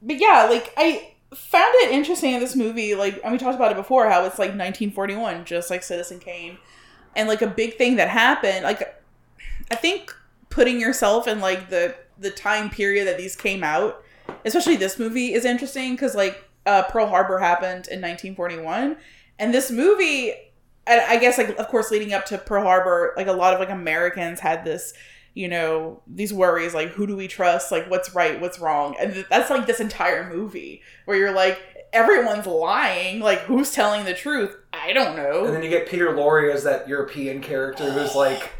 But 0.00 0.20
yeah, 0.20 0.46
like 0.48 0.72
I 0.76 1.14
found 1.34 1.74
it 1.78 1.90
interesting 1.90 2.34
in 2.34 2.40
this 2.40 2.54
movie. 2.56 2.94
Like, 2.94 3.20
and 3.24 3.32
we 3.32 3.38
talked 3.38 3.56
about 3.56 3.72
it 3.72 3.76
before, 3.76 4.08
how 4.08 4.24
it's 4.24 4.38
like 4.38 4.50
1941, 4.50 5.44
just 5.44 5.70
like 5.70 5.82
Citizen 5.82 6.18
Kane, 6.20 6.58
and 7.16 7.28
like 7.28 7.42
a 7.42 7.46
big 7.46 7.76
thing 7.76 7.96
that 7.96 8.08
happened. 8.08 8.64
Like, 8.64 9.02
I 9.70 9.76
think 9.76 10.14
putting 10.50 10.80
yourself 10.80 11.26
in 11.26 11.40
like 11.40 11.70
the 11.70 11.94
the 12.18 12.30
time 12.30 12.70
period 12.70 13.06
that 13.06 13.18
these 13.18 13.34
came 13.34 13.64
out, 13.64 14.02
especially 14.44 14.76
this 14.76 14.98
movie, 14.98 15.32
is 15.32 15.44
interesting 15.44 15.94
because 15.94 16.14
like 16.14 16.44
uh, 16.66 16.82
Pearl 16.84 17.06
Harbor 17.06 17.38
happened 17.38 17.88
in 17.88 18.00
1941, 18.00 18.96
and 19.38 19.54
this 19.54 19.70
movie. 19.70 20.34
And 20.86 21.00
I 21.00 21.16
guess, 21.16 21.38
like, 21.38 21.56
of 21.58 21.68
course, 21.68 21.90
leading 21.90 22.12
up 22.12 22.26
to 22.26 22.36
Pearl 22.36 22.62
Harbor, 22.62 23.14
like 23.16 23.26
a 23.26 23.32
lot 23.32 23.54
of 23.54 23.58
like 23.58 23.70
Americans 23.70 24.38
had 24.38 24.66
this 24.66 24.92
you 25.34 25.48
know 25.48 26.00
these 26.06 26.32
worries 26.32 26.74
like 26.74 26.90
who 26.90 27.06
do 27.06 27.16
we 27.16 27.28
trust? 27.28 27.72
Like 27.72 27.90
what's 27.90 28.14
right 28.14 28.40
what's 28.40 28.58
wrong? 28.58 28.96
And 28.98 29.12
th- 29.12 29.26
that's 29.28 29.50
like 29.50 29.66
this 29.66 29.80
entire 29.80 30.32
movie 30.32 30.82
where 31.04 31.16
you're 31.16 31.34
like 31.34 31.60
everyone's 31.92 32.46
lying 32.46 33.20
like 33.20 33.40
who's 33.40 33.72
telling 33.72 34.04
the 34.04 34.14
truth? 34.14 34.56
I 34.72 34.92
don't 34.92 35.16
know. 35.16 35.44
And 35.44 35.54
then 35.54 35.62
you 35.62 35.70
get 35.70 35.88
Peter 35.88 36.12
Lorre 36.12 36.52
as 36.52 36.64
that 36.64 36.88
European 36.88 37.40
character 37.40 37.90
who's 37.90 38.14
like 38.14 38.50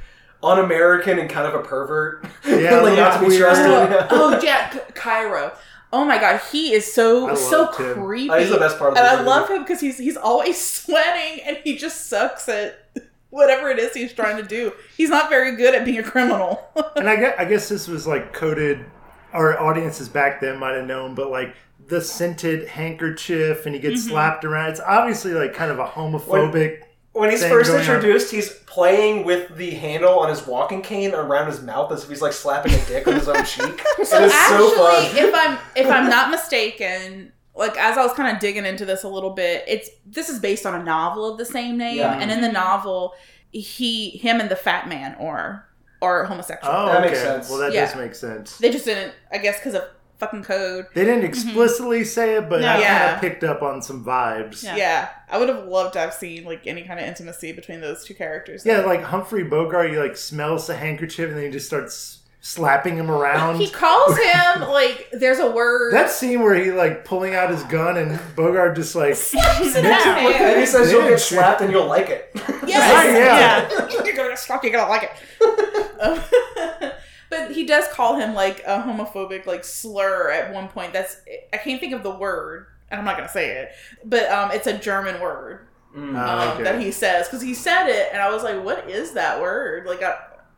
un-American 0.45 1.19
and 1.19 1.29
kind 1.29 1.47
of 1.47 1.55
a 1.55 1.63
pervert. 1.63 2.27
Yeah, 2.47 2.81
like 2.83 2.97
not 2.97 3.21
to 3.21 3.29
be 3.29 3.39
trusted. 3.39 3.67
oh, 3.67 4.07
oh 4.11 4.41
jack 4.41 4.95
cairo. 4.95 5.53
Oh 5.93 6.05
my 6.05 6.19
god 6.19 6.41
he 6.53 6.73
is 6.73 6.93
so 6.93 7.31
I 7.31 7.35
so 7.35 7.73
him. 7.73 7.95
creepy. 7.95 8.31
Oh, 8.31 8.39
he's 8.39 8.51
the 8.51 8.59
best 8.59 8.79
part 8.79 8.93
of 8.93 8.99
and 8.99 9.07
the 9.07 9.23
i 9.23 9.25
love 9.25 9.49
him 9.49 9.63
because 9.63 9.81
he's 9.81 9.97
he's 9.97 10.17
always 10.17 10.61
sweating 10.83 11.43
and 11.45 11.57
he 11.65 11.77
just 11.77 12.07
sucks 12.07 12.49
at 12.49 12.91
whatever 13.31 13.71
it 13.71 13.79
is 13.79 13.95
he's 13.95 14.13
trying 14.13 14.37
to 14.37 14.43
do. 14.43 14.73
He's 14.97 15.11
not 15.11 15.31
very 15.31 15.57
good 15.57 15.75
at 15.75 15.85
being 15.85 15.99
a 15.99 16.03
criminal. 16.03 16.63
And 16.97 17.09
I 17.09 17.17
guess, 17.17 17.35
I 17.39 17.45
guess 17.45 17.69
this 17.69 17.89
was 17.89 18.07
like 18.07 18.33
coded 18.33 18.85
our 19.33 19.61
audiences 19.61 20.09
back 20.09 20.41
then 20.41 20.59
might 20.59 20.77
have 20.77 20.87
known 20.87 21.17
but 21.17 21.29
like 21.29 21.57
the 21.89 22.01
scented 22.01 22.69
handkerchief 22.69 23.67
and 23.67 23.75
he 23.75 23.81
gets 23.81 24.03
mm-hmm. 24.03 24.11
slapped 24.11 24.45
around. 24.45 24.71
It's 24.71 24.81
obviously 24.81 25.33
like 25.33 25.55
kind 25.55 25.71
of 25.71 25.79
a 25.79 25.87
homophobic 25.87 26.83
When 27.15 27.31
he's 27.31 27.45
first 27.45 27.71
going 27.71 27.89
on. 27.89 27.95
introduced, 27.95 28.31
he's 28.33 28.51
playing 28.67 29.25
with 29.25 29.57
the 29.57 29.71
handle 29.71 30.19
on 30.19 30.29
his 30.29 30.47
walking 30.47 30.83
cane 30.83 31.15
around 31.15 31.47
his 31.47 31.63
mouth 31.63 31.91
as 31.93 32.03
if 32.05 32.09
he's 32.11 32.21
like 32.21 32.33
slapping 32.33 32.73
a 32.75 32.85
dick 32.87 33.07
on 33.09 33.15
his 33.15 33.29
own 33.29 33.45
cheek. 33.45 33.83
So 34.05 34.19
it 34.21 34.25
is 34.27 34.33
actually, 34.33 34.69
so 34.69 34.77
fun. 34.77 35.17
if 35.29 35.35
I'm 35.35 35.59
if 35.77 35.91
I'm 35.91 36.11
not 36.11 36.31
mistaken, 36.31 37.33
like 37.55 37.77
as 37.79 37.97
I 37.97 38.03
was 38.05 38.13
kind 38.15 38.35
of 38.35 38.41
digging 38.41 38.67
into 38.67 38.85
this 38.85 39.03
a 39.05 39.09
little 39.09 39.31
bit, 39.31 39.65
it's 39.67 39.89
this 40.05 40.29
is 40.29 40.41
based 40.41 40.67
on 40.67 40.75
a 40.79 40.83
novel 40.85 41.31
of 41.31 41.39
the 41.39 41.45
same 41.47 41.79
name, 41.79 41.99
Yeah. 41.99 42.19
and 42.21 42.31
in 42.31 42.41
the 42.43 42.51
novel, 42.53 43.15
he, 43.51 44.11
him, 44.11 44.41
and 44.41 44.51
the 44.51 44.57
fat 44.57 44.89
man 44.89 45.15
are 45.21 45.67
are 46.03 46.25
homosexual. 46.25 46.75
oh 46.77 46.87
That 46.87 46.99
okay 47.01 47.09
makes 47.11 47.21
sense. 47.23 47.49
well 47.49 47.59
that 47.61 47.73
Yeah. 47.73 47.87
does 47.87 47.97
make 47.97 48.15
sense 48.15 48.59
They 48.59 48.71
just 48.71 48.85
didn't, 48.85 49.15
I 49.33 49.39
guess, 49.39 49.59
because 49.59 49.75
of 49.75 49.85
fucking 50.25 50.43
code. 50.45 50.87
they 50.95 51.05
didn't 51.05 51.25
explicitly 51.25 52.05
say 52.05 52.37
it 52.37 52.49
but 52.49 52.61
Yeah. 52.63 52.77
I 52.77 52.83
kind 52.83 53.15
of 53.15 53.21
picked 53.21 53.45
up 53.45 53.63
on 53.63 53.83
some 53.83 54.05
vibes 54.05 54.63
Yeah. 54.65 54.77
Yeah. 54.77 55.09
I 55.29 55.39
would 55.39 55.49
have 55.49 55.65
loved 55.67 55.95
to 55.95 55.99
have 56.01 56.15
seen 56.15 56.45
like 56.45 56.67
any 56.67 56.83
kind 56.85 56.99
of 57.01 57.07
intimacy 57.07 57.53
between 57.53 57.81
those 57.81 58.05
two 58.05 58.15
characters. 58.15 58.65
Yeah, 58.65 58.81
like 58.81 59.03
Humphrey 59.03 59.43
Bogart, 59.45 59.91
he 59.91 59.99
like 59.99 60.17
smells 60.17 60.67
the 60.67 60.77
handkerchief 60.77 61.29
and 61.29 61.37
then 61.37 61.45
he 61.47 61.51
just 61.51 61.67
starts 61.67 62.21
slapping 62.41 62.95
him 62.97 63.11
around. 63.11 63.57
he 63.59 63.71
calls 63.71 64.17
him 64.19 64.61
like 64.69 65.09
there's 65.13 65.39
a 65.39 65.51
word. 65.51 65.95
that 65.95 66.11
scene 66.11 66.43
where 66.43 66.55
he 66.55 66.71
like 66.71 67.05
pulling 67.05 67.35
out 67.35 67.49
his 67.51 67.63
gun 67.65 67.97
and 67.97 68.21
Bogart 68.37 68.77
just 68.77 68.95
like 68.95 69.15
slaps 69.17 69.75
in 69.75 69.83
Makes 69.83 70.05
his 70.05 70.15
it 70.17 70.41
and 70.41 70.61
he 70.61 70.67
says 70.67 70.93
you'll 70.93 71.09
get 71.09 71.19
slapped 71.19 71.63
and 71.63 71.73
you'll 71.73 71.87
like 71.87 72.11
it. 72.11 72.31
Yes. 72.67 72.71
yeah. 72.71 73.89
you're 74.05 74.15
gonna 74.15 74.29
get 74.31 74.39
struck. 74.39 74.63
You're 74.63 74.73
gonna 74.73 74.91
like 74.91 75.11
it. 75.11 76.01
Um, 76.01 76.91
but 77.37 77.51
he 77.57 77.65
does 77.65 77.87
call 77.89 78.17
him 78.17 78.35
like 78.35 78.61
a 78.67 78.81
homophobic 78.81 79.47
like 79.47 79.65
slur 79.65 80.31
at 80.31 80.53
one 80.53 80.69
point. 80.69 80.93
That's 80.93 81.17
I 81.53 81.57
can't 81.59 81.81
think 81.81 81.93
of 81.93 82.03
the 82.03 82.11
word, 82.15 82.67
and 82.91 82.99
I'm 82.99 83.05
not 83.05 83.17
gonna 83.17 83.29
say 83.29 83.51
it, 83.59 83.71
but 84.05 84.29
um, 84.31 84.51
it's 84.53 84.67
a 84.67 84.77
German 84.79 85.21
word 85.21 85.67
Mm. 85.97 86.17
Oh, 86.21 86.39
um, 86.41 86.49
okay. 86.55 86.65
that 86.65 86.81
he 86.81 86.91
says 86.91 87.29
because 87.29 87.41
he 87.41 87.55
said 87.55 87.87
it, 87.89 88.09
and 88.13 88.21
I 88.21 88.29
was 88.33 88.43
like, 88.43 88.65
what 88.65 88.91
is 88.91 89.13
that 89.13 89.41
word? 89.41 89.87
Like, 89.87 90.03
I, 90.03 90.17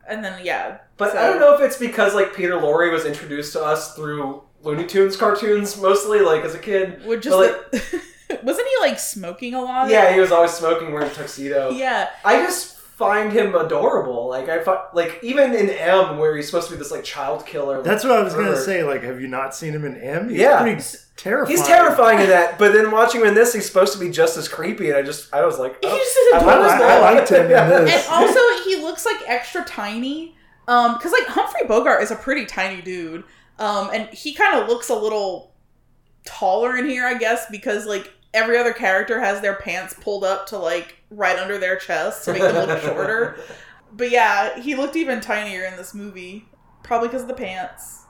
and 0.09 0.25
then 0.25 0.43
yeah, 0.43 0.79
But 0.97 1.11
so- 1.11 1.19
I 1.19 1.27
don't 1.27 1.39
know 1.39 1.53
if 1.53 1.61
it's 1.61 1.77
because 1.77 2.15
like 2.15 2.33
Peter 2.35 2.53
Lorre 2.55 2.91
was 2.91 3.05
introduced 3.05 3.53
to 3.53 3.61
us 3.63 3.93
through 3.95 4.41
Looney 4.63 4.87
Tunes 4.87 5.15
cartoons 5.15 5.79
mostly, 5.79 6.21
like 6.21 6.43
as 6.43 6.55
a 6.55 6.57
kid. 6.57 7.05
Would 7.05 7.21
just 7.21 7.37
But, 7.37 7.71
like, 7.71 8.43
wasn't 8.43 8.67
he 8.67 8.75
like 8.81 8.97
smoking 8.97 9.53
a 9.53 9.61
lot? 9.61 9.91
Yeah, 9.91 10.11
he 10.11 10.19
was 10.19 10.31
always 10.31 10.53
smoking, 10.53 10.91
wearing 10.91 11.11
a 11.11 11.13
tuxedo. 11.13 11.69
yeah. 11.69 12.09
I 12.25 12.37
just 12.43 12.76
find 12.97 13.31
him 13.31 13.53
adorable. 13.53 14.27
Like 14.27 14.49
I 14.49 14.63
fi- 14.63 14.85
like 14.93 15.19
even 15.21 15.53
in 15.53 15.69
M, 15.69 16.17
where 16.17 16.35
he's 16.35 16.47
supposed 16.47 16.67
to 16.69 16.73
be 16.73 16.77
this 16.79 16.91
like 16.91 17.03
child 17.03 17.45
killer. 17.45 17.81
That's 17.83 18.03
what 18.03 18.13
I 18.17 18.23
was 18.23 18.33
gonna 18.33 18.47
pervert. 18.49 18.65
say. 18.65 18.83
Like, 18.83 19.03
have 19.03 19.21
you 19.21 19.27
not 19.27 19.55
seen 19.55 19.73
him 19.73 19.85
in 19.85 19.95
M? 19.97 20.29
He's 20.29 20.39
Yeah. 20.39 20.61
pretty 20.61 20.83
terrifying. 21.15 21.57
He's 21.57 21.65
terrifying 21.67 22.19
in 22.21 22.27
that, 22.29 22.57
but 22.57 22.73
then 22.73 22.89
watching 22.91 23.21
him 23.21 23.27
in 23.27 23.33
this, 23.35 23.53
he's 23.53 23.65
supposed 23.67 23.93
to 23.93 23.99
be 23.99 24.09
just 24.09 24.35
as 24.37 24.47
creepy, 24.47 24.89
and 24.89 24.97
I 24.97 25.03
just 25.03 25.33
I 25.33 25.45
was 25.45 25.59
like, 25.59 25.73
He 25.83 25.89
oh, 25.89 25.95
just 25.97 26.17
is 26.17 26.33
I 26.33 26.37
I, 26.37 26.41
love 26.41 26.65
adorable. 26.65 26.73
his 26.73 26.81
I, 26.81 26.97
I 26.97 27.13
liked 27.13 27.29
him 27.29 27.41
in 27.43 27.47
this. 27.85 28.07
and 28.07 28.13
also 28.13 28.39
he 28.65 28.75
looks 28.77 29.05
like 29.05 29.17
extra 29.27 29.63
tiny 29.63 30.35
um 30.67 30.95
because 30.95 31.11
like 31.13 31.25
humphrey 31.27 31.61
bogart 31.67 32.01
is 32.03 32.11
a 32.11 32.15
pretty 32.15 32.45
tiny 32.45 32.81
dude 32.81 33.23
um 33.59 33.89
and 33.93 34.09
he 34.09 34.33
kind 34.33 34.59
of 34.59 34.67
looks 34.67 34.89
a 34.89 34.95
little 34.95 35.53
taller 36.25 36.75
in 36.77 36.89
here 36.89 37.05
i 37.05 37.13
guess 37.17 37.45
because 37.49 37.85
like 37.85 38.11
every 38.33 38.57
other 38.57 38.73
character 38.73 39.19
has 39.19 39.41
their 39.41 39.55
pants 39.55 39.93
pulled 40.01 40.23
up 40.23 40.45
to 40.47 40.57
like 40.57 40.97
right 41.09 41.39
under 41.39 41.57
their 41.57 41.77
chest 41.77 42.25
to 42.25 42.33
make 42.33 42.41
them 42.41 42.67
look 42.67 42.81
shorter 42.81 43.37
but 43.93 44.09
yeah 44.11 44.59
he 44.59 44.75
looked 44.75 44.95
even 44.95 45.19
tinier 45.21 45.63
in 45.63 45.75
this 45.77 45.93
movie 45.93 46.45
probably 46.83 47.07
because 47.07 47.21
of 47.23 47.27
the 47.27 47.33
pants 47.33 48.03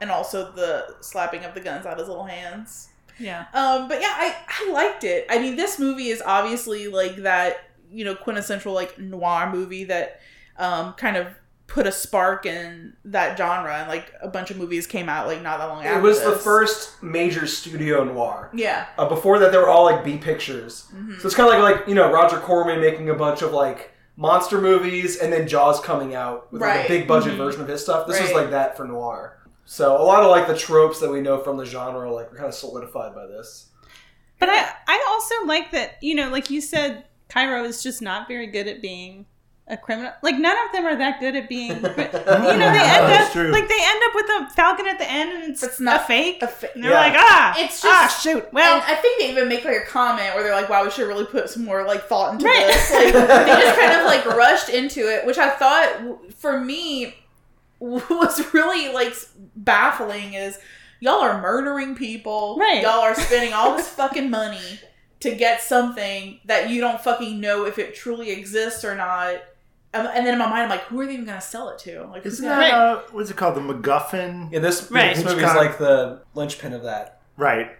and 0.00 0.10
also 0.10 0.50
the 0.52 0.96
slapping 1.00 1.44
of 1.44 1.54
the 1.54 1.60
guns 1.60 1.86
out 1.86 1.92
of 1.94 1.98
his 1.98 2.08
little 2.08 2.24
hands 2.24 2.88
Yeah. 3.18 3.46
um, 3.52 3.86
but 3.88 4.00
yeah, 4.00 4.12
I, 4.14 4.34
I 4.48 4.70
liked 4.72 5.04
it. 5.04 5.26
I 5.28 5.38
mean, 5.38 5.56
this 5.56 5.78
movie 5.78 6.08
is 6.08 6.22
obviously 6.24 6.88
like 6.88 7.16
that, 7.16 7.58
you 7.92 8.04
know, 8.04 8.14
quintessential 8.14 8.72
like 8.72 8.98
noir 8.98 9.52
movie 9.52 9.84
that 9.84 10.20
um, 10.56 10.94
kind 10.94 11.16
of 11.18 11.26
put 11.70 11.86
a 11.86 11.92
spark 11.92 12.44
in 12.46 12.92
that 13.06 13.38
genre, 13.38 13.72
and 13.74 13.88
like 13.88 14.12
a 14.20 14.28
bunch 14.28 14.50
of 14.50 14.56
movies 14.58 14.86
came 14.86 15.08
out 15.08 15.26
like 15.28 15.40
not 15.40 15.58
that 15.58 15.66
long 15.66 15.84
after. 15.84 15.98
It 15.98 16.02
was 16.02 16.20
the 16.22 16.32
first 16.32 17.02
major 17.02 17.46
studio 17.46 18.04
noir. 18.04 18.50
Yeah. 18.52 18.86
Uh, 18.98 19.08
before 19.08 19.38
that, 19.38 19.52
they 19.52 19.56
were 19.58 19.68
all 19.68 19.84
like 19.84 20.04
B 20.04 20.18
pictures. 20.18 20.86
Mhm. 20.94 21.20
So 21.20 21.26
it's 21.26 21.34
kind 21.36 21.48
of 21.52 21.58
like 21.62 21.78
like 21.78 21.88
you 21.88 21.94
know 21.94 22.12
Roger 22.12 22.38
Corman 22.38 22.80
making 22.80 23.08
a 23.08 23.14
bunch 23.14 23.40
of 23.42 23.52
like 23.52 23.92
monster 24.16 24.60
movies 24.60 25.16
and 25.16 25.32
then 25.32 25.46
Jaws 25.48 25.80
coming 25.80 26.14
out 26.14 26.52
with 26.52 26.60
like 26.60 26.84
a 26.84 26.88
big 26.88 27.06
budget 27.08 27.34
Mhm. 27.34 27.38
version 27.38 27.62
of 27.62 27.68
his 27.68 27.82
stuff. 27.82 28.06
This 28.06 28.20
was 28.20 28.32
like 28.32 28.50
that 28.50 28.76
for 28.76 28.84
noir. 28.84 29.38
So 29.64 29.96
a 29.96 30.02
lot 30.02 30.24
of 30.24 30.30
like 30.30 30.48
the 30.48 30.56
tropes 30.58 30.98
that 31.00 31.10
we 31.10 31.20
know 31.20 31.38
from 31.38 31.56
the 31.56 31.64
genre 31.64 32.12
like 32.12 32.30
were 32.32 32.36
kind 32.36 32.48
of 32.48 32.54
solidified 32.54 33.14
by 33.14 33.26
this. 33.26 33.68
But 34.40 34.48
I, 34.48 34.68
I 34.88 35.04
also 35.08 35.46
like 35.46 35.70
that, 35.70 35.98
you 36.02 36.14
know, 36.16 36.28
like 36.30 36.50
you 36.50 36.60
said, 36.60 37.04
Cairo 37.28 37.62
is 37.62 37.80
just 37.82 38.02
not 38.02 38.26
very 38.26 38.48
good 38.48 38.66
at 38.66 38.82
being 38.82 39.26
a 39.70 39.76
criminal. 39.76 40.12
Like 40.22 40.36
none 40.38 40.56
of 40.66 40.72
them 40.72 40.84
are 40.84 40.96
that 40.96 41.20
good 41.20 41.36
at 41.36 41.48
being. 41.48 41.70
You 41.80 42.56
know, 42.56 42.72
they 42.72 42.80
end 42.82 43.06
That's 43.08 43.26
up 43.28 43.32
true. 43.32 43.50
like 43.52 43.68
they 43.68 43.78
end 43.80 44.02
up 44.06 44.14
with 44.14 44.26
a 44.28 44.50
falcon 44.54 44.86
at 44.88 44.98
the 44.98 45.10
end, 45.10 45.30
and 45.30 45.44
it's, 45.52 45.62
It's 45.62 45.80
not 45.80 46.02
a 46.02 46.04
fake. 46.04 46.42
a 46.42 46.48
fa- 46.48 46.70
and 46.74 46.82
they're 46.84 46.90
Yeah. 46.92 46.98
like, 47.00 47.14
ah, 47.16 47.54
It's 47.58 47.84
ah, 47.84 48.02
just- 48.06 48.22
shoot. 48.22 48.52
Well, 48.52 48.74
and 48.74 48.82
I 48.84 48.94
think 48.96 49.20
they 49.20 49.30
even 49.30 49.48
make 49.48 49.64
like 49.64 49.76
a 49.76 49.86
comment 49.86 50.34
where 50.34 50.42
they're 50.42 50.54
like, 50.54 50.68
"Wow, 50.68 50.84
we 50.84 50.90
should 50.90 51.06
really 51.08 51.24
put 51.26 51.48
some 51.48 51.64
more 51.64 51.84
like 51.86 52.04
thought 52.06 52.32
into 52.34 52.46
Right. 52.46 52.66
this." 52.66 52.90
Like 52.92 53.12
they 53.12 53.62
just 53.62 53.78
kind 53.80 53.92
of 54.00 54.06
like 54.06 54.24
rushed 54.26 54.68
into 54.68 55.00
it, 55.08 55.24
which 55.26 55.38
I 55.38 55.50
thought 55.50 56.32
for 56.36 56.58
me 56.60 57.14
was 57.80 58.52
really 58.52 58.92
like 58.92 59.14
baffling. 59.56 60.34
Is 60.34 60.58
y'all 61.00 61.20
are 61.20 61.40
murdering 61.40 61.94
people, 61.94 62.56
Right. 62.58 62.82
Y'all 62.82 63.00
are 63.00 63.14
spending 63.14 63.52
all 63.52 63.76
this 63.76 63.88
fucking 63.88 64.28
money 64.30 64.80
to 65.20 65.34
get 65.34 65.60
something 65.62 66.40
that 66.46 66.70
you 66.70 66.80
don't 66.80 67.00
fucking 67.00 67.40
know 67.40 67.64
if 67.66 67.78
it 67.78 67.94
truly 67.94 68.30
exists 68.30 68.84
or 68.84 68.94
not. 68.94 69.36
And 69.92 70.06
then 70.26 70.34
in 70.34 70.38
my 70.38 70.48
mind, 70.48 70.62
I'm 70.64 70.68
like, 70.68 70.82
who 70.82 71.00
are 71.00 71.06
they 71.06 71.14
even 71.14 71.24
going 71.24 71.38
to 71.38 71.44
sell 71.44 71.68
it 71.70 71.78
to? 71.80 72.04
Like, 72.06 72.24
Isn't 72.24 72.44
gonna- 72.46 72.60
that 72.60 72.72
uh, 72.74 73.00
what's 73.10 73.28
it 73.30 73.36
called? 73.36 73.56
The 73.56 73.60
MacGuffin, 73.60 74.52
Yeah, 74.52 74.60
this, 74.60 74.88
Right. 74.90 75.16
this 75.16 75.24
movie 75.24 75.42
is 75.42 75.54
like 75.54 75.78
the 75.78 76.22
linchpin 76.34 76.72
of 76.72 76.84
that. 76.84 77.20
right? 77.36 77.70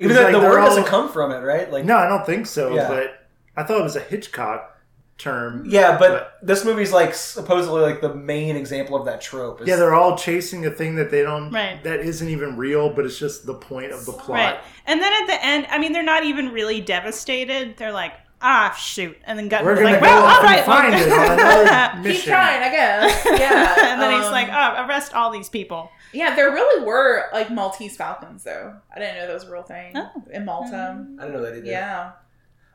Even 0.00 0.16
though 0.16 0.22
like 0.24 0.32
the 0.32 0.40
word 0.40 0.58
all- 0.58 0.66
doesn't 0.66 0.86
come 0.86 1.08
from 1.12 1.30
it, 1.30 1.38
right? 1.38 1.70
Like 1.70 1.84
No, 1.84 1.96
I 1.98 2.08
don't 2.08 2.26
think 2.26 2.46
so. 2.46 2.74
Yeah. 2.74 2.88
But 2.88 3.26
I 3.56 3.62
thought 3.62 3.78
it 3.78 3.82
was 3.84 3.94
a 3.94 4.00
Hitchcock 4.00 4.70
term. 5.18 5.62
Yeah, 5.68 5.96
but 5.98 6.38
this 6.42 6.64
movie's 6.64 6.92
like 6.92 7.14
supposedly 7.14 7.82
like 7.82 8.00
the 8.00 8.12
main 8.12 8.56
example 8.56 8.96
of 8.96 9.04
that 9.04 9.20
trope. 9.20 9.60
It's- 9.60 9.68
Yeah, 9.68 9.76
they're 9.76 9.94
all 9.94 10.16
chasing 10.16 10.66
a 10.66 10.70
thing 10.70 10.96
that 10.96 11.10
they 11.12 11.22
don't 11.22 11.52
Right. 11.52 11.80
that 11.84 12.00
isn't 12.00 12.28
even 12.28 12.56
real, 12.56 12.88
but 12.90 13.04
it's 13.04 13.18
just 13.18 13.46
the 13.46 13.54
point 13.54 13.92
of 13.92 14.04
the 14.04 14.12
plot. 14.12 14.30
right. 14.38 14.58
And 14.86 15.00
then 15.00 15.12
at 15.12 15.26
the 15.28 15.44
end, 15.44 15.68
I 15.70 15.78
mean, 15.78 15.92
they're 15.92 16.02
not 16.02 16.24
even 16.24 16.50
really 16.52 16.80
devastated. 16.80 17.76
They're 17.76 17.92
like, 17.92 18.14
ah, 18.42 18.74
shoot, 18.78 19.16
and 19.24 19.38
then 19.38 19.48
gut, 19.48 19.64
We're 19.64 19.74
like, 19.76 19.84
gonna 19.84 20.00
go 20.00 20.02
well, 20.02 20.24
off 20.24 20.36
all 20.38 20.42
right, 20.42 20.56
and 20.58 20.66
find 20.66 20.92
well- 20.92 21.06
it 21.06 21.12
on 21.12 21.38
another 21.38 22.12
Keep 22.12 22.24
trying, 22.24 22.62
I 22.62 22.70
guess. 22.70 23.24
Yeah. 23.40 23.74
and 23.92 24.00
then 24.02 24.12
he's 24.16 24.26
um, 24.26 24.32
like, 24.32 24.48
oh, 24.50 24.84
arrest 24.86 25.14
all 25.14 25.30
these 25.30 25.48
people. 25.48 25.90
Yeah, 26.12 26.34
there 26.36 26.50
really 26.52 26.84
were 26.84 27.24
like 27.32 27.50
Maltese 27.50 27.96
falcons, 27.96 28.44
though. 28.44 28.76
I 28.94 28.98
didn't 28.98 29.14
know 29.16 29.26
that 29.28 29.34
was 29.34 29.44
a 29.44 29.50
real 29.52 29.62
thing 29.62 29.92
Oh. 29.96 30.10
in 30.30 30.44
Malta. 30.44 31.06
I 31.18 31.22
don't 31.24 31.32
know 31.32 31.42
that 31.42 31.56
either. 31.56 31.66
Yeah, 31.66 32.12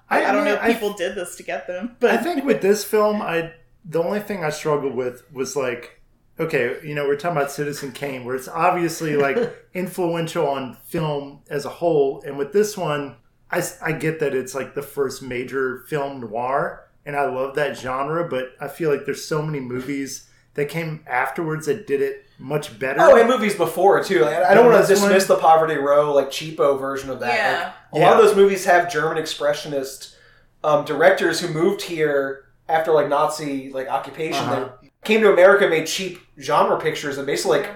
I, 0.09 0.21
don't 0.21 0.35
mean, 0.37 0.45
know 0.45 0.53
if 0.53 0.61
I- 0.61 0.73
people 0.73 0.93
did 0.93 1.15
this 1.15 1.35
to 1.35 1.43
get 1.43 1.67
them, 1.67 1.95
but 1.99 2.11
I 2.11 2.17
think 2.17 2.43
with 2.45 2.61
this 2.61 2.83
film, 2.83 3.21
I 3.21 3.53
the 3.85 4.01
only 4.01 4.19
thing 4.19 4.43
I 4.43 4.49
struggled 4.49 4.95
with 4.95 5.23
was 5.31 5.55
like, 5.55 6.01
okay, 6.39 6.77
you 6.83 6.93
know, 6.95 7.05
we're 7.07 7.15
talking 7.15 7.37
about 7.37 7.51
Citizen 7.51 7.91
Kane, 7.91 8.25
where 8.25 8.35
it's 8.35 8.47
obviously 8.47 9.15
like 9.15 9.37
influential 9.73 10.47
on 10.47 10.75
film 10.83 11.41
as 11.49 11.65
a 11.65 11.69
whole, 11.69 12.21
and 12.25 12.37
with 12.37 12.51
this 12.53 12.75
one, 12.77 13.15
I, 13.51 13.59
s- 13.59 13.79
I 13.81 13.91
get 13.93 14.19
that 14.19 14.33
it's 14.35 14.53
like 14.55 14.75
the 14.75 14.81
first 14.81 15.21
major 15.21 15.85
film 15.87 16.19
noir, 16.19 16.87
and 17.05 17.15
I 17.15 17.25
love 17.29 17.55
that 17.55 17.77
genre, 17.77 18.27
but 18.27 18.55
I 18.59 18.67
feel 18.67 18.89
like 18.91 19.05
there's 19.05 19.23
so 19.23 19.41
many 19.41 19.59
movies 19.59 20.29
that 20.55 20.69
came 20.69 21.03
afterwards 21.07 21.67
that 21.67 21.87
did 21.87 22.01
it 22.01 22.25
much 22.39 22.77
better. 22.77 22.99
Oh, 23.01 23.15
and 23.17 23.29
movies 23.29 23.55
before 23.55 24.03
too. 24.03 24.21
Like, 24.21 24.35
I 24.37 24.53
don't 24.53 24.65
want 24.65 24.85
to 24.85 24.93
dismiss 24.93 25.27
one- 25.29 25.37
the 25.37 25.41
Poverty 25.41 25.75
Row 25.75 26.13
like 26.13 26.29
cheapo 26.29 26.79
version 26.79 27.09
of 27.09 27.19
that. 27.21 27.33
Yeah. 27.35 27.73
Like, 27.93 28.01
a 28.01 28.05
lot 28.05 28.19
of 28.19 28.25
those 28.25 28.35
movies 28.35 28.65
have 28.65 28.91
German 28.91 29.21
expressionist 29.21 30.15
um, 30.63 30.83
directors 30.85 31.39
who 31.39 31.47
moved 31.47 31.81
here 31.83 32.45
after 32.67 32.91
like 32.91 33.07
Nazi 33.07 33.71
like 33.71 33.87
occupation. 33.87 34.43
Uh-huh. 34.43 34.69
They 34.81 34.91
came 35.05 35.21
to 35.21 35.31
America, 35.31 35.67
made 35.69 35.87
cheap 35.87 36.19
genre 36.39 36.79
pictures, 36.79 37.17
and 37.17 37.25
basically 37.25 37.59
like 37.61 37.69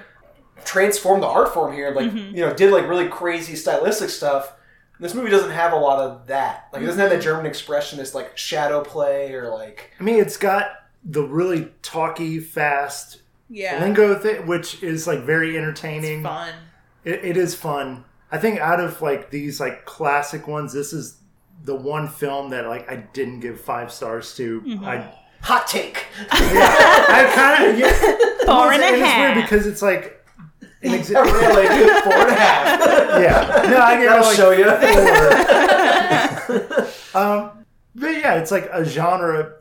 transformed 0.66 1.24
the 1.24 1.28
art 1.28 1.54
form 1.54 1.74
here. 1.74 1.92
Like 1.92 2.12
Mhm. 2.12 2.36
you 2.36 2.42
know, 2.46 2.54
did 2.54 2.72
like 2.72 2.88
really 2.88 3.08
crazy 3.08 3.56
stylistic 3.56 4.10
stuff. 4.10 4.54
This 5.02 5.16
movie 5.16 5.32
doesn't 5.32 5.50
have 5.52 5.74
a 5.74 5.78
lot 5.78 6.00
of 6.00 6.28
that. 6.28 6.68
Like 6.72 6.84
it 6.84 6.86
doesn't 6.86 7.02
have 7.02 7.10
that 7.10 7.22
German 7.24 7.52
expressionist 7.52 8.14
like 8.14 8.38
shadow 8.38 8.84
play 8.84 9.34
or 9.34 9.50
like 9.50 9.92
I 10.00 10.04
mean, 10.04 10.20
it's 10.20 10.38
got 10.38 10.68
the 11.04 11.24
really 11.24 11.72
talky, 11.82 12.40
fast 12.40 13.22
yeah, 13.50 13.84
lingo 13.84 14.14
thing, 14.16 14.46
which 14.46 14.84
is 14.84 15.08
like 15.08 15.22
very 15.24 15.58
entertaining. 15.58 16.20
it's 16.20 16.28
fun. 16.28 16.54
It, 17.04 17.26
it 17.26 17.38
is 17.38 17.56
fun. 17.56 18.06
I 18.32 18.38
think 18.38 18.60
out 18.60 18.80
of 18.80 19.02
like 19.02 19.32
these 19.32 19.60
like 19.60 19.86
classic 19.86 20.48
ones, 20.48 20.72
this 20.72 20.94
is 20.94 21.18
the 21.64 21.76
one 21.76 22.08
film 22.08 22.52
that 22.52 22.68
like 22.68 22.90
I 22.90 22.98
didn't 22.98 23.40
give 23.40 23.60
five 23.60 23.92
stars 23.92 24.36
to. 24.36 24.62
Mhm. 24.62 24.86
I 24.86 25.12
hot 25.42 25.68
take. 25.68 26.06
I 26.32 27.32
kind 27.34 27.72
of 27.72 27.80
yeah, 27.80 27.92
Four 28.46 28.72
and 28.72 28.84
a 28.84 28.88
it's 28.88 29.18
weird 29.18 29.36
because 29.36 29.66
it's 29.66 29.82
like 29.82 30.21
an 30.84 30.92
I 30.92 30.98
exa- 31.00 31.24
really 31.24 31.68
four 32.02 32.14
and 32.14 32.30
a 32.30 32.34
half. 32.36 32.80
yeah. 33.22 33.70
No, 33.70 33.78
I 33.80 33.96
give 33.96 34.04
it 34.04 34.10
That'll 34.10 34.26
like 34.26 34.36
show 34.36 34.52
you. 34.52 34.66
Um, 37.20 37.66
but 37.94 38.08
yeah, 38.12 38.36
it's 38.36 38.52
like 38.52 38.70
a 38.72 38.86
genre 38.86 39.52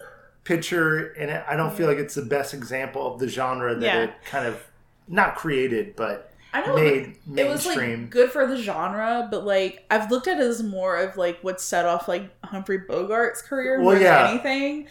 picture, 0.44 1.08
and 1.14 1.30
I 1.32 1.56
don't 1.56 1.74
feel 1.74 1.88
like 1.88 1.98
it's 1.98 2.14
the 2.14 2.22
best 2.22 2.54
example 2.54 3.12
of 3.12 3.18
the 3.18 3.26
genre 3.28 3.74
that 3.74 3.84
Yeah. 3.84 4.02
it 4.04 4.12
kind 4.24 4.46
of 4.46 4.64
not 5.08 5.34
created, 5.36 5.96
but 5.96 6.32
I 6.54 6.64
know 6.66 6.76
made 6.76 7.16
it 7.36 7.48
was 7.48 7.66
mainstream. 7.66 8.02
like 8.02 8.10
good 8.10 8.30
for 8.30 8.46
the 8.46 8.56
genre, 8.56 9.26
but 9.30 9.44
like 9.44 9.84
I've 9.90 10.10
looked 10.12 10.28
at 10.28 10.38
it 10.38 10.44
as 10.46 10.62
more 10.62 10.96
of 10.96 11.16
like 11.16 11.40
what 11.42 11.60
set 11.60 11.86
off 11.86 12.06
like 12.06 12.30
Humphrey 12.44 12.78
Bogart's 12.80 13.42
career 13.42 13.80
Well, 13.80 13.96
more 13.96 14.02
yeah. 14.02 14.22
than 14.22 14.30
anything. 14.34 14.86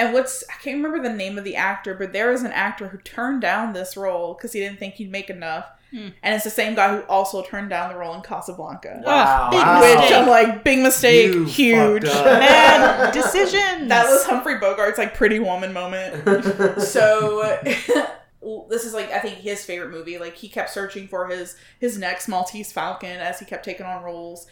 And 0.00 0.14
what's 0.14 0.42
I 0.48 0.54
can't 0.62 0.82
remember 0.82 1.06
the 1.06 1.14
name 1.14 1.36
of 1.36 1.44
the 1.44 1.56
actor, 1.56 1.92
but 1.94 2.14
there 2.14 2.30
was 2.30 2.42
an 2.42 2.52
actor 2.52 2.88
who 2.88 2.96
turned 2.98 3.42
down 3.42 3.74
this 3.74 3.98
role 3.98 4.32
because 4.32 4.52
he 4.52 4.60
didn't 4.60 4.78
think 4.78 4.94
he'd 4.94 5.10
make 5.12 5.28
enough. 5.28 5.66
Hmm. 5.90 6.08
And 6.22 6.34
it's 6.34 6.44
the 6.44 6.50
same 6.50 6.74
guy 6.74 6.96
who 6.96 7.02
also 7.02 7.42
turned 7.42 7.68
down 7.68 7.92
the 7.92 7.98
role 7.98 8.14
in 8.14 8.22
Casablanca. 8.22 9.02
Wow. 9.04 9.50
Big 9.50 9.58
Wow. 9.60 9.80
Which 9.82 9.98
mistake. 9.98 10.16
I'm 10.16 10.28
like, 10.28 10.64
big 10.64 10.78
mistake, 10.78 11.34
You 11.34 11.44
huge. 11.44 12.04
fucked 12.04 12.16
up. 12.16 12.24
Bad 12.40 13.12
decisions. 13.12 13.88
That 13.88 14.06
was 14.08 14.24
Humphrey 14.24 14.54
Bogart's 14.54 14.96
like 14.96 15.14
pretty 15.14 15.38
woman 15.38 15.74
moment. 15.74 16.80
so 16.82 17.58
this 18.70 18.84
is 18.86 18.94
like 18.94 19.12
I 19.12 19.18
think 19.18 19.34
his 19.36 19.64
favorite 19.66 19.90
movie. 19.90 20.16
Like 20.16 20.36
he 20.36 20.48
kept 20.48 20.70
searching 20.70 21.08
for 21.08 21.26
his 21.28 21.56
his 21.78 21.98
next 21.98 22.26
Maltese 22.26 22.72
Falcon 22.72 23.18
as 23.20 23.38
he 23.38 23.44
kept 23.44 23.66
taking 23.66 23.84
on 23.84 24.02
roles. 24.02 24.46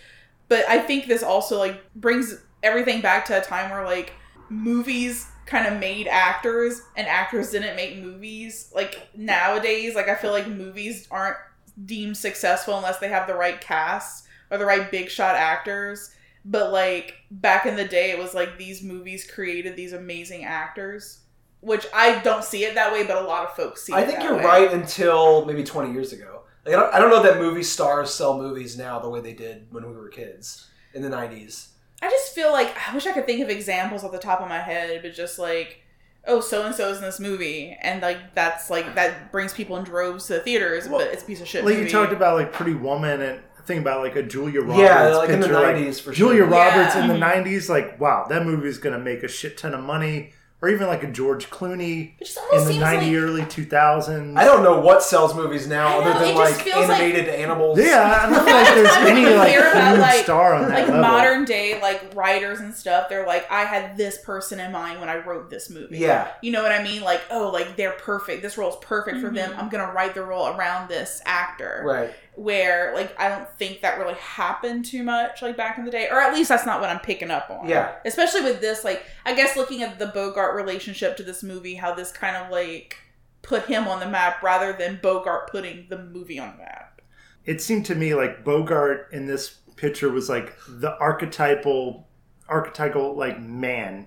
But 0.48 0.68
I 0.68 0.78
think 0.78 1.06
this 1.06 1.22
also 1.22 1.58
like 1.58 1.80
brings 1.94 2.36
everything 2.62 3.00
back 3.00 3.24
to 3.26 3.40
a 3.40 3.42
time 3.42 3.70
where 3.70 3.84
like 3.84 4.12
movies 4.50 5.26
kind 5.48 5.66
of 5.66 5.80
made 5.80 6.06
actors 6.06 6.82
and 6.94 7.06
actors 7.06 7.50
didn't 7.50 7.74
make 7.74 7.98
movies. 7.98 8.70
Like 8.74 9.08
nowadays, 9.16 9.94
like 9.94 10.08
I 10.08 10.14
feel 10.14 10.30
like 10.30 10.46
movies 10.46 11.08
aren't 11.10 11.38
deemed 11.84 12.16
successful 12.16 12.76
unless 12.76 12.98
they 12.98 13.08
have 13.08 13.26
the 13.26 13.34
right 13.34 13.60
cast 13.60 14.26
or 14.50 14.58
the 14.58 14.66
right 14.66 14.90
big 14.90 15.08
shot 15.08 15.34
actors. 15.34 16.14
But 16.44 16.70
like 16.70 17.16
back 17.30 17.66
in 17.66 17.76
the 17.76 17.86
day, 17.86 18.10
it 18.10 18.18
was 18.18 18.34
like 18.34 18.58
these 18.58 18.82
movies 18.82 19.28
created 19.28 19.74
these 19.74 19.94
amazing 19.94 20.44
actors, 20.44 21.20
which 21.60 21.86
I 21.94 22.20
don't 22.20 22.44
see 22.44 22.64
it 22.64 22.74
that 22.74 22.92
way, 22.92 23.04
but 23.04 23.16
a 23.16 23.26
lot 23.26 23.44
of 23.44 23.56
folks 23.56 23.82
see. 23.82 23.92
It. 23.92 23.96
I 23.96 24.04
think 24.04 24.22
you're 24.22 24.36
way. 24.36 24.44
right 24.44 24.72
until 24.72 25.46
maybe 25.46 25.64
20 25.64 25.92
years 25.92 26.12
ago. 26.12 26.42
Like, 26.66 26.74
I, 26.74 26.80
don't, 26.80 26.94
I 26.94 26.98
don't 26.98 27.10
know 27.10 27.22
that 27.22 27.38
movie 27.38 27.62
stars 27.62 28.12
sell 28.12 28.36
movies 28.36 28.76
now 28.76 28.98
the 28.98 29.08
way 29.08 29.20
they 29.20 29.32
did 29.32 29.66
when 29.70 29.86
we 29.88 29.96
were 29.96 30.08
kids 30.08 30.68
in 30.92 31.02
the 31.02 31.08
90s. 31.08 31.68
I 32.02 32.08
just 32.10 32.34
feel 32.34 32.52
like 32.52 32.74
I 32.88 32.94
wish 32.94 33.06
I 33.06 33.12
could 33.12 33.26
think 33.26 33.40
of 33.40 33.48
examples 33.50 34.04
off 34.04 34.12
the 34.12 34.18
top 34.18 34.40
of 34.40 34.48
my 34.48 34.58
head, 34.60 35.00
but 35.02 35.14
just 35.14 35.38
like, 35.38 35.80
oh, 36.26 36.40
so 36.40 36.64
and 36.64 36.74
so 36.74 36.88
is 36.90 36.98
in 36.98 37.02
this 37.04 37.18
movie, 37.20 37.76
and 37.80 38.00
like 38.02 38.34
that's 38.34 38.70
like 38.70 38.94
that 38.94 39.32
brings 39.32 39.52
people 39.52 39.76
in 39.76 39.84
droves 39.84 40.26
to 40.28 40.34
the 40.34 40.40
theaters, 40.40 40.88
Well, 40.88 40.98
but 41.00 41.08
it's 41.12 41.22
a 41.22 41.26
piece 41.26 41.40
of 41.40 41.48
shit. 41.48 41.64
like 41.64 41.74
movie. 41.74 41.86
you 41.86 41.90
talked 41.90 42.12
about 42.12 42.36
like 42.36 42.52
Pretty 42.52 42.74
Woman 42.74 43.20
and 43.20 43.40
think 43.66 43.80
about 43.80 44.00
like 44.02 44.16
a 44.16 44.22
Julia 44.22 44.60
Roberts 44.60 44.78
yeah, 44.78 45.08
like 45.16 45.28
in 45.30 45.40
the 45.40 45.46
picture, 45.48 45.60
like, 45.60 45.76
90s 45.76 45.96
for 46.00 46.14
sure. 46.14 46.28
Julia 46.28 46.44
Roberts 46.44 46.94
Yeah. 46.94 47.02
in 47.02 47.08
the. 47.08 47.14
'90s, 47.26 47.68
like 47.68 47.98
wow, 48.00 48.26
that 48.28 48.46
movie 48.46 48.68
is 48.68 48.78
gonna 48.78 48.98
make 48.98 49.22
a 49.24 49.28
shit 49.28 49.58
ton 49.58 49.74
of 49.74 49.80
money, 49.82 50.32
or 50.60 50.68
even 50.68 50.88
like 50.88 51.04
a 51.04 51.06
George 51.06 51.50
Clooney 51.50 52.12
in 52.12 52.16
the 52.18 52.24
seems 52.26 52.76
'90s, 52.76 52.80
like 52.82 53.12
early 53.12 53.42
2000s. 53.42 54.36
I 54.36 54.44
don't 54.44 54.62
know 54.64 54.80
what 54.80 55.02
sells 55.04 55.34
movies 55.34 55.68
now 55.68 56.00
know, 56.00 56.10
other 56.10 56.24
than 56.24 56.34
like 56.34 56.54
feels 56.54 56.88
like- 56.88 57.00
animated 57.00 57.28
animals. 57.28 57.78
Yeah, 57.78 58.22
I 58.24 58.28
don't 58.30 58.44
feel 58.44 58.54
like 58.54 58.74
there's 58.74 58.96
any 59.08 59.26
like 59.36 59.54
about, 59.56 59.98
like- 59.98 60.24
star 60.24 60.54
on 60.54 60.62
that 60.62 60.70
like 60.70 60.86
level. 60.88 61.00
modern 61.02 61.44
day 61.44 61.80
like 61.80 62.12
writers 62.14 62.58
and 62.60 62.74
stuff. 62.74 63.08
They're 63.08 63.26
like, 63.26 63.48
I 63.50 63.64
had 63.64 63.96
this 63.96 64.18
person 64.18 64.58
in 64.58 64.72
mind 64.72 64.98
when 65.00 65.08
I 65.08 65.18
wrote 65.18 65.48
this 65.48 65.70
movie. 65.70 65.98
Yeah. 65.98 66.28
You 66.42 66.50
know 66.52 66.62
what 66.62 66.72
I 66.72 66.82
mean? 66.82 67.02
Like, 67.02 67.20
oh, 67.30 67.50
like 67.50 67.76
they're 67.76 67.92
perfect. 67.92 68.42
This 68.42 68.58
role's 68.58 68.78
perfect 68.80 69.20
for 69.20 69.30
them. 69.30 69.52
Mhm. 69.52 69.58
I'm 69.58 69.68
gonna 69.68 69.92
write 69.92 70.14
the 70.14 70.24
role 70.24 70.48
around 70.48 70.88
this 70.88 71.22
actor. 71.24 71.82
Right. 71.86 72.12
Where 72.38 72.94
like 72.94 73.18
I 73.20 73.28
don't 73.28 73.48
think 73.58 73.80
that 73.82 73.98
really 73.98 74.14
happened 74.14 74.84
too 74.84 75.02
much 75.02 75.42
like 75.42 75.56
back 75.56 75.76
in 75.76 75.84
the 75.84 75.90
day, 75.90 76.08
or 76.08 76.20
at 76.20 76.32
least 76.32 76.48
that's 76.48 76.64
not 76.64 76.80
what 76.80 76.88
I'm 76.88 77.00
picking 77.00 77.30
up 77.30 77.50
on. 77.50 77.68
Yeah. 77.68 77.96
Especially 78.04 78.42
with 78.42 78.60
this, 78.60 78.84
like 78.84 79.04
I 79.26 79.34
guess 79.34 79.56
looking 79.56 79.82
at 79.82 79.98
the 79.98 80.06
Bogart 80.06 80.54
relationship 80.54 81.16
to 81.16 81.22
this 81.22 81.42
movie, 81.42 81.74
how 81.74 81.94
this 81.94 82.12
kind 82.12 82.36
of 82.36 82.50
like 82.52 82.96
put 83.42 83.66
him 83.66 83.88
on 83.88 83.98
the 84.00 84.08
map 84.08 84.42
rather 84.42 84.72
than 84.72 85.00
Bogart 85.02 85.50
putting 85.50 85.86
the 85.88 85.98
movie 85.98 86.38
on 86.38 86.52
the 86.52 86.58
map. 86.58 87.00
it 87.44 87.60
seemed 87.62 87.86
to 87.86 87.94
me 87.94 88.14
like 88.14 88.44
Bogart 88.44 89.08
in 89.12 89.26
this 89.26 89.48
picture 89.76 90.10
was 90.10 90.28
like 90.28 90.54
the 90.68 90.96
archetypal 90.98 92.08
archetypal 92.48 93.14
like 93.16 93.40
man 93.40 94.06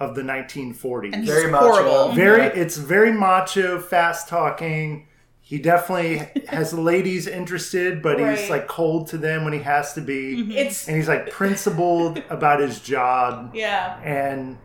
of 0.00 0.14
the 0.14 0.22
1940s. 0.22 1.12
And 1.12 1.26
Very 1.26 1.42
he's 1.42 1.50
macho. 1.50 1.66
horrible. 1.66 2.12
very 2.12 2.42
it's 2.42 2.76
very 2.76 3.12
macho 3.12 3.80
fast 3.80 4.28
talking 4.28 5.07
he 5.48 5.58
definitely 5.58 6.28
has 6.48 6.74
ladies 6.74 7.26
interested 7.26 8.02
but 8.02 8.20
he's 8.20 8.50
like 8.50 8.68
cold 8.68 9.06
to 9.06 9.16
them 9.16 9.44
when 9.44 9.54
he 9.54 9.60
has 9.60 9.94
to 9.94 10.02
be 10.02 10.36
mm-hmm. 10.36 10.50
It's 10.52 10.86
and 10.86 10.96
he's 10.96 11.08
like 11.08 11.30
principled 11.30 12.22
about 12.28 12.60
his 12.60 12.80
job 12.80 13.54
yeah. 13.54 13.98
and 14.02 14.58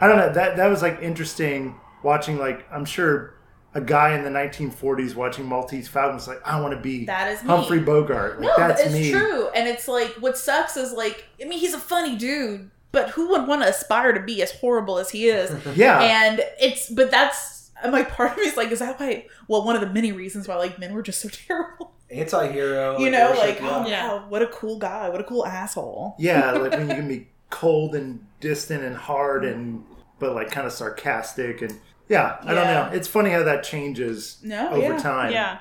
i 0.00 0.06
don't 0.06 0.18
know 0.18 0.30
that 0.30 0.58
that 0.58 0.66
was 0.66 0.82
like 0.82 0.98
interesting 1.00 1.74
watching 2.02 2.36
like 2.36 2.70
i'm 2.70 2.84
sure 2.84 3.34
a 3.74 3.80
guy 3.80 4.16
in 4.16 4.22
the 4.22 4.30
1940s 4.30 5.14
watching 5.14 5.46
maltese 5.46 5.88
falcon 5.88 6.16
was 6.16 6.28
like 6.28 6.46
i 6.46 6.60
want 6.60 6.74
to 6.74 6.80
be 6.80 7.06
That 7.06 7.32
is 7.32 7.42
me. 7.42 7.48
humphrey 7.48 7.80
bogart 7.80 8.38
like 8.38 8.58
No, 8.58 8.68
that's 8.68 8.82
it's 8.82 8.92
me 8.92 9.10
true. 9.10 9.48
And 9.48 9.66
it's 9.66 9.88
like 9.88 10.10
what 10.20 10.36
sucks 10.36 10.76
is 10.76 10.92
like 10.92 11.24
I 11.40 11.46
mean 11.46 11.58
he's 11.58 11.74
a 11.74 11.78
funny 11.78 12.16
dude, 12.16 12.70
but 12.92 13.10
who 13.10 13.30
would 13.30 13.46
want 13.46 13.62
to 13.62 13.68
aspire 13.68 14.12
to 14.12 14.20
be 14.20 14.42
as 14.42 14.52
horrible 14.52 14.98
as 14.98 15.08
he 15.10 15.28
is? 15.28 15.50
yeah 15.74 16.00
and 16.00 16.42
it's 16.60 16.90
but 16.90 17.10
that's 17.10 17.57
I'm 17.82 17.92
like 17.92 18.10
part 18.10 18.32
of 18.32 18.36
me 18.38 18.44
is 18.44 18.56
like 18.56 18.70
is 18.70 18.78
that 18.80 18.98
why 18.98 19.26
well 19.48 19.64
one 19.64 19.74
of 19.74 19.80
the 19.80 19.88
many 19.88 20.12
reasons 20.12 20.48
why 20.48 20.56
like 20.56 20.78
men 20.78 20.94
were 20.94 21.02
just 21.02 21.20
so 21.20 21.28
terrible. 21.46 21.92
Anti-hero. 22.10 22.98
you 22.98 23.10
know, 23.10 23.30
worship, 23.30 23.44
like 23.44 23.58
oh 23.62 23.86
Yeah. 23.86 24.08
wow, 24.08 24.24
what 24.28 24.40
a 24.42 24.46
cool 24.48 24.78
guy, 24.78 25.08
what 25.10 25.20
a 25.20 25.24
cool 25.24 25.44
asshole. 25.46 26.14
yeah 26.18 26.52
like 26.52 26.72
when 26.72 26.88
you 26.88 26.94
can 26.94 27.08
be 27.08 27.28
cold 27.50 27.94
and 27.94 28.24
distant 28.40 28.82
and 28.84 28.96
hard 28.96 29.44
and 29.44 29.84
but 30.18 30.34
like 30.34 30.50
kind 30.50 30.66
of 30.66 30.72
sarcastic 30.72 31.62
and 31.62 31.78
yeah 32.08 32.36
i 32.42 32.52
don't 32.54 32.64
know 32.66 32.90
it's 32.92 33.08
funny 33.08 33.30
how 33.30 33.42
that 33.42 33.62
changes 33.64 34.38
No, 34.42 34.68
over 34.70 34.80
yeah. 34.94 34.98
time 34.98 35.32
Yeah. 35.32 35.58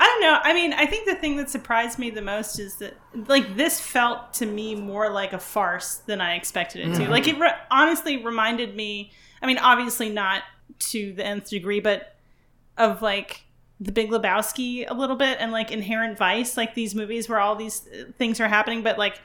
I 0.00 0.04
don't 0.06 0.20
know. 0.20 0.38
I 0.44 0.52
mean, 0.54 0.72
I 0.74 0.86
think 0.86 1.06
the 1.08 1.16
thing 1.16 1.38
that 1.38 1.50
surprised 1.50 1.98
me 1.98 2.10
the 2.10 2.22
most 2.22 2.60
is 2.60 2.76
that, 2.76 2.94
like, 3.26 3.56
this 3.56 3.80
felt 3.80 4.32
to 4.34 4.46
me 4.46 4.76
more 4.76 5.10
like 5.10 5.32
a 5.32 5.40
farce 5.40 5.96
than 6.06 6.20
I 6.20 6.36
expected 6.36 6.82
it 6.86 6.94
to. 6.94 7.00
Mm-hmm. 7.00 7.10
Like, 7.10 7.26
it 7.26 7.36
re- 7.36 7.50
honestly 7.68 8.24
reminded 8.24 8.76
me, 8.76 9.10
I 9.42 9.46
mean, 9.48 9.58
obviously 9.58 10.08
not 10.08 10.44
to 10.78 11.12
the 11.12 11.24
nth 11.24 11.48
degree, 11.50 11.80
but 11.80 12.14
of, 12.76 13.02
like, 13.02 13.42
The 13.80 13.92
Big 13.92 14.10
Lebowski 14.10 14.84
a 14.88 14.94
little 14.94 15.16
bit 15.16 15.38
and, 15.40 15.52
like, 15.52 15.70
Inherent 15.72 16.16
Vice, 16.18 16.56
like 16.56 16.74
these 16.74 16.94
movies 16.94 17.28
where 17.28 17.40
all 17.40 17.56
these 17.56 17.86
uh, 17.88 18.04
things 18.18 18.40
are 18.40 18.48
happening, 18.48 18.82
but, 18.82 18.98
like, 18.98 19.20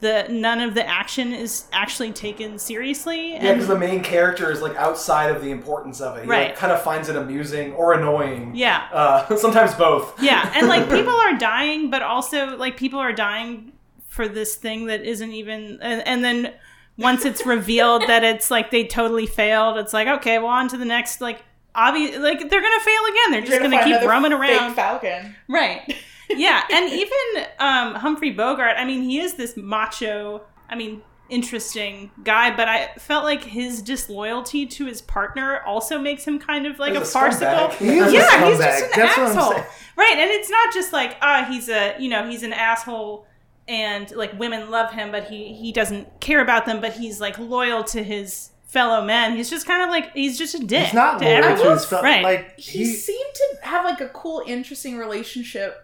the 0.00 0.26
none 0.28 0.60
of 0.60 0.74
the 0.74 0.86
action 0.86 1.32
is 1.32 1.64
actually 1.72 2.12
taken 2.12 2.58
seriously. 2.58 3.32
Yeah, 3.32 3.54
because 3.54 3.68
the 3.68 3.78
main 3.78 4.02
character 4.02 4.52
is 4.52 4.60
like 4.60 4.76
outside 4.76 5.34
of 5.34 5.40
the 5.40 5.50
importance 5.50 6.02
of 6.02 6.18
it. 6.18 6.24
He 6.24 6.28
Right. 6.28 6.48
like, 6.48 6.56
kind 6.56 6.72
of 6.72 6.82
finds 6.82 7.08
it 7.08 7.16
amusing 7.16 7.72
or 7.72 7.94
annoying. 7.94 8.52
yeah. 8.54 8.86
Uh, 8.92 9.34
sometimes 9.36 9.72
both. 9.74 10.22
Yeah, 10.22 10.52
and 10.54 10.68
like 10.68 10.90
people 10.90 11.14
are 11.14 11.38
dying, 11.38 11.88
but 11.88 12.02
also 12.02 12.54
like 12.58 12.76
people 12.76 12.98
are 12.98 13.14
dying 13.14 13.72
for 14.08 14.28
this 14.28 14.56
thing 14.56 14.86
that 14.86 15.00
isn't 15.06 15.32
even. 15.32 15.78
And, 15.80 16.06
and 16.06 16.22
then 16.22 16.52
once 16.98 17.24
it's 17.24 17.46
revealed 17.46 18.02
that 18.08 18.24
it's 18.24 18.50
like 18.50 18.70
they 18.70 18.84
totally 18.84 19.26
failed, 19.26 19.78
it's 19.78 19.92
like 19.94 20.08
okay, 20.08 20.38
well 20.38 20.48
on 20.48 20.68
to 20.68 20.76
the 20.76 20.84
next. 20.84 21.20
Like 21.20 21.42
obvious, 21.74 22.18
like 22.18 22.38
they're 22.50 22.60
gonna 22.60 22.80
fail 22.80 23.02
again. 23.10 23.30
They're 23.30 23.40
just 23.40 23.62
gonna, 23.62 23.78
find 23.78 24.00
keep 24.00 24.08
roaming 24.08 24.32
around, 24.32 24.74
Falcon. 24.74 25.34
right? 25.48 25.94
Yeah, 26.30 26.62
and 26.70 26.92
even 26.92 27.46
um, 27.58 27.94
Humphrey 27.94 28.32
Bogart. 28.32 28.74
I 28.76 28.84
mean, 28.84 29.02
he 29.02 29.18
is 29.18 29.34
this 29.34 29.56
macho. 29.56 30.42
I 30.68 30.74
mean. 30.76 31.00
Interesting 31.30 32.10
guy, 32.24 32.56
but 32.56 32.68
I 32.68 32.86
felt 32.98 33.24
like 33.24 33.44
his 33.44 33.82
disloyalty 33.82 34.64
to 34.64 34.86
his 34.86 35.02
partner 35.02 35.60
also 35.66 35.98
makes 35.98 36.26
him 36.26 36.38
kind 36.38 36.66
of 36.66 36.78
like 36.78 36.94
He's 36.94 37.00
a 37.00 37.02
a 37.02 37.04
farcical. 37.04 37.68
He 37.78 37.98
is 37.98 38.12
a 38.12 38.16
yeah, 38.16 38.48
he's 38.48 38.58
just 38.58 38.84
an 38.84 38.90
That's 38.96 39.18
asshole. 39.18 39.62
Right, 39.94 40.16
and 40.16 40.30
it's 40.30 40.48
not 40.48 40.72
just 40.72 40.90
like 40.90 41.18
ah, 41.20 41.46
he's 41.50 41.68
a 41.68 41.96
you 41.98 42.08
know 42.08 42.26
he's 42.26 42.42
an 42.42 42.54
asshole, 42.54 43.26
and 43.68 44.10
like 44.12 44.38
women 44.38 44.70
love 44.70 44.92
him, 44.92 45.10
but 45.12 45.24
he 45.28 45.52
he 45.52 45.72
doesn't 45.72 46.20
care 46.20 46.40
about 46.40 46.66
them, 46.66 46.80
but 46.80 46.94
he's 46.94 47.20
like 47.20 47.38
loyal 47.38 47.84
to 47.84 48.02
his 48.02 48.50
fellow 48.66 49.04
men. 49.04 49.36
He's 49.36 49.48
just 49.50 49.66
kind 49.66 49.82
of 49.82 49.88
like 49.90 50.12
he's 50.14 50.36
just 50.38 50.54
a 50.54 50.58
dick. 50.58 50.86
He's 50.86 50.94
not 50.94 51.18
to 51.20 51.24
loyal 51.24 51.36
everyone. 51.44 51.62
to 51.62 51.70
his 51.72 51.84
fel- 51.84 52.02
Right. 52.02 52.22
Like 52.22 52.58
He, 52.58 52.78
he, 52.80 52.84
seemed 52.86 53.34
to 53.34 53.66
have 53.66 53.84
like 53.84 54.00
a 54.00 54.08
cool, 54.08 54.42
interesting 54.46 54.98
relationship. 54.98 55.76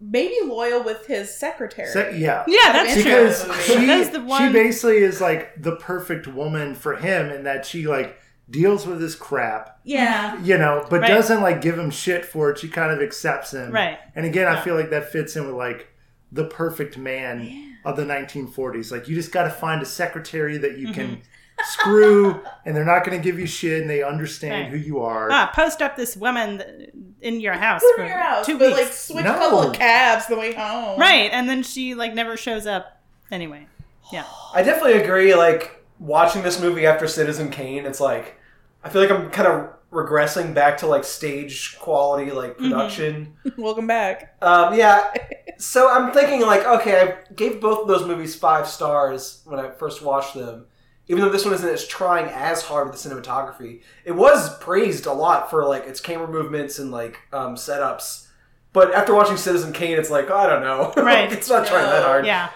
Maybe 0.00 0.34
loyal 0.44 0.82
with 0.82 1.06
his 1.06 1.32
secretary. 1.32 1.86
se- 1.86 2.18
yeah, 2.18 2.42
yeah, 2.48 2.72
that's 2.72 2.94
true. 2.94 3.02
because 3.04 3.42
she 3.66 3.86
That's 3.86 4.08
the 4.10 4.20
one. 4.20 4.44
she 4.48 4.52
basically 4.52 4.96
is 4.96 5.20
like 5.20 5.62
the 5.62 5.76
perfect 5.76 6.26
woman 6.26 6.74
for 6.74 6.96
him 6.96 7.30
in 7.30 7.44
that 7.44 7.64
she 7.64 7.86
like 7.86 8.18
deals 8.50 8.84
with 8.84 9.00
his 9.00 9.14
crap, 9.14 9.78
yeah. 9.84 10.36
you 10.42 10.58
know, 10.58 10.84
but 10.90 11.02
Right. 11.02 11.08
doesn't 11.08 11.40
like 11.40 11.60
give 11.62 11.78
him 11.78 11.90
shit 11.92 12.24
for 12.24 12.50
it. 12.50 12.58
She 12.58 12.66
kind 12.68 12.90
of 12.90 13.00
accepts 13.00 13.52
him, 13.54 13.70
Right. 13.70 13.96
And 14.16 14.26
again, 14.26 14.48
I 14.48 14.60
feel 14.60 14.74
like 14.74 14.90
that 14.90 15.12
fits 15.12 15.36
in 15.36 15.46
with 15.46 15.54
like 15.54 15.86
the 16.32 16.44
perfect 16.46 16.96
man 16.98 17.76
of 17.84 17.96
the 17.96 18.04
1940s. 18.04 18.90
Like 18.90 19.06
you 19.08 19.14
just 19.14 19.30
got 19.32 19.44
to 19.44 19.50
find 19.50 19.82
a 19.82 19.86
secretary 19.86 20.58
that 20.58 20.78
you 20.78 20.92
can 20.92 21.08
Mm-hmm. 21.08 21.20
screw, 21.64 22.40
and 22.64 22.74
they're 22.74 22.84
not 22.84 23.04
going 23.04 23.16
to 23.16 23.22
give 23.22 23.38
you 23.38 23.46
shit, 23.46 23.82
and 23.82 23.88
they 23.88 24.02
understand 24.02 24.72
Right. 24.72 24.80
who 24.80 24.84
you 24.84 25.00
are. 25.00 25.30
ah, 25.30 25.52
post 25.54 25.80
up 25.82 25.96
this 25.96 26.16
woman 26.16 27.14
in 27.20 27.38
your 27.40 27.52
house 27.52 27.82
Put 27.82 27.96
for 27.96 28.02
in 28.02 28.08
your 28.08 28.18
house, 28.18 28.46
two 28.46 28.58
but 28.58 28.68
weeks. 28.68 28.78
like 28.80 28.92
switch 28.92 29.24
No. 29.24 29.34
a 29.34 29.38
couple 29.38 29.60
of 29.60 29.72
cabs 29.74 30.26
the 30.26 30.36
way 30.36 30.54
home. 30.54 30.98
right, 30.98 31.30
and 31.32 31.48
then 31.48 31.62
she 31.62 31.94
like 31.94 32.14
never 32.14 32.36
shows 32.36 32.66
up 32.66 33.00
anyway. 33.30 33.66
Yeah, 34.12 34.24
I 34.54 34.62
definitely 34.62 35.02
agree. 35.02 35.34
Like 35.36 35.84
watching 36.00 36.42
this 36.42 36.58
movie 36.60 36.84
after 36.86 37.06
Citizen 37.06 37.50
Kane, 37.50 37.84
it's 37.86 38.00
like 38.00 38.40
I 38.82 38.88
feel 38.88 39.02
like 39.02 39.10
I'm 39.12 39.30
kind 39.30 39.46
of 39.46 39.70
regressing 39.92 40.54
back 40.54 40.78
to 40.78 40.86
like 40.86 41.04
stage 41.04 41.78
quality, 41.78 42.30
like 42.30 42.56
production. 42.58 43.34
Welcome 43.58 43.86
back. 43.86 44.36
Um, 44.42 44.74
yeah. 44.74 45.12
So 45.58 45.88
I'm 45.88 46.12
thinking 46.12 46.40
like, 46.40 46.64
okay, 46.66 47.00
I 47.00 47.34
gave 47.34 47.60
both 47.60 47.82
of 47.82 47.88
those 47.88 48.06
movies 48.06 48.34
five 48.34 48.66
stars 48.66 49.42
when 49.44 49.60
I 49.60 49.70
first 49.70 50.02
watched 50.02 50.34
them. 50.34 50.66
Even 51.08 51.22
though 51.22 51.30
this 51.30 51.44
one 51.44 51.52
isn't 51.54 51.68
as 51.68 51.86
trying 51.86 52.26
as 52.26 52.62
hard 52.62 52.88
with 52.88 53.00
the 53.00 53.08
cinematography, 53.08 53.82
it 54.04 54.12
was 54.12 54.56
praised 54.58 55.04
a 55.06 55.12
lot 55.12 55.50
for 55.50 55.64
like 55.66 55.84
its 55.86 56.00
camera 56.00 56.26
movements 56.28 56.78
and 56.78 56.90
like 56.90 57.18
um, 57.32 57.54
setups. 57.56 58.28
But 58.72 58.94
after 58.94 59.14
watching 59.14 59.36
Citizen 59.36 59.72
Kane, 59.72 59.98
it's 59.98 60.10
like 60.10 60.30
I 60.30 60.46
don't 60.46 60.62
know, 60.62 60.92
Right. 61.02 61.30
it's 61.30 61.48
not 61.50 61.66
trying 61.66 61.84
that 61.90 62.04
hard. 62.04 62.24
yeah, 62.24 62.48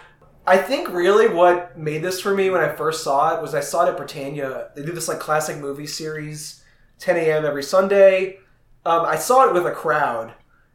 I 0.46 0.56
think 0.56 0.88
really 0.90 1.28
what 1.28 1.76
made 1.76 2.02
this 2.02 2.20
for 2.20 2.34
me 2.34 2.48
when 2.48 2.62
I 2.62 2.72
first 2.74 3.02
saw 3.04 3.36
it 3.36 3.42
was 3.42 3.54
I 3.54 3.60
saw 3.60 3.84
it 3.84 3.90
at 3.90 3.98
Prytania. 3.98 4.74
They 4.74 4.82
do 4.84 4.92
this 4.92 5.08
like 5.08 5.18
classic 5.18 5.58
movie 5.58 5.86
series, 5.88 6.62
10 6.98 7.16
a.m. 7.16 7.44
every 7.44 7.62
Sunday. 7.62 8.39
Um, 8.85 9.05
I 9.05 9.16
saw 9.16 9.47
it 9.48 9.52
with 9.55 9.66
a 9.66 9.73
crowd, 9.73 10.32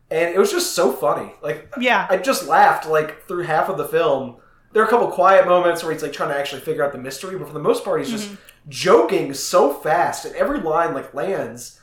and 0.10 0.34
it 0.34 0.38
was 0.38 0.52
just 0.52 0.74
so 0.76 0.92
funny. 0.92 1.34
Like 1.42 1.72
yeah. 1.80 2.08
I 2.10 2.18
just 2.18 2.48
laughed 2.48 2.88
like 2.88 3.26
through 3.28 3.44
half 3.44 3.70
of 3.70 3.78
the 3.78 3.88
film. 3.88 4.38
There 4.74 4.82
are 4.82 4.86
a 4.86 4.90
couple 4.90 5.08
quiet 5.10 5.46
moments 5.48 5.84
where 5.84 5.92
he's 5.92 6.02
like 6.02 6.14
trying 6.14 6.30
to 6.30 6.38
actually 6.38 6.62
figure 6.62 6.84
out 6.84 6.92
the 6.94 6.98
mystery, 6.98 7.38
but 7.38 7.48
for 7.48 7.54
the 7.54 7.60
most 7.60 7.84
part, 7.84 8.00
he's 8.02 8.12
just 8.12 8.30
joking 8.70 9.34
so 9.34 9.74
fast, 9.74 10.26
and 10.26 10.36
every 10.36 10.60
line 10.60 10.94
like 10.94 11.14
lands. 11.14 11.80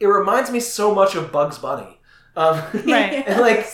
It 0.00 0.06
reminds 0.06 0.50
me 0.50 0.58
so 0.58 0.92
much 0.94 1.14
of 1.14 1.30
Bugs 1.30 1.58
Bunny. 1.58 2.00
Um, 2.36 2.56
Right. 2.86 3.24
and 3.26 3.40
like 3.40 3.66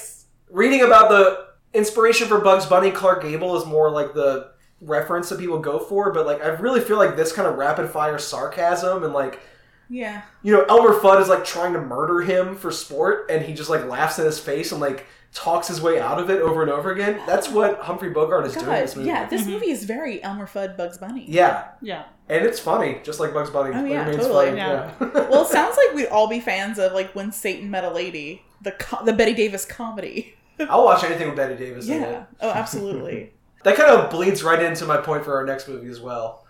reading 0.50 0.82
about 0.82 1.08
the 1.08 1.46
inspiration 1.72 2.28
for 2.28 2.40
Bugs 2.40 2.66
Bunny, 2.66 2.90
Clark 2.90 3.22
Gable 3.22 3.56
is 3.56 3.64
more 3.66 3.90
like 3.90 4.12
the 4.14 4.50
reference 4.80 5.28
that 5.30 5.38
people 5.40 5.58
go 5.58 5.78
for, 5.78 6.12
but 6.12 6.26
like 6.26 6.42
I 6.42 6.48
really 6.48 6.80
feel 6.80 6.98
like 6.98 7.16
this 7.16 7.32
kind 7.32 7.48
of 7.48 7.56
rapid 7.56 7.88
fire 7.90 8.18
sarcasm 8.18 9.04
and 9.04 9.12
like 9.12 9.40
Yeah. 9.90 10.22
you 10.42 10.52
know 10.52 10.64
Elmer 10.64 10.98
Fudd 10.98 11.20
is 11.20 11.28
like 11.28 11.44
trying 11.44 11.72
to 11.72 11.80
murder 11.80 12.20
him 12.20 12.56
for 12.56 12.70
sport, 12.70 13.30
and 13.30 13.44
he 13.44 13.54
just 13.54 13.70
like 13.70 13.86
laughs 13.86 14.18
in 14.18 14.24
his 14.26 14.38
face 14.38 14.72
and 14.72 14.80
like 14.80 15.06
talks 15.32 15.68
his 15.68 15.80
way 15.80 16.00
out 16.00 16.18
of 16.18 16.30
it 16.30 16.40
over 16.40 16.62
and 16.62 16.70
over 16.70 16.90
again. 16.90 17.20
That's 17.26 17.48
oh. 17.48 17.52
what 17.52 17.80
Humphrey 17.80 18.10
Bogart 18.10 18.46
is 18.46 18.54
doing 18.54 18.66
in 18.66 18.72
this 18.72 18.96
movie. 18.96 19.08
yeah, 19.08 19.26
this 19.26 19.42
mm-hmm. 19.42 19.52
movie 19.52 19.70
is 19.70 19.84
very 19.84 20.22
Elmer 20.22 20.46
Fudd 20.46 20.76
Bugs 20.76 20.98
Bunny. 20.98 21.24
yeah, 21.28 21.68
Yeah. 21.82 22.04
and 22.28 22.44
it's 22.44 22.58
funny, 22.58 23.00
just 23.02 23.20
like 23.20 23.34
Bugs 23.34 23.50
Bunny. 23.50 23.74
Oh, 23.74 23.84
yeah, 23.84 24.04
totally. 24.04 24.46
funny, 24.46 24.56
Yeah. 24.56 24.92
Well, 25.00 25.44
it 25.44 25.48
sounds 25.52 25.76
like 25.76 25.94
we'd 25.94 26.08
all 26.08 26.28
be 26.28 26.40
fans 26.40 26.78
of 26.78 26.92
like 26.92 27.14
when 27.14 27.32
Satan 27.32 27.70
met 27.70 27.84
a 27.84 27.90
lady, 27.90 28.42
the 28.62 28.72
co- 28.72 29.04
the 29.04 29.12
Bette 29.12 29.34
Davis 29.34 29.64
comedy. 29.64 30.34
I'll 30.60 30.84
watch 30.84 31.04
anything 31.04 31.28
with 31.28 31.36
Bette 31.36 31.56
Davis 31.56 31.88
in 31.88 32.02
it. 32.02 32.10
Yeah. 32.10 32.24
Oh, 32.40 32.50
absolutely. 32.50 33.32
That 33.64 33.74
kind 33.74 33.90
of 33.90 34.08
bleeds 34.08 34.44
right 34.44 34.62
into 34.62 34.86
my 34.86 34.98
point 34.98 35.24
for 35.24 35.34
our 35.34 35.44
next 35.44 35.66
movie 35.66 35.88
as 35.88 36.00
well, 36.00 36.46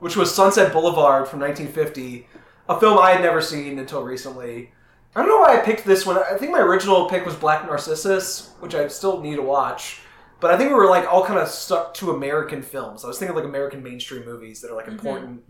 which 0.00 0.16
was 0.16 0.32
Sunset 0.32 0.70
Boulevard 0.70 1.26
from 1.26 1.40
1950, 1.40 2.28
a 2.76 2.80
film 2.80 2.98
I 2.98 3.12
had 3.12 3.22
never 3.22 3.40
seen 3.40 3.78
until 3.78 4.02
recently. 4.02 4.72
I 5.14 5.20
don't 5.20 5.28
know 5.28 5.38
why 5.40 5.58
I 5.58 5.64
picked 5.64 5.84
this 5.84 6.06
one. 6.06 6.16
I 6.16 6.36
think 6.38 6.52
my 6.52 6.60
original 6.60 7.08
pick 7.08 7.26
was 7.26 7.34
Black 7.34 7.66
Narcissus, 7.66 8.52
which 8.60 8.74
I 8.74 8.88
still 8.88 9.20
need 9.20 9.36
to 9.36 9.42
watch. 9.42 10.00
But 10.40 10.52
I 10.52 10.56
think 10.56 10.70
we 10.70 10.74
were 10.74 10.88
like 10.88 11.06
all 11.12 11.24
kind 11.24 11.38
of 11.38 11.48
stuck 11.48 11.94
to 11.94 12.10
American 12.10 12.62
films. 12.62 13.04
I 13.04 13.08
was 13.08 13.18
thinking 13.18 13.36
like 13.36 13.44
American 13.44 13.82
mainstream 13.82 14.24
movies 14.24 14.60
that 14.60 14.70
are 14.70 14.74
like 14.76 14.88
important. 14.88 15.42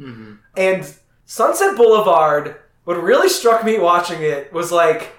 And 0.57 0.95
Sunset 1.25 1.77
Boulevard, 1.77 2.57
what 2.85 3.03
really 3.03 3.29
struck 3.29 3.65
me 3.65 3.79
watching 3.79 4.21
it 4.23 4.53
was 4.53 4.73
like 4.73 5.13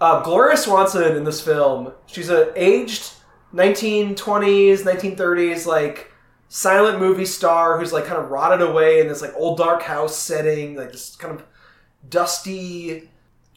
uh, 0.00 0.22
Gloria 0.22 0.56
Swanson 0.56 1.16
in 1.16 1.24
this 1.24 1.40
film. 1.40 1.92
She's 2.06 2.30
a 2.30 2.52
aged 2.56 3.12
1920s, 3.52 4.82
1930s 4.82 5.66
like 5.66 6.11
silent 6.52 6.98
movie 6.98 7.24
star 7.24 7.78
who's 7.78 7.94
like 7.94 8.04
kind 8.04 8.22
of 8.22 8.30
rotted 8.30 8.60
away 8.60 9.00
in 9.00 9.08
this 9.08 9.22
like 9.22 9.32
old 9.36 9.56
dark 9.56 9.80
house 9.80 10.14
setting, 10.14 10.76
like 10.76 10.92
this 10.92 11.16
kind 11.16 11.34
of 11.34 11.46
dusty 12.06 13.08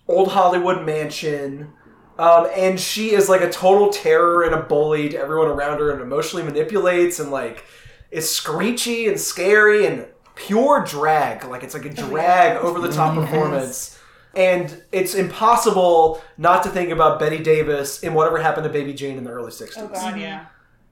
old 0.07 0.29
Hollywood 0.29 0.85
mansion. 0.85 1.73
Um, 2.17 2.47
and 2.55 2.79
she 2.79 3.11
is 3.11 3.27
like 3.27 3.41
a 3.41 3.49
total 3.49 3.89
terror 3.89 4.43
and 4.43 4.55
a 4.55 4.61
bully 4.61 5.09
to 5.09 5.17
everyone 5.17 5.49
around 5.49 5.79
her 5.79 5.91
and 5.91 6.01
emotionally 6.01 6.45
manipulates 6.45 7.19
and 7.19 7.31
like 7.31 7.65
is 8.11 8.33
screechy 8.33 9.09
and 9.09 9.19
scary 9.19 9.85
and 9.85 10.07
pure 10.35 10.81
drag. 10.81 11.43
Like 11.43 11.63
it's 11.63 11.73
like 11.73 11.83
a 11.83 11.93
drag 11.93 12.55
over 12.63 12.79
the 12.79 12.93
top 12.93 13.13
performance. 13.13 13.99
And 14.35 14.81
it's 14.93 15.15
impossible 15.15 16.21
not 16.37 16.63
to 16.63 16.69
think 16.69 16.91
about 16.91 17.19
Bette 17.19 17.43
Davis 17.43 18.03
in 18.03 18.13
whatever 18.13 18.41
happened 18.41 18.63
to 18.63 18.69
Baby 18.69 18.93
Jane 18.93 19.17
in 19.17 19.25
the 19.25 19.31
early 19.31 19.51
60s. 19.51 19.73
Oh 19.75 19.87
god, 19.89 20.17
yeah. 20.17 20.45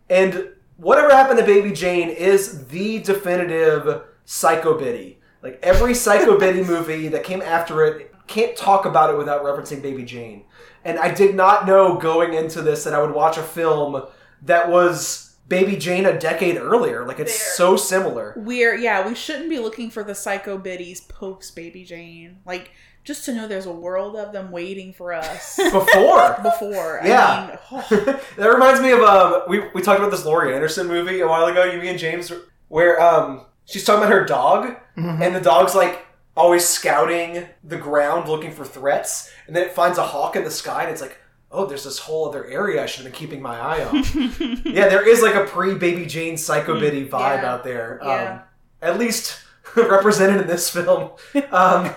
And 0.09 0.49
whatever 0.77 1.09
happened 1.09 1.39
to 1.39 1.45
Baby 1.45 1.71
Jane 1.71 2.09
is 2.09 2.67
the 2.67 2.99
definitive 2.99 4.03
Psycho 4.25 4.77
Biddy. 4.77 5.19
Like 5.41 5.59
every 5.61 5.93
Psycho 5.93 6.39
Biddy 6.39 6.63
movie 6.63 7.07
that 7.09 7.23
came 7.23 7.41
after 7.41 7.85
it 7.85 8.13
can't 8.27 8.55
talk 8.55 8.85
about 8.85 9.09
it 9.09 9.17
without 9.17 9.43
referencing 9.43 9.81
Baby 9.81 10.03
Jane. 10.03 10.45
And 10.85 10.97
I 10.97 11.13
did 11.13 11.35
not 11.35 11.65
know 11.67 11.97
going 11.97 12.33
into 12.33 12.61
this 12.61 12.83
that 12.83 12.93
I 12.93 13.01
would 13.01 13.13
watch 13.13 13.37
a 13.37 13.43
film 13.43 14.03
that 14.43 14.69
was 14.69 15.35
Baby 15.47 15.75
Jane 15.75 16.05
a 16.05 16.17
decade 16.17 16.57
earlier. 16.57 17.05
Like 17.05 17.19
it's 17.19 17.55
so 17.55 17.75
similar. 17.75 18.33
We're 18.37 18.75
yeah, 18.75 19.07
we 19.07 19.15
shouldn't 19.15 19.49
be 19.49 19.59
looking 19.59 19.89
for 19.89 20.03
the 20.03 20.15
psycho 20.15 20.57
biddies 20.57 21.01
post 21.01 21.55
Baby 21.55 21.83
Jane. 21.83 22.37
Like 22.45 22.71
just 23.03 23.25
to 23.25 23.33
know 23.33 23.47
there's 23.47 23.65
a 23.65 23.71
world 23.71 24.15
of 24.15 24.31
them 24.33 24.51
waiting 24.51 24.93
for 24.93 25.13
us 25.13 25.57
Before. 25.71 26.37
before. 26.41 27.01
Yeah. 27.03 27.27
I 27.27 27.47
mean, 27.47 27.57
oh, 27.91 28.21
that 28.37 28.47
reminds 28.47 28.79
me 28.81 28.91
of 28.91 28.99
um 29.01 29.41
we 29.47 29.59
we 29.73 29.81
talked 29.81 29.99
about 29.99 30.11
this 30.11 30.25
Laurie 30.25 30.53
Anderson 30.55 30.87
movie 30.87 31.19
a 31.21 31.27
while 31.27 31.45
ago, 31.45 31.63
you 31.65 31.79
me 31.79 31.89
and 31.89 31.99
James 31.99 32.31
where 32.69 32.99
um 33.01 33.45
she's 33.65 33.83
talking 33.83 34.03
about 34.03 34.11
her 34.13 34.25
dog 34.25 34.75
and 34.95 35.35
the 35.35 35.41
dog's 35.41 35.75
like 35.75 36.05
always 36.35 36.67
scouting 36.67 37.45
the 37.63 37.77
ground 37.77 38.27
looking 38.29 38.51
for 38.51 38.65
threats 38.65 39.31
and 39.47 39.55
then 39.55 39.63
it 39.63 39.71
finds 39.71 39.97
a 39.97 40.03
hawk 40.03 40.35
in 40.35 40.43
the 40.43 40.51
sky 40.51 40.83
and 40.83 40.91
it's 40.91 41.01
like 41.01 41.17
oh 41.51 41.65
there's 41.65 41.83
this 41.83 41.99
whole 41.99 42.27
other 42.27 42.45
area 42.47 42.81
I 42.81 42.85
should 42.87 43.03
have 43.03 43.11
been 43.13 43.19
keeping 43.19 43.41
my 43.41 43.59
eye 43.59 43.83
on. 43.85 43.95
yeah, 44.65 44.87
there 44.89 45.07
is 45.07 45.21
like 45.21 45.35
a 45.35 45.45
pre 45.45 45.75
baby 45.75 46.05
Jane 46.07 46.37
psycho 46.37 46.79
biddy 46.79 47.05
vibe 47.07 47.41
Yeah. 47.43 47.51
out 47.53 47.63
there. 47.63 47.99
Yeah. 48.01 48.31
Um 48.33 48.39
at 48.81 48.97
least 48.99 49.39
represented 49.75 50.41
in 50.41 50.47
this 50.47 50.69
film. 50.69 51.11
Um 51.51 51.91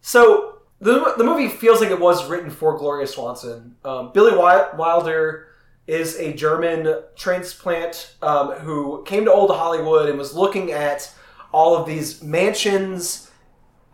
so 0.00 0.60
the, 0.80 1.14
the 1.16 1.24
movie 1.24 1.48
feels 1.48 1.80
like 1.80 1.90
it 1.90 2.00
was 2.00 2.28
written 2.28 2.50
for 2.50 2.76
Gloria 2.78 3.06
Swanson. 3.06 3.76
Um, 3.84 4.12
Billy 4.12 4.30
Wi- 4.30 4.74
Wilder 4.76 5.48
is 5.86 6.16
a 6.16 6.32
German 6.32 7.02
transplant 7.16 8.14
um, 8.22 8.52
who 8.52 9.02
came 9.04 9.24
to 9.24 9.32
Old 9.32 9.50
Hollywood 9.50 10.08
and 10.08 10.18
was 10.18 10.34
looking 10.34 10.70
at 10.70 11.12
all 11.52 11.76
of 11.76 11.86
these 11.86 12.22
mansions 12.22 13.30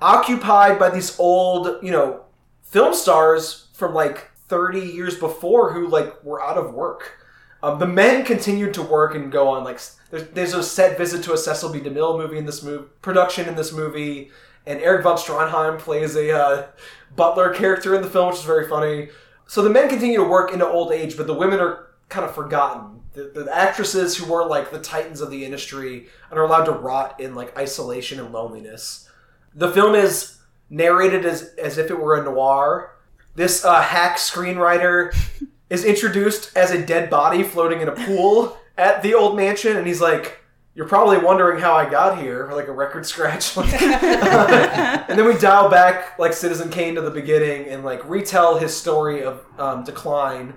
occupied 0.00 0.78
by 0.78 0.90
these 0.90 1.18
old, 1.18 1.82
you 1.82 1.90
know, 1.90 2.22
film 2.62 2.94
stars 2.94 3.68
from 3.72 3.94
like 3.94 4.30
30 4.48 4.80
years 4.80 5.18
before 5.18 5.72
who 5.72 5.88
like 5.88 6.22
were 6.22 6.42
out 6.42 6.58
of 6.58 6.74
work. 6.74 7.18
Um, 7.62 7.78
the 7.78 7.86
men 7.86 8.24
continued 8.24 8.74
to 8.74 8.82
work 8.82 9.14
and 9.14 9.32
go 9.32 9.48
on 9.48 9.64
like 9.64 9.80
there's, 10.10 10.28
there's 10.28 10.54
a 10.54 10.62
set 10.62 10.98
visit 10.98 11.24
to 11.24 11.32
a 11.32 11.38
Cecil 11.38 11.70
B. 11.70 11.80
DeMille 11.80 12.18
movie 12.18 12.38
in 12.38 12.46
this 12.46 12.62
movie 12.62 12.84
production 13.02 13.48
in 13.48 13.56
this 13.56 13.72
movie, 13.72 14.30
and 14.66 14.80
Erich 14.80 15.02
von 15.02 15.16
Stroheim 15.16 15.78
plays 15.78 16.16
a 16.16 16.36
uh, 16.36 16.66
butler 17.14 17.54
character 17.54 17.94
in 17.94 18.02
the 18.02 18.10
film, 18.10 18.28
which 18.28 18.38
is 18.38 18.44
very 18.44 18.68
funny. 18.68 19.08
So 19.46 19.62
the 19.62 19.70
men 19.70 19.88
continue 19.88 20.18
to 20.18 20.24
work 20.24 20.52
into 20.52 20.66
old 20.66 20.92
age, 20.92 21.16
but 21.16 21.26
the 21.26 21.34
women 21.34 21.60
are 21.60 21.86
kind 22.08 22.24
of 22.24 22.34
forgotten. 22.34 23.00
The, 23.12 23.44
the 23.44 23.56
actresses 23.56 24.16
who 24.16 24.30
were 24.30 24.44
like 24.44 24.70
the 24.70 24.80
titans 24.80 25.20
of 25.20 25.30
the 25.30 25.44
industry 25.44 26.08
and 26.30 26.38
are 26.38 26.44
allowed 26.44 26.64
to 26.64 26.72
rot 26.72 27.20
in 27.20 27.34
like 27.34 27.56
isolation 27.56 28.20
and 28.20 28.32
loneliness. 28.32 29.08
The 29.54 29.70
film 29.70 29.94
is 29.94 30.38
narrated 30.68 31.24
as 31.24 31.54
as 31.54 31.78
if 31.78 31.90
it 31.90 31.98
were 31.98 32.20
a 32.20 32.24
noir. 32.24 32.96
This 33.34 33.64
uh, 33.64 33.80
hack 33.80 34.16
screenwriter 34.16 35.16
is 35.70 35.84
introduced 35.84 36.54
as 36.56 36.70
a 36.70 36.84
dead 36.84 37.08
body 37.08 37.42
floating 37.42 37.80
in 37.80 37.88
a 37.88 37.92
pool 37.92 38.58
at 38.76 39.02
the 39.02 39.14
old 39.14 39.36
mansion, 39.36 39.76
and 39.76 39.86
he's 39.86 40.00
like, 40.00 40.40
"You're 40.76 40.86
probably 40.86 41.18
wondering 41.18 41.58
how 41.58 41.72
I 41.72 41.88
got 41.88 42.18
here," 42.18 42.48
like 42.52 42.68
a 42.68 42.72
record 42.72 43.06
scratch. 43.06 43.56
and 43.56 45.18
then 45.18 45.24
we 45.24 45.36
dial 45.38 45.68
back 45.68 46.18
like 46.18 46.34
Citizen 46.34 46.68
Kane 46.68 46.94
to 46.94 47.00
the 47.00 47.10
beginning 47.10 47.66
and 47.66 47.82
like 47.82 48.08
retell 48.08 48.58
his 48.58 48.76
story 48.76 49.24
of 49.24 49.44
um, 49.58 49.82
decline, 49.82 50.54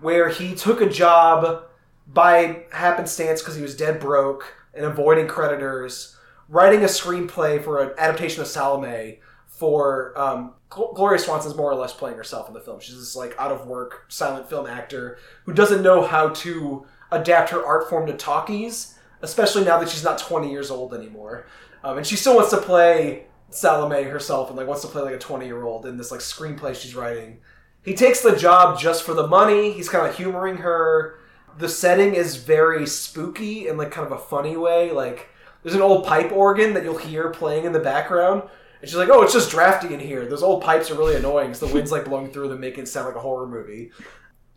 where 0.00 0.28
he 0.28 0.54
took 0.54 0.80
a 0.80 0.88
job 0.88 1.64
by 2.06 2.66
happenstance 2.70 3.40
because 3.40 3.56
he 3.56 3.62
was 3.62 3.74
dead 3.74 3.98
broke 3.98 4.54
and 4.74 4.84
avoiding 4.84 5.26
creditors, 5.26 6.16
writing 6.48 6.82
a 6.82 6.86
screenplay 6.86 7.62
for 7.62 7.82
an 7.82 7.92
adaptation 7.96 8.42
of 8.42 8.48
Salome 8.48 9.20
for 9.46 10.12
um, 10.18 10.54
Gl- 10.70 10.94
Gloria 10.94 11.18
Swanson's 11.18 11.54
more 11.54 11.70
or 11.70 11.74
less 11.74 11.92
playing 11.92 12.16
herself 12.16 12.48
in 12.48 12.54
the 12.54 12.60
film. 12.60 12.80
She's 12.80 12.98
this 12.98 13.16
like 13.16 13.34
out 13.38 13.52
of 13.52 13.66
work 13.66 14.04
silent 14.08 14.50
film 14.50 14.66
actor 14.66 15.18
who 15.44 15.54
doesn't 15.54 15.82
know 15.82 16.02
how 16.02 16.28
to 16.28 16.86
adapt 17.10 17.50
her 17.50 17.64
art 17.64 17.88
form 17.88 18.06
to 18.06 18.12
talkies, 18.14 18.91
especially 19.22 19.64
now 19.64 19.78
that 19.78 19.88
she's 19.88 20.04
not 20.04 20.18
20 20.18 20.50
years 20.50 20.70
old 20.70 20.92
anymore. 20.92 21.46
Um, 21.84 21.98
and 21.98 22.06
she 22.06 22.16
still 22.16 22.36
wants 22.36 22.50
to 22.50 22.58
play 22.58 23.26
Salome 23.50 24.04
herself 24.04 24.48
and 24.48 24.56
like 24.56 24.66
wants 24.66 24.82
to 24.82 24.88
play 24.88 25.02
like 25.02 25.14
a 25.14 25.18
20 25.18 25.46
year 25.46 25.62
old 25.64 25.86
in 25.86 25.96
this 25.96 26.10
like 26.10 26.20
screenplay 26.20 26.74
she's 26.74 26.94
writing. 26.94 27.38
He 27.84 27.94
takes 27.94 28.20
the 28.20 28.36
job 28.36 28.78
just 28.78 29.02
for 29.02 29.14
the 29.14 29.26
money. 29.26 29.72
He's 29.72 29.88
kind 29.88 30.06
of 30.06 30.16
humoring 30.16 30.58
her. 30.58 31.18
The 31.58 31.68
setting 31.68 32.14
is 32.14 32.36
very 32.36 32.86
spooky 32.86 33.68
in 33.68 33.76
like 33.76 33.90
kind 33.90 34.06
of 34.06 34.12
a 34.12 34.18
funny 34.18 34.56
way. 34.56 34.90
Like 34.90 35.28
there's 35.62 35.74
an 35.74 35.82
old 35.82 36.06
pipe 36.06 36.32
organ 36.32 36.74
that 36.74 36.84
you'll 36.84 36.98
hear 36.98 37.30
playing 37.30 37.64
in 37.64 37.72
the 37.72 37.80
background. 37.80 38.42
And 38.80 38.88
she's 38.88 38.98
like, 38.98 39.10
"Oh, 39.10 39.22
it's 39.22 39.32
just 39.32 39.50
drafty 39.50 39.94
in 39.94 40.00
here. 40.00 40.26
Those 40.26 40.42
old 40.42 40.62
pipes 40.62 40.90
are 40.90 40.94
really 40.94 41.14
annoying 41.14 41.48
because 41.48 41.60
the 41.60 41.68
wind's 41.68 41.92
like 41.92 42.04
blowing 42.04 42.32
through 42.32 42.48
them, 42.48 42.60
making 42.60 42.84
it 42.84 42.88
sound 42.88 43.06
like 43.06 43.16
a 43.16 43.20
horror 43.20 43.46
movie." 43.46 43.92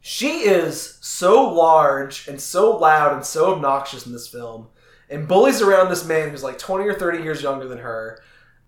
She 0.07 0.41
is 0.41 0.99
so 1.01 1.51
large 1.51 2.27
and 2.27 2.39
so 2.39 2.77
loud 2.77 3.13
and 3.13 3.25
so 3.25 3.55
obnoxious 3.55 4.05
in 4.05 4.11
this 4.11 4.27
film, 4.27 4.67
and 5.09 5.27
bullies 5.27 5.63
around 5.63 5.89
this 5.89 6.05
man 6.05 6.29
who's 6.29 6.43
like 6.43 6.59
20 6.59 6.85
or 6.85 6.93
30 6.93 7.23
years 7.23 7.41
younger 7.41 7.67
than 7.67 7.79
her. 7.79 8.21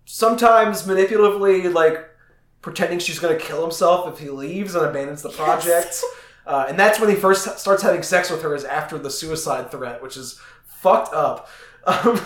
Sometimes 0.04 0.82
manipulatively, 0.82 1.72
like 1.72 2.10
pretending 2.60 2.98
she's 2.98 3.20
going 3.20 3.38
to 3.38 3.44
kill 3.44 3.62
himself 3.62 4.12
if 4.12 4.18
he 4.18 4.30
leaves 4.30 4.74
and 4.74 4.84
abandons 4.84 5.22
the 5.22 5.28
project. 5.30 6.02
Uh, 6.44 6.66
and 6.68 6.76
that's 6.76 6.98
when 6.98 7.08
he 7.08 7.14
first 7.14 7.56
starts 7.60 7.84
having 7.84 8.02
sex 8.02 8.30
with 8.30 8.42
her 8.42 8.52
is 8.52 8.64
after 8.64 8.98
the 8.98 9.08
suicide 9.08 9.70
threat, 9.70 10.02
which 10.02 10.16
is 10.16 10.40
fucked 10.66 11.14
up. 11.14 11.48
Um, 11.86 12.20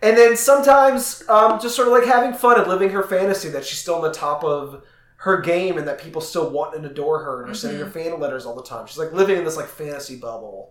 and 0.00 0.16
then 0.16 0.36
sometimes 0.36 1.28
um, 1.28 1.58
just 1.60 1.74
sort 1.74 1.88
of 1.88 1.92
like 1.92 2.04
having 2.04 2.32
fun 2.32 2.60
and 2.60 2.68
living 2.68 2.90
her 2.90 3.02
fantasy 3.02 3.48
that 3.48 3.64
she's 3.64 3.80
still 3.80 3.96
on 3.96 4.02
the 4.02 4.12
top 4.12 4.44
of 4.44 4.84
her 5.24 5.40
game 5.40 5.78
and 5.78 5.88
that 5.88 5.98
people 5.98 6.20
still 6.20 6.50
want 6.50 6.76
and 6.76 6.84
adore 6.84 7.24
her 7.24 7.40
and 7.40 7.50
are 7.50 7.54
sending 7.54 7.80
her 7.80 7.90
fan 7.90 8.20
letters 8.20 8.44
all 8.44 8.54
the 8.54 8.62
time. 8.62 8.86
She's 8.86 8.98
like 8.98 9.14
living 9.14 9.38
in 9.38 9.44
this 9.44 9.56
like 9.56 9.68
fantasy 9.68 10.16
bubble. 10.16 10.70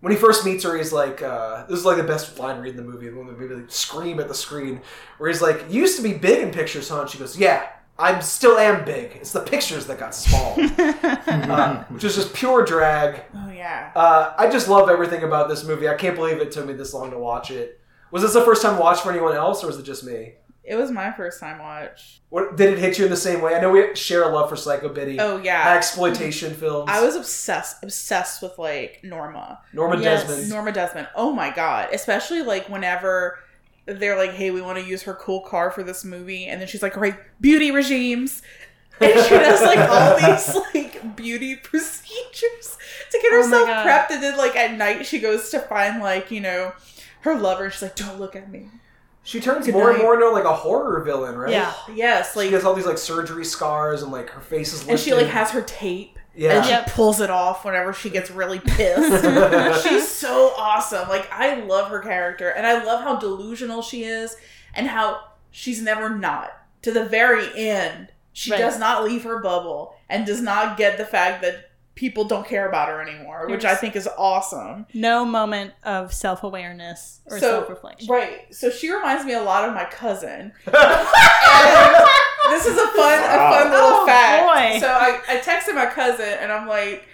When 0.00 0.12
he 0.12 0.18
first 0.18 0.44
meets 0.44 0.64
her, 0.64 0.76
he's 0.76 0.92
like, 0.92 1.22
uh, 1.22 1.64
"This 1.66 1.78
is 1.78 1.86
like 1.86 1.96
the 1.96 2.02
best 2.02 2.38
line 2.38 2.60
read 2.60 2.72
in 2.72 2.76
the 2.76 2.82
movie." 2.82 3.08
When 3.08 3.26
the 3.26 3.32
movie 3.32 3.54
like, 3.54 3.70
scream 3.70 4.20
at 4.20 4.28
the 4.28 4.34
screen, 4.34 4.82
where 5.16 5.30
he's 5.30 5.40
like, 5.40 5.64
"You 5.70 5.80
used 5.80 5.96
to 5.96 6.02
be 6.02 6.12
big 6.12 6.42
in 6.42 6.50
pictures, 6.50 6.90
huh?" 6.90 7.00
And 7.00 7.10
she 7.10 7.16
goes, 7.16 7.38
"Yeah, 7.38 7.66
I 7.98 8.20
still 8.20 8.58
am 8.58 8.84
big. 8.84 9.12
It's 9.16 9.32
the 9.32 9.40
pictures 9.40 9.86
that 9.86 9.98
got 9.98 10.14
small," 10.14 10.56
uh, 10.78 11.84
which 11.88 12.04
is 12.04 12.16
just 12.16 12.34
pure 12.34 12.66
drag. 12.66 13.22
oh 13.34 13.50
yeah. 13.50 13.92
Uh, 13.96 14.34
I 14.36 14.50
just 14.50 14.68
love 14.68 14.90
everything 14.90 15.22
about 15.22 15.48
this 15.48 15.64
movie. 15.64 15.88
I 15.88 15.94
can't 15.94 16.16
believe 16.16 16.36
it 16.36 16.52
took 16.52 16.66
me 16.66 16.74
this 16.74 16.92
long 16.92 17.10
to 17.12 17.18
watch 17.18 17.50
it. 17.50 17.80
Was 18.10 18.20
this 18.20 18.34
the 18.34 18.42
first 18.42 18.60
time 18.60 18.78
watch 18.78 19.00
for 19.00 19.10
anyone 19.10 19.34
else, 19.34 19.64
or 19.64 19.68
was 19.68 19.78
it 19.78 19.84
just 19.84 20.04
me? 20.04 20.34
It 20.66 20.74
was 20.76 20.90
my 20.90 21.12
first 21.12 21.38
time 21.40 21.58
watch. 21.60 22.20
What, 22.28 22.56
did 22.56 22.72
it 22.72 22.78
hit 22.78 22.98
you 22.98 23.04
in 23.04 23.10
the 23.10 23.16
same 23.16 23.40
way? 23.40 23.54
I 23.54 23.60
know 23.60 23.70
we 23.70 23.94
share 23.94 24.24
a 24.24 24.28
love 24.28 24.48
for 24.48 24.56
Psycho 24.56 24.88
Biddy, 24.88 25.20
Oh 25.20 25.36
yeah. 25.38 25.74
exploitation 25.76 26.52
films. 26.54 26.90
I 26.90 27.00
was 27.04 27.14
obsessed 27.14 27.82
obsessed 27.84 28.42
with 28.42 28.58
like 28.58 29.00
Norma. 29.04 29.60
Norma 29.72 30.00
Yes. 30.00 30.26
Desmond. 30.26 30.50
Norma 30.50 30.72
Desmond. 30.72 31.08
Oh 31.14 31.32
my 31.32 31.50
god. 31.50 31.90
Especially 31.92 32.42
like 32.42 32.68
whenever 32.68 33.38
they're 33.86 34.16
like, 34.16 34.32
hey, 34.32 34.50
we 34.50 34.60
want 34.60 34.78
to 34.78 34.84
use 34.84 35.02
her 35.02 35.14
cool 35.14 35.40
car 35.42 35.70
for 35.70 35.84
this 35.84 36.04
movie. 36.04 36.46
And 36.46 36.60
then 36.60 36.66
she's 36.66 36.82
like, 36.82 36.96
all 36.96 37.02
right, 37.02 37.16
beauty 37.40 37.70
regimes. 37.70 38.42
And 38.98 39.12
she 39.24 39.28
does 39.34 39.60
like 39.60 39.78
all 39.90 40.16
these 40.16 40.56
like 40.74 41.16
beauty 41.16 41.54
procedures 41.62 42.78
to 43.10 43.18
get 43.20 43.30
Oh 43.32 43.42
herself 43.42 43.66
God. 43.68 43.86
prepped. 43.86 44.10
And 44.10 44.22
then 44.22 44.38
like 44.38 44.56
at 44.56 44.72
night 44.76 45.04
she 45.06 45.18
goes 45.20 45.50
to 45.50 45.60
find 45.60 46.02
like, 46.02 46.30
you 46.30 46.40
know, 46.40 46.72
her 47.20 47.34
lover. 47.38 47.64
And 47.64 47.72
she's 47.74 47.82
like, 47.82 47.94
don't 47.96 48.18
look 48.18 48.34
at 48.34 48.50
me. 48.50 48.68
She 49.26 49.40
turns 49.40 49.66
Good 49.66 49.74
more 49.74 49.90
and 49.90 50.00
more 50.00 50.14
into 50.14 50.30
like 50.30 50.44
a 50.44 50.54
horror 50.54 51.02
villain, 51.02 51.36
right? 51.36 51.50
Yeah. 51.50 51.72
Yes, 51.92 52.34
Like 52.36 52.46
She 52.48 52.54
has 52.54 52.64
all 52.64 52.74
these 52.74 52.86
like 52.86 52.96
surgery 52.98 53.44
scars 53.44 54.02
and 54.02 54.12
like 54.12 54.30
her 54.30 54.40
face 54.40 54.68
is 54.72 54.80
lifted. 54.86 54.90
and 54.92 55.00
she 55.00 55.14
like 55.14 55.26
has 55.26 55.50
her 55.50 55.62
tape. 55.62 56.18
yeah. 56.34 56.52
And 56.56 56.64
she 56.64 56.70
Yep. 56.70 56.86
pulls 56.92 57.20
it 57.20 57.28
off 57.28 57.64
whenever 57.64 57.92
she 57.92 58.08
gets 58.08 58.30
really 58.30 58.60
pissed. 58.64 59.82
She's 59.88 60.08
so 60.08 60.52
awesome. 60.56 61.08
Like 61.08 61.28
I 61.32 61.56
love 61.56 61.90
her 61.90 61.98
character 62.00 62.50
and 62.50 62.66
I 62.66 62.84
love 62.84 63.02
how 63.02 63.16
delusional 63.16 63.82
she 63.82 64.04
is 64.04 64.36
and 64.74 64.86
how 64.86 65.20
she's 65.50 65.82
never 65.82 66.08
not. 66.08 66.52
To 66.82 66.92
the 66.92 67.04
very 67.04 67.48
end, 67.68 68.12
she 68.32 68.52
Right. 68.52 68.58
does 68.60 68.78
not 68.78 69.02
leave 69.02 69.24
her 69.24 69.40
bubble 69.40 69.96
and 70.08 70.24
does 70.24 70.40
not 70.40 70.76
get 70.76 70.98
the 70.98 71.04
fact 71.04 71.42
that 71.42 71.70
people 71.96 72.22
don't 72.24 72.46
care 72.46 72.68
about 72.68 72.88
her 72.88 73.00
anymore, 73.02 73.48
which 73.48 73.64
I 73.64 73.74
think 73.74 73.96
is 73.96 74.08
awesome. 74.16 74.86
No 74.94 75.24
moment 75.24 75.72
of 75.82 76.14
self 76.14 76.44
awareness 76.44 77.20
or 77.26 77.40
So- 77.40 77.50
self 77.58 77.68
reflection. 77.68 78.08
Right. 78.08 78.54
So 78.54 78.70
she 78.70 78.92
reminds 78.94 79.24
me 79.24 79.32
a 79.32 79.42
lot 79.42 79.68
of 79.68 79.74
my 79.74 79.84
cousin. 79.86 80.52
This 82.48 82.64
is 82.64 82.78
a 82.78 82.86
fun, 82.86 83.18
a 83.24 83.36
fun 83.50 83.70
little 83.72 83.88
Oh, 83.90 84.06
fact. 84.06 84.44
boy. 84.46 84.78
So 84.80 84.86
I, 84.88 85.20
I 85.28 85.38
texted 85.38 85.74
my 85.74 85.86
cousin 85.86 86.28
and 86.40 86.52
I'm 86.52 86.68
like, 86.68 87.04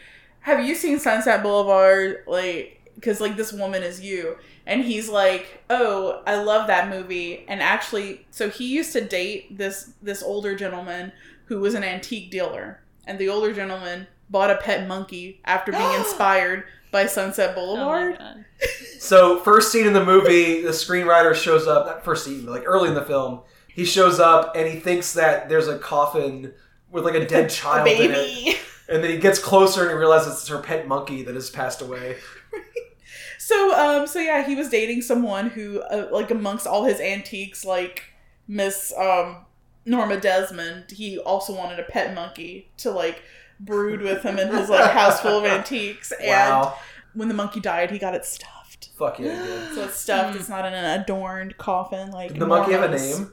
"Have 0.40 0.64
you 0.66 0.74
seen 0.74 0.98
Sunset 0.98 1.42
Boulevard?" 1.42 2.18
Like, 2.26 2.82
because 2.96 3.18
like 3.18 3.36
this 3.38 3.50
woman 3.52 3.82
is 3.82 4.02
you 4.02 4.36
and 4.66 4.84
he's 4.84 5.08
like 5.08 5.62
oh 5.70 6.22
i 6.26 6.36
love 6.36 6.66
that 6.68 6.88
movie 6.90 7.44
and 7.48 7.60
actually 7.62 8.24
so 8.30 8.48
he 8.50 8.68
used 8.68 8.92
to 8.92 9.00
date 9.00 9.56
this 9.58 9.92
this 10.02 10.22
older 10.22 10.54
gentleman 10.54 11.10
who 11.46 11.58
was 11.58 11.74
an 11.74 11.82
antique 11.82 12.30
dealer 12.30 12.80
and 13.06 13.18
the 13.18 13.28
older 13.28 13.52
gentleman 13.52 14.06
bought 14.32 14.50
a 14.50 14.56
pet 14.56 14.88
monkey 14.88 15.40
after 15.44 15.70
being 15.70 15.94
inspired 15.98 16.64
by 16.90 17.06
sunset 17.06 17.52
Oh 17.52 17.54
boulevard 17.54 18.18
God. 18.18 18.44
So 18.98 19.40
first 19.40 19.72
scene 19.72 19.86
in 19.86 19.92
the 19.94 20.04
movie, 20.04 20.62
the 20.62 20.70
screenwriter 20.70 21.34
shows 21.34 21.66
up. 21.66 21.86
Not 21.86 22.04
first 22.04 22.24
scene, 22.24 22.44
but 22.44 22.52
like 22.52 22.62
early 22.66 22.88
in 22.88 22.94
the 22.94 23.04
film, 23.04 23.40
he 23.68 23.84
shows 23.84 24.20
up 24.20 24.54
and 24.56 24.68
he 24.68 24.78
thinks 24.78 25.14
that 25.14 25.48
there's 25.48 25.66
a 25.66 25.78
coffin 25.78 26.52
with 26.90 27.04
like 27.04 27.14
a 27.14 27.26
dead 27.26 27.50
child 27.50 27.88
in 27.88 28.12
it. 28.12 28.14
baby 28.14 28.58
And 28.88 29.02
then 29.02 29.10
he 29.10 29.18
gets 29.18 29.38
closer 29.38 29.82
and 29.82 29.90
he 29.90 29.96
realizes 29.96 30.34
it's 30.34 30.48
her 30.48 30.60
pet 30.60 30.86
monkey 30.86 31.24
that 31.24 31.34
has 31.34 31.50
passed 31.50 31.80
away. 31.82 32.18
so 33.38 33.74
um 33.76 34.06
so 34.06 34.20
yeah 34.20 34.46
he 34.46 34.54
was 34.54 34.68
dating 34.68 35.02
someone 35.02 35.50
who 35.50 35.80
uh, 35.80 36.08
like 36.12 36.30
amongst 36.30 36.64
all 36.64 36.84
his 36.84 37.00
antiques 37.00 37.64
like 37.64 38.04
miss 38.46 38.94
um 38.96 39.38
norma 39.84 40.16
desmond 40.16 40.88
he 40.92 41.18
also 41.18 41.52
wanted 41.52 41.80
a 41.80 41.82
pet 41.82 42.14
monkey 42.14 42.70
to 42.76 42.88
like 42.90 43.22
brood 43.64 44.00
with 44.02 44.22
him 44.22 44.38
in 44.38 44.48
his 44.48 44.68
like 44.68 44.90
house 44.90 45.20
full 45.20 45.38
of 45.38 45.44
antiques 45.44 46.12
and 46.20 46.28
Wow. 46.28 46.78
when 47.14 47.28
the 47.28 47.34
monkey 47.34 47.60
died 47.60 47.90
he 47.90 47.98
got 47.98 48.14
it 48.14 48.24
stuffed 48.24 48.90
Fuck 48.96 49.18
yeah, 49.18 49.40
he 49.40 49.46
did. 49.46 49.74
so 49.74 49.84
it's 49.84 49.96
stuffed 49.96 50.34
hmm. 50.34 50.40
it's 50.40 50.48
not 50.48 50.64
in 50.64 50.72
an 50.74 51.00
adorned 51.00 51.56
coffin 51.58 52.10
like 52.10 52.28
Did 52.32 52.40
the 52.40 52.46
monkey 52.46 52.72
have 52.72 52.82
a 52.82 52.88
Norma's. 52.88 53.18
name? 53.20 53.32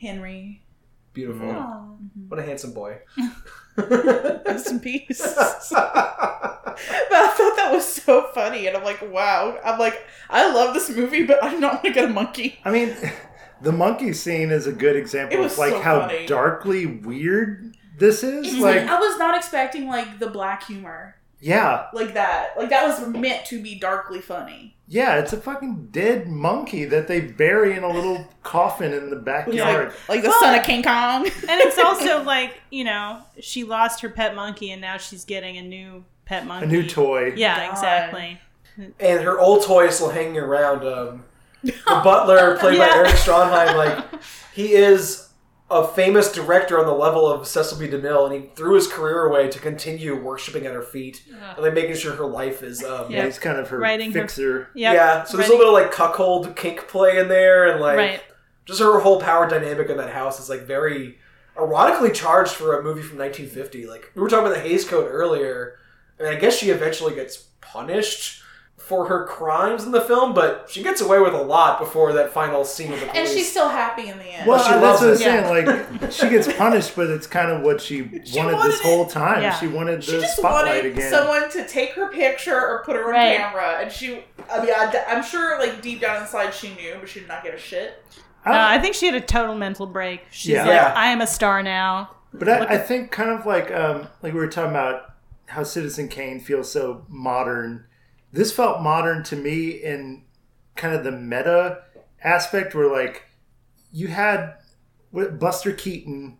henry 0.00 0.58
Beautiful. 1.12 1.50
Aw. 1.50 1.52
Mm-hmm. 1.54 2.28
What 2.28 2.38
a 2.40 2.42
handsome 2.42 2.72
boy. 2.72 3.00
rest 3.76 4.70
in 4.70 4.80
peace 4.80 5.20
but 5.70 5.76
i 5.76 7.34
thought 7.36 7.56
that 7.56 7.70
was 7.72 7.86
so 7.86 8.28
funny 8.34 8.66
and 8.66 8.76
i'm 8.76 8.84
like 8.84 9.00
wow 9.12 9.58
i'm 9.64 9.78
like 9.78 10.04
i 10.30 10.50
love 10.52 10.74
this 10.74 10.90
movie 10.90 11.24
but 11.24 11.42
i'm 11.42 11.58
not 11.60 11.82
gonna 11.82 11.94
get 11.94 12.04
a 12.04 12.08
monkey 12.12 12.58
I 12.64 12.70
mean, 12.70 12.94
the 13.62 13.72
monkey 13.72 14.12
scene 14.12 14.50
is 14.50 14.66
a 14.66 14.72
good 14.72 14.96
example 14.96 15.38
It 15.38 15.42
was 15.42 15.52
of 15.52 15.58
like 15.58 15.72
so 15.72 15.80
how 15.80 16.00
funny. 16.00 16.26
darkly 16.26 16.84
weird 16.86 17.76
this 17.98 18.22
is. 18.22 18.54
Like, 18.58 18.82
like 18.82 18.88
I 18.88 18.98
was 18.98 19.18
not 19.18 19.36
expecting 19.36 19.86
like 19.88 20.18
the 20.18 20.28
black 20.30 20.64
humor 20.64 21.16
yeah, 21.42 21.88
like 21.92 22.14
that. 22.14 22.56
Like 22.56 22.70
that 22.70 22.86
was 22.86 23.04
meant 23.08 23.44
to 23.46 23.60
be 23.60 23.74
darkly 23.74 24.20
funny. 24.20 24.76
yeah, 24.86 25.18
it's 25.18 25.32
a 25.32 25.36
fucking 25.36 25.88
dead 25.90 26.28
monkey 26.28 26.84
that 26.84 27.08
they 27.08 27.20
bury 27.20 27.76
in 27.76 27.82
a 27.82 27.88
little 27.88 28.28
coffin 28.44 28.92
in 28.92 29.10
the 29.10 29.16
backyard. 29.16 29.92
Like 30.08 30.22
the 30.22 30.28
Well- 30.28 30.38
son 30.40 30.56
of 30.58 30.64
King 30.64 30.84
Kong. 30.84 31.26
And 31.48 31.60
it's 31.60 31.78
also 31.78 32.22
like, 32.34 32.60
you 32.70 32.84
know, 32.84 33.22
she 33.40 33.64
lost 33.64 34.02
her 34.02 34.08
pet 34.08 34.36
monkey 34.36 34.70
and 34.70 34.80
now 34.80 34.98
she's 34.98 35.24
getting 35.24 35.56
a 35.58 35.62
new 35.62 36.04
pet 36.26 36.46
monkey. 36.46 36.66
a 36.66 36.68
new 36.68 36.86
toy. 36.86 37.32
Yeah, 37.34 37.56
God. 37.58 37.72
exactly. 37.72 38.40
and 39.00 39.20
her 39.24 39.40
old 39.40 39.64
toy 39.64 39.88
is 39.88 39.96
still 39.96 40.10
hanging 40.10 40.38
around. 40.38 40.84
Um, 40.86 41.24
the 41.64 41.74
butler, 41.86 42.56
played 42.58 42.78
by 42.78 42.88
Erich 42.88 43.14
Stroheim, 43.14 43.74
like 43.76 44.04
he 44.54 44.74
is 44.74 45.28
a 45.72 45.88
famous 45.88 46.30
director 46.30 46.78
on 46.78 46.86
the 46.86 46.92
level 46.92 47.26
of 47.30 47.46
Cecil 47.46 47.78
B. 47.78 47.88
DeMille, 47.88 48.26
and 48.30 48.34
he 48.44 48.50
threw 48.54 48.74
his 48.74 48.86
career 48.86 49.24
away 49.26 49.48
to 49.48 49.58
continue 49.58 50.14
worshiping 50.14 50.66
at 50.66 50.74
her 50.74 50.82
feet 50.82 51.22
and 51.28 51.58
like 51.62 51.72
making 51.74 51.96
sure 51.96 52.14
her 52.14 52.26
life 52.26 52.62
is. 52.62 52.84
Um, 52.84 53.10
Yeah, 53.10 53.24
he's 53.24 53.38
kind 53.38 53.58
of 53.58 53.68
her 53.70 53.78
Writing 53.78 54.12
her- 54.12 54.20
fixer. 54.20 54.68
Yep. 54.74 54.94
Yeah, 54.94 55.24
so 55.24 55.36
there's 55.36 55.48
a 55.48 55.52
little 55.52 55.64
bit 55.64 55.68
of 55.68 55.82
like 55.84 55.92
cuckold 55.92 56.54
kink 56.56 56.86
play 56.88 57.18
in 57.18 57.28
there, 57.28 57.70
and 57.70 57.80
like 57.80 57.96
Right. 57.96 58.20
just 58.66 58.80
her 58.80 58.98
whole 59.00 59.20
power 59.20 59.48
dynamic 59.48 59.88
in 59.88 59.96
that 59.96 60.10
house 60.10 60.38
is 60.38 60.48
like 60.50 60.62
very 60.62 61.18
erotically 61.56 62.12
charged 62.14 62.52
for 62.52 62.78
a 62.78 62.82
movie 62.82 63.02
from 63.02 63.18
1950. 63.18 63.86
Like 63.86 64.10
we 64.14 64.22
were 64.22 64.28
talking 64.28 64.46
about 64.46 64.54
the 64.56 64.68
Hays 64.68 64.84
Code 64.84 65.08
earlier, 65.10 65.78
and 66.18 66.28
I 66.28 66.34
guess 66.36 66.56
she 66.56 66.70
eventually 66.70 67.14
gets 67.14 67.36
punished 67.60 68.41
for 68.92 69.06
her 69.06 69.24
crimes 69.24 69.84
in 69.84 69.90
the 69.90 70.02
film, 70.02 70.34
but 70.34 70.66
she 70.68 70.82
gets 70.82 71.00
away 71.00 71.18
with 71.18 71.32
a 71.32 71.40
lot 71.40 71.78
before 71.78 72.12
that 72.12 72.30
final 72.30 72.62
scene 72.62 72.90
with 72.90 73.00
the 73.00 73.06
police. 73.06 73.18
and 73.26 73.26
she's 73.38 73.50
still 73.50 73.70
happy 73.70 74.06
in 74.10 74.18
the 74.18 74.24
end. 74.24 74.46
Well, 74.46 74.62
she 74.62 74.68
that's 74.70 74.82
loves 74.82 75.00
what 75.00 75.08
I'm 75.08 75.14
it. 75.14 75.64
saying. 75.88 76.00
Like, 76.02 76.12
she 76.12 76.28
gets 76.28 76.52
punished, 76.52 76.94
but 76.94 77.08
it's 77.08 77.26
kind 77.26 77.50
of 77.50 77.62
what 77.62 77.80
she, 77.80 78.02
wanted, 78.02 78.34
wanted 78.36 78.62
this 78.70 78.80
whole 78.82 79.06
time. 79.06 79.40
Yeah. 79.40 79.58
She 79.58 79.66
wanted 79.66 80.04
she 80.04 80.12
the 80.12 80.20
just 80.20 80.36
spotlight 80.36 80.66
wanted 80.84 80.92
again. 80.92 81.10
someone 81.10 81.50
to 81.52 81.66
take 81.66 81.92
her 81.92 82.08
picture 82.08 82.54
or 82.54 82.82
put 82.84 82.96
her 82.96 83.04
on 83.06 83.12
Right. 83.12 83.38
camera, 83.38 83.78
and 83.80 83.90
she. 83.90 84.22
I 84.52 84.60
mean, 84.62 84.74
I, 84.76 84.92
am 85.08 85.24
sure, 85.24 85.58
like 85.58 85.80
deep 85.80 86.02
down 86.02 86.20
inside, 86.20 86.52
she 86.52 86.74
knew, 86.74 86.96
but 87.00 87.08
she 87.08 87.20
did 87.20 87.28
not 87.28 87.42
give 87.42 87.54
a 87.54 87.58
shit. 87.58 88.04
I 88.44 88.50
No, 88.50 88.54
don't- 88.56 88.64
I 88.72 88.78
think 88.78 88.94
she 88.94 89.06
had 89.06 89.14
a 89.14 89.22
total 89.22 89.54
mental 89.54 89.86
break. 89.86 90.20
She's 90.30 90.50
Yeah. 90.52 90.64
like, 90.64 90.68
Yeah. 90.74 90.92
I 90.94 91.06
am 91.06 91.22
a 91.22 91.26
star 91.26 91.62
now. 91.62 92.10
But 92.34 92.50
I, 92.50 92.74
I 92.74 92.76
think 92.76 93.10
kind 93.10 93.30
of 93.30 93.46
like 93.46 93.70
um, 93.72 94.08
like 94.22 94.34
we 94.34 94.38
were 94.40 94.48
talking 94.48 94.72
about 94.72 95.14
how 95.46 95.62
Citizen 95.62 96.08
Kane 96.08 96.40
feels 96.40 96.70
so 96.70 97.06
modern. 97.08 97.86
This 98.32 98.52
felt 98.52 98.80
modern 98.82 99.22
to 99.24 99.36
me 99.36 99.70
in 99.70 100.22
kind 100.76 100.94
of 100.94 101.04
the 101.04 101.12
meta 101.12 101.82
aspect, 102.22 102.74
where 102.74 102.90
like 102.90 103.24
you 103.92 104.08
had 104.08 104.54
Buster 105.12 105.72
Keaton 105.72 106.38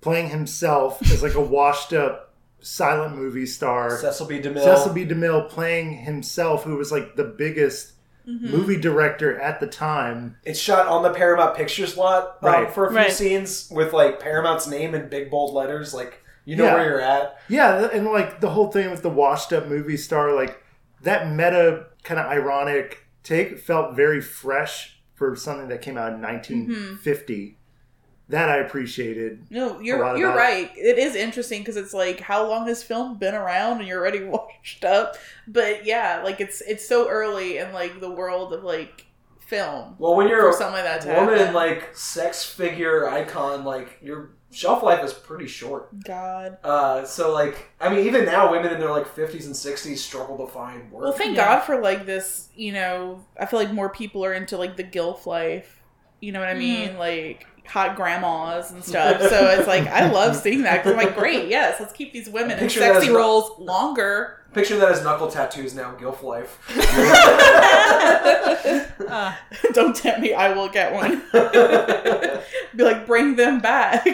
playing 0.00 0.30
himself 0.30 1.00
as 1.12 1.22
like 1.22 1.34
a 1.34 1.40
washed 1.56 1.92
up 1.92 2.34
silent 2.60 3.14
movie 3.14 3.44
star. 3.46 3.98
Cecil 3.98 4.26
B. 4.26 4.40
DeMille. 4.40 4.64
Cecil 4.64 4.92
B. 4.94 5.04
DeMille 5.04 5.48
playing 5.50 5.92
himself, 5.98 6.64
who 6.64 6.76
was 6.76 6.90
like 6.90 7.16
the 7.16 7.24
biggest 7.24 7.92
movie 8.26 8.80
director 8.80 9.38
at 9.38 9.60
the 9.60 9.66
time. 9.66 10.34
It's 10.44 10.58
shot 10.58 10.86
on 10.86 11.02
the 11.02 11.10
Paramount 11.10 11.54
Pictures 11.56 11.94
lot 11.98 12.38
um, 12.42 12.50
Right. 12.50 12.72
for 12.72 12.86
a 12.86 12.88
few 12.88 12.96
Right. 12.96 13.12
scenes 13.12 13.68
with 13.70 13.92
like 13.92 14.18
Paramount's 14.18 14.66
name 14.66 14.94
in 14.94 15.10
big 15.10 15.30
bold 15.30 15.52
letters, 15.52 15.92
like 15.92 16.22
you 16.46 16.56
know 16.56 16.64
Yeah. 16.64 16.74
where 16.74 16.84
you're 16.88 17.00
at. 17.02 17.36
Yeah, 17.48 17.86
and 17.92 18.06
like 18.06 18.40
the 18.40 18.48
whole 18.48 18.72
thing 18.72 18.90
with 18.90 19.02
the 19.02 19.10
washed 19.10 19.52
up 19.52 19.66
movie 19.68 19.98
star, 19.98 20.32
like 20.32 20.58
that 21.04 21.30
meta 21.30 21.86
kind 22.02 22.20
of 22.20 22.26
ironic 22.26 23.06
take 23.22 23.58
felt 23.58 23.96
very 23.96 24.20
fresh 24.20 24.98
for 25.14 25.34
something 25.36 25.68
that 25.68 25.80
came 25.80 25.96
out 25.96 26.12
in 26.12 26.20
1950. 26.20 27.58
That 28.30 28.48
I 28.48 28.56
appreciated. 28.56 29.44
No, 29.50 29.80
you're 29.80 29.98
lot 30.00 30.16
you're 30.18 30.30
about 30.30 30.38
it. 30.38 30.42
right. 30.42 30.70
It 30.76 30.98
is 30.98 31.14
interesting 31.14 31.60
because 31.60 31.76
it's 31.76 31.92
like 31.92 32.20
how 32.20 32.48
long 32.48 32.66
has 32.66 32.82
film 32.82 33.18
been 33.18 33.34
around 33.34 33.80
and 33.80 33.86
you're 33.88 34.00
already 34.00 34.24
washed 34.24 34.84
up? 34.84 35.16
But 35.46 35.84
yeah, 35.84 36.22
like 36.24 36.40
it's 36.40 36.62
it's 36.62 36.88
so 36.88 37.08
early 37.08 37.58
in 37.58 37.72
like 37.74 38.00
the 38.00 38.10
world 38.10 38.54
of 38.54 38.64
like 38.64 39.04
film 39.40 39.94
Well, 39.98 40.16
when 40.16 40.26
you're 40.28 40.40
for 40.40 40.48
a 40.48 40.52
something 40.54 40.82
like 40.82 40.84
that 40.84 41.00
to 41.02 41.08
woman, 41.20 41.36
happen. 41.38 41.54
like 41.54 41.94
sex 41.94 42.42
figure 42.44 43.06
icon, 43.06 43.62
like 43.62 43.98
your 44.02 44.30
shelf 44.54 44.82
life 44.82 45.04
is 45.04 45.12
pretty 45.12 45.46
short. 45.46 45.88
God. 46.04 46.58
Uh, 46.64 47.04
so 47.04 47.32
like, 47.32 47.70
I 47.80 47.88
mean, 47.88 48.06
even 48.06 48.24
now, 48.24 48.50
women 48.52 48.72
in 48.72 48.80
their 48.80 48.90
like 48.90 49.06
50s 49.06 49.46
and 49.46 49.54
60s 49.54 49.98
struggle 49.98 50.38
to 50.38 50.52
find 50.52 50.90
work. 50.90 51.02
Well, 51.04 51.12
thank 51.12 51.36
Yeah. 51.36 51.56
God 51.56 51.60
for 51.64 51.80
like 51.80 52.06
this. 52.06 52.48
You 52.54 52.72
know, 52.72 53.24
I 53.38 53.46
feel 53.46 53.58
like 53.58 53.72
more 53.72 53.88
people 53.88 54.24
are 54.24 54.32
into 54.32 54.56
like 54.56 54.76
the 54.76 54.84
gilf 54.84 55.26
life. 55.26 55.80
You 56.24 56.32
know 56.32 56.40
what 56.40 56.48
I 56.48 56.54
mean? 56.54 56.96
Like 56.96 57.46
hot 57.66 57.96
grandmas 57.96 58.70
and 58.70 58.82
stuff. 58.82 59.20
So 59.20 59.48
it's 59.50 59.66
like 59.66 59.86
I 59.88 60.10
love 60.10 60.34
seeing 60.36 60.62
that 60.62 60.78
because 60.78 60.92
I'm 60.92 60.96
like, 61.04 61.16
great, 61.16 61.48
yes, 61.48 61.78
let's 61.78 61.92
keep 61.92 62.14
these 62.14 62.30
women 62.30 62.58
in 62.58 62.70
sexy 62.70 63.08
as- 63.08 63.12
roles 63.14 63.58
longer. 63.58 64.40
Picture 64.54 64.78
that 64.78 64.92
as 64.92 65.02
knuckle 65.02 65.28
tattoos 65.28 65.74
now, 65.74 65.94
Gilf 65.96 66.22
life. 66.22 66.60
Uh, 69.00 69.34
Don't 69.72 69.94
tempt 69.96 70.20
me, 70.20 70.32
I 70.32 70.54
will 70.54 70.68
get 70.68 70.94
one. 70.94 71.22
Be 72.76 72.84
like, 72.84 73.04
bring 73.04 73.36
them 73.36 73.60
back. 73.60 74.06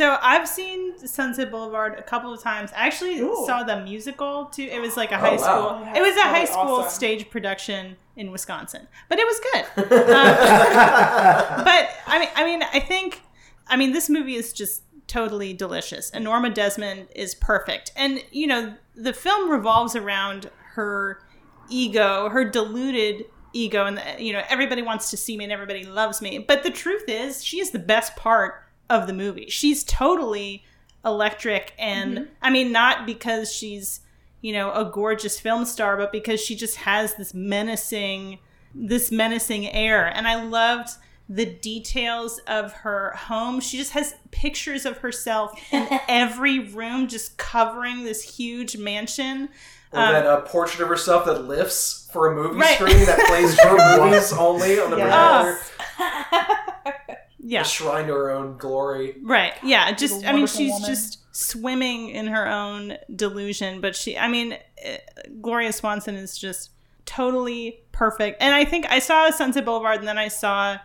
So 0.00 0.16
I've 0.22 0.48
seen 0.48 0.96
Sunset 1.06 1.50
Boulevard 1.50 1.98
a 1.98 2.02
couple 2.02 2.32
of 2.32 2.42
times. 2.42 2.72
I 2.72 2.86
actually 2.86 3.18
Ooh. 3.20 3.44
saw 3.46 3.64
the 3.64 3.82
musical 3.82 4.46
too. 4.46 4.62
It 4.62 4.80
was 4.80 4.96
like 4.96 5.12
a 5.12 5.18
high 5.18 5.32
wow. 5.32 5.36
school. 5.36 5.84
Oh, 5.84 5.92
it 5.94 6.00
was 6.00 6.16
a 6.16 6.22
high 6.22 6.46
school 6.46 6.76
awesome. 6.76 6.90
stage 6.90 7.28
production 7.28 7.96
in 8.16 8.32
Wisconsin, 8.32 8.88
but 9.10 9.18
it 9.18 9.26
was 9.26 9.40
good. 9.52 9.92
Uh, 9.92 11.64
but 11.64 11.90
I 12.06 12.18
mean, 12.18 12.28
I 12.34 12.44
mean, 12.46 12.62
I 12.62 12.80
think, 12.80 13.20
I 13.66 13.76
mean, 13.76 13.92
this 13.92 14.08
movie 14.08 14.36
is 14.36 14.54
just 14.54 14.84
totally 15.06 15.52
delicious, 15.52 16.08
and 16.08 16.24
Norma 16.24 16.48
Desmond 16.48 17.08
is 17.14 17.34
perfect. 17.34 17.92
And 17.94 18.24
you 18.30 18.46
know, 18.46 18.76
the 18.96 19.12
film 19.12 19.50
revolves 19.50 19.94
around 19.94 20.50
her 20.76 21.20
ego, 21.68 22.30
her 22.30 22.46
deluded 22.48 23.26
ego, 23.52 23.84
and 23.84 23.98
the, 23.98 24.02
you 24.18 24.32
know, 24.32 24.44
everybody 24.48 24.80
wants 24.80 25.10
to 25.10 25.18
see 25.18 25.36
me 25.36 25.44
and 25.44 25.52
everybody 25.52 25.84
loves 25.84 26.22
me. 26.22 26.38
But 26.38 26.62
the 26.62 26.70
truth 26.70 27.04
is, 27.06 27.44
she 27.44 27.60
is 27.60 27.72
the 27.72 27.78
best 27.78 28.16
part 28.16 28.64
of 28.90 29.06
the 29.06 29.14
movie. 29.14 29.46
She's 29.48 29.82
totally 29.84 30.64
electric, 31.04 31.72
and 31.78 32.28
I 32.42 32.50
mean, 32.50 32.72
not 32.72 33.06
because 33.06 33.50
she's 33.52 34.00
you 34.42 34.52
know 34.52 34.72
a 34.72 34.84
gorgeous 34.84 35.40
film 35.40 35.64
star, 35.64 35.96
but 35.96 36.12
because 36.12 36.40
she 36.40 36.54
just 36.54 36.76
has 36.76 37.14
this 37.14 37.32
menacing 37.32 38.38
this 38.74 39.10
menacing 39.10 39.66
air. 39.68 40.06
And 40.06 40.28
I 40.28 40.42
loved 40.44 40.90
the 41.28 41.46
details 41.46 42.38
of 42.46 42.72
her 42.72 43.12
home. 43.16 43.60
She 43.60 43.76
just 43.76 43.92
has 43.92 44.14
pictures 44.30 44.84
of 44.86 44.98
herself 44.98 45.52
in 45.72 45.88
every 46.08 46.58
room, 46.58 47.06
just 47.08 47.36
covering 47.38 48.04
this 48.04 48.36
huge 48.36 48.76
mansion. 48.76 49.48
Or 49.92 50.00
Um, 50.00 50.12
that 50.12 50.26
uh, 50.26 50.40
portrait 50.42 50.82
of 50.82 50.88
herself 50.88 51.24
that 51.26 51.44
lifts 51.46 52.08
for 52.12 52.30
a 52.30 52.34
movie 52.34 52.60
Right. 52.60 52.76
screen 52.76 53.06
that 53.06 53.18
plays 53.26 53.58
for 53.60 53.76
movies 53.98 54.32
only 54.32 54.78
on 54.80 54.90
the 54.90 54.96
Yes. 54.98 55.70
projector. 55.96 57.16
Yeah. 57.42 57.62
a 57.62 57.64
shrine 57.64 58.06
to 58.06 58.14
her 58.14 58.30
own 58.30 58.56
glory. 58.56 59.16
Right. 59.22 59.54
Yeah. 59.62 59.92
Just, 59.92 60.24
I 60.26 60.32
mean, 60.32 60.46
she's 60.46 60.72
woman. 60.72 60.88
just 60.88 61.18
swimming 61.34 62.10
in 62.10 62.26
her 62.26 62.46
own 62.46 62.98
delusion. 63.14 63.80
But 63.80 63.96
she, 63.96 64.18
I 64.18 64.28
mean, 64.28 64.58
eh, 64.78 64.98
Gloria 65.40 65.72
Swanson 65.72 66.14
is 66.16 66.36
just 66.36 66.70
totally 67.06 67.80
perfect. 67.92 68.42
And 68.42 68.54
I 68.54 68.64
think 68.64 68.86
I 68.90 68.98
saw 68.98 69.30
Sunset 69.30 69.64
Boulevard 69.64 70.00
and 70.00 70.08
then 70.08 70.18
I 70.18 70.28
saw 70.28 70.78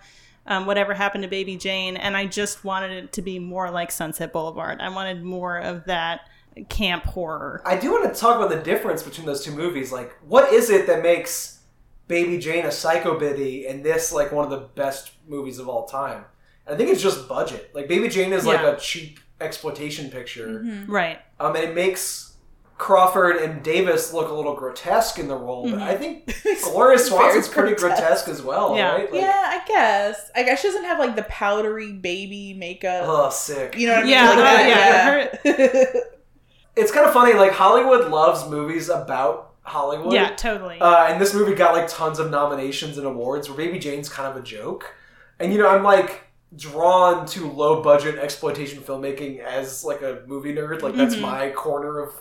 um, 0.47 0.65
Whatever 0.65 0.93
Happened 0.93 1.23
to 1.23 1.29
Baby 1.29 1.57
Jane. 1.57 1.97
And 1.97 2.15
I 2.15 2.25
just 2.25 2.63
wanted 2.63 2.91
it 2.91 3.13
to 3.13 3.21
be 3.21 3.39
more 3.39 3.69
like 3.71 3.91
Sunset 3.91 4.31
Boulevard. 4.31 4.79
I 4.81 4.89
wanted 4.89 5.23
more 5.23 5.57
of 5.57 5.85
that 5.85 6.21
camp 6.69 7.03
horror. 7.03 7.61
I 7.65 7.75
do 7.77 7.91
want 7.91 8.13
to 8.13 8.19
talk 8.19 8.37
about 8.37 8.49
the 8.49 8.63
difference 8.63 9.03
between 9.03 9.25
those 9.25 9.43
two 9.43 9.51
movies. 9.51 9.91
Like, 9.91 10.15
what 10.27 10.53
is 10.53 10.69
it 10.69 10.87
that 10.87 11.03
makes 11.03 11.59
Baby 12.07 12.37
Jane 12.37 12.65
a 12.65 12.71
psycho 12.71 13.19
biddy 13.19 13.67
and 13.67 13.83
this 13.83 14.13
like 14.13 14.31
one 14.31 14.45
of 14.45 14.51
the 14.51 14.67
best 14.75 15.11
movies 15.27 15.59
of 15.59 15.67
all 15.67 15.85
time? 15.85 16.25
I 16.67 16.75
think 16.75 16.89
it's 16.89 17.01
just 17.01 17.27
budget. 17.27 17.71
Like, 17.73 17.87
Baby 17.87 18.07
Jane 18.09 18.33
is 18.33 18.45
like 18.45 18.61
Yeah. 18.61 18.71
a 18.71 18.77
cheap 18.77 19.19
exploitation 19.41 20.09
picture, 20.09 20.63
Right. 20.87 21.19
um, 21.39 21.55
and 21.55 21.63
it 21.63 21.75
makes 21.75 22.33
Crawford 22.77 23.37
and 23.37 23.63
Davis 23.63 24.11
look 24.13 24.29
a 24.29 24.33
little 24.33 24.53
grotesque 24.55 25.17
in 25.19 25.27
the 25.29 25.35
role. 25.35 25.69
But 25.69 25.81
I 25.81 25.95
think 25.95 26.33
Gloria 26.63 26.99
Swanson's 26.99 27.47
pretty 27.47 27.75
grotesque. 27.75 28.01
grotesque 28.25 28.27
as 28.29 28.41
well, 28.41 28.75
Yeah. 28.75 28.91
right? 28.93 29.11
Like, 29.11 29.21
yeah, 29.21 29.61
I 29.61 29.67
guess. 29.67 30.29
I 30.35 30.43
guess 30.43 30.59
she 30.61 30.67
doesn't 30.67 30.83
have 30.83 30.99
like 30.99 31.15
the 31.15 31.23
powdery 31.23 31.93
baby 31.93 32.53
makeup. 32.53 33.03
Oh, 33.07 33.29
sick. 33.29 33.77
You 33.77 33.87
know 33.87 33.93
what 33.93 33.99
I 33.99 34.03
mean? 34.03 34.11
Yeah, 34.11 34.29
Like 34.29 34.37
oh, 34.37 34.41
that, 34.43 35.39
yeah, 35.45 36.01
It's 36.75 36.91
kind 36.91 37.05
of 37.05 37.13
funny. 37.13 37.33
Like 37.33 37.53
Hollywood 37.53 38.09
loves 38.11 38.49
movies 38.49 38.89
about 38.89 39.53
Hollywood. 39.61 40.11
Yeah, 40.11 40.35
totally. 40.35 40.77
Uh, 40.81 41.05
and 41.07 41.21
this 41.21 41.33
movie 41.33 41.55
got 41.55 41.73
like 41.73 41.87
tons 41.87 42.19
of 42.19 42.29
nominations 42.29 42.97
and 42.97 43.07
awards. 43.07 43.47
Where 43.47 43.57
Baby 43.57 43.79
Jane's 43.79 44.09
kind 44.09 44.27
of 44.29 44.35
a 44.35 44.45
joke, 44.45 44.93
and 45.39 45.53
you 45.53 45.59
know 45.59 45.69
I'm 45.69 45.83
like 45.83 46.23
drawn 46.57 47.25
to 47.27 47.51
low 47.51 47.81
budget 47.81 48.17
exploitation 48.17 48.81
filmmaking 48.81 49.39
as 49.39 49.83
like 49.83 50.01
a 50.01 50.21
movie 50.27 50.53
nerd. 50.53 50.81
Like 50.81 50.95
that's 50.95 51.17
my 51.17 51.49
corner 51.51 51.99
of 51.99 52.13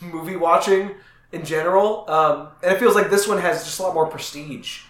movie 0.00 0.36
watching 0.36 0.94
in 1.32 1.44
general. 1.44 2.08
Um, 2.08 2.48
and 2.62 2.72
it 2.72 2.78
feels 2.78 2.94
like 2.94 3.10
this 3.10 3.26
one 3.28 3.38
has 3.38 3.64
just 3.64 3.78
a 3.78 3.82
lot 3.82 3.94
more 3.94 4.06
prestige. 4.06 4.82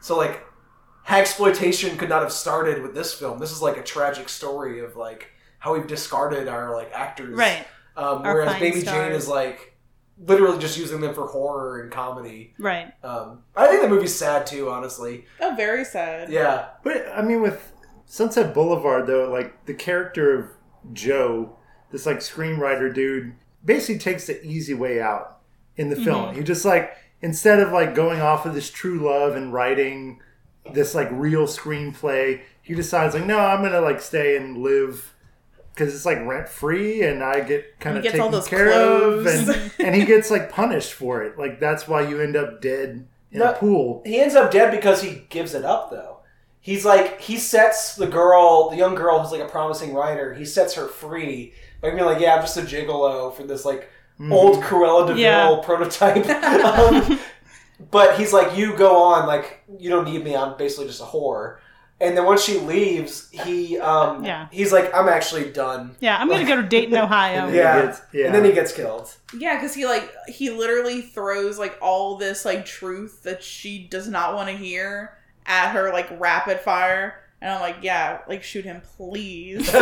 So 0.00 0.16
like, 0.16 0.44
exploitation 1.08 1.96
could 1.96 2.08
not 2.08 2.22
have 2.22 2.32
started 2.32 2.82
with 2.82 2.94
this 2.94 3.14
film. 3.14 3.38
This 3.38 3.52
is 3.52 3.62
like 3.62 3.76
a 3.76 3.82
tragic 3.82 4.28
story 4.28 4.80
of 4.80 4.96
like 4.96 5.30
how 5.58 5.74
we've 5.74 5.86
discarded 5.86 6.48
our 6.48 6.74
like 6.74 6.90
actors. 6.92 7.36
right. 7.36 7.66
Um, 7.96 8.22
whereas 8.22 8.52
fine 8.52 8.60
Baby 8.60 8.82
Jane 8.82 9.12
is 9.12 9.26
like 9.26 9.74
literally 10.18 10.58
just 10.58 10.78
using 10.78 11.00
them 11.00 11.14
for 11.14 11.26
horror 11.26 11.80
and 11.80 11.90
comedy. 11.90 12.54
Right. 12.58 12.92
Um, 13.02 13.42
I 13.54 13.68
think 13.68 13.82
the 13.82 13.88
movie's 13.88 14.14
sad 14.14 14.46
too, 14.46 14.68
honestly. 14.70 15.24
oh, 15.40 15.54
very 15.56 15.84
sad. 15.84 16.30
Yeah, 16.30 16.68
But 16.82 17.06
I 17.14 17.22
mean, 17.22 17.40
with 17.40 17.72
Sunset 18.06 18.54
Boulevard, 18.54 19.06
though, 19.06 19.28
like 19.30 19.66
the 19.66 19.74
character 19.74 20.38
of 20.38 20.50
Joe, 20.92 21.56
this 21.90 22.06
like 22.06 22.18
screenwriter 22.18 22.92
dude, 22.94 23.34
basically 23.64 23.98
takes 23.98 24.28
the 24.28 24.42
easy 24.44 24.74
way 24.74 25.00
out 25.00 25.38
in 25.76 25.90
the 25.90 25.96
mm-hmm. 25.96 26.04
film. 26.04 26.34
He 26.34 26.42
just 26.42 26.64
like 26.64 26.96
instead 27.20 27.60
of 27.60 27.72
like 27.72 27.94
going 27.94 28.20
off 28.20 28.46
of 28.46 28.54
this 28.54 28.70
true 28.70 29.00
love 29.00 29.34
and 29.34 29.52
writing 29.52 30.20
this 30.72 30.94
like 30.94 31.08
real 31.10 31.46
screenplay, 31.46 32.40
he 32.62 32.74
decides 32.74 33.14
like, 33.14 33.26
no, 33.26 33.38
I'm 33.38 33.62
gonna 33.62 33.80
like 33.80 34.00
stay 34.00 34.36
and 34.36 34.58
live 34.58 35.12
because 35.74 35.92
it's 35.92 36.06
like 36.06 36.24
rent 36.24 36.48
free 36.48 37.02
and 37.02 37.22
I 37.22 37.40
get 37.40 37.80
kind 37.80 37.98
of 37.98 38.04
taken 38.04 38.20
all 38.20 38.30
those 38.30 38.46
care 38.48 38.70
clothes. 38.70 39.48
of, 39.48 39.48
and, 39.48 39.72
and 39.88 39.94
he 39.96 40.04
gets 40.04 40.30
like 40.30 40.50
punished 40.50 40.92
for 40.92 41.22
it. 41.24 41.38
Like 41.38 41.58
that's 41.58 41.88
why 41.88 42.02
you 42.02 42.20
end 42.20 42.36
up 42.36 42.62
dead 42.62 43.08
in 43.32 43.40
No. 43.40 43.50
a 43.50 43.52
pool. 43.54 44.02
he 44.06 44.20
ends 44.20 44.36
up 44.36 44.52
dead 44.52 44.70
because 44.70 45.02
he 45.02 45.26
gives 45.28 45.54
it 45.54 45.64
up. 45.64 45.90
Though 45.90 46.15
he's 46.66 46.84
like 46.84 47.20
he 47.20 47.36
sets 47.38 47.94
the 47.94 48.06
girl, 48.08 48.68
the 48.70 48.76
young 48.76 48.94
girl 48.96 49.20
who's 49.20 49.30
like 49.32 49.40
a 49.48 49.48
promising 49.56 49.94
writer. 49.94 50.34
He 50.34 50.44
sets 50.44 50.74
her 50.74 50.88
free 50.88 51.54
by 51.80 51.90
being 51.90 52.04
like, 52.04 52.20
"Yeah, 52.20 52.34
I'm 52.34 52.42
just 52.42 52.56
a 52.56 52.62
gigolo 52.62 53.32
for 53.34 53.44
this 53.44 53.64
like 53.64 53.88
old 54.30 54.56
Cruella 54.64 55.06
de 55.06 55.14
Vil 55.14 55.22
Yeah. 55.22 55.60
prototype." 55.62 56.26
um, 56.64 57.18
but 57.90 58.18
he's 58.18 58.32
like, 58.32 58.56
"You 58.58 58.76
go 58.76 58.96
on, 59.02 59.26
like 59.26 59.62
you 59.78 59.88
don't 59.90 60.04
need 60.04 60.24
me. 60.24 60.34
I'm 60.36 60.56
basically 60.58 60.86
just 60.88 61.00
a 61.00 61.04
whore." 61.04 61.58
And 61.98 62.14
then 62.14 62.26
once 62.26 62.44
she 62.44 62.58
leaves, 62.58 63.30
he 63.30 63.78
um, 63.78 64.22
Yeah. 64.24 64.48
he's 64.50 64.70
like, 64.72 64.92
"I'm 64.94 65.08
actually 65.08 65.50
done." 65.50 65.96
Yeah, 66.00 66.18
I'm 66.18 66.28
going 66.28 66.44
to 66.44 66.46
go 66.46 66.60
to 66.60 66.66
Dayton, 66.68 66.96
Ohio. 67.06 67.46
And 67.46 67.54
Yeah. 67.54 67.86
gets- 67.86 68.02
yeah. 68.12 68.26
and 68.26 68.34
then 68.34 68.44
he 68.44 68.52
gets 68.52 68.72
killed. 68.72 69.14
Yeah, 69.38 69.54
because 69.56 69.74
he 69.74 69.86
like 69.86 70.10
he 70.28 70.50
literally 70.50 71.00
throws 71.00 71.58
like 71.58 71.78
all 71.80 72.16
this 72.16 72.44
like 72.44 72.66
truth 72.66 73.22
that 73.22 73.42
she 73.42 73.86
does 73.88 74.08
not 74.08 74.34
want 74.34 74.48
to 74.50 74.56
hear 74.56 75.16
at 75.46 75.70
her 75.72 75.92
like 75.92 76.08
rapid 76.20 76.60
fire, 76.60 77.22
and 77.40 77.50
I'm 77.52 77.60
like, 77.60 77.76
yeah, 77.82 78.20
like 78.28 78.42
shoot 78.42 78.64
him, 78.64 78.82
please. 78.96 79.70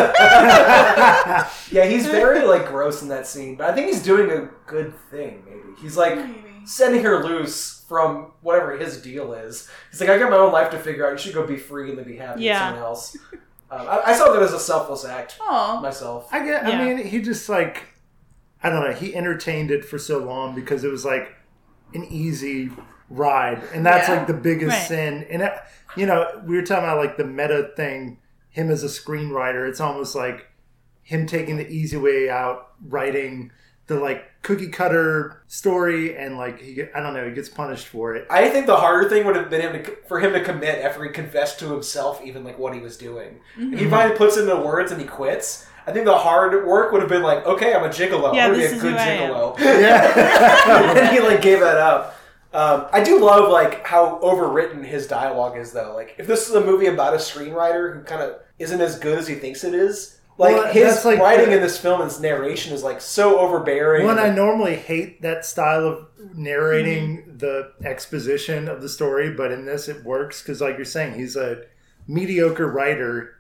Yeah, 1.71 1.87
he's 1.87 2.07
very 2.21 2.45
like 2.47 2.67
gross 2.69 3.03
in 3.03 3.09
that 3.09 3.27
scene, 3.27 3.57
but 3.57 3.71
I 3.71 3.75
think 3.75 3.89
he's 3.89 4.03
doing 4.03 4.31
a 4.31 4.49
good 4.67 4.95
thing. 5.11 5.43
Maybe 5.47 5.81
he's 5.81 5.97
like 5.97 6.19
sending 6.65 7.03
her 7.03 7.25
loose 7.25 7.85
from 7.89 8.33
whatever 8.41 8.77
his 8.77 9.01
deal 9.03 9.33
is. 9.35 9.69
He's 9.91 10.01
like, 10.01 10.09
I 10.11 10.19
got 10.19 10.31
my 10.31 10.37
own 10.37 10.53
life 10.53 10.71
to 10.71 10.79
figure 10.79 11.07
out. 11.07 11.13
You 11.13 11.19
should 11.19 11.35
go 11.35 11.47
be 11.47 11.57
free 11.57 11.91
and 11.91 11.99
then 11.99 12.07
be 12.07 12.17
happy 12.17 12.43
Yeah. 12.43 12.71
with 12.71 12.75
someone 12.77 12.89
else. 12.89 13.17
Um, 13.71 13.87
I, 13.89 14.03
I 14.07 14.15
saw 14.15 14.33
that 14.33 14.43
as 14.43 14.53
a 14.53 14.61
selfless 14.61 15.05
act 15.05 15.37
Aw. 15.41 15.81
myself. 15.81 16.29
I 16.33 16.45
get. 16.45 16.67
Yeah. 16.67 16.79
I 16.79 16.85
mean, 16.95 17.07
he 17.07 17.21
just 17.21 17.49
like 17.49 17.85
I 18.63 18.71
don't 18.71 18.83
know. 18.85 18.93
He 18.95 19.15
entertained 19.15 19.71
it 19.71 19.85
for 19.85 19.99
so 19.99 20.19
long 20.19 20.55
because 20.55 20.85
it 20.85 20.89
was 20.91 21.05
like 21.05 21.35
an 21.93 22.05
easy 22.05 22.71
ride, 23.11 23.63
and 23.73 23.85
that's 23.85 24.09
Yeah. 24.09 24.17
like 24.17 24.27
the 24.27 24.35
biggest 24.35 24.77
Right. 24.77 24.89
sin. 24.89 25.27
And 25.31 25.43
it, 25.43 25.53
you 25.97 26.07
know, 26.07 26.27
we 26.47 26.57
were 26.57 26.63
talking 26.63 26.85
about 26.85 26.99
like 26.99 27.17
the 27.17 27.25
meta 27.25 27.71
thing. 27.77 28.19
Him 28.51 28.71
as 28.71 28.85
a 28.85 28.89
screenwriter, 28.89 29.69
it's 29.69 29.81
almost 29.81 30.15
like 30.15 30.47
him 31.03 31.27
taking 31.27 31.57
the 31.57 31.69
easy 31.69 31.97
way 31.97 32.31
out, 32.31 32.69
writing 32.87 33.51
the 33.87 33.97
like 33.97 34.25
cookie 34.43 34.69
cutter 34.69 35.43
story, 35.47 36.17
and 36.17 36.39
like 36.39 36.61
he, 36.61 36.83
I 36.95 37.01
don't 37.01 37.15
know, 37.15 37.27
he 37.27 37.35
gets 37.35 37.49
punished 37.49 37.87
for 37.87 38.15
it. 38.15 38.27
I 38.31 38.49
think 38.49 38.67
the 38.67 38.77
harder 38.77 39.09
thing 39.09 39.27
would 39.27 39.37
have 39.37 39.51
been 39.51 39.61
him 39.61 39.85
to, 39.85 39.97
for 40.09 40.21
him 40.21 40.33
to 40.33 40.43
commit 40.43 40.83
after 40.83 41.05
he 41.05 41.11
confessed 41.11 41.59
to 41.61 41.71
himself, 41.71 42.23
even 42.25 42.45
like 42.45 42.59
what 42.59 42.75
he 42.75 42.81
was 42.81 42.97
doing. 42.97 43.41
If 43.57 43.61
he 43.61 43.77
mm-hmm. 43.77 43.91
finally 43.91 44.17
puts 44.17 44.37
it 44.37 44.43
into 44.43 44.57
words 44.57 44.93
and 44.93 45.01
he 45.01 45.07
quits. 45.07 45.67
I 45.87 45.93
think 45.93 46.07
the 46.07 46.17
hard 46.17 46.67
work 46.67 46.93
would 46.93 47.03
have 47.03 47.11
been 47.11 47.23
like, 47.23 47.45
okay, 47.45 47.75
I'm 47.75 47.85
a 47.85 47.89
gigolo. 47.89 48.35
Yeah, 48.35 48.47
I'm 48.47 48.53
gonna 48.53 48.63
this 48.63 48.73
be 48.73 48.73
a 48.73 48.77
is 48.77 48.83
good 48.83 48.93
who 48.93 48.97
gigolo. 48.97 49.59
Yeah, 49.59 50.97
and 50.97 51.09
he 51.15 51.21
like 51.21 51.43
gave 51.43 51.61
that 51.61 51.77
up. 51.77 52.17
Um, 52.55 52.87
I 52.93 53.03
do 53.03 53.19
love 53.21 53.51
like 53.51 53.85
how 53.87 54.19
overwritten 54.21 54.85
his 54.85 55.07
dialogue 55.09 55.59
is, 55.59 55.73
though. 55.73 55.93
Like, 55.95 56.15
if 56.19 56.27
this 56.27 56.49
is 56.49 56.55
a 56.55 56.61
movie 56.65 56.87
about 56.87 57.13
a 57.15 57.17
screenwriter 57.19 57.95
who 57.97 58.03
kind 58.05 58.23
of 58.23 58.37
isn't 58.59 58.81
as 58.81 58.99
good 58.99 59.19
as 59.19 59.27
he 59.27 59.35
thinks 59.35 59.65
it 59.65 59.75
is, 59.75 60.19
like 60.39 60.55
Well, 60.57 60.73
his 60.73 61.05
like 61.05 61.19
writing 61.19 61.51
the- 61.51 61.57
in 61.57 61.63
this 61.63 61.79
film, 61.79 62.01
and 62.01 62.11
his 62.11 62.21
narration 62.21 62.73
is 62.73 62.83
like 62.85 63.01
so 63.01 63.39
overbearing. 63.41 64.07
One, 64.07 64.19
I 64.21 64.31
normally 64.31 64.77
hate 64.77 65.21
that 65.23 65.45
style 65.45 65.85
of 65.87 66.07
narrating 66.35 67.19
Mm-hmm. 67.19 67.39
the 67.39 67.73
exposition 67.85 68.69
of 68.69 68.81
the 68.83 68.89
story, 68.89 69.31
but 69.33 69.51
in 69.53 69.65
this 69.67 69.89
it 69.89 70.05
works 70.05 70.41
because, 70.43 70.61
like 70.61 70.77
you're 70.77 70.85
saying, 70.85 71.15
he's 71.15 71.35
a 71.37 71.63
mediocre 72.07 72.69
writer 72.69 73.35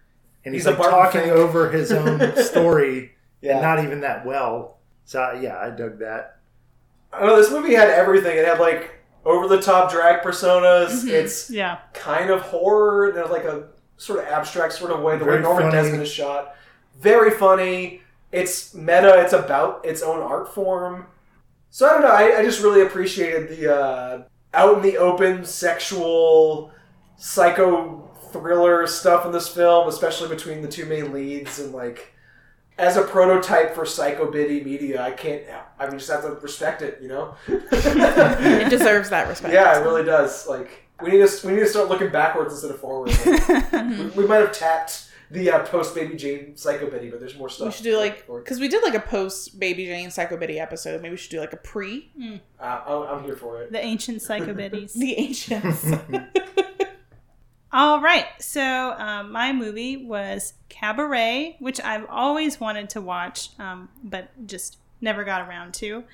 and 0.44 0.54
he's, 0.54 0.64
He's 0.66 0.76
like 0.78 0.90
talking 0.90 1.20
Fink. 1.22 1.32
over 1.32 1.70
his 1.70 1.92
own 1.92 2.36
story 2.42 3.12
Yeah. 3.40 3.52
and 3.54 3.62
not 3.62 3.82
even 3.84 4.00
that 4.00 4.26
well. 4.26 4.78
So 5.04 5.38
yeah, 5.40 5.58
I 5.58 5.70
dug 5.70 5.98
that. 6.00 6.38
I 7.12 7.24
know. 7.26 7.36
This 7.36 7.50
movie 7.50 7.74
had 7.74 7.88
everything. 7.90 8.36
It 8.36 8.44
had 8.44 8.58
like 8.58 8.90
over 9.24 9.48
the 9.48 9.60
top 9.60 9.90
drag 9.90 10.22
personas. 10.22 10.88
Mm-hmm. 11.00 11.08
It's 11.08 11.50
Yeah. 11.50 11.78
kind 11.92 12.30
of 12.30 12.42
horror 12.42 13.10
in 13.10 13.30
like 13.30 13.44
a 13.44 13.68
sort 13.96 14.18
of 14.20 14.26
abstract 14.26 14.74
sort 14.74 14.90
of 14.90 15.00
way. 15.00 15.16
The 15.18 15.24
way 15.24 15.38
Norman 15.40 15.64
funny. 15.70 15.72
Desmond 15.76 16.02
is 16.02 16.10
shot, 16.10 16.54
very 17.00 17.30
funny. 17.30 18.02
It's 18.32 18.74
meta. 18.74 19.20
It's 19.20 19.32
about 19.32 19.84
its 19.84 20.02
own 20.02 20.20
art 20.20 20.52
form. 20.52 21.06
So 21.70 21.86
I 21.88 21.92
don't 21.92 22.02
know. 22.02 22.08
I, 22.08 22.38
I 22.38 22.42
just 22.44 22.62
really 22.62 22.82
appreciated 22.82 23.48
the 23.48 23.74
uh, 23.74 24.22
out 24.52 24.76
in 24.76 24.82
the 24.82 24.98
open 24.98 25.44
sexual 25.44 26.72
psycho 27.16 28.10
thriller 28.32 28.86
stuff 28.86 29.24
in 29.26 29.32
this 29.32 29.48
film, 29.48 29.88
especially 29.88 30.28
between 30.28 30.62
the 30.62 30.68
two 30.68 30.86
main 30.86 31.12
leads 31.12 31.58
and 31.58 31.72
like. 31.72 32.13
As 32.76 32.96
a 32.96 33.02
prototype 33.02 33.74
for 33.74 33.84
psychobiddy 33.84 34.64
media, 34.64 35.00
I 35.00 35.12
can't. 35.12 35.44
I 35.78 35.86
mean, 35.88 35.98
just 35.98 36.10
have 36.10 36.22
to 36.22 36.30
respect 36.30 36.82
it, 36.82 36.98
you 37.00 37.08
know. 37.08 37.36
it 37.46 38.68
deserves 38.68 39.10
that 39.10 39.28
respect. 39.28 39.54
Yeah, 39.54 39.78
it 39.78 39.84
really 39.84 40.04
does. 40.04 40.48
Like 40.48 40.84
we 41.00 41.12
need 41.12 41.28
to 41.28 41.46
we 41.46 41.52
need 41.54 41.60
to 41.60 41.66
start 41.68 41.88
looking 41.88 42.10
backwards 42.10 42.52
instead 42.52 42.70
of 42.72 42.80
forward. 42.80 43.10
Like, 43.26 43.72
we, 43.72 44.06
we 44.22 44.26
might 44.26 44.38
have 44.38 44.52
tapped 44.52 45.10
the 45.30 45.50
uh, 45.50 45.64
post 45.66 45.94
Baby 45.94 46.16
Jane 46.16 46.54
psychobiddy, 46.54 47.10
but 47.10 47.20
there's 47.20 47.36
more 47.36 47.48
stuff. 47.48 47.66
We 47.66 47.72
should 47.72 47.84
do 47.84 47.96
like 47.96 48.26
because 48.26 48.58
we 48.58 48.68
did 48.68 48.82
like 48.82 48.94
a 48.94 49.00
post 49.00 49.58
Baby 49.60 49.86
Jane 49.86 50.08
psychobiddy 50.08 50.60
episode. 50.60 51.00
Maybe 51.00 51.12
we 51.12 51.16
should 51.16 51.30
do 51.30 51.40
like 51.40 51.52
a 51.52 51.58
pre 51.58 52.10
uh, 52.60 52.80
I'm, 52.86 53.18
I'm 53.18 53.24
here 53.24 53.36
for 53.36 53.62
it. 53.62 53.70
The 53.72 53.80
ancient 53.84 54.18
psychobiddies. 54.18 54.94
the 54.94 55.14
ancients. 55.16 55.90
All 57.76 58.00
right. 58.00 58.26
So 58.38 58.94
um, 58.98 59.32
my 59.32 59.52
movie 59.52 59.96
was 59.96 60.54
Cabaret, 60.68 61.56
which 61.58 61.80
I've 61.80 62.06
always 62.08 62.60
wanted 62.60 62.88
to 62.90 63.00
watch, 63.00 63.50
um, 63.58 63.88
but 64.04 64.46
just 64.46 64.78
never 65.00 65.24
got 65.24 65.48
around 65.48 65.74
to. 65.74 66.04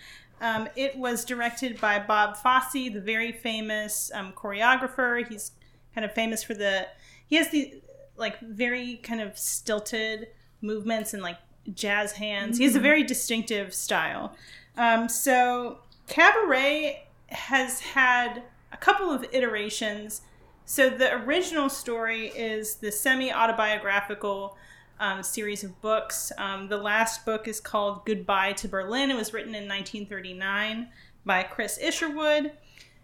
Um, 0.40 0.70
it 0.74 0.96
was 0.96 1.22
directed 1.22 1.78
by 1.78 1.98
Bob 1.98 2.38
Fosse, 2.38 2.72
the 2.72 3.02
very 3.04 3.30
famous 3.30 4.10
um, 4.14 4.32
choreographer. 4.32 5.28
He's 5.28 5.52
kind 5.94 6.06
of 6.06 6.14
famous 6.14 6.42
for 6.42 6.54
the. 6.54 6.86
He 7.26 7.36
has 7.36 7.50
the 7.50 7.74
like 8.16 8.40
very 8.40 8.96
kind 8.96 9.20
of 9.20 9.36
stilted 9.36 10.28
movements 10.62 11.12
and 11.12 11.22
like 11.22 11.36
jazz 11.74 12.12
hands. 12.12 12.56
He 12.56 12.64
has 12.64 12.74
a 12.74 12.80
very 12.80 13.02
distinctive 13.02 13.74
style. 13.74 14.34
Um, 14.78 15.10
so 15.10 15.80
Cabaret 16.08 17.04
has 17.26 17.80
had 17.80 18.44
a 18.72 18.78
couple 18.78 19.10
of 19.10 19.26
iterations. 19.30 20.22
So 20.70 20.88
the 20.88 21.12
original 21.24 21.68
story 21.68 22.28
is 22.28 22.76
the 22.76 22.92
semi 22.92 23.32
autobiographical 23.32 24.56
um, 25.00 25.20
series 25.24 25.64
of 25.64 25.80
books. 25.80 26.30
Um, 26.38 26.68
the 26.68 26.76
last 26.76 27.26
book 27.26 27.48
is 27.48 27.58
called 27.58 28.06
Goodbye 28.06 28.52
to 28.52 28.68
Berlin. 28.68 29.10
It 29.10 29.16
was 29.16 29.32
written 29.32 29.56
in 29.56 29.66
1939 29.66 30.86
by 31.26 31.42
Chris 31.42 31.76
Isherwood. 31.78 32.52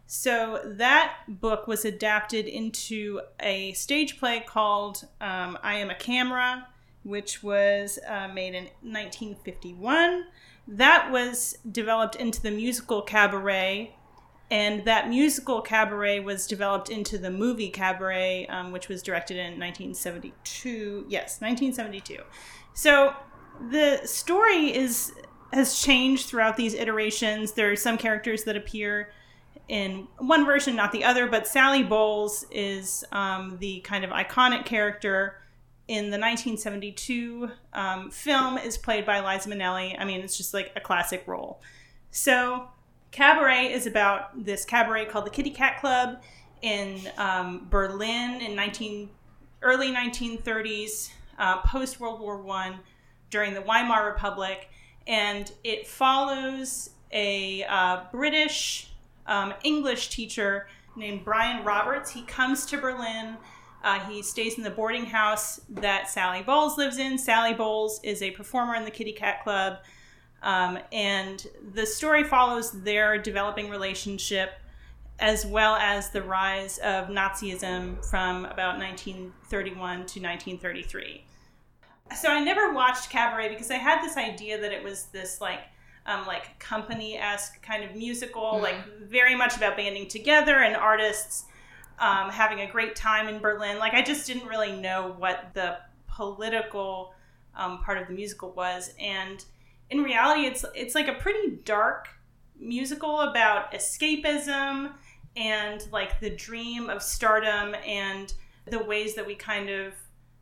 So 0.07 0.61
that 0.65 1.17
book 1.27 1.67
was 1.67 1.85
adapted 1.85 2.47
into 2.47 3.21
a 3.41 3.73
stage 3.73 4.21
play 4.21 4.45
called 4.47 5.05
um, 5.21 5.59
I 5.61 5.75
Am 5.75 5.91
a 5.91 5.97
Camera, 5.97 6.69
which 7.03 7.43
was 7.43 7.99
uh, 8.07 8.29
made 8.29 8.55
in 8.55 8.67
1951. 8.83 10.27
That 10.69 11.11
was 11.11 11.59
developed 11.73 12.15
into 12.15 12.41
the 12.41 12.53
musical 12.53 13.03
Cabaret, 13.03 13.97
and 14.51 14.85
that 14.85 15.09
musical 15.09 15.61
Cabaret 15.61 16.21
was 16.21 16.47
developed 16.47 16.89
into 16.89 17.19
the 17.19 17.31
movie 17.31 17.69
Cabaret, 17.69 18.47
um, 18.47 18.71
which 18.71 18.89
was 18.89 19.03
directed 19.03 19.37
in 19.37 19.59
1972. 19.59 21.07
Yes, 21.09 21.41
1972. 21.41 22.23
So 22.75 23.15
the 23.71 24.01
story 24.05 24.75
is 24.75 25.13
has 25.53 25.81
changed 25.81 26.27
throughout 26.27 26.57
these 26.57 26.75
iterations. 26.75 27.53
There 27.53 27.71
are 27.71 27.77
some 27.77 27.97
characters 27.97 28.45
that 28.45 28.57
appear 28.57 29.13
in 29.69 30.07
one 30.19 30.45
version, 30.45 30.77
not 30.77 30.93
the 30.93 31.05
other, 31.05 31.27
but 31.27 31.47
Sally 31.47 31.83
Bowles 31.83 32.45
is 32.51 33.05
um, 33.13 33.57
the 33.59 33.81
kind 33.81 34.05
of 34.05 34.11
iconic 34.11 34.65
character 34.65 35.41
in 35.89 36.11
the 36.11 36.19
1972 36.19 37.49
um, 37.73 38.11
film 38.11 38.59
is 38.59 38.77
played 38.77 39.07
by 39.07 39.21
Liza 39.21 39.49
Minnelli. 39.49 39.97
I 39.99 40.05
mean, 40.05 40.21
it's 40.21 40.37
just 40.37 40.53
like 40.53 40.73
a 40.77 40.81
classic 40.81 41.23
role. 41.27 41.61
So, 42.11 42.69
Cabaret 43.11 43.73
is 43.73 43.87
about 43.87 44.45
this 44.45 44.65
cabaret 44.65 45.07
called 45.07 45.27
the 45.27 45.31
Kitty 45.31 45.51
Cat 45.51 45.81
Club 45.81 46.21
in 46.63 47.01
um, 47.17 47.67
Berlin 47.71 48.41
in 48.41 48.55
19 48.55 49.09
early 49.63 49.93
1930s, 49.93 51.11
uh, 51.39 51.59
post 51.63 51.99
World 52.01 52.21
War 52.21 52.41
One, 52.41 52.81
during 53.31 53.55
the 53.55 53.61
Weimar 53.61 54.07
Republic, 54.07 54.69
and 55.07 55.51
it 55.65 55.87
follows 55.87 56.91
a 57.13 57.65
uh, 57.65 58.03
British 58.13 58.91
um, 59.27 59.55
English 59.65 60.09
teacher 60.11 60.69
named 60.95 61.25
Brian 61.25 61.65
Roberts. 61.65 62.11
He 62.11 62.23
comes 62.23 62.67
to 62.67 62.79
Berlin. 62.79 63.37
Uh, 63.83 64.01
he 64.01 64.23
stays 64.23 64.57
in 64.57 64.65
the 64.65 64.71
boarding 64.71 65.07
house 65.07 65.61
that 65.69 66.09
Sally 66.09 66.43
Bowles 66.43 66.79
lives 66.79 66.99
in. 66.99 67.19
Sally 67.19 67.55
Bowles 67.55 68.01
is 68.03 68.23
a 68.23 68.31
performer 68.33 68.75
in 68.75 68.85
the 68.85 68.91
Kitty 68.91 69.13
Cat 69.13 69.43
Club. 69.45 69.79
Um, 70.43 70.79
and 70.93 71.45
the 71.73 71.87
story 71.87 72.25
follows 72.25 72.71
their 72.71 73.19
developing 73.19 73.69
relationship 73.69 74.53
as 75.19 75.47
well 75.47 75.77
as 75.77 76.11
the 76.11 76.23
rise 76.23 76.79
of 76.79 77.09
Nazism 77.09 78.05
from 78.09 78.45
about 78.45 78.79
1931 78.79 79.79
to 79.79 80.21
1933. 80.21 81.25
So 82.15 82.29
I 82.29 82.45
never 82.45 82.73
watched 82.73 83.11
Cabaret 83.11 83.49
because 83.49 83.71
I 83.71 83.77
had 83.77 84.03
this 84.05 84.17
idea 84.17 84.61
that 84.61 84.73
it 84.73 84.85
was 84.85 85.07
this 85.07 85.41
like 85.41 85.61
um, 86.05 86.25
like 86.27 86.59
company 86.59 87.17
esque 87.19 87.61
kind 87.63 87.83
of 87.83 87.97
musical, 87.97 88.61
like 88.61 88.77
very 89.03 89.35
much 89.35 89.57
about 89.57 89.77
banding 89.77 90.07
together 90.07 90.57
and 90.57 90.77
artists 90.77 91.47
um, 91.99 92.31
having 92.31 92.61
a 92.61 92.71
great 92.71 92.95
time 92.95 93.29
in 93.29 93.41
Berlin. 93.41 93.79
Like 93.79 93.95
I 93.95 94.03
just 94.03 94.27
didn't 94.27 94.47
really 94.47 94.73
know 94.73 95.15
what 95.19 95.51
the 95.55 95.79
political 96.09 97.13
um, 97.57 97.83
part 97.83 97.99
of 97.99 98.07
the 98.07 98.15
musical 98.15 98.53
was, 98.53 98.95
and 99.01 99.45
in 99.91 100.03
reality, 100.03 100.47
it's 100.47 100.65
it's 100.75 100.95
like 100.95 101.09
a 101.09 101.15
pretty 101.15 101.59
dark 101.65 102.09
musical 102.59 103.21
about 103.21 103.73
escapism 103.73 104.91
and 105.37 105.87
like 105.93 106.19
the 106.21 106.31
dream 106.31 106.89
of 106.89 107.03
stardom 107.03 107.75
and 107.87 108.33
the 108.67 108.83
ways 108.83 109.15
that 109.15 109.27
we 109.27 109.35
kind 109.35 109.69
of 109.69 109.93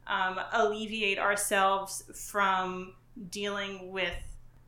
um, 0.07 0.39
alleviate 0.53 1.19
ourselves 1.19 2.05
from 2.15 2.95
dealing 3.31 3.91
with 3.91 4.15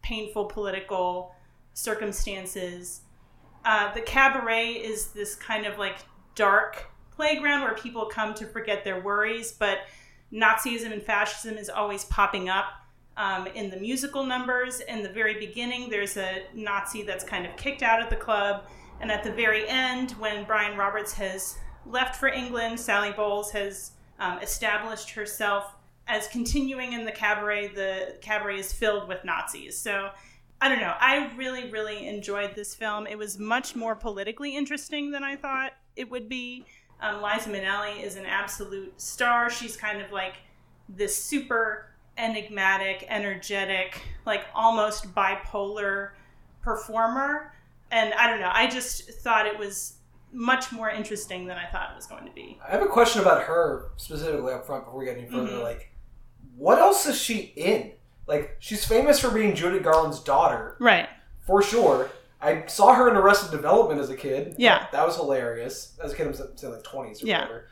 painful 0.02 0.46
political 0.46 1.34
circumstances. 1.74 3.02
Uh, 3.64 3.92
the 3.94 4.00
cabaret 4.00 4.72
is 4.72 5.08
this 5.08 5.34
kind 5.34 5.66
of 5.66 5.78
like 5.78 5.98
dark 6.34 6.86
playground 7.10 7.62
where 7.62 7.74
people 7.74 8.06
come 8.06 8.34
to 8.34 8.46
forget 8.46 8.84
their 8.84 9.00
worries, 9.00 9.52
but 9.52 9.78
Nazism 10.32 10.92
and 10.92 11.02
fascism 11.02 11.56
is 11.56 11.68
always 11.68 12.04
popping 12.04 12.48
up 12.48 12.66
um, 13.16 13.46
in 13.48 13.70
the 13.70 13.76
musical 13.76 14.24
numbers. 14.24 14.80
In 14.80 15.02
the 15.02 15.08
very 15.08 15.38
beginning, 15.38 15.88
there's 15.90 16.16
a 16.16 16.42
Nazi 16.54 17.02
that's 17.02 17.24
kind 17.24 17.46
of 17.46 17.56
kicked 17.56 17.82
out 17.82 18.02
of 18.02 18.10
the 18.10 18.16
club. 18.16 18.64
And 19.00 19.10
at 19.10 19.24
the 19.24 19.32
very 19.32 19.68
end, 19.68 20.12
when 20.12 20.44
Brian 20.44 20.76
Roberts 20.76 21.12
has 21.14 21.58
left 21.84 22.16
for 22.16 22.28
England, 22.28 22.78
Sally 22.80 23.12
Bowles 23.12 23.50
has 23.52 23.92
um, 24.18 24.38
established 24.38 25.10
herself 25.10 25.74
as 26.08 26.28
continuing 26.28 26.92
in 26.92 27.04
the 27.04 27.12
cabaret. 27.12 27.68
The 27.68 28.16
cabaret 28.20 28.58
is 28.58 28.72
filled 28.72 29.08
with 29.08 29.24
Nazis. 29.24 29.78
So 29.78 30.10
I 30.60 30.68
don't 30.68 30.80
know. 30.80 30.94
I 30.98 31.30
really, 31.36 31.70
really 31.70 32.08
enjoyed 32.08 32.54
this 32.54 32.74
film. 32.74 33.06
It 33.06 33.18
was 33.18 33.38
much 33.38 33.76
more 33.76 33.94
politically 33.94 34.56
interesting 34.56 35.10
than 35.10 35.22
I 35.22 35.36
thought 35.36 35.72
it 35.96 36.10
would 36.10 36.28
be. 36.28 36.64
Um, 37.00 37.22
Liza 37.22 37.50
Minnelli 37.50 38.02
is 38.02 38.16
an 38.16 38.24
absolute 38.24 38.98
star. 39.00 39.50
She's 39.50 39.76
kind 39.76 40.00
of 40.00 40.12
like 40.12 40.36
this 40.88 41.14
super 41.14 41.90
enigmatic, 42.18 43.04
energetic, 43.08 44.00
like 44.24 44.42
almost 44.54 45.14
bipolar 45.14 46.10
performer. 46.62 47.52
And 47.90 48.12
I 48.14 48.28
don't 48.28 48.40
know. 48.40 48.50
I 48.52 48.66
just 48.68 49.10
thought 49.20 49.46
it 49.46 49.58
was 49.58 49.94
much 50.32 50.72
more 50.72 50.90
interesting 50.90 51.46
than 51.46 51.56
I 51.56 51.66
thought 51.66 51.90
it 51.92 51.96
was 51.96 52.06
going 52.06 52.24
to 52.26 52.32
be. 52.32 52.58
I 52.66 52.70
have 52.72 52.82
a 52.82 52.86
question 52.86 53.20
about 53.22 53.42
her 53.44 53.90
specifically 53.96 54.52
up 54.52 54.66
front 54.66 54.84
before 54.84 54.98
we 54.98 55.06
get 55.06 55.16
any 55.16 55.28
further. 55.28 55.52
Mhm. 55.52 55.62
Like, 55.62 55.92
what 56.56 56.78
else 56.78 57.06
is 57.06 57.16
she 57.20 57.52
in? 57.56 57.92
Like, 58.26 58.56
she's 58.58 58.84
famous 58.84 59.20
for 59.20 59.30
being 59.30 59.54
Judy 59.54 59.78
Garland's 59.78 60.18
daughter, 60.20 60.76
Right. 60.80 61.08
for 61.46 61.62
sure. 61.62 62.10
I 62.42 62.66
saw 62.66 62.92
her 62.94 63.08
in 63.08 63.16
Arrested 63.16 63.50
Development 63.52 64.00
as 64.00 64.10
a 64.10 64.16
kid. 64.16 64.56
Yeah. 64.58 64.86
That 64.92 65.06
was 65.06 65.16
hilarious. 65.16 65.96
As 66.02 66.12
a 66.12 66.16
kid, 66.16 66.26
I 66.26 66.30
was 66.30 66.42
say 66.56 66.66
like 66.66 66.82
20s 66.82 67.22
or 67.22 67.26
Yeah. 67.26 67.42
whatever. 67.42 67.68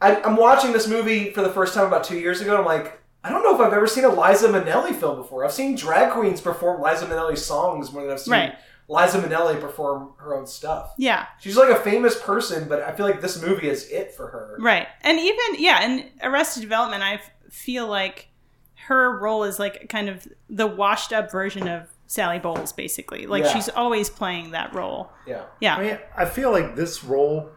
I, 0.00 0.22
I'm 0.22 0.36
watching 0.36 0.72
this 0.72 0.86
movie 0.86 1.32
for 1.32 1.42
the 1.42 1.50
first 1.50 1.74
time 1.74 1.86
about 1.86 2.04
two 2.04 2.18
years 2.18 2.40
ago. 2.40 2.50
And 2.52 2.60
I'm 2.60 2.64
like, 2.64 3.00
I 3.24 3.30
don't 3.30 3.42
know 3.42 3.54
if 3.54 3.60
I've 3.60 3.72
ever 3.72 3.86
seen 3.86 4.04
a 4.04 4.08
Liza 4.08 4.48
Minnelli 4.48 4.94
film 4.94 5.16
before. 5.16 5.44
I've 5.44 5.52
seen 5.52 5.74
drag 5.74 6.12
queens 6.12 6.40
perform 6.40 6.80
Liza 6.80 7.06
Minnelli 7.06 7.36
songs 7.36 7.92
more 7.92 8.02
than 8.02 8.12
I've 8.12 8.20
seen 8.20 8.32
Right. 8.32 8.54
Liza 8.88 9.20
Minnelli 9.20 9.60
perform 9.60 10.12
her 10.18 10.34
own 10.34 10.46
stuff. 10.46 10.94
Yeah. 10.96 11.26
She's 11.40 11.56
like 11.56 11.68
a 11.70 11.76
famous 11.80 12.18
person, 12.20 12.68
but 12.68 12.80
I 12.82 12.92
feel 12.92 13.04
like 13.06 13.20
this 13.20 13.40
movie 13.42 13.68
is 13.68 13.88
it 13.90 14.14
for 14.14 14.28
her. 14.28 14.56
Right. 14.60 14.86
And 15.02 15.18
even, 15.18 15.62
yeah, 15.62 15.84
in 15.84 16.10
Arrested 16.22 16.60
Development, 16.62 17.02
I 17.02 17.20
feel 17.50 17.86
like 17.86 18.28
her 18.86 19.18
role 19.18 19.44
is 19.44 19.58
like 19.58 19.88
kind 19.90 20.08
of 20.08 20.26
the 20.48 20.66
washed 20.66 21.12
up 21.12 21.30
version 21.30 21.68
of 21.68 21.88
Sally 22.06 22.38
Bowles, 22.38 22.72
basically. 22.72 23.26
Like 23.26 23.44
Yeah. 23.44 23.52
she's 23.52 23.68
always 23.68 24.08
playing 24.08 24.52
that 24.52 24.72
role. 24.74 25.10
Yeah. 25.26 25.42
Yeah. 25.60 25.76
I 25.76 25.82
mean, 25.82 25.98
I 26.16 26.24
feel 26.24 26.50
like 26.52 26.74
this 26.76 27.04
role, 27.04 27.50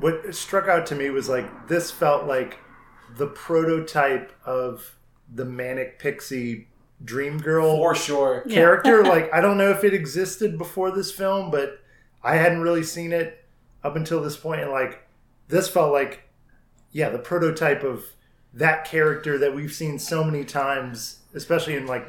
what 0.00 0.34
struck 0.34 0.66
out 0.66 0.86
to 0.86 0.94
me 0.96 1.10
was 1.10 1.28
like 1.28 1.68
this 1.68 1.92
felt 1.92 2.26
like 2.26 2.58
the 3.16 3.26
prototype 3.26 4.32
of 4.44 4.96
the 5.32 5.44
manic 5.44 5.98
pixie 5.98 6.68
dream 7.04 7.38
girl 7.38 7.76
For 7.76 7.94
sure. 7.94 8.42
Yeah. 8.46 8.54
character. 8.54 9.04
like, 9.04 9.32
I 9.32 9.40
don't 9.40 9.58
know 9.58 9.70
if 9.70 9.84
it 9.84 9.94
existed 9.94 10.58
before 10.58 10.90
this 10.90 11.12
film, 11.12 11.50
but 11.50 11.80
I 12.22 12.36
hadn't 12.36 12.62
really 12.62 12.82
seen 12.82 13.12
it 13.12 13.44
up 13.84 13.96
until 13.96 14.22
this 14.22 14.36
point, 14.36 14.60
and 14.60 14.70
like 14.70 15.06
this 15.48 15.68
felt 15.68 15.92
like, 15.92 16.28
yeah, 16.92 17.08
the 17.08 17.18
prototype 17.18 17.82
of 17.84 18.04
that 18.52 18.84
character 18.84 19.38
that 19.38 19.54
we've 19.54 19.72
seen 19.72 19.98
so 19.98 20.24
many 20.24 20.44
times, 20.44 21.18
especially 21.34 21.76
in 21.76 21.86
like, 21.86 22.08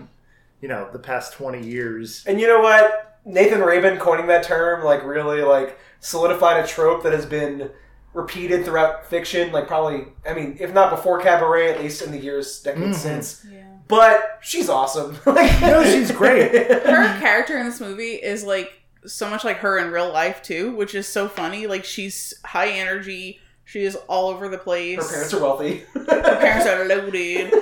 you 0.61 0.67
know, 0.67 0.89
the 0.91 0.99
past 0.99 1.33
twenty 1.33 1.65
years. 1.67 2.23
And 2.25 2.39
you 2.39 2.47
know 2.47 2.61
what? 2.61 3.19
Nathan 3.25 3.61
Rabin 3.61 3.99
coining 3.99 4.27
that 4.27 4.43
term 4.43 4.83
like 4.83 5.03
really 5.03 5.41
like 5.41 5.77
solidified 5.99 6.63
a 6.63 6.67
trope 6.67 7.03
that 7.03 7.13
has 7.13 7.25
been 7.25 7.69
repeated 8.17 8.65
throughout 8.65 9.05
fiction. 9.05 9.51
Like 9.51 9.67
probably, 9.67 10.05
I 10.27 10.33
mean, 10.33 10.57
if 10.59 10.73
not 10.73 10.89
before 10.89 11.19
Cabaret, 11.21 11.71
at 11.71 11.79
least 11.79 12.01
in 12.01 12.11
the 12.11 12.17
years 12.17 12.59
decades 12.61 12.97
Mhm. 12.97 13.01
since. 13.01 13.45
Yeah. 13.51 13.63
But 13.87 14.39
she's 14.41 14.67
awesome. 14.69 15.17
like, 15.25 15.61
No, 15.61 15.83
she's 15.83 16.11
great. 16.11 16.51
Her 16.71 17.19
character 17.21 17.57
in 17.57 17.65
this 17.65 17.79
movie 17.79 18.15
is 18.15 18.43
like 18.43 18.71
so 19.05 19.29
much 19.29 19.45
like 19.45 19.57
her 19.59 19.77
in 19.77 19.91
real 19.91 20.11
life 20.11 20.41
too, 20.41 20.75
which 20.75 20.93
is 20.95 21.07
so 21.07 21.29
funny. 21.29 21.67
Like 21.67 21.85
she's 21.85 22.33
high 22.43 22.69
energy. 22.71 23.39
She 23.63 23.83
is 23.83 23.95
all 24.07 24.29
over 24.29 24.49
the 24.49 24.57
place. 24.57 24.97
Her 24.97 25.09
parents 25.13 25.33
are 25.33 25.41
wealthy. 25.41 25.83
Her 25.93 26.05
parents 26.05 26.65
are 26.67 26.85
loaded. 26.93 27.53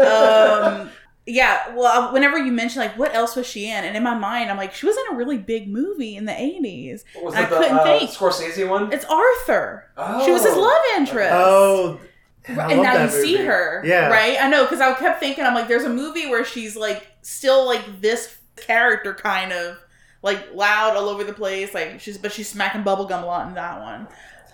um 0.00 0.90
yeah 1.26 1.74
well 1.74 2.12
whenever 2.12 2.36
you 2.38 2.52
mention 2.52 2.80
like 2.80 2.98
what 2.98 3.14
else 3.14 3.34
was 3.34 3.46
she 3.46 3.64
in 3.70 3.82
and 3.84 3.96
in 3.96 4.02
my 4.02 4.14
mind 4.14 4.50
i'm 4.50 4.56
like 4.58 4.74
she 4.74 4.84
was 4.84 4.94
in 4.96 5.14
a 5.14 5.16
really 5.16 5.38
big 5.38 5.68
movie 5.68 6.16
in 6.16 6.26
the 6.26 6.32
80s 6.32 7.02
What 7.14 7.24
was 7.24 7.34
I 7.34 7.44
it 7.44 7.50
the 7.50 7.56
couldn't 7.56 7.78
uh, 7.78 7.84
think. 7.84 8.10
Scorsese 8.10 8.68
one? 8.68 8.92
it's 8.92 9.06
arthur 9.06 9.88
Oh. 9.96 10.24
she 10.24 10.30
was 10.32 10.44
his 10.44 10.54
love 10.56 10.82
interest 10.96 11.30
Oh, 11.32 11.98
And, 12.46 12.60
I 12.60 12.72
and 12.72 12.82
now 12.82 12.92
you 12.92 12.98
that 12.98 13.12
see 13.12 13.36
her, 13.36 13.82
Yeah. 13.86 14.08
right? 14.08 14.36
I 14.38 14.48
know 14.50 14.64
because 14.64 14.80
I 14.82 14.92
kept 14.94 15.18
thinking, 15.18 15.44
I'm 15.44 15.54
like, 15.54 15.66
there's 15.66 15.84
a 15.84 15.88
movie 15.88 16.26
where 16.26 16.44
she's 16.44 16.76
like 16.76 17.06
still 17.22 17.64
like 17.64 18.02
this 18.02 18.36
character, 18.56 19.14
kind 19.14 19.50
of 19.52 19.78
like 20.20 20.52
loud 20.54 20.94
all 20.94 21.08
over 21.08 21.24
the 21.24 21.32
place, 21.32 21.72
like 21.72 22.00
she's 22.00 22.18
but 22.18 22.32
she's 22.32 22.46
smacking 22.48 22.82
bubblegum 22.84 23.22
a 23.22 23.26
lot 23.26 23.48
in 23.48 23.54
that 23.54 23.80
one. 23.80 24.06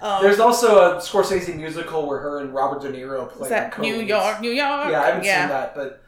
Um, 0.03 0.23
There's 0.23 0.39
also 0.41 0.79
a 0.79 0.97
Scorsese 1.01 1.55
musical 1.57 2.07
where 2.07 2.21
her 2.21 2.39
and 2.41 2.55
Robert 2.55 2.81
De 2.81 2.91
Niro 2.93 3.29
play. 3.29 3.47
is 3.47 3.51
that 3.51 3.77
New 3.81 3.93
co-leads. 3.93 4.09
York, 4.09 4.41
New 4.41 4.51
York? 4.53 4.91
Yeah, 4.91 5.03
I 5.03 5.07
haven't 5.07 5.25
seen 5.25 5.49
that, 5.49 5.75
but 5.75 6.00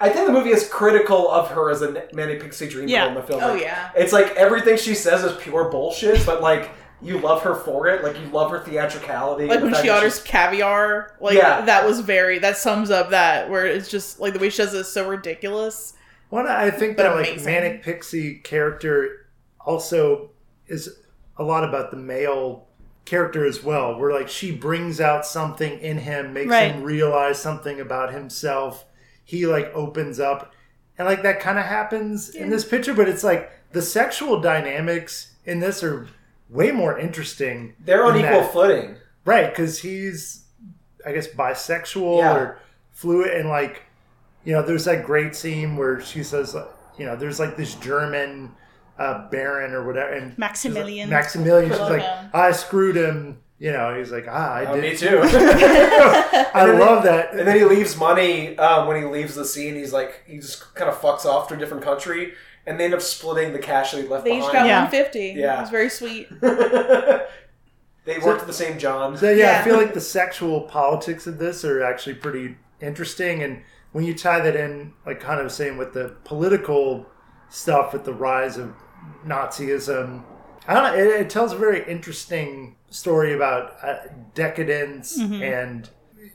I 0.00 0.08
think 0.10 0.26
the 0.26 0.32
movie 0.32 0.50
is 0.50 0.68
critical 0.68 1.28
of 1.30 1.50
her 1.50 1.70
as 1.70 1.82
a 1.82 2.04
manic 2.12 2.40
pixie 2.40 2.68
dream 2.68 2.88
Yeah. 2.88 3.00
girl 3.00 3.08
in 3.08 3.14
the 3.16 3.22
film. 3.22 3.42
Oh 3.42 3.52
Like, 3.54 3.62
yeah. 3.62 3.90
It's 3.96 4.12
like 4.12 4.34
everything 4.36 4.76
she 4.76 4.94
says 4.94 5.24
is 5.24 5.36
pure 5.38 5.70
bullshit, 5.70 6.24
but 6.24 6.40
like 6.40 6.70
you 7.02 7.18
love 7.18 7.42
her 7.42 7.54
for 7.54 7.88
it. 7.88 8.04
Like 8.04 8.16
you 8.18 8.26
love 8.26 8.50
her 8.52 8.60
theatricality. 8.60 9.46
Like 9.46 9.60
when 9.62 9.74
she 9.74 9.88
that 9.88 9.96
orders 9.96 10.14
she's- 10.16 10.26
caviar, 10.26 11.16
like 11.20 11.36
Yeah. 11.36 11.62
that 11.62 11.84
was 11.84 12.00
very 12.00 12.38
that 12.38 12.56
sums 12.56 12.90
up 12.90 13.10
that 13.10 13.50
where 13.50 13.66
it's 13.66 13.88
just 13.88 14.20
like 14.20 14.34
the 14.34 14.38
way 14.38 14.50
she 14.50 14.58
does 14.58 14.72
it 14.74 14.78
is 14.78 14.88
so 14.88 15.08
ridiculous. 15.08 15.94
One, 16.30 16.46
I 16.46 16.70
think 16.70 16.96
But 16.96 17.04
that 17.04 17.14
like 17.16 17.44
manic 17.44 17.82
pixie 17.82 18.36
character 18.36 19.26
also 19.60 20.30
is 20.66 20.98
a 21.36 21.42
lot 21.42 21.64
about 21.64 21.90
the 21.90 21.96
male 21.96 22.66
character 23.04 23.44
as 23.46 23.64
well, 23.64 23.98
where 23.98 24.12
like 24.12 24.28
she 24.28 24.52
brings 24.52 25.00
out 25.00 25.24
something 25.26 25.78
in 25.80 25.98
him, 25.98 26.32
makes 26.34 26.50
Right. 26.50 26.72
him 26.72 26.82
realize 26.84 27.38
something 27.40 27.80
about 27.80 28.12
himself. 28.12 28.84
He 29.28 29.46
like 29.46 29.70
opens 29.74 30.18
up, 30.18 30.54
and 30.96 31.06
like 31.06 31.22
that 31.22 31.38
kind 31.38 31.58
of 31.58 31.66
happens 31.66 32.30
in 32.30 32.48
this 32.48 32.64
picture, 32.64 32.94
but 32.94 33.10
it's 33.10 33.22
like 33.22 33.50
the 33.72 33.82
sexual 33.82 34.40
dynamics 34.40 35.34
in 35.44 35.60
this 35.60 35.84
are 35.84 36.08
way 36.48 36.70
more 36.70 36.98
interesting. 36.98 37.74
they're 37.78 38.02
on 38.06 38.16
equal 38.16 38.40
that. 38.40 38.52
footing. 38.54 38.96
Right, 39.26 39.50
because 39.50 39.80
he's, 39.80 40.44
I 41.04 41.12
guess, 41.12 41.28
bisexual 41.28 42.20
Yeah. 42.20 42.34
or 42.34 42.58
fluid, 42.90 43.32
and 43.38 43.50
like, 43.50 43.82
you 44.46 44.54
know, 44.54 44.62
there's 44.62 44.86
that 44.86 45.04
great 45.04 45.36
scene 45.36 45.76
where 45.76 46.00
she 46.00 46.22
says, 46.22 46.56
you 46.96 47.04
know, 47.04 47.14
there's 47.14 47.38
like 47.38 47.58
this 47.58 47.74
German 47.74 48.52
uh, 48.98 49.28
baron 49.28 49.74
or 49.74 49.84
whatever, 49.86 50.10
and 50.14 50.38
Maximilian. 50.38 51.10
Maximilian, 51.10 51.70
she's 51.70 51.78
like. 51.80 52.02
I 52.32 52.50
screwed 52.52 52.96
him. 52.96 53.42
You 53.60 53.72
know, 53.72 53.96
he's 53.98 54.12
like, 54.12 54.26
ah, 54.28 54.54
I 54.54 54.64
Uh, 54.66 54.74
did. 54.76 54.82
me 54.84 54.96
too. 54.96 55.20
I 55.22 56.50
And 56.54 56.70
then 56.70 56.78
love 56.78 57.02
that. 57.04 57.32
And 57.34 57.46
then 57.46 57.56
he 57.56 57.64
leaves 57.64 57.96
money 57.96 58.56
um, 58.56 58.86
when 58.86 58.96
he 58.96 59.04
leaves 59.08 59.34
the 59.34 59.44
scene. 59.44 59.74
He's 59.74 59.92
like, 59.92 60.22
he 60.26 60.36
just 60.38 60.74
kind 60.76 60.88
of 60.88 60.96
fucks 61.00 61.24
off 61.24 61.48
to 61.48 61.54
a 61.54 61.56
different 61.56 61.82
country, 61.82 62.34
and 62.66 62.78
they 62.78 62.84
end 62.84 62.94
up 62.94 63.02
splitting 63.02 63.52
the 63.52 63.58
cash 63.58 63.90
that 63.92 64.02
he 64.02 64.06
left 64.08 64.24
They 64.24 64.36
each 64.36 64.42
got. 64.44 64.66
Yeah. 64.66 64.84
150. 64.84 65.34
Yeah. 65.36 65.58
It 65.58 65.60
was 65.62 65.70
very 65.70 65.88
sweet. 65.90 66.28
they 66.40 68.18
worked 68.22 68.40
at 68.42 68.46
the 68.46 68.52
same 68.52 68.78
John. 68.78 69.16
So 69.16 69.30
yeah, 69.30 69.52
Yeah. 69.54 69.60
I 69.60 69.64
feel 69.64 69.76
like 69.76 69.92
the 69.94 70.00
sexual 70.00 70.60
politics 70.62 71.26
of 71.26 71.38
this 71.38 71.64
are 71.64 71.82
actually 71.82 72.14
pretty 72.14 72.56
interesting, 72.80 73.42
and 73.42 73.62
when 73.92 74.04
you 74.04 74.14
tie 74.14 74.40
that 74.40 74.54
in, 74.54 74.92
like 75.04 75.18
kind 75.20 75.40
of 75.40 75.50
saying 75.50 75.76
with 75.78 75.94
the 75.94 76.14
political 76.24 77.06
stuff 77.48 77.92
with 77.92 78.04
the 78.04 78.12
rise 78.12 78.56
of 78.56 78.72
Nazism, 79.26 80.22
I 80.68 80.74
don't 80.74 80.82
know. 80.84 80.94
It, 81.02 81.20
it 81.22 81.30
tells 81.30 81.52
a 81.52 81.56
very 81.56 81.82
interesting 81.90 82.76
story 82.90 83.32
about 83.34 83.76
uh, 83.82 83.96
decadence 84.34 85.18
and 85.18 85.88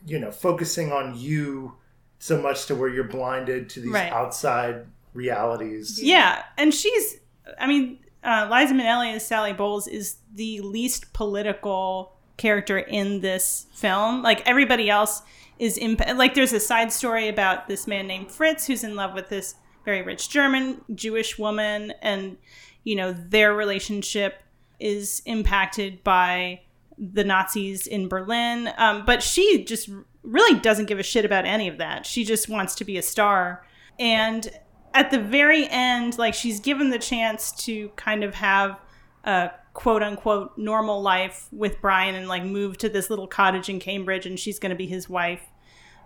you 0.06 0.20
know 0.20 0.32
focusing 0.32 0.92
on 0.92 1.16
you 1.18 1.76
so 2.20 2.42
much 2.42 2.66
to 2.66 2.76
where 2.76 2.90
you're 2.90 3.04
blinded 3.06 3.70
to 3.70 3.80
these 3.82 3.92
Right. 3.92 4.12
outside 4.12 4.86
realities. 5.14 6.02
Yeah, 6.02 6.44
and 6.58 6.74
she's. 6.74 7.20
I 7.60 7.68
mean, 7.68 8.00
uh, 8.24 8.48
Liza 8.52 8.74
Minnelli 8.74 9.14
as 9.14 9.26
Sally 9.26 9.54
Bowles 9.54 9.88
is 9.88 10.18
the 10.34 10.62
least 10.62 11.14
political 11.14 12.14
character 12.38 12.80
in 12.80 13.22
this 13.22 13.68
film. 13.74 14.24
Like 14.24 14.42
everybody 14.48 14.90
else 14.90 15.22
is 15.60 15.78
imp- 15.78 16.02
like. 16.16 16.34
There's 16.34 16.54
a 16.54 16.60
side 16.60 16.92
story 16.92 17.28
about 17.28 17.68
this 17.68 17.86
man 17.88 18.08
named 18.08 18.32
Fritz 18.32 18.66
who's 18.68 18.84
in 18.84 18.96
love 18.96 19.14
with 19.14 19.30
this 19.30 19.56
very 19.86 20.02
rich 20.02 20.30
German 20.30 20.82
Jewish 20.96 21.38
woman, 21.38 21.94
and 22.02 22.38
you 22.84 22.96
know 22.96 23.14
their 23.14 23.54
relationship 23.54 24.42
is 24.80 25.22
impacted 25.26 26.04
by 26.04 26.62
the 26.98 27.24
Nazis 27.24 27.88
in 27.88 28.08
Berlin. 28.08 28.72
Um, 28.78 29.06
but 29.06 29.24
she 29.24 29.64
just 29.64 29.90
really 30.24 30.60
doesn't 30.60 30.86
give 30.86 31.00
a 31.00 31.04
shit 31.04 31.26
about 31.26 31.46
any 31.46 31.68
of 31.68 31.78
that. 31.78 32.06
She 32.06 32.24
just 32.24 32.50
wants 32.50 32.76
to 32.76 32.86
be 32.86 32.98
a 32.98 33.02
star. 33.02 33.66
And 34.00 34.50
at 34.94 35.12
the 35.12 35.20
very 35.20 35.68
end, 35.70 36.18
like 36.18 36.34
she's 36.34 36.60
given 36.60 36.90
the 36.90 37.00
chance 37.00 37.52
to 37.66 37.90
kind 37.90 38.24
of 38.24 38.36
have 38.36 38.80
a 39.24 39.52
quote 39.74 40.04
unquote 40.04 40.58
normal 40.58 41.02
life 41.02 41.48
with 41.52 41.82
Brian 41.82 42.16
and 42.16 42.28
like 42.28 42.44
move 42.44 42.78
to 42.80 42.90
this 42.90 43.10
little 43.10 43.28
cottage 43.28 43.70
in 43.70 43.80
Cambridge 43.80 44.26
and 44.26 44.40
she's 44.40 44.60
going 44.60 44.70
to 44.70 44.76
be 44.76 44.88
his 44.88 45.10
wife. 45.10 45.42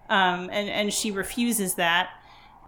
Um, 0.09 0.49
and, 0.51 0.69
and 0.69 0.93
she 0.93 1.11
refuses 1.11 1.75
that, 1.75 2.09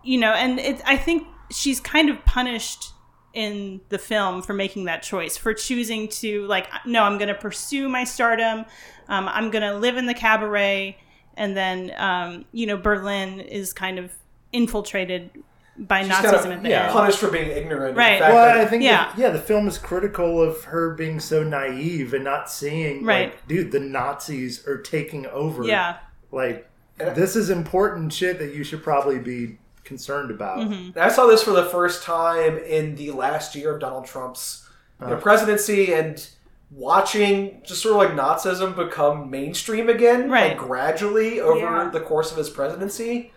you 0.03 0.19
know, 0.19 0.33
and 0.33 0.59
it, 0.59 0.81
I 0.85 0.97
think 0.97 1.25
she's 1.51 1.79
kind 1.79 2.09
of 2.09 2.23
punished 2.25 2.91
in 3.33 3.79
the 3.89 3.97
film 3.99 4.41
for 4.41 4.53
making 4.53 4.85
that 4.85 5.03
choice 5.03 5.37
for 5.37 5.53
choosing 5.53 6.07
to 6.07 6.45
like 6.47 6.67
no 6.85 7.03
i'm 7.03 7.17
going 7.17 7.27
to 7.27 7.35
pursue 7.35 7.87
my 7.87 8.03
stardom 8.03 8.65
um, 9.07 9.27
i'm 9.27 9.51
going 9.51 9.61
to 9.61 9.77
live 9.77 9.97
in 9.97 10.05
the 10.07 10.13
cabaret 10.13 10.97
and 11.37 11.55
then 11.55 11.91
um, 11.97 12.43
you 12.51 12.65
know 12.65 12.75
berlin 12.77 13.39
is 13.39 13.71
kind 13.73 13.99
of 13.99 14.11
infiltrated 14.51 15.29
by 15.77 16.01
She's 16.03 16.11
nazism 16.11 16.21
kind 16.23 16.51
at 16.51 16.57
of 16.57 16.63
the 16.63 16.69
yeah, 16.69 16.83
end 16.85 16.91
punished 16.93 17.19
for 17.19 17.31
being 17.31 17.49
ignorant. 17.49 17.95
Right. 17.95 18.19
Well, 18.19 18.33
that- 18.33 18.57
I 18.57 18.65
think 18.65 18.83
Yeah. 18.83 19.13
yeah, 19.15 19.27
yeah, 19.27 19.29
the 19.29 19.39
film 19.39 19.65
is 19.65 19.77
critical 19.77 20.41
of 20.41 20.65
her 20.65 20.93
being 20.93 21.21
so 21.21 21.41
naive 21.41 22.13
and 22.13 22.25
not 22.25 22.51
seeing, 22.51 23.05
Right. 23.05 23.29
like, 23.29 23.47
dude, 23.47 23.71
the 23.71 23.79
Nazis 23.79 24.67
are 24.67 24.77
taking 24.77 25.25
over. 25.27 25.63
yeah 25.63 25.97
like 26.31 26.69
this 26.97 27.35
is 27.37 27.49
important 27.49 28.11
shit 28.11 28.39
that 28.39 28.53
you 28.53 28.63
should 28.65 28.83
probably 28.83 29.19
be 29.19 29.57
concerned 29.89 30.31
about. 30.31 30.59
Mm-hmm. 30.59 30.97
I 30.97 31.09
saw 31.09 31.25
this 31.27 31.43
for 31.43 31.51
the 31.51 31.65
first 31.65 32.03
time 32.03 32.57
in 32.59 32.95
the 32.95 33.11
last 33.11 33.55
year 33.55 33.73
of 33.73 33.81
Donald 33.81 34.05
Trump's 34.05 34.65
you 35.01 35.07
know, 35.07 35.17
presidency 35.17 35.93
and 35.93 36.25
watching 36.71 37.61
just 37.65 37.81
sort 37.81 37.95
of 37.95 38.15
like 38.15 38.17
Nazism 38.17 38.75
become 38.75 39.29
mainstream 39.29 39.89
again, 39.89 40.29
Right. 40.29 40.49
like 40.49 40.57
gradually 40.57 41.41
over 41.41 41.59
Yeah. 41.59 41.89
the 41.91 41.99
course 41.99 42.31
of 42.31 42.37
his 42.37 42.49
presidency. 42.49 43.33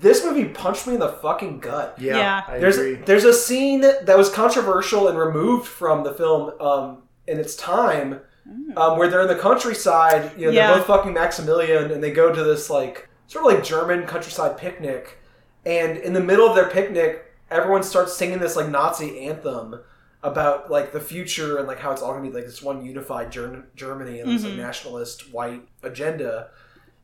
This 0.00 0.24
movie 0.24 0.46
punched 0.46 0.86
me 0.86 0.94
in 0.94 1.00
the 1.00 1.08
fucking 1.08 1.58
gut. 1.60 1.96
Yeah, 1.98 2.16
Yeah. 2.16 2.42
I 2.48 2.58
There's 2.58 2.78
agree. 2.78 2.94
there's 3.04 3.24
a 3.24 3.32
scene 3.34 3.80
that 3.82 4.16
was 4.16 4.30
controversial 4.30 5.08
and 5.08 5.18
removed 5.18 5.66
from 5.66 6.02
the 6.04 6.14
film 6.14 6.52
um, 6.60 7.02
in 7.26 7.38
its 7.38 7.54
time, 7.56 8.20
um, 8.76 8.96
where 8.96 9.08
they're 9.08 9.22
in 9.22 9.28
the 9.28 9.36
countryside. 9.36 10.32
You 10.38 10.46
know, 10.46 10.52
Yeah. 10.52 10.68
they're 10.68 10.78
both 10.78 10.86
fucking 10.86 11.12
Maximilian, 11.12 11.90
and 11.90 12.02
they 12.02 12.10
go 12.12 12.32
to 12.32 12.42
this 12.44 12.70
like 12.70 13.08
sort 13.26 13.44
of 13.44 13.52
like 13.52 13.62
German 13.64 14.06
countryside 14.06 14.56
picnic. 14.56 15.18
And 15.64 15.96
in 15.98 16.12
the 16.12 16.20
middle 16.20 16.46
of 16.48 16.54
their 16.54 16.68
picnic, 16.68 17.24
everyone 17.50 17.82
starts 17.82 18.16
singing 18.16 18.38
this 18.38 18.56
like 18.56 18.68
Nazi 18.68 19.26
anthem 19.26 19.80
about 20.22 20.70
like 20.70 20.92
the 20.92 21.00
future 21.00 21.58
and 21.58 21.66
like 21.66 21.78
how 21.80 21.90
it's 21.92 22.00
all 22.02 22.12
gonna 22.12 22.22
be 22.28 22.32
like 22.34 22.44
this 22.46 22.62
one 22.62 22.84
unified 22.84 23.30
Ger- 23.32 23.66
Germany 23.74 24.20
and 24.20 24.30
this 24.30 24.44
like, 24.44 24.54
nationalist 24.54 25.32
white 25.32 25.62
agenda. 25.82 26.48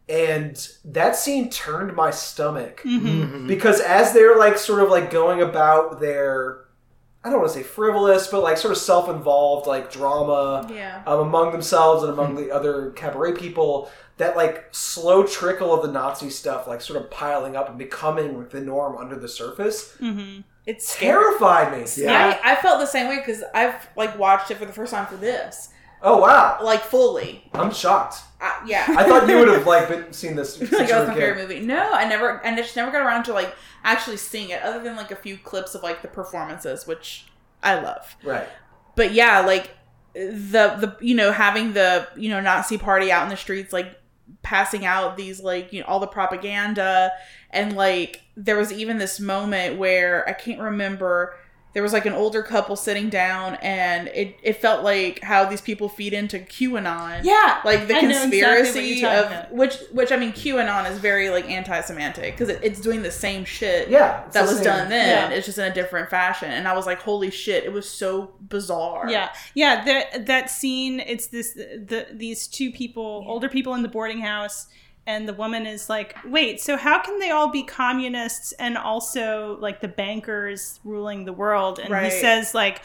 And 0.09 0.69
that 0.85 1.17
scene 1.17 1.51
turned 1.51 1.95
my 1.95 2.11
stomach 2.11 2.81
Mhm. 2.85 3.47
because 3.47 3.81
as 3.81 4.13
they're 4.13 4.37
like 4.39 4.57
sort 4.57 4.83
of 4.83 4.89
like 4.89 5.11
going 5.11 5.43
about 5.43 6.01
their 6.01 6.65
I 7.25 7.31
don't 7.31 7.41
want 7.41 7.53
to 7.53 7.59
say 7.59 7.65
frivolous, 7.65 8.29
but 8.29 8.43
like 8.45 8.57
sort 8.57 8.71
of 8.73 8.79
self-involved 8.79 9.67
like 9.67 9.91
drama 9.93 10.67
Yeah. 10.73 11.03
um, 11.07 11.19
among 11.19 11.51
themselves 11.53 12.05
and 12.05 12.13
among 12.13 12.37
the 12.37 12.53
other 12.53 12.91
cabaret 12.93 13.33
people. 13.33 13.91
That 14.19 14.37
like 14.37 14.67
slow 14.73 15.25
trickle 15.25 15.73
of 15.73 15.83
the 15.83 15.91
Nazi 15.93 16.31
stuff, 16.31 16.67
like 16.67 16.81
sort 16.81 17.01
of 17.03 17.11
piling 17.11 17.57
up 17.57 17.69
and 17.69 17.79
becoming 17.79 18.47
the 18.49 18.61
norm 18.61 18.97
under 18.97 19.17
the 19.17 19.29
surface, 19.29 19.95
hmm 19.99 20.41
It's 20.67 20.87
scary. 20.89 21.13
terrified 21.23 21.73
me. 21.79 21.87
Yeah. 21.97 22.39
I, 22.45 22.53
I 22.53 22.57
felt 22.57 22.81
the 22.81 22.87
same 22.87 23.09
way 23.09 23.17
because 23.17 23.43
I've 23.55 23.89
like 23.97 24.19
watched 24.19 24.51
it 24.51 24.57
for 24.59 24.67
the 24.67 24.73
first 24.73 24.93
time 24.93 25.07
for 25.07 25.17
this, 25.17 25.71
Oh 26.01 26.19
wow, 26.19 26.59
like 26.63 26.83
fully. 26.83 27.49
I'm 27.55 27.73
shocked. 27.73 28.17
I, 28.41 28.63
yeah. 28.67 28.85
I 28.89 29.03
thought 29.05 29.29
you 29.29 29.37
would 29.39 29.49
have 29.49 29.67
like 29.67 29.89
been 29.89 30.13
seen 30.13 30.37
this 30.37 30.61
like 30.61 30.71
that 30.71 31.01
was 31.01 31.09
a 31.09 31.13
my 31.13 31.15
favorite 31.15 31.39
movie. 31.43 31.61
No, 31.61 31.93
I 31.93 32.09
never, 32.09 32.41
and 32.45 32.55
I 32.55 32.63
just 32.63 32.77
never 32.77 32.93
got 32.93 33.05
around 33.05 33.25
to 33.25 33.33
like 33.33 33.53
actually 33.83 34.17
seeing 34.17 34.51
it, 34.51 34.63
other 34.63 34.83
than 34.83 34.95
like 34.97 35.11
a 35.11 35.17
few 35.17 35.37
clips 35.37 35.75
of 35.75 35.83
like 35.83 36.03
the 36.03 36.09
performances, 36.09 36.87
which 36.87 37.27
I 37.63 37.81
love. 37.81 38.17
Right. 38.23 38.49
But 38.95 39.13
yeah, 39.13 39.41
like 39.41 39.71
the 40.15 40.77
the 40.79 40.97
you 41.01 41.15
know 41.17 41.33
having 41.33 41.73
the 41.73 42.07
you 42.17 42.29
know 42.31 42.41
Nazi 42.41 42.79
party 42.79 43.11
out 43.11 43.25
in 43.25 43.29
the 43.29 43.37
streets, 43.37 43.73
like 43.73 43.98
passing 44.43 44.85
out 44.87 45.17
these 45.17 45.41
like 45.41 45.73
you 45.73 45.81
know 45.81 45.87
all 45.87 46.01
the 46.01 46.07
propaganda, 46.07 47.13
and 47.51 47.77
like 47.77 48.23
there 48.37 48.57
was 48.57 48.73
even 48.73 48.99
this 48.99 49.21
moment 49.21 49.79
where 49.79 50.29
I 50.29 50.33
can't 50.33 50.61
remember. 50.61 51.37
There 51.79 51.83
was 51.85 51.93
like 51.93 52.07
an 52.07 52.13
older 52.13 52.43
couple 52.43 52.75
sitting 52.75 53.09
down, 53.09 53.55
and 53.63 54.09
it, 54.09 54.37
it 54.43 54.55
felt 54.61 54.83
like 54.83 55.21
how 55.23 55.45
these 55.45 55.61
people 55.61 55.89
feed 55.89 56.13
into 56.13 56.41
QAnon 56.41 57.23
yeah 57.23 57.61
like 57.65 57.87
the 57.87 57.95
I 57.97 58.01
know 58.01 58.09
exactly 58.09 58.41
conspiracy 58.41 59.05
of 59.07 59.27
about. 59.27 59.53
which 59.53 59.77
which 59.93 60.11
I 60.11 60.17
mean 60.17 60.33
QAnon 60.33 60.91
is 60.91 60.99
very 60.99 61.31
like 61.31 61.49
anti-Semitic 61.49 62.33
because 62.35 62.49
it, 62.49 62.59
it's 62.65 62.81
doing 62.81 63.03
the 63.03 63.13
same 63.13 63.45
shit 63.45 63.89
Yeah. 63.89 64.25
that 64.33 64.43
was 64.43 64.57
same- 64.57 64.65
done 64.65 64.89
then. 64.89 65.31
Yeah. 65.31 65.37
It's 65.37 65.47
just 65.47 65.59
in 65.59 65.71
a 65.71 65.75
different 65.75 66.11
fashion, 66.11 66.51
and 66.51 66.67
I 66.67 66.75
was 66.75 66.85
like, 66.85 67.01
holy 67.01 67.31
shit! 67.31 67.63
It 67.63 67.73
was 67.73 67.89
so 67.89 68.33
bizarre. 68.41 69.09
Yeah, 69.09 69.29
yeah. 69.55 69.85
That 69.85 70.27
that 70.27 70.51
scene. 70.51 70.99
It's 70.99 71.29
this 71.29 71.53
the 71.55 72.07
these 72.13 72.49
two 72.49 72.73
people, 72.73 73.25
older 73.29 73.49
people 73.49 73.75
in 73.75 73.83
the 73.83 73.89
boarding 73.89 74.21
house, 74.21 74.67
and 75.09 75.29
the 75.29 75.33
woman 75.35 75.67
is 75.67 75.89
like, 75.89 76.15
"Wait, 76.25 76.61
so 76.61 76.77
how 76.77 77.01
can 77.01 77.19
they 77.19 77.31
all 77.31 77.51
be 77.51 77.65
communists 77.65 78.53
and 78.53 78.79
also 78.79 79.57
like 79.61 79.81
the 79.81 79.89
bankers 79.89 80.79
ruling 80.85 81.25
the 81.25 81.33
world?" 81.33 81.81
And 81.81 81.91
Right. 81.91 82.05
he 82.05 82.11
says 82.11 82.55
like. 82.55 82.83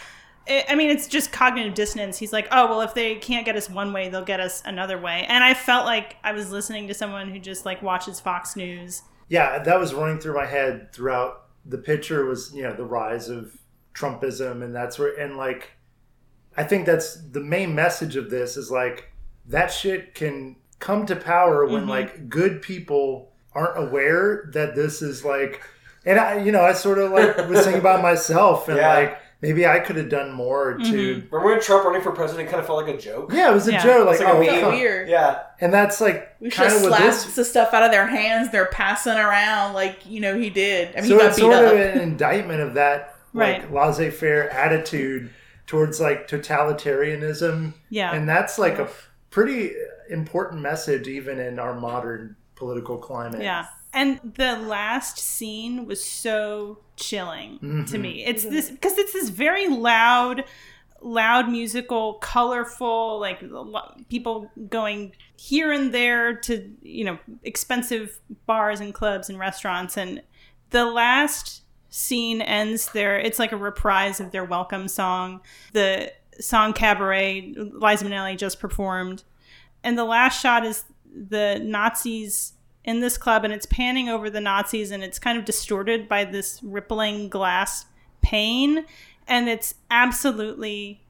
I 0.50 0.66
I 0.72 0.76
mean, 0.76 0.90
it's 0.90 1.08
just 1.08 1.32
cognitive 1.32 1.74
dissonance. 1.74 2.18
He's 2.18 2.34
like, 2.34 2.50
oh, 2.52 2.68
well, 2.68 2.82
if 2.82 2.94
they 2.94 3.16
can't 3.16 3.46
get 3.46 3.56
us 3.56 3.70
one 3.70 3.94
way, 3.94 4.10
they'll 4.10 4.26
get 4.26 4.42
us 4.42 4.62
another 4.66 4.98
way. 5.00 5.26
And 5.30 5.42
I 5.42 5.54
felt 5.54 5.86
like 5.86 6.18
I 6.22 6.34
was 6.34 6.52
listening 6.52 6.90
to 6.90 6.94
someone 6.94 7.30
who 7.32 7.40
just 7.40 7.66
like 7.66 7.82
watches 7.82 8.20
Fox 8.20 8.58
News. 8.58 9.04
Yeah, 9.30 9.60
that 9.64 9.80
was 9.80 9.94
running 9.94 10.20
through 10.20 10.36
my 10.36 10.46
head 10.46 10.92
throughout. 10.92 11.46
The 11.66 11.78
picture 11.78 12.26
was, 12.26 12.52
you 12.54 12.64
know, 12.64 12.74
the 12.76 12.84
rise 12.84 13.30
of 13.30 13.58
Trumpism, 13.94 14.62
and 14.64 14.76
that's 14.76 15.00
where, 15.00 15.18
and 15.18 15.38
like, 15.38 15.72
I 16.58 16.66
think 16.66 16.86
that's 16.86 17.16
the 17.32 17.40
main 17.40 17.74
message 17.74 18.18
of 18.18 18.30
this 18.30 18.58
is 18.58 18.70
like 18.70 19.14
that 19.46 19.68
shit 19.72 20.14
can 20.14 20.58
come 20.84 21.06
to 21.06 21.16
power 21.16 21.66
when 21.66 21.86
Mhm. 21.86 21.90
like 21.90 22.30
good 22.30 22.62
people 22.62 23.32
aren't 23.56 23.78
aware 23.78 24.50
that 24.54 24.76
this 24.76 25.02
is 25.02 25.24
like, 25.24 25.62
and 26.06 26.20
I, 26.20 26.40
you 26.40 26.52
know, 26.52 26.62
I 26.62 26.74
sort 26.74 26.98
of 27.00 27.12
like 27.12 27.38
was 27.48 27.62
thinking 27.64 27.80
about 27.80 28.02
myself 28.10 28.68
and 28.68 28.78
Yeah. 28.78 28.94
like 28.94 29.18
maybe 29.42 29.66
I 29.66 29.80
could 29.80 29.96
have 29.96 30.10
done 30.10 30.32
more 30.34 30.74
to. 30.74 30.98
Remember 31.32 31.40
when 31.46 31.62
Trump 31.62 31.86
running 31.86 32.02
for 32.02 32.12
president 32.12 32.50
kind 32.50 32.60
of 32.60 32.66
felt 32.66 32.86
like 32.86 32.94
a 32.94 32.98
joke? 32.98 33.32
Yeah, 33.34 33.50
it 33.52 33.54
was 33.54 33.68
a 33.68 33.74
Yeah. 33.74 33.84
joke. 33.84 34.06
Like, 34.08 34.16
It's 34.16 34.24
like 34.24 34.34
a 34.34 34.38
oh, 34.38 34.40
meme. 34.42 34.62
fuck. 34.62 34.72
Weird. 34.74 35.08
Yeah. 35.10 35.40
and 35.62 35.74
that's 35.74 36.02
like 36.02 36.36
We 36.42 36.50
should 36.50 36.58
kind 36.58 36.70
have 36.74 36.84
of 36.84 36.90
what 36.92 36.98
slapped 37.00 37.26
this 37.26 37.36
the 37.36 37.46
stuff 37.46 37.74
out 37.74 37.84
of 37.84 37.92
their 37.92 38.08
hands. 38.08 38.52
They're 38.52 38.66
passing 38.66 39.14
around 39.18 39.74
like 39.74 40.00
you 40.06 40.20
know 40.20 40.36
he 40.38 40.50
did. 40.50 40.90
I 40.98 41.02
mean, 41.02 41.10
so 41.10 41.16
he 41.16 41.20
got 41.22 41.28
it's 41.28 41.36
beat 41.38 41.42
sort 41.44 41.56
up. 41.56 41.72
of 41.74 41.80
an 41.80 42.00
indictment 42.02 42.60
of 42.62 42.74
that 42.74 43.16
like 43.34 43.62
Right. 43.62 43.74
laissez-faire 43.74 44.50
attitude 44.50 45.30
towards 45.66 46.00
like 46.02 46.28
totalitarianism 46.28 47.74
Yeah. 47.90 48.14
and 48.14 48.28
that's 48.28 48.60
like 48.60 48.80
a 48.80 48.88
pretty 49.32 49.74
important 50.10 50.62
message 50.62 51.08
even 51.08 51.40
in 51.40 51.60
our 51.60 51.74
modern 51.80 52.36
political 52.56 52.98
climate 52.98 53.42
Yeah. 53.42 53.66
And 53.96 54.20
the 54.36 54.58
last 54.58 55.20
scene 55.20 55.86
was 55.86 56.04
so 56.04 56.80
chilling 56.96 57.60
to 57.60 57.66
Mhm. 57.98 58.00
me. 58.02 58.26
It's 58.26 58.44
this 58.44 58.72
because 58.72 58.98
it's 58.98 59.14
this 59.14 59.30
very 59.30 59.68
loud, 59.68 60.46
loud 61.00 61.48
musical, 61.50 62.16
colorful, 62.16 63.20
like 63.20 63.44
people 64.10 64.50
going 64.70 65.14
here 65.36 65.72
and 65.72 65.94
there 65.94 66.34
to, 66.34 66.72
you 66.82 67.04
know, 67.04 67.20
expensive 67.44 68.20
bars 68.48 68.80
and 68.80 68.94
clubs 68.96 69.30
and 69.30 69.38
restaurants. 69.38 69.96
And 69.96 70.24
the 70.72 70.86
last 70.86 71.62
scene 71.90 72.42
ends 72.42 72.92
there. 72.94 73.20
It's 73.20 73.38
like 73.38 73.52
a 73.52 73.58
reprise 73.58 74.20
of 74.20 74.32
their 74.32 74.46
welcome 74.46 74.88
song. 74.88 75.42
The 75.74 76.12
song 76.40 76.74
Cabaret, 76.74 77.54
Liza 77.56 78.06
Minnelli 78.06 78.36
just 78.38 78.60
performed. 78.60 79.24
And 79.84 79.98
the 79.98 80.06
last 80.06 80.42
shot 80.42 80.66
is 80.66 80.86
the 81.14 81.60
Nazis 81.62 82.54
in 82.84 83.00
this 83.00 83.18
club 83.18 83.44
and 83.44 83.54
it's 83.54 83.66
panning 83.66 84.10
over 84.10 84.30
the 84.30 84.42
Nazis 84.42 84.92
and 84.92 85.04
it's 85.04 85.20
kind 85.20 85.38
of 85.38 85.46
distorted 85.46 86.10
by 86.10 86.26
this 86.26 86.62
rippling 86.64 87.30
glass 87.30 87.86
pane 88.22 88.86
and 89.28 89.48
it's 89.48 89.76
absolutely 89.90 91.02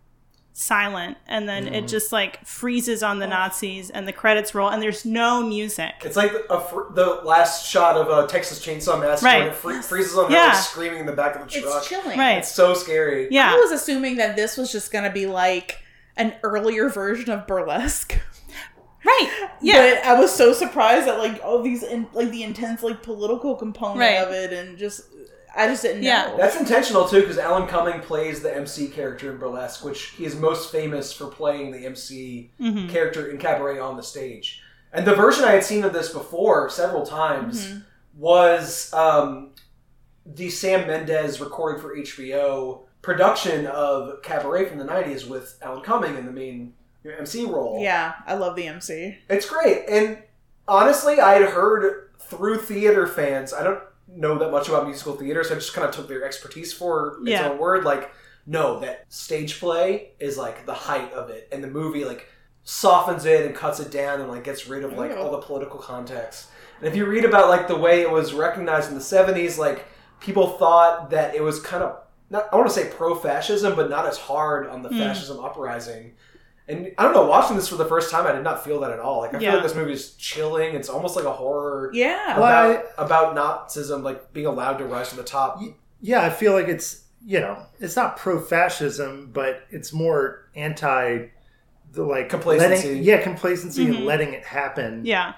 silent 0.55 1.17
and 1.25 1.49
then 1.49 1.67
it 1.67 1.85
mm. 1.85 1.89
just 1.89 2.11
like 2.11 2.45
freezes 2.45 3.01
on 3.01 3.17
the 3.17 3.25
oh. 3.25 3.29
Nazis 3.29 3.89
and 3.89 4.07
the 4.07 4.13
credits 4.13 4.53
roll 4.53 4.69
and 4.69 4.83
there's 4.83 5.03
no 5.03 5.41
music. 5.41 5.93
It's 6.03 6.15
like 6.15 6.31
a 6.49 6.59
fr- 6.59 6.93
the 6.93 7.21
last 7.23 7.67
shot 7.67 7.97
of 7.97 8.07
a 8.07 8.27
Texas 8.27 8.63
Chainsaw 8.63 8.99
Massacre 8.99 9.25
Right. 9.25 9.47
it 9.47 9.55
fre- 9.55 9.81
freezes 9.81 10.15
on 10.15 10.25
her 10.25 10.31
Yeah. 10.31 10.49
like, 10.49 10.57
screaming 10.57 10.99
in 10.99 11.05
the 11.07 11.11
back 11.13 11.35
of 11.35 11.41
the 11.41 11.59
truck. 11.59 11.77
it's 11.77 11.87
chilling. 11.87 12.19
Right. 12.19 12.37
It's 12.37 12.51
so 12.51 12.75
scary. 12.75 13.29
Yeah. 13.31 13.51
I 13.51 13.55
was 13.55 13.71
assuming 13.71 14.17
that 14.17 14.35
this 14.35 14.55
was 14.55 14.71
just 14.71 14.91
gonna 14.91 15.11
be 15.11 15.25
like 15.25 15.79
an 16.15 16.35
earlier 16.43 16.87
version 16.87 17.31
of 17.31 17.47
burlesque. 17.47 18.19
Right. 19.05 19.49
Yeah. 19.61 19.95
But 19.95 20.05
I 20.05 20.19
was 20.19 20.33
so 20.33 20.53
surprised 20.53 21.07
at 21.07 21.17
like 21.19 21.41
all 21.43 21.61
these 21.61 21.83
in, 21.83 22.07
like 22.13 22.31
the 22.31 22.43
intense 22.43 22.83
like 22.83 23.03
political 23.03 23.55
component 23.55 23.99
Right. 23.99 24.15
of 24.25 24.31
it 24.33 24.53
and 24.53 24.77
just 24.77 25.03
I 25.55 25.67
just 25.67 25.83
didn't 25.83 26.01
Yeah. 26.03 26.27
know. 26.27 26.37
That's 26.37 26.55
intentional 26.55 27.07
too, 27.07 27.21
because 27.21 27.37
Alan 27.37 27.67
Cumming 27.67 27.99
plays 28.01 28.41
the 28.41 28.55
MC 28.55 28.87
character 28.87 29.31
in 29.31 29.37
Burlesque, 29.37 29.85
which 29.85 30.01
he 30.17 30.25
is 30.25 30.35
most 30.35 30.71
famous 30.71 31.13
for 31.13 31.27
playing 31.27 31.71
the 31.71 31.85
MC 31.85 32.51
Mhm. 32.59 32.89
character 32.89 33.29
in 33.29 33.37
Cabaret 33.37 33.77
on 33.77 33.95
the 33.95 34.01
stage. 34.03 34.61
And 34.91 35.05
the 35.05 35.13
version 35.15 35.43
I 35.45 35.51
had 35.51 35.63
seen 35.63 35.83
of 35.83 35.93
this 35.93 36.09
before 36.11 36.69
several 36.69 37.05
times 37.05 37.65
Mm-hmm. 37.67 37.77
was 38.17 38.91
um, 38.93 39.51
the 40.25 40.49
Sam 40.49 40.87
Mendes 40.87 41.39
recorded 41.41 41.81
for 41.81 41.95
HBO 41.95 42.85
production 43.01 43.67
of 43.67 44.21
Cabaret 44.23 44.65
from 44.65 44.77
the 44.79 44.85
'90s 44.85 45.27
with 45.27 45.57
Alan 45.61 45.81
Cumming 45.83 46.15
in 46.17 46.25
the 46.25 46.31
main 46.31 46.73
MC 47.05 47.45
role. 47.45 47.79
yeah, 47.81 48.13
I 48.25 48.35
love 48.35 48.55
the 48.55 48.67
MC. 48.67 49.17
It's 49.29 49.47
great. 49.49 49.85
And 49.89 50.19
honestly, 50.67 51.19
I 51.19 51.33
had 51.33 51.49
heard 51.51 52.09
through 52.19 52.59
theater 52.59 53.07
fans, 53.07 53.53
I 53.53 53.63
don't 53.63 53.81
know 54.07 54.37
that 54.37 54.51
much 54.51 54.69
about 54.69 54.85
musical 54.85 55.15
theater, 55.15 55.43
so 55.43 55.53
I 55.55 55.57
just 55.57 55.73
kind 55.73 55.87
of 55.87 55.93
took 55.93 56.07
their 56.07 56.23
expertise 56.23 56.71
for 56.73 57.17
its 57.21 57.29
Yeah. 57.31 57.49
own 57.49 57.57
word. 57.57 57.83
Like, 57.83 58.11
no, 58.45 58.79
that 58.79 59.05
stage 59.09 59.59
play 59.59 60.11
is 60.19 60.37
like 60.37 60.65
the 60.65 60.73
height 60.73 61.11
of 61.13 61.29
it. 61.29 61.47
And 61.51 61.63
the 61.63 61.67
movie, 61.67 62.05
like, 62.05 62.27
softens 62.63 63.25
it 63.25 63.45
and 63.45 63.55
cuts 63.55 63.79
it 63.79 63.91
down 63.91 64.21
and, 64.21 64.29
like, 64.29 64.43
gets 64.45 64.67
rid 64.67 64.83
of, 64.85 64.93
like, 64.93 65.15
all 65.17 65.31
the 65.31 65.37
political 65.39 65.79
context. 65.79 66.47
And 66.79 66.87
if 66.87 66.95
you 66.95 67.05
read 67.05 67.25
about, 67.25 67.49
like, 67.49 67.67
the 67.67 67.75
way 67.77 68.01
it 68.01 68.09
was 68.09 68.33
recognized 68.33 68.89
in 68.89 68.95
the 68.95 69.01
70s, 69.01 69.57
like, 69.57 69.85
people 70.21 70.57
thought 70.57 71.09
that 71.09 71.35
it 71.35 71.41
was 71.41 71.59
kind 71.59 71.83
of, 71.83 71.97
not, 72.29 72.47
I 72.51 72.55
want 72.55 72.67
to 72.69 72.73
say 72.73 72.89
pro 72.89 73.15
fascism, 73.15 73.75
but 73.75 73.89
not 73.89 74.05
as 74.05 74.17
hard 74.17 74.67
on 74.67 74.81
the 74.81 74.89
Mm. 74.89 74.99
fascism 74.99 75.39
uprising. 75.43 76.13
And 76.67 76.91
I 76.97 77.03
don't 77.03 77.13
know, 77.13 77.25
watching 77.25 77.57
this 77.57 77.67
for 77.67 77.75
the 77.75 77.85
first 77.85 78.09
time, 78.09 78.25
I 78.25 78.31
did 78.31 78.43
not 78.43 78.63
feel 78.63 78.79
that 78.81 78.91
at 78.91 78.99
all. 78.99 79.19
Like 79.19 79.33
I 79.33 79.39
Yeah. 79.39 79.51
feel 79.51 79.59
like 79.59 79.67
this 79.67 79.75
movie 79.75 79.91
is 79.93 80.13
chilling. 80.15 80.75
It's 80.75 80.87
almost 80.89 81.15
like 81.17 81.25
a 81.25 81.31
horror 81.33 81.89
Yeah. 81.93 82.39
Well, 82.39 82.71
about 82.97 83.35
about 83.35 83.35
Nazism, 83.35 84.01
like 84.03 84.31
being 84.31 84.45
allowed 84.47 84.77
to 84.77 84.85
rise 84.85 85.09
to 85.09 85.15
the 85.17 85.23
top. 85.23 85.59
yeah 86.05 86.21
i 86.21 86.29
feel 86.29 86.51
like 86.51 86.67
it's 86.67 87.03
you 87.25 87.39
know 87.39 87.57
it's 87.79 87.95
not 87.95 88.17
pro-fascism 88.17 89.29
but 89.33 89.63
it's 89.71 89.93
more 89.93 90.49
anti 90.55 91.27
the 91.93 92.03
like 92.03 92.27
Complacency. 92.29 92.87
letting, 92.89 93.03
yeah 93.03 93.21
complacency 93.21 93.85
Mhm. 93.85 93.95
and 93.95 94.05
letting 94.05 94.33
it 94.33 94.43
happen 94.43 95.05
Yeah. 95.05 95.33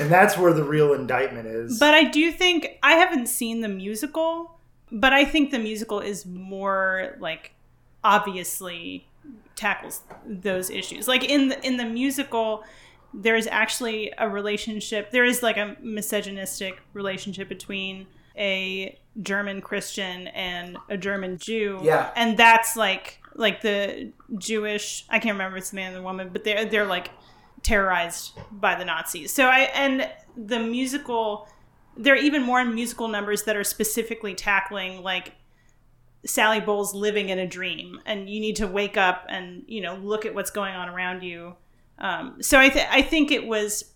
and 0.00 0.10
that's 0.10 0.36
where 0.36 0.52
the 0.52 0.64
real 0.64 0.92
indictment 0.94 1.46
is 1.46 1.78
But 1.78 1.94
I 1.94 2.04
do 2.04 2.32
think 2.32 2.78
I 2.82 2.94
haven't 2.94 3.26
seen 3.28 3.60
the 3.60 3.68
musical, 3.68 4.58
but 4.90 5.12
I 5.12 5.24
think 5.24 5.50
the 5.52 5.58
musical 5.60 6.00
is 6.00 6.26
more 6.26 7.16
like 7.20 7.52
obviously 8.02 9.06
tackles 9.58 10.02
those 10.24 10.70
issues. 10.70 11.08
Like 11.08 11.24
in 11.24 11.48
the, 11.48 11.66
in 11.66 11.76
the 11.76 11.84
musical, 11.84 12.64
there 13.12 13.36
is 13.36 13.46
actually 13.46 14.12
a 14.16 14.28
relationship. 14.28 15.10
There 15.10 15.24
is 15.24 15.42
like 15.42 15.56
a 15.56 15.76
misogynistic 15.80 16.80
relationship 16.92 17.48
between 17.48 18.06
a 18.36 18.98
German 19.20 19.60
Christian 19.60 20.28
and 20.28 20.78
a 20.88 20.96
German 20.96 21.38
Jew. 21.38 21.80
Yeah. 21.82 22.10
and 22.14 22.36
that's 22.36 22.76
like 22.76 23.20
like 23.34 23.60
the 23.62 24.12
Jewish. 24.38 25.04
I 25.08 25.18
can't 25.18 25.34
remember 25.34 25.56
if 25.56 25.62
it's 25.62 25.70
the 25.70 25.76
man 25.76 25.92
or 25.92 25.96
the 25.96 26.02
woman, 26.02 26.30
but 26.32 26.44
they're 26.44 26.64
they're 26.64 26.86
like 26.86 27.10
terrorized 27.62 28.32
by 28.52 28.76
the 28.76 28.84
Nazis. 28.84 29.32
So 29.32 29.46
I 29.46 29.70
and 29.74 30.08
the 30.36 30.60
musical 30.60 31.48
there 31.96 32.14
are 32.14 32.18
even 32.18 32.42
more 32.42 32.64
musical 32.64 33.08
numbers 33.08 33.42
that 33.42 33.56
are 33.56 33.64
specifically 33.64 34.34
tackling 34.34 35.02
like 35.02 35.34
Sally 36.28 36.60
Bowles 36.60 36.94
living 36.94 37.28
in 37.30 37.38
a 37.38 37.46
dream 37.46 38.00
and 38.06 38.28
you 38.28 38.40
need 38.40 38.56
to 38.56 38.66
wake 38.66 38.96
up 38.96 39.24
and 39.28 39.64
you 39.66 39.80
know 39.80 39.94
look 39.96 40.26
at 40.26 40.34
what's 40.34 40.50
going 40.50 40.74
on 40.74 40.88
around 40.88 41.22
you. 41.22 41.54
Um, 41.98 42.42
so 42.42 42.58
I 42.60 42.68
th- 42.68 42.86
I 42.90 43.02
think 43.02 43.30
it 43.30 43.46
was 43.46 43.92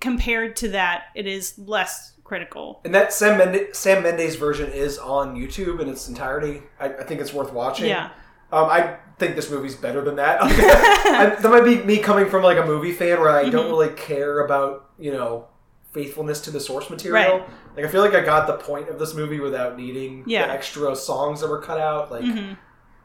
compared 0.00 0.56
to 0.56 0.68
that 0.70 1.04
it 1.14 1.26
is 1.26 1.58
less 1.58 2.12
critical. 2.24 2.80
And 2.84 2.94
that 2.94 3.12
Sam, 3.12 3.36
Mende- 3.38 3.74
Sam 3.76 4.02
Mendes 4.02 4.36
version 4.36 4.70
is 4.72 4.98
on 4.98 5.36
YouTube 5.36 5.80
in 5.80 5.88
its 5.88 6.08
entirety. 6.08 6.62
I, 6.80 6.86
I 6.86 7.02
think 7.04 7.20
it's 7.20 7.32
worth 7.34 7.52
watching. 7.52 7.88
Yeah. 7.88 8.10
Um, 8.52 8.66
I 8.70 8.96
think 9.18 9.36
this 9.36 9.50
movie's 9.50 9.74
better 9.74 10.02
than 10.02 10.16
that. 10.16 10.38
I, 10.42 11.34
that 11.40 11.50
might 11.50 11.64
be 11.64 11.82
me 11.82 11.98
coming 11.98 12.28
from 12.28 12.42
like 12.42 12.58
a 12.58 12.64
movie 12.66 12.92
fan 12.92 13.20
where 13.20 13.30
I 13.30 13.48
don't 13.50 13.66
Mhm. 13.66 13.70
really 13.70 13.94
care 13.94 14.44
about 14.44 14.90
you 14.98 15.12
know 15.12 15.46
faithfulness 15.92 16.40
to 16.42 16.50
the 16.50 16.60
source 16.60 16.88
material. 16.90 17.38
Right. 17.40 17.48
Like 17.76 17.84
I 17.84 17.88
feel 17.88 18.00
like 18.00 18.14
I 18.14 18.20
got 18.22 18.46
the 18.46 18.54
point 18.54 18.88
of 18.88 18.98
this 18.98 19.14
movie 19.14 19.40
without 19.40 19.76
needing 19.76 20.24
Yeah. 20.26 20.46
the 20.46 20.52
extra 20.52 20.94
songs 20.96 21.40
that 21.40 21.48
were 21.50 21.60
cut 21.60 21.78
out. 21.78 22.10
Like 22.10 22.22
Mhm. 22.24 22.56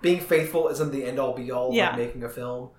being 0.01 0.19
faithful 0.19 0.69
isn't 0.69 0.91
the 0.91 1.03
end 1.03 1.19
all 1.19 1.34
be 1.34 1.51
all 1.51 1.69
of 1.69 1.76
Yeah. 1.76 1.89
like, 1.89 1.97
making 1.97 2.23
a 2.23 2.30
film. 2.30 2.69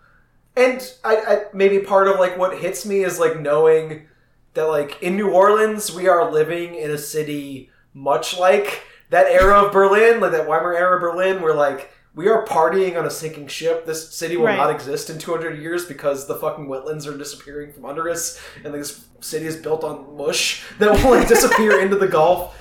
And 0.57 0.81
I, 1.05 1.17
I 1.17 1.43
maybe 1.53 1.81
part 1.81 2.09
of 2.09 2.19
like 2.19 2.37
what 2.39 2.59
hits 2.59 2.85
me 2.87 3.05
is 3.05 3.21
like 3.21 3.39
knowing 3.39 4.07
that 4.55 4.65
like 4.65 5.01
in 5.03 5.15
New 5.17 5.31
Orleans 5.31 5.95
we 5.95 6.09
are 6.09 6.31
living 6.33 6.75
in 6.75 6.91
a 6.91 6.99
city 6.99 7.71
much 7.95 8.39
like 8.39 8.83
that 9.11 9.27
era 9.27 9.61
of 9.63 9.73
Berlin, 9.73 10.21
like 10.21 10.33
that 10.33 10.47
Weimar 10.49 10.75
era 10.75 10.97
of 10.97 11.01
Berlin, 11.01 11.43
where 11.43 11.55
like 11.55 11.91
we 12.19 12.27
are 12.27 12.45
partying 12.45 12.99
on 12.99 13.07
a 13.07 13.11
sinking 13.11 13.47
ship. 13.47 13.87
This 13.87 14.11
city 14.13 14.37
will 14.37 14.47
Right. 14.47 14.57
not 14.57 14.71
exist 14.73 15.09
in 15.09 15.19
200 15.19 15.57
years 15.63 15.85
because 15.85 16.27
the 16.27 16.35
fucking 16.35 16.67
wetlands 16.67 17.07
are 17.07 17.17
disappearing 17.17 17.73
from 17.73 17.85
under 17.87 18.11
us, 18.11 18.41
and 18.65 18.75
this 18.75 19.05
city 19.21 19.47
is 19.47 19.55
built 19.55 19.85
on 19.85 20.17
mush 20.17 20.65
that 20.81 20.91
will 20.91 21.13
like 21.13 21.29
disappear 21.29 21.81
into 21.81 21.95
the 21.95 22.09
Gulf. 22.09 22.57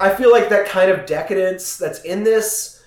I 0.00 0.14
feel 0.14 0.32
like 0.32 0.48
that 0.48 0.64
kind 0.66 0.90
of 0.90 1.04
decadence 1.04 1.76
that's 1.76 2.00
in 2.04 2.24
this, 2.24 2.82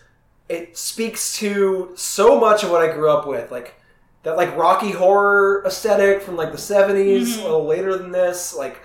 it 0.49 0.75
speaks 0.75 1.37
to 1.37 1.91
so 1.93 2.39
much 2.39 2.63
of 2.63 2.71
what 2.71 2.81
I 2.81 2.91
grew 2.91 3.11
up 3.11 3.27
with, 3.27 3.51
like 3.51 3.75
that 4.23 4.35
like 4.35 4.57
Rocky 4.57 4.89
horror 4.93 5.63
aesthetic 5.63 6.23
from 6.23 6.35
like 6.35 6.51
the 6.51 6.57
70s, 6.57 7.37
Mhm. 7.37 7.41
a 7.41 7.43
little 7.43 7.65
later 7.67 7.95
than 7.95 8.11
this, 8.11 8.55
like 8.55 8.77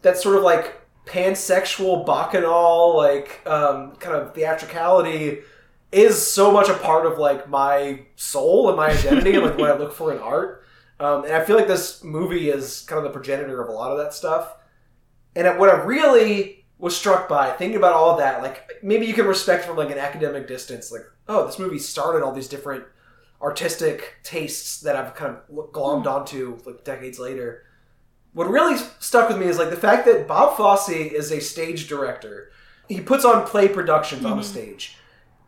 that 0.00 0.16
sort 0.16 0.36
of 0.36 0.42
like 0.42 0.74
pansexual 1.04 2.06
bacchanal 2.06 2.96
like 2.96 3.42
um, 3.46 3.92
kind 3.96 4.16
of 4.16 4.34
theatricality 4.34 5.40
is 5.90 6.24
so 6.24 6.52
much 6.52 6.68
a 6.68 6.74
part 6.74 7.06
of 7.06 7.18
like 7.18 7.48
my 7.48 8.00
soul 8.16 8.68
and 8.68 8.76
my 8.76 8.90
identity 8.90 9.34
and 9.34 9.44
like 9.44 9.58
what 9.58 9.70
I 9.70 9.76
look 9.76 9.92
for 9.92 10.12
in 10.12 10.18
art. 10.18 10.64
Um, 11.00 11.24
and 11.24 11.32
I 11.32 11.44
feel 11.44 11.56
like 11.56 11.68
this 11.68 12.02
movie 12.02 12.50
is 12.50 12.82
kind 12.82 12.98
of 12.98 13.04
the 13.04 13.10
progenitor 13.10 13.62
of 13.62 13.68
a 13.68 13.72
lot 13.72 13.92
of 13.92 13.98
that 13.98 14.12
stuff. 14.12 14.56
And 15.34 15.58
what 15.58 15.70
I 15.70 15.82
really 15.84 16.66
was 16.78 16.96
struck 16.96 17.28
by 17.28 17.52
thinking 17.52 17.76
about 17.76 17.94
all 17.94 18.10
of 18.10 18.18
that, 18.18 18.42
like 18.42 18.68
maybe 18.82 19.06
you 19.06 19.14
can 19.14 19.26
respect 19.26 19.64
from 19.64 19.76
like 19.76 19.90
an 19.90 19.98
academic 19.98 20.46
distance, 20.46 20.92
like 20.92 21.02
oh, 21.28 21.46
this 21.46 21.58
movie 21.58 21.78
started 21.78 22.24
all 22.24 22.32
these 22.32 22.48
different 22.48 22.84
artistic 23.40 24.16
tastes 24.24 24.80
that 24.80 24.96
I've 24.96 25.14
kind 25.14 25.36
of 25.36 25.72
glommed 25.72 26.06
onto 26.06 26.58
like 26.66 26.84
decades 26.84 27.18
later. 27.18 27.64
What 28.32 28.50
really 28.50 28.76
stuck 28.98 29.28
with 29.28 29.38
me 29.38 29.46
is 29.46 29.58
like 29.58 29.70
the 29.70 29.76
fact 29.76 30.06
that 30.06 30.28
Bob 30.28 30.56
Fosse 30.56 30.90
is 30.90 31.30
a 31.30 31.40
stage 31.40 31.88
director. 31.88 32.50
He 32.88 33.00
puts 33.00 33.24
on 33.24 33.46
play 33.46 33.68
productions 33.68 34.24
on 34.24 34.38
a 34.38 34.44
stage. 34.44 34.97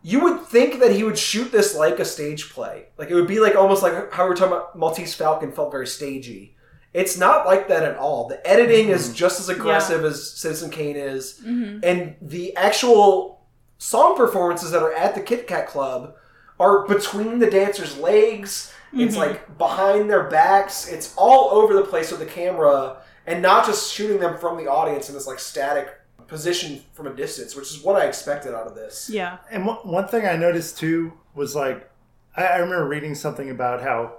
You 0.03 0.21
would 0.21 0.41
think 0.41 0.79
that 0.79 0.95
he 0.95 1.03
would 1.03 1.17
shoot 1.17 1.51
this 1.51 1.75
like 1.75 1.99
a 1.99 2.05
stage 2.05 2.49
play. 2.49 2.85
Like 2.97 3.09
it 3.09 3.15
would 3.15 3.27
be 3.27 3.39
like 3.39 3.55
almost 3.55 3.83
like 3.83 4.11
how 4.11 4.25
we 4.25 4.31
are 4.31 4.35
talking 4.35 4.53
about 4.53 4.75
Maltese 4.75 5.13
Falcon 5.13 5.51
felt 5.51 5.71
very 5.71 5.87
stagey. 5.87 6.55
It's 6.93 7.17
not 7.17 7.45
like 7.45 7.67
that 7.69 7.83
at 7.83 7.97
all. 7.97 8.27
The 8.27 8.45
editing 8.45 8.89
is 8.89 9.07
mm-hmm. 9.07 9.15
just 9.15 9.39
as 9.39 9.47
aggressive 9.47 10.03
as 10.03 10.31
Citizen 10.31 10.69
Kane 10.69 10.97
is, 10.97 11.39
mm-hmm. 11.45 11.79
and 11.83 12.15
the 12.21 12.55
actual 12.57 13.45
song 13.77 14.17
performances 14.17 14.71
that 14.71 14.83
are 14.83 14.93
at 14.93 15.15
the 15.15 15.21
Kit 15.21 15.47
Kat 15.47 15.67
Club 15.67 16.15
are 16.59 16.85
between 16.87 17.39
the 17.39 17.49
dancers' 17.49 17.97
legs. 17.97 18.73
It's 18.93 19.15
mm-hmm. 19.15 19.21
like 19.21 19.57
behind 19.57 20.09
their 20.09 20.25
backs. 20.25 20.89
It's 20.89 21.13
all 21.15 21.51
over 21.51 21.73
the 21.73 21.83
place 21.83 22.11
with 22.11 22.19
the 22.19 22.25
camera, 22.25 22.97
and 23.25 23.41
not 23.41 23.65
just 23.65 23.93
shooting 23.93 24.19
them 24.19 24.37
from 24.37 24.57
the 24.57 24.67
audience 24.67 25.07
in 25.07 25.15
this 25.15 25.27
like 25.27 25.39
static 25.39 26.00
position 26.31 26.81
from 26.93 27.07
a 27.07 27.13
distance, 27.13 27.57
which 27.57 27.71
is 27.71 27.83
what 27.83 27.97
I 27.97 28.05
expected 28.05 28.55
out 28.55 28.65
of 28.65 28.73
this. 28.73 29.09
Yeah. 29.11 29.39
And 29.51 29.65
one, 29.65 29.75
one 29.79 30.07
thing 30.07 30.25
I 30.25 30.37
noticed 30.37 30.77
too 30.77 31.11
was 31.35 31.57
like, 31.57 31.91
I, 32.37 32.45
I 32.45 32.57
remember 32.59 32.87
reading 32.87 33.15
something 33.15 33.49
about 33.49 33.83
how 33.83 34.13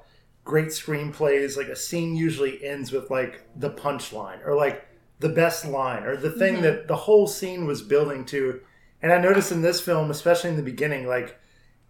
great 0.44 0.66
screenplays, 0.66 1.56
like 1.56 1.68
a 1.68 1.74
scene 1.74 2.14
usually 2.14 2.62
ends 2.62 2.92
with 2.92 3.10
like 3.10 3.40
the 3.56 3.70
punchline 3.70 4.46
or 4.46 4.54
like 4.54 4.86
the 5.20 5.30
best 5.30 5.64
line 5.64 6.02
or 6.02 6.18
the 6.18 6.30
thing 6.30 6.56
mm-hmm. 6.56 6.64
that 6.64 6.86
the 6.86 6.96
whole 6.96 7.26
scene 7.26 7.64
was 7.66 7.80
building 7.80 8.26
to. 8.26 8.60
And 9.00 9.10
I 9.10 9.18
noticed 9.18 9.50
in 9.50 9.62
this 9.62 9.80
film, 9.80 10.10
especially 10.10 10.50
in 10.50 10.56
the 10.56 10.62
beginning, 10.62 11.06
like 11.06 11.40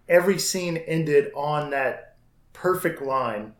every 0.09 0.39
scene 0.39 0.77
ended 0.77 1.33
on 1.35 1.71
that 1.71 2.15
perfect 2.53 3.03
line. 3.03 3.55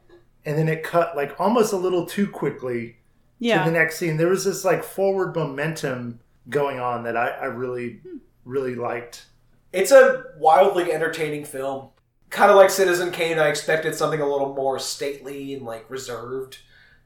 And 0.45 0.57
then 0.57 0.69
it 0.69 0.85
cut 0.85 1.17
like 1.17 1.41
almost 1.41 1.73
a 1.73 1.77
little 1.77 2.07
too 2.07 2.29
quickly 2.29 2.99
Yeah. 3.41 3.65
to 3.65 3.71
the 3.71 3.77
next 3.77 3.99
scene. 3.99 4.17
There 4.17 4.29
was 4.29 4.45
this 4.45 4.65
like 4.65 4.85
forward 4.85 5.35
momentum 5.35 6.21
going 6.49 6.81
on 6.81 7.05
that 7.05 7.17
I, 7.17 7.29
I 7.29 7.45
really, 7.47 8.01
really 8.45 8.75
liked. 8.75 9.27
It's 9.73 9.91
a 9.93 10.25
wildly 10.39 10.93
entertaining 10.93 11.45
film. 11.45 11.89
Kind 12.31 12.51
of 12.51 12.57
like 12.57 12.71
Citizen 12.71 13.11
Kane, 13.11 13.39
I 13.39 13.49
expected 13.49 13.95
something 13.95 14.21
a 14.21 14.29
little 14.29 14.55
more 14.55 14.79
stately 14.79 15.55
and 15.55 15.65
like 15.65 15.89
reserved. 15.91 16.59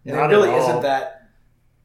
And 0.05 0.17
Not 0.17 0.31
it 0.33 0.37
really 0.37 0.49
at 0.51 0.55
all. 0.61 0.69
isn't 0.69 0.83
that. 0.83 1.29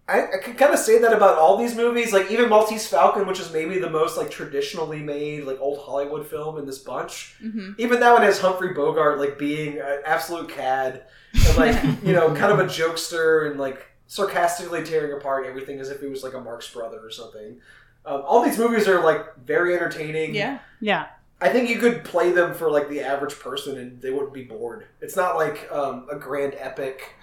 I, 0.08 0.24
I 0.24 0.38
can 0.44 0.56
kind 0.56 0.74
of 0.74 0.80
say 0.80 1.00
that 1.00 1.14
about 1.14 1.38
all 1.38 1.58
these 1.58 1.76
movies. 1.76 2.12
Like 2.12 2.30
even 2.32 2.50
Maltese 2.50 2.88
Falcon, 2.88 3.26
which 3.28 3.40
is 3.40 3.52
maybe 3.54 3.80
the 3.80 3.90
most 3.90 4.18
like 4.18 4.30
traditionally 4.30 5.00
made 5.00 5.46
like 5.46 5.60
old 5.60 5.80
Hollywood 5.80 6.28
film 6.28 6.58
in 6.58 6.66
this 6.66 6.80
bunch. 6.80 7.36
Mhm. 7.44 7.76
Even 7.78 8.00
that 8.02 8.12
one 8.12 8.22
has 8.24 8.40
Humphrey 8.40 8.74
Bogart 8.74 9.20
like 9.20 9.38
being 9.40 9.80
an 9.80 10.00
absolute 10.06 10.50
cad 10.50 11.04
and 11.48 11.58
like 11.58 11.82
you 12.04 12.14
know 12.14 12.34
kind 12.36 12.52
of 12.52 12.60
a 12.60 12.66
jokester 12.66 13.50
and 13.50 13.60
like 13.60 13.86
sarcastically 14.16 14.84
tearing 14.84 15.14
apart 15.14 15.46
everything 15.46 15.80
as 15.80 15.90
if 15.90 16.02
he 16.02 16.08
was 16.08 16.22
like 16.22 16.34
a 16.34 16.42
Marx 16.42 16.70
brother 16.70 17.00
or 17.02 17.10
something. 17.10 17.62
Um, 18.06 18.24
all 18.26 18.44
these 18.44 18.58
movies 18.58 18.86
are 18.90 19.02
like 19.02 19.38
very 19.46 19.74
entertaining. 19.74 20.36
Yeah. 20.36 20.60
Yeah. 20.82 21.06
I 21.40 21.48
think 21.48 21.70
you 21.70 21.80
could 21.80 22.04
play 22.04 22.34
them 22.34 22.54
for 22.54 22.70
like 22.70 22.90
the 22.90 23.00
average 23.00 23.40
person 23.40 23.78
and 23.78 24.02
they 24.02 24.12
wouldn't 24.12 24.34
be 24.34 24.44
bored. 24.44 24.86
It's 25.00 25.16
not 25.16 25.38
like 25.38 25.72
um, 25.72 26.08
a 26.12 26.18
grand 26.18 26.56
epic 26.58 27.14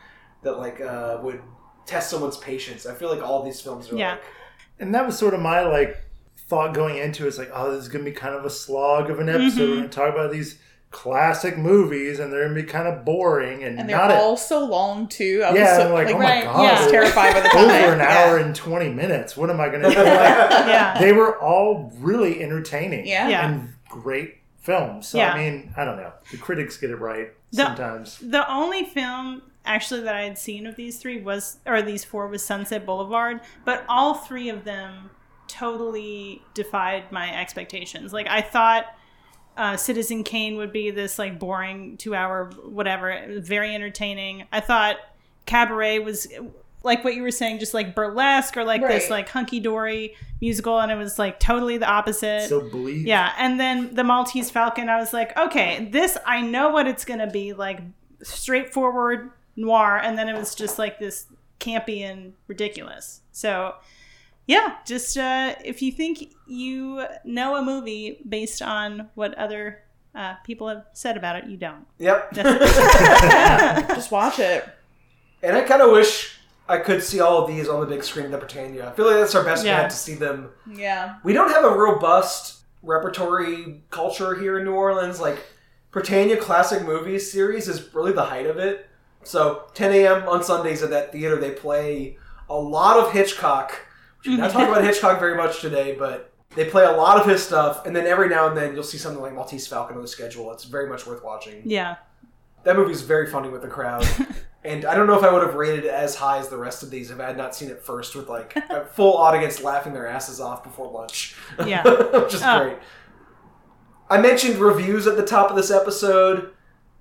that 0.43 0.53
like 0.57 0.81
uh, 0.81 1.19
would 1.23 1.43
test 1.85 2.09
someone's 2.09 2.39
patience. 2.39 2.87
I 2.87 2.95
feel 2.95 3.11
like 3.11 3.23
all 3.23 3.43
these 3.43 3.61
films 3.61 3.93
are 3.93 3.97
Yeah. 3.97 4.13
like 4.13 4.23
And 4.79 4.95
that 4.95 5.05
was 5.05 5.19
sort 5.19 5.35
of 5.35 5.41
my 5.41 5.61
like 5.67 5.95
thought 6.49 6.73
going 6.73 6.97
into 6.97 7.25
it. 7.27 7.29
It's 7.29 7.37
like, 7.39 7.51
oh, 7.53 7.71
this 7.71 7.83
is 7.83 7.89
gonna 7.91 8.05
be 8.05 8.13
kind 8.13 8.35
of 8.35 8.47
a 8.47 8.51
slog 8.51 9.11
of 9.11 9.19
an 9.19 9.29
episode. 9.29 9.61
Mhm. 9.61 9.69
We're 9.69 9.77
gonna 9.77 9.89
talk 9.89 10.15
about 10.15 10.33
these 10.33 10.59
classic 10.91 11.59
movies, 11.59 12.19
and 12.19 12.33
they're 12.33 12.43
gonna 12.45 12.55
be 12.55 12.63
kind 12.63 12.89
of 12.89 13.05
boring 13.05 13.63
and, 13.63 13.79
And 13.79 13.89
they're 13.89 13.97
not 13.97 14.11
all 14.11 14.37
so 14.37 14.65
long 14.65 15.07
too. 15.07 15.43
I 15.45 15.55
Yeah, 15.55 15.61
was 15.63 15.77
so, 15.77 15.87
I'm 15.89 15.93
like, 15.93 16.07
like, 16.07 16.15
oh 16.15 16.19
my 16.19 16.25
right, 16.25 16.45
god, 16.45 16.63
yeah. 16.63 16.71
I 16.79 16.83
was 16.83 16.91
terrified 16.91 17.35
by 17.35 17.41
the 17.41 17.49
time. 17.51 17.65
over 17.65 17.93
an 17.93 17.99
yeah. 18.01 18.19
hour 18.27 18.39
and 18.39 18.55
twenty 18.55 18.89
minutes. 18.89 19.37
What 19.37 19.51
am 19.51 19.61
I 19.61 19.69
gonna 19.69 19.91
do? 19.91 19.97
Like, 19.97 20.05
Yeah. 20.67 20.97
they 20.99 21.13
were 21.13 21.39
all 21.41 21.93
really 21.99 22.43
entertaining, 22.43 23.07
Yeah. 23.07 23.29
Yeah. 23.29 23.49
and 23.51 23.75
great 23.89 24.37
films. 24.61 25.09
So 25.09 25.19
Yeah. 25.19 25.33
I 25.33 25.39
mean, 25.39 25.73
I 25.77 25.85
don't 25.85 25.97
know. 25.97 26.13
The 26.31 26.39
critics 26.39 26.77
get 26.79 26.91
it 26.91 26.97
right 26.97 27.33
The- 27.53 27.65
sometimes. 27.67 28.19
The 28.19 28.51
only 28.51 28.85
film 28.85 29.43
actually 29.67 30.01
that 30.03 30.15
I 30.15 30.23
had 30.23 30.39
seen 30.39 30.67
of 30.67 30.77
these 30.77 30.99
three 30.99 31.21
was, 31.21 31.59
or 31.67 31.83
these 31.83 32.03
four 32.05 32.27
was 32.29 32.43
Sunset 32.43 32.87
Boulevard, 32.87 33.41
but 33.67 33.85
all 33.89 34.15
three 34.15 34.49
of 34.49 34.65
them 34.65 35.11
totally 35.49 36.43
defied 36.55 37.11
my 37.13 37.35
expectations. 37.39 38.13
Like 38.13 38.27
I 38.29 38.41
thought 38.41 38.87
uh, 39.59 39.77
Citizen 39.77 40.25
Kane 40.25 40.57
would 40.57 40.73
be 40.73 40.91
this 40.91 41.19
like 41.19 41.39
boring 41.39 41.97
two 41.99 42.15
hour 42.15 42.51
whatever, 42.65 43.27
very 43.41 43.75
entertaining. 43.75 44.47
I 44.53 44.61
thought 44.61 44.97
Cabaret 45.47 45.99
was 45.99 46.29
like 46.85 47.05
what 47.05 47.15
you 47.15 47.23
were 47.23 47.33
saying, 47.33 47.59
just 47.59 47.75
like 47.75 47.95
burlesque 47.95 48.57
or 48.57 48.65
like 48.65 48.81
this 48.81 49.11
like 49.11 49.29
hunky 49.29 49.61
dory 49.61 50.15
musical, 50.41 50.79
and 50.79 50.93
it 50.93 50.95
was 50.95 51.19
like 51.19 51.41
totally 51.41 51.77
the 51.77 51.89
opposite. 51.89 52.49
So 52.49 52.61
bleak. 52.61 53.07
Yeah, 53.07 53.33
and 53.37 53.59
then 53.59 53.95
the 53.95 54.05
Maltese 54.05 54.49
Falcon, 54.49 54.89
I 54.89 54.99
was 54.99 55.13
like, 55.13 55.37
okay, 55.37 55.89
this 55.91 56.17
I 56.25 56.41
know 56.41 56.71
what 56.71 56.87
it's 56.87 57.05
gonna 57.05 57.31
be 57.31 57.53
like, 57.53 57.81
straightforward 58.23 59.31
noir, 59.57 59.99
and 59.99 60.17
then 60.17 60.29
it 60.29 60.39
was 60.39 60.55
just 60.55 60.79
like 60.79 61.01
this 61.01 61.27
campy 61.59 62.03
and 62.03 62.35
ridiculous. 62.47 63.23
So, 63.33 63.75
yeah, 64.49 64.79
just 64.85 65.17
uh, 65.17 65.55
if 65.65 65.81
you 65.83 65.93
think 65.93 66.35
you 66.49 67.05
know 67.25 67.55
a 67.57 67.63
movie 67.63 68.19
based 68.29 68.61
on 68.63 69.09
what 69.15 69.35
other 69.39 69.83
uh, 70.15 70.35
people 70.43 70.67
have 70.69 70.85
said 70.95 71.17
about 71.17 71.37
it, 71.37 71.45
you 71.47 71.57
don't. 71.57 71.87
Yep. 71.99 72.33
Just 73.95 74.11
watch 74.11 74.39
it. 74.41 74.69
and 75.43 75.57
I 75.57 75.63
kind 75.63 75.83
of 75.83 75.93
wish 75.93 76.39
I 76.69 76.79
could 76.79 77.03
see 77.03 77.21
all 77.21 77.43
of 77.43 77.49
these 77.49 77.69
on 77.69 77.81
the 77.81 77.87
big 77.87 78.03
screen 78.03 78.25
at 78.27 78.31
the 78.33 78.39
Britannia. 78.39 78.89
I 78.89 78.93
feel 78.93 79.07
like 79.07 79.17
that's 79.17 79.35
our 79.35 79.45
best 79.45 79.65
Yeah. 79.65 79.83
bet 79.83 79.91
to 79.91 79.97
see 79.97 80.15
them. 80.15 80.51
Yeah. 80.71 81.17
We 81.25 81.33
don't 81.33 81.51
have 81.51 81.65
a 81.65 81.71
robust 81.77 82.63
repertory 82.83 83.83
culture 83.91 84.35
here 84.35 84.59
in 84.59 84.65
New 84.65 84.75
Orleans. 84.75 85.21
Like 85.21 85.39
Britannia 85.93 86.37
Classic 86.37 86.83
Movies 86.85 87.31
series 87.31 87.69
is 87.69 87.95
really 87.95 88.13
the 88.13 88.25
height 88.25 88.47
of 88.47 88.59
it. 88.59 88.89
So 89.25 89.65
10 89.75 89.93
a.m. 89.93 90.29
on 90.29 90.43
Sundays 90.43 90.83
at 90.83 90.91
that 90.91 91.13
theater, 91.13 91.37
they 91.37 91.51
play 91.53 92.19
a 92.51 92.57
lot 92.57 92.99
of 92.99 93.13
Hitchcock. 93.13 93.87
We're 94.27 94.37
not 94.39 94.51
talking 94.51 94.69
about 94.69 94.85
Hitchcock 94.85 95.19
very 95.21 95.37
much 95.37 95.61
today, 95.61 95.95
but 95.99 96.33
they 96.55 96.65
play 96.65 96.85
a 96.85 96.91
lot 96.93 97.19
of 97.21 97.27
his 97.27 97.43
stuff. 97.43 97.87
And 97.87 97.95
then 97.95 98.07
every 98.07 98.29
now 98.29 98.49
and 98.49 98.57
then 98.57 98.75
you'll 98.75 98.83
see 98.83 98.99
something 98.99 99.23
like 99.23 99.35
Maltese 99.35 99.67
Falcon 99.67 99.97
on 99.97 100.03
the 100.03 100.09
schedule. 100.09 100.53
It's 100.53 100.65
very 100.65 100.89
much 100.89 101.07
worth 101.07 101.23
watching. 101.23 101.63
Yeah, 101.65 101.97
That 102.65 102.77
movie's 102.77 103.03
very 103.03 103.27
funny 103.27 103.49
with 103.49 103.63
the 103.63 103.69
crowd. 103.69 104.07
and 104.65 104.85
I 104.85 104.95
don't 104.97 105.07
know 105.07 105.17
if 105.17 105.23
I 105.23 105.33
would 105.33 105.43
have 105.45 105.55
rated 105.55 105.85
it 105.85 105.91
as 105.93 106.17
high 106.17 106.39
as 106.39 106.49
the 106.49 106.57
rest 106.57 106.83
of 106.83 106.91
these 106.91 107.11
if 107.11 107.21
I 107.21 107.27
had 107.27 107.37
not 107.37 107.55
seen 107.55 107.71
it 107.71 107.81
first 107.83 108.15
with 108.17 108.29
like 108.29 108.57
a 108.57 108.85
full 108.93 109.17
audience 109.17 109.63
laughing 109.63 109.93
their 109.93 110.09
asses 110.09 110.41
off 110.41 110.65
before 110.65 110.91
lunch. 110.91 111.37
Yeah. 111.65 111.83
Which 112.19 112.35
is 112.35 112.43
Oh. 112.45 112.65
great. 112.65 112.79
I 114.11 114.21
mentioned 114.21 114.57
reviews 114.57 115.07
at 115.07 115.17
the 115.17 115.25
top 115.27 115.51
of 115.51 115.57
this 115.57 115.71
episode. 115.71 116.53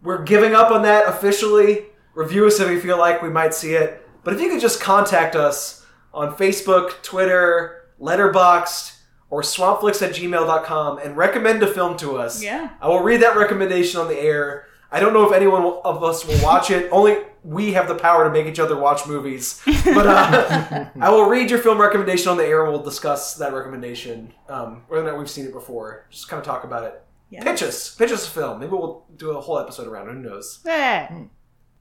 We're 0.03 0.23
giving 0.23 0.53
up 0.53 0.71
on 0.71 0.83
that 0.83 1.07
officially. 1.07 1.85
Review 2.13 2.45
us 2.47 2.59
if 2.59 2.69
you 2.69 2.79
feel 2.79 2.97
like 2.97 3.21
we 3.21 3.29
might 3.29 3.53
see 3.53 3.73
it. 3.73 4.07
But 4.23 4.33
if 4.33 4.41
you 4.41 4.49
could 4.49 4.59
just 4.61 4.81
contact 4.81 5.35
us 5.35 5.76
on 6.17 6.35
Facebook, 6.35 7.01
Twitter, 7.03 7.89
Letterboxd, 8.01 8.97
or 9.29 9.41
swampflix 9.41 10.01
at 10.01 10.15
gmail.com 10.15 10.99
and 10.99 11.15
recommend 11.15 11.61
a 11.61 11.67
film 11.67 11.97
to 11.97 12.17
us. 12.17 12.41
Yeah. 12.41 12.71
I 12.81 12.87
will 12.87 13.01
read 13.01 13.21
that 13.21 13.35
recommendation 13.35 13.99
on 13.99 14.07
the 14.07 14.19
air. 14.19 14.65
I 14.91 14.99
don't 14.99 15.13
know 15.13 15.27
if 15.27 15.33
anyone 15.33 15.79
of 15.83 16.03
us 16.03 16.25
will 16.25 16.41
watch 16.41 16.71
it. 16.71 16.89
Only 16.91 17.17
we 17.43 17.73
have 17.73 17.87
the 17.87 17.95
power 17.95 18.23
to 18.23 18.31
make 18.31 18.45
each 18.47 18.59
other 18.59 18.77
watch 18.77 19.05
movies. 19.05 19.61
But 19.65 20.07
uh, 20.07 20.85
I 20.99 21.09
will 21.09 21.29
read 21.29 21.49
your 21.49 21.59
film 21.59 21.79
recommendation 21.79 22.29
on 22.29 22.37
the 22.37 22.45
air 22.45 22.63
and 22.63 22.71
we'll 22.71 22.83
discuss 22.83 23.35
that 23.35 23.53
recommendation. 23.53 24.33
Um, 24.47 24.83
whether 24.87 25.05
or 25.05 25.11
not 25.11 25.19
we've 25.19 25.29
seen 25.29 25.45
it 25.45 25.53
before. 25.53 26.07
Just 26.09 26.29
kind 26.29 26.39
of 26.39 26.45
talk 26.45 26.63
about 26.63 26.83
it. 26.85 27.03
Yeah. 27.29 27.43
Pitch 27.43 27.61
us. 27.61 27.93
Pitch 27.95 28.11
us 28.11 28.25
a 28.25 28.31
film. 28.31 28.59
Maybe 28.59 28.71
we'll 28.71 29.05
do 29.17 29.31
a 29.31 29.41
whole 29.41 29.59
episode 29.59 29.87
around 29.87 30.07
it. 30.07 30.13
Who 30.13 30.19
knows? 30.19 30.61
Eh. 30.65 31.25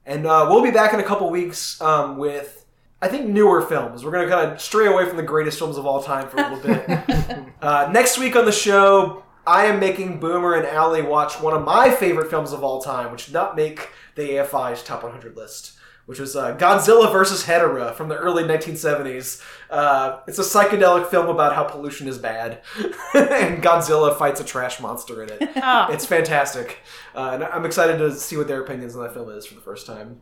And 0.05 0.27
uh, 0.27 0.47
we'll 0.49 0.63
be 0.63 0.71
back 0.71 0.93
in 0.93 0.99
a 0.99 1.03
couple 1.03 1.29
weeks 1.29 1.81
um, 1.81 2.17
with, 2.17 2.65
I 3.01 3.07
think, 3.07 3.27
newer 3.27 3.61
films. 3.61 4.03
We're 4.03 4.11
going 4.11 4.27
to 4.27 4.33
kind 4.33 4.51
of 4.51 4.59
stray 4.61 4.87
away 4.87 5.05
from 5.07 5.17
the 5.17 5.23
greatest 5.23 5.59
films 5.59 5.77
of 5.77 5.85
all 5.85 6.01
time 6.01 6.29
for 6.29 6.37
a 6.37 6.49
little 6.55 6.75
bit. 6.75 7.53
uh, 7.61 7.89
next 7.91 8.17
week 8.17 8.35
on 8.35 8.45
the 8.45 8.51
show, 8.51 9.23
I 9.45 9.65
am 9.65 9.79
making 9.79 10.19
Boomer 10.19 10.55
and 10.55 10.65
Allie 10.65 11.03
watch 11.03 11.39
one 11.39 11.53
of 11.53 11.63
my 11.63 11.91
favorite 11.91 12.29
films 12.29 12.51
of 12.53 12.63
all 12.63 12.81
time, 12.81 13.11
which 13.11 13.25
did 13.27 13.33
not 13.33 13.55
make 13.55 13.89
the 14.15 14.23
AFI's 14.31 14.81
top 14.81 15.03
100 15.03 15.37
list, 15.37 15.77
which 16.07 16.19
was 16.19 16.35
uh, 16.35 16.57
Godzilla 16.57 17.11
vs. 17.11 17.43
Hedorah 17.43 17.93
from 17.93 18.09
the 18.09 18.17
early 18.17 18.43
1970s. 18.43 19.43
Uh, 19.69 20.19
it's 20.27 20.39
a 20.39 20.41
psychedelic 20.41 21.07
film 21.07 21.27
about 21.29 21.53
how 21.53 21.63
pollution 21.65 22.07
is 22.07 22.17
bad, 22.17 22.61
and 23.13 23.61
Godzilla 23.61 24.17
fights 24.17 24.41
a 24.41 24.43
trash 24.43 24.79
monster 24.79 25.21
in 25.21 25.29
it. 25.29 25.49
Oh, 25.63 25.87
It's 25.91 26.05
fantastic, 26.05 26.79
uh, 27.15 27.31
and 27.33 27.43
I'm 27.43 27.63
excited 27.65 27.99
to 27.99 28.11
see 28.15 28.37
what 28.37 28.47
their 28.47 28.63
opinions 28.63 28.95
on 28.95 29.03
that 29.03 29.13
film 29.13 29.29
is 29.29 29.45
for 29.45 29.53
the 29.55 29.61
first 29.61 29.85
time. 29.85 30.21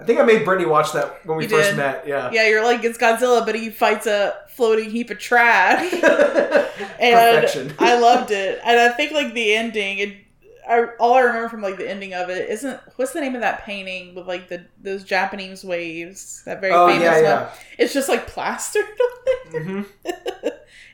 I 0.00 0.04
think 0.04 0.20
I 0.20 0.22
made 0.22 0.46
Britnee 0.46 0.68
watch 0.68 0.92
that 0.92 1.24
when 1.26 1.36
we 1.38 1.44
You 1.44 1.50
first 1.50 1.70
did. 1.70 1.76
met. 1.76 2.06
Yeah. 2.06 2.30
Yeah, 2.32 2.46
you're 2.48 2.64
like 2.64 2.84
it's 2.84 2.96
Godzilla, 2.98 3.44
but 3.44 3.54
he 3.56 3.70
fights 3.70 4.06
a 4.06 4.36
floating 4.50 4.90
heap 4.90 5.10
of 5.10 5.18
trash. 5.18 5.92
and. 7.00 7.74
I 7.78 7.98
loved 7.98 8.30
it. 8.30 8.60
And 8.64 8.78
I 8.78 8.90
think 8.90 9.12
like 9.12 9.34
the 9.34 9.54
ending, 9.54 9.98
it, 9.98 10.16
I, 10.68 10.84
all 11.00 11.14
I 11.14 11.20
remember 11.20 11.48
from 11.48 11.62
like 11.62 11.78
the 11.78 11.88
ending 11.90 12.12
of 12.14 12.28
it 12.30 12.48
isn't 12.50 12.78
what's 12.96 13.12
the 13.12 13.20
name 13.20 13.34
of 13.34 13.40
that 13.40 13.64
painting 13.64 14.14
with 14.14 14.28
like 14.28 14.48
the 14.48 14.66
those 14.82 15.02
Japanese 15.02 15.64
waves 15.64 16.42
that 16.44 16.60
very 16.60 16.74
Oh, 16.74 16.86
famous 16.88 17.02
yeah, 17.04 17.12
one. 17.14 17.22
yeah. 17.22 17.50
It's 17.78 17.92
just 17.94 18.08
like 18.08 18.26
plastered. 18.26 18.84
on 18.84 19.52
there. 19.52 19.62
hmm 19.62 19.82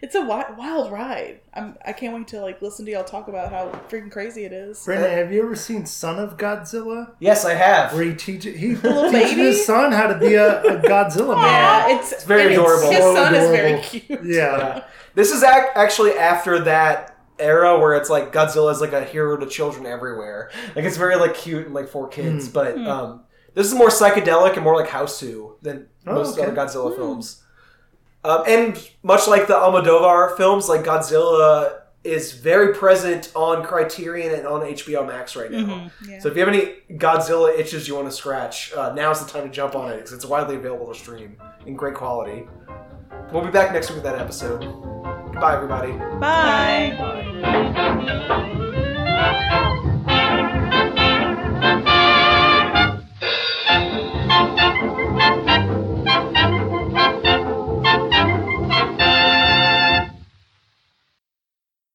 It's 0.04 0.14
a 0.14 0.20
wi- 0.20 0.50
wild 0.58 0.92
ride. 0.92 1.40
I'm 1.54 1.78
I 1.84 1.94
can't 1.94 2.14
wait 2.14 2.28
to 2.28 2.42
like 2.42 2.60
listen 2.60 2.84
to 2.84 2.90
y'all 2.92 3.04
talk 3.04 3.28
about 3.28 3.50
how 3.50 3.68
freaking 3.88 4.10
crazy 4.12 4.44
it 4.44 4.52
is. 4.52 4.84
Brandon, 4.84 5.10
have 5.10 5.32
you 5.32 5.42
ever 5.42 5.56
seen 5.56 5.86
Son 5.86 6.18
of 6.18 6.36
Godzilla? 6.36 7.14
Yes, 7.20 7.46
I 7.46 7.54
have. 7.54 7.94
Where 7.94 8.04
he 8.04 8.14
teaches 8.14 8.54
he 8.54 8.74
teaches 8.74 8.82
baby? 9.12 9.40
his 9.40 9.64
son 9.64 9.92
how 9.92 10.06
to 10.08 10.18
be 10.18 10.34
a, 10.34 10.60
a 10.62 10.76
Godzilla 10.82 11.36
man. 11.36 11.44
Yeah, 11.46 11.96
it's, 11.96 12.22
very 12.24 12.42
and 12.42 12.52
adorable. 12.52 12.90
His 12.90 12.98
So 13.00 13.14
son 13.14 13.34
is 13.34 13.48
very 13.50 13.80
cute. 13.80 14.20
Yeah. 14.24 14.56
Yeah. 14.58 14.84
This 15.14 15.32
is 15.32 15.42
ac- 15.42 15.68
actually 15.74 16.12
after 16.12 16.58
that 16.64 17.18
era 17.38 17.78
where 17.78 17.94
it's 17.94 18.10
like 18.10 18.30
Godzilla 18.30 18.70
is 18.72 18.80
like 18.82 18.92
a 18.92 19.04
hero 19.04 19.38
to 19.38 19.46
children 19.46 19.86
everywhere. 19.86 20.50
Like 20.76 20.84
it's 20.84 20.98
very 20.98 21.16
like 21.16 21.34
cute 21.34 21.64
and 21.66 21.74
like 21.74 21.88
for 21.88 22.08
kids, 22.08 22.48
Hmm. 22.48 22.52
but 22.52 22.78
um, 22.78 23.24
this 23.54 23.66
is 23.66 23.74
more 23.74 23.88
psychedelic 23.88 24.54
and 24.54 24.64
more 24.64 24.76
like 24.76 24.90
Hausu 24.90 25.54
than 25.62 25.86
Oh, 26.06 26.12
most 26.14 26.36
okay. 26.38 26.46
other 26.46 26.54
Godzilla 26.54 26.94
films. 26.94 27.40
Um, 28.24 28.42
and 28.48 28.90
much 29.02 29.28
like 29.28 29.46
the 29.46 29.54
Almodovar 29.54 30.36
films, 30.36 30.68
like 30.68 30.82
Godzilla 30.82 31.80
is 32.04 32.32
very 32.32 32.74
present 32.74 33.30
on 33.34 33.64
Criterion 33.64 34.34
and 34.34 34.46
on 34.46 34.60
HBO 34.62 35.06
Max 35.06 35.36
right 35.36 35.50
now. 35.50 35.58
Mm-hmm. 35.58 36.10
Yeah. 36.10 36.18
So 36.20 36.28
if 36.28 36.36
you 36.36 36.40
have 36.44 36.54
any 36.54 36.74
Godzilla 36.92 37.58
itches 37.58 37.88
you 37.88 37.94
want 37.94 38.08
to 38.08 38.12
scratch, 38.12 38.72
uh, 38.74 38.92
now's 38.94 39.24
the 39.24 39.30
time 39.30 39.44
to 39.44 39.50
jump 39.50 39.74
on 39.74 39.90
it 39.90 39.96
because 39.96 40.12
it's 40.12 40.26
widely 40.26 40.56
available 40.56 40.86
to 40.86 40.94
stream 40.94 41.36
in 41.66 41.76
great 41.76 41.94
quality. 41.94 42.46
We'll 43.32 43.44
be 43.44 43.50
back 43.50 43.72
next 43.72 43.88
week 43.90 43.96
with 43.96 44.04
that 44.04 44.18
episode. 44.18 44.60
Goodbye, 45.32 45.56
everybody. 45.56 45.92
bye. 46.20 46.94
Bye. 49.04 49.70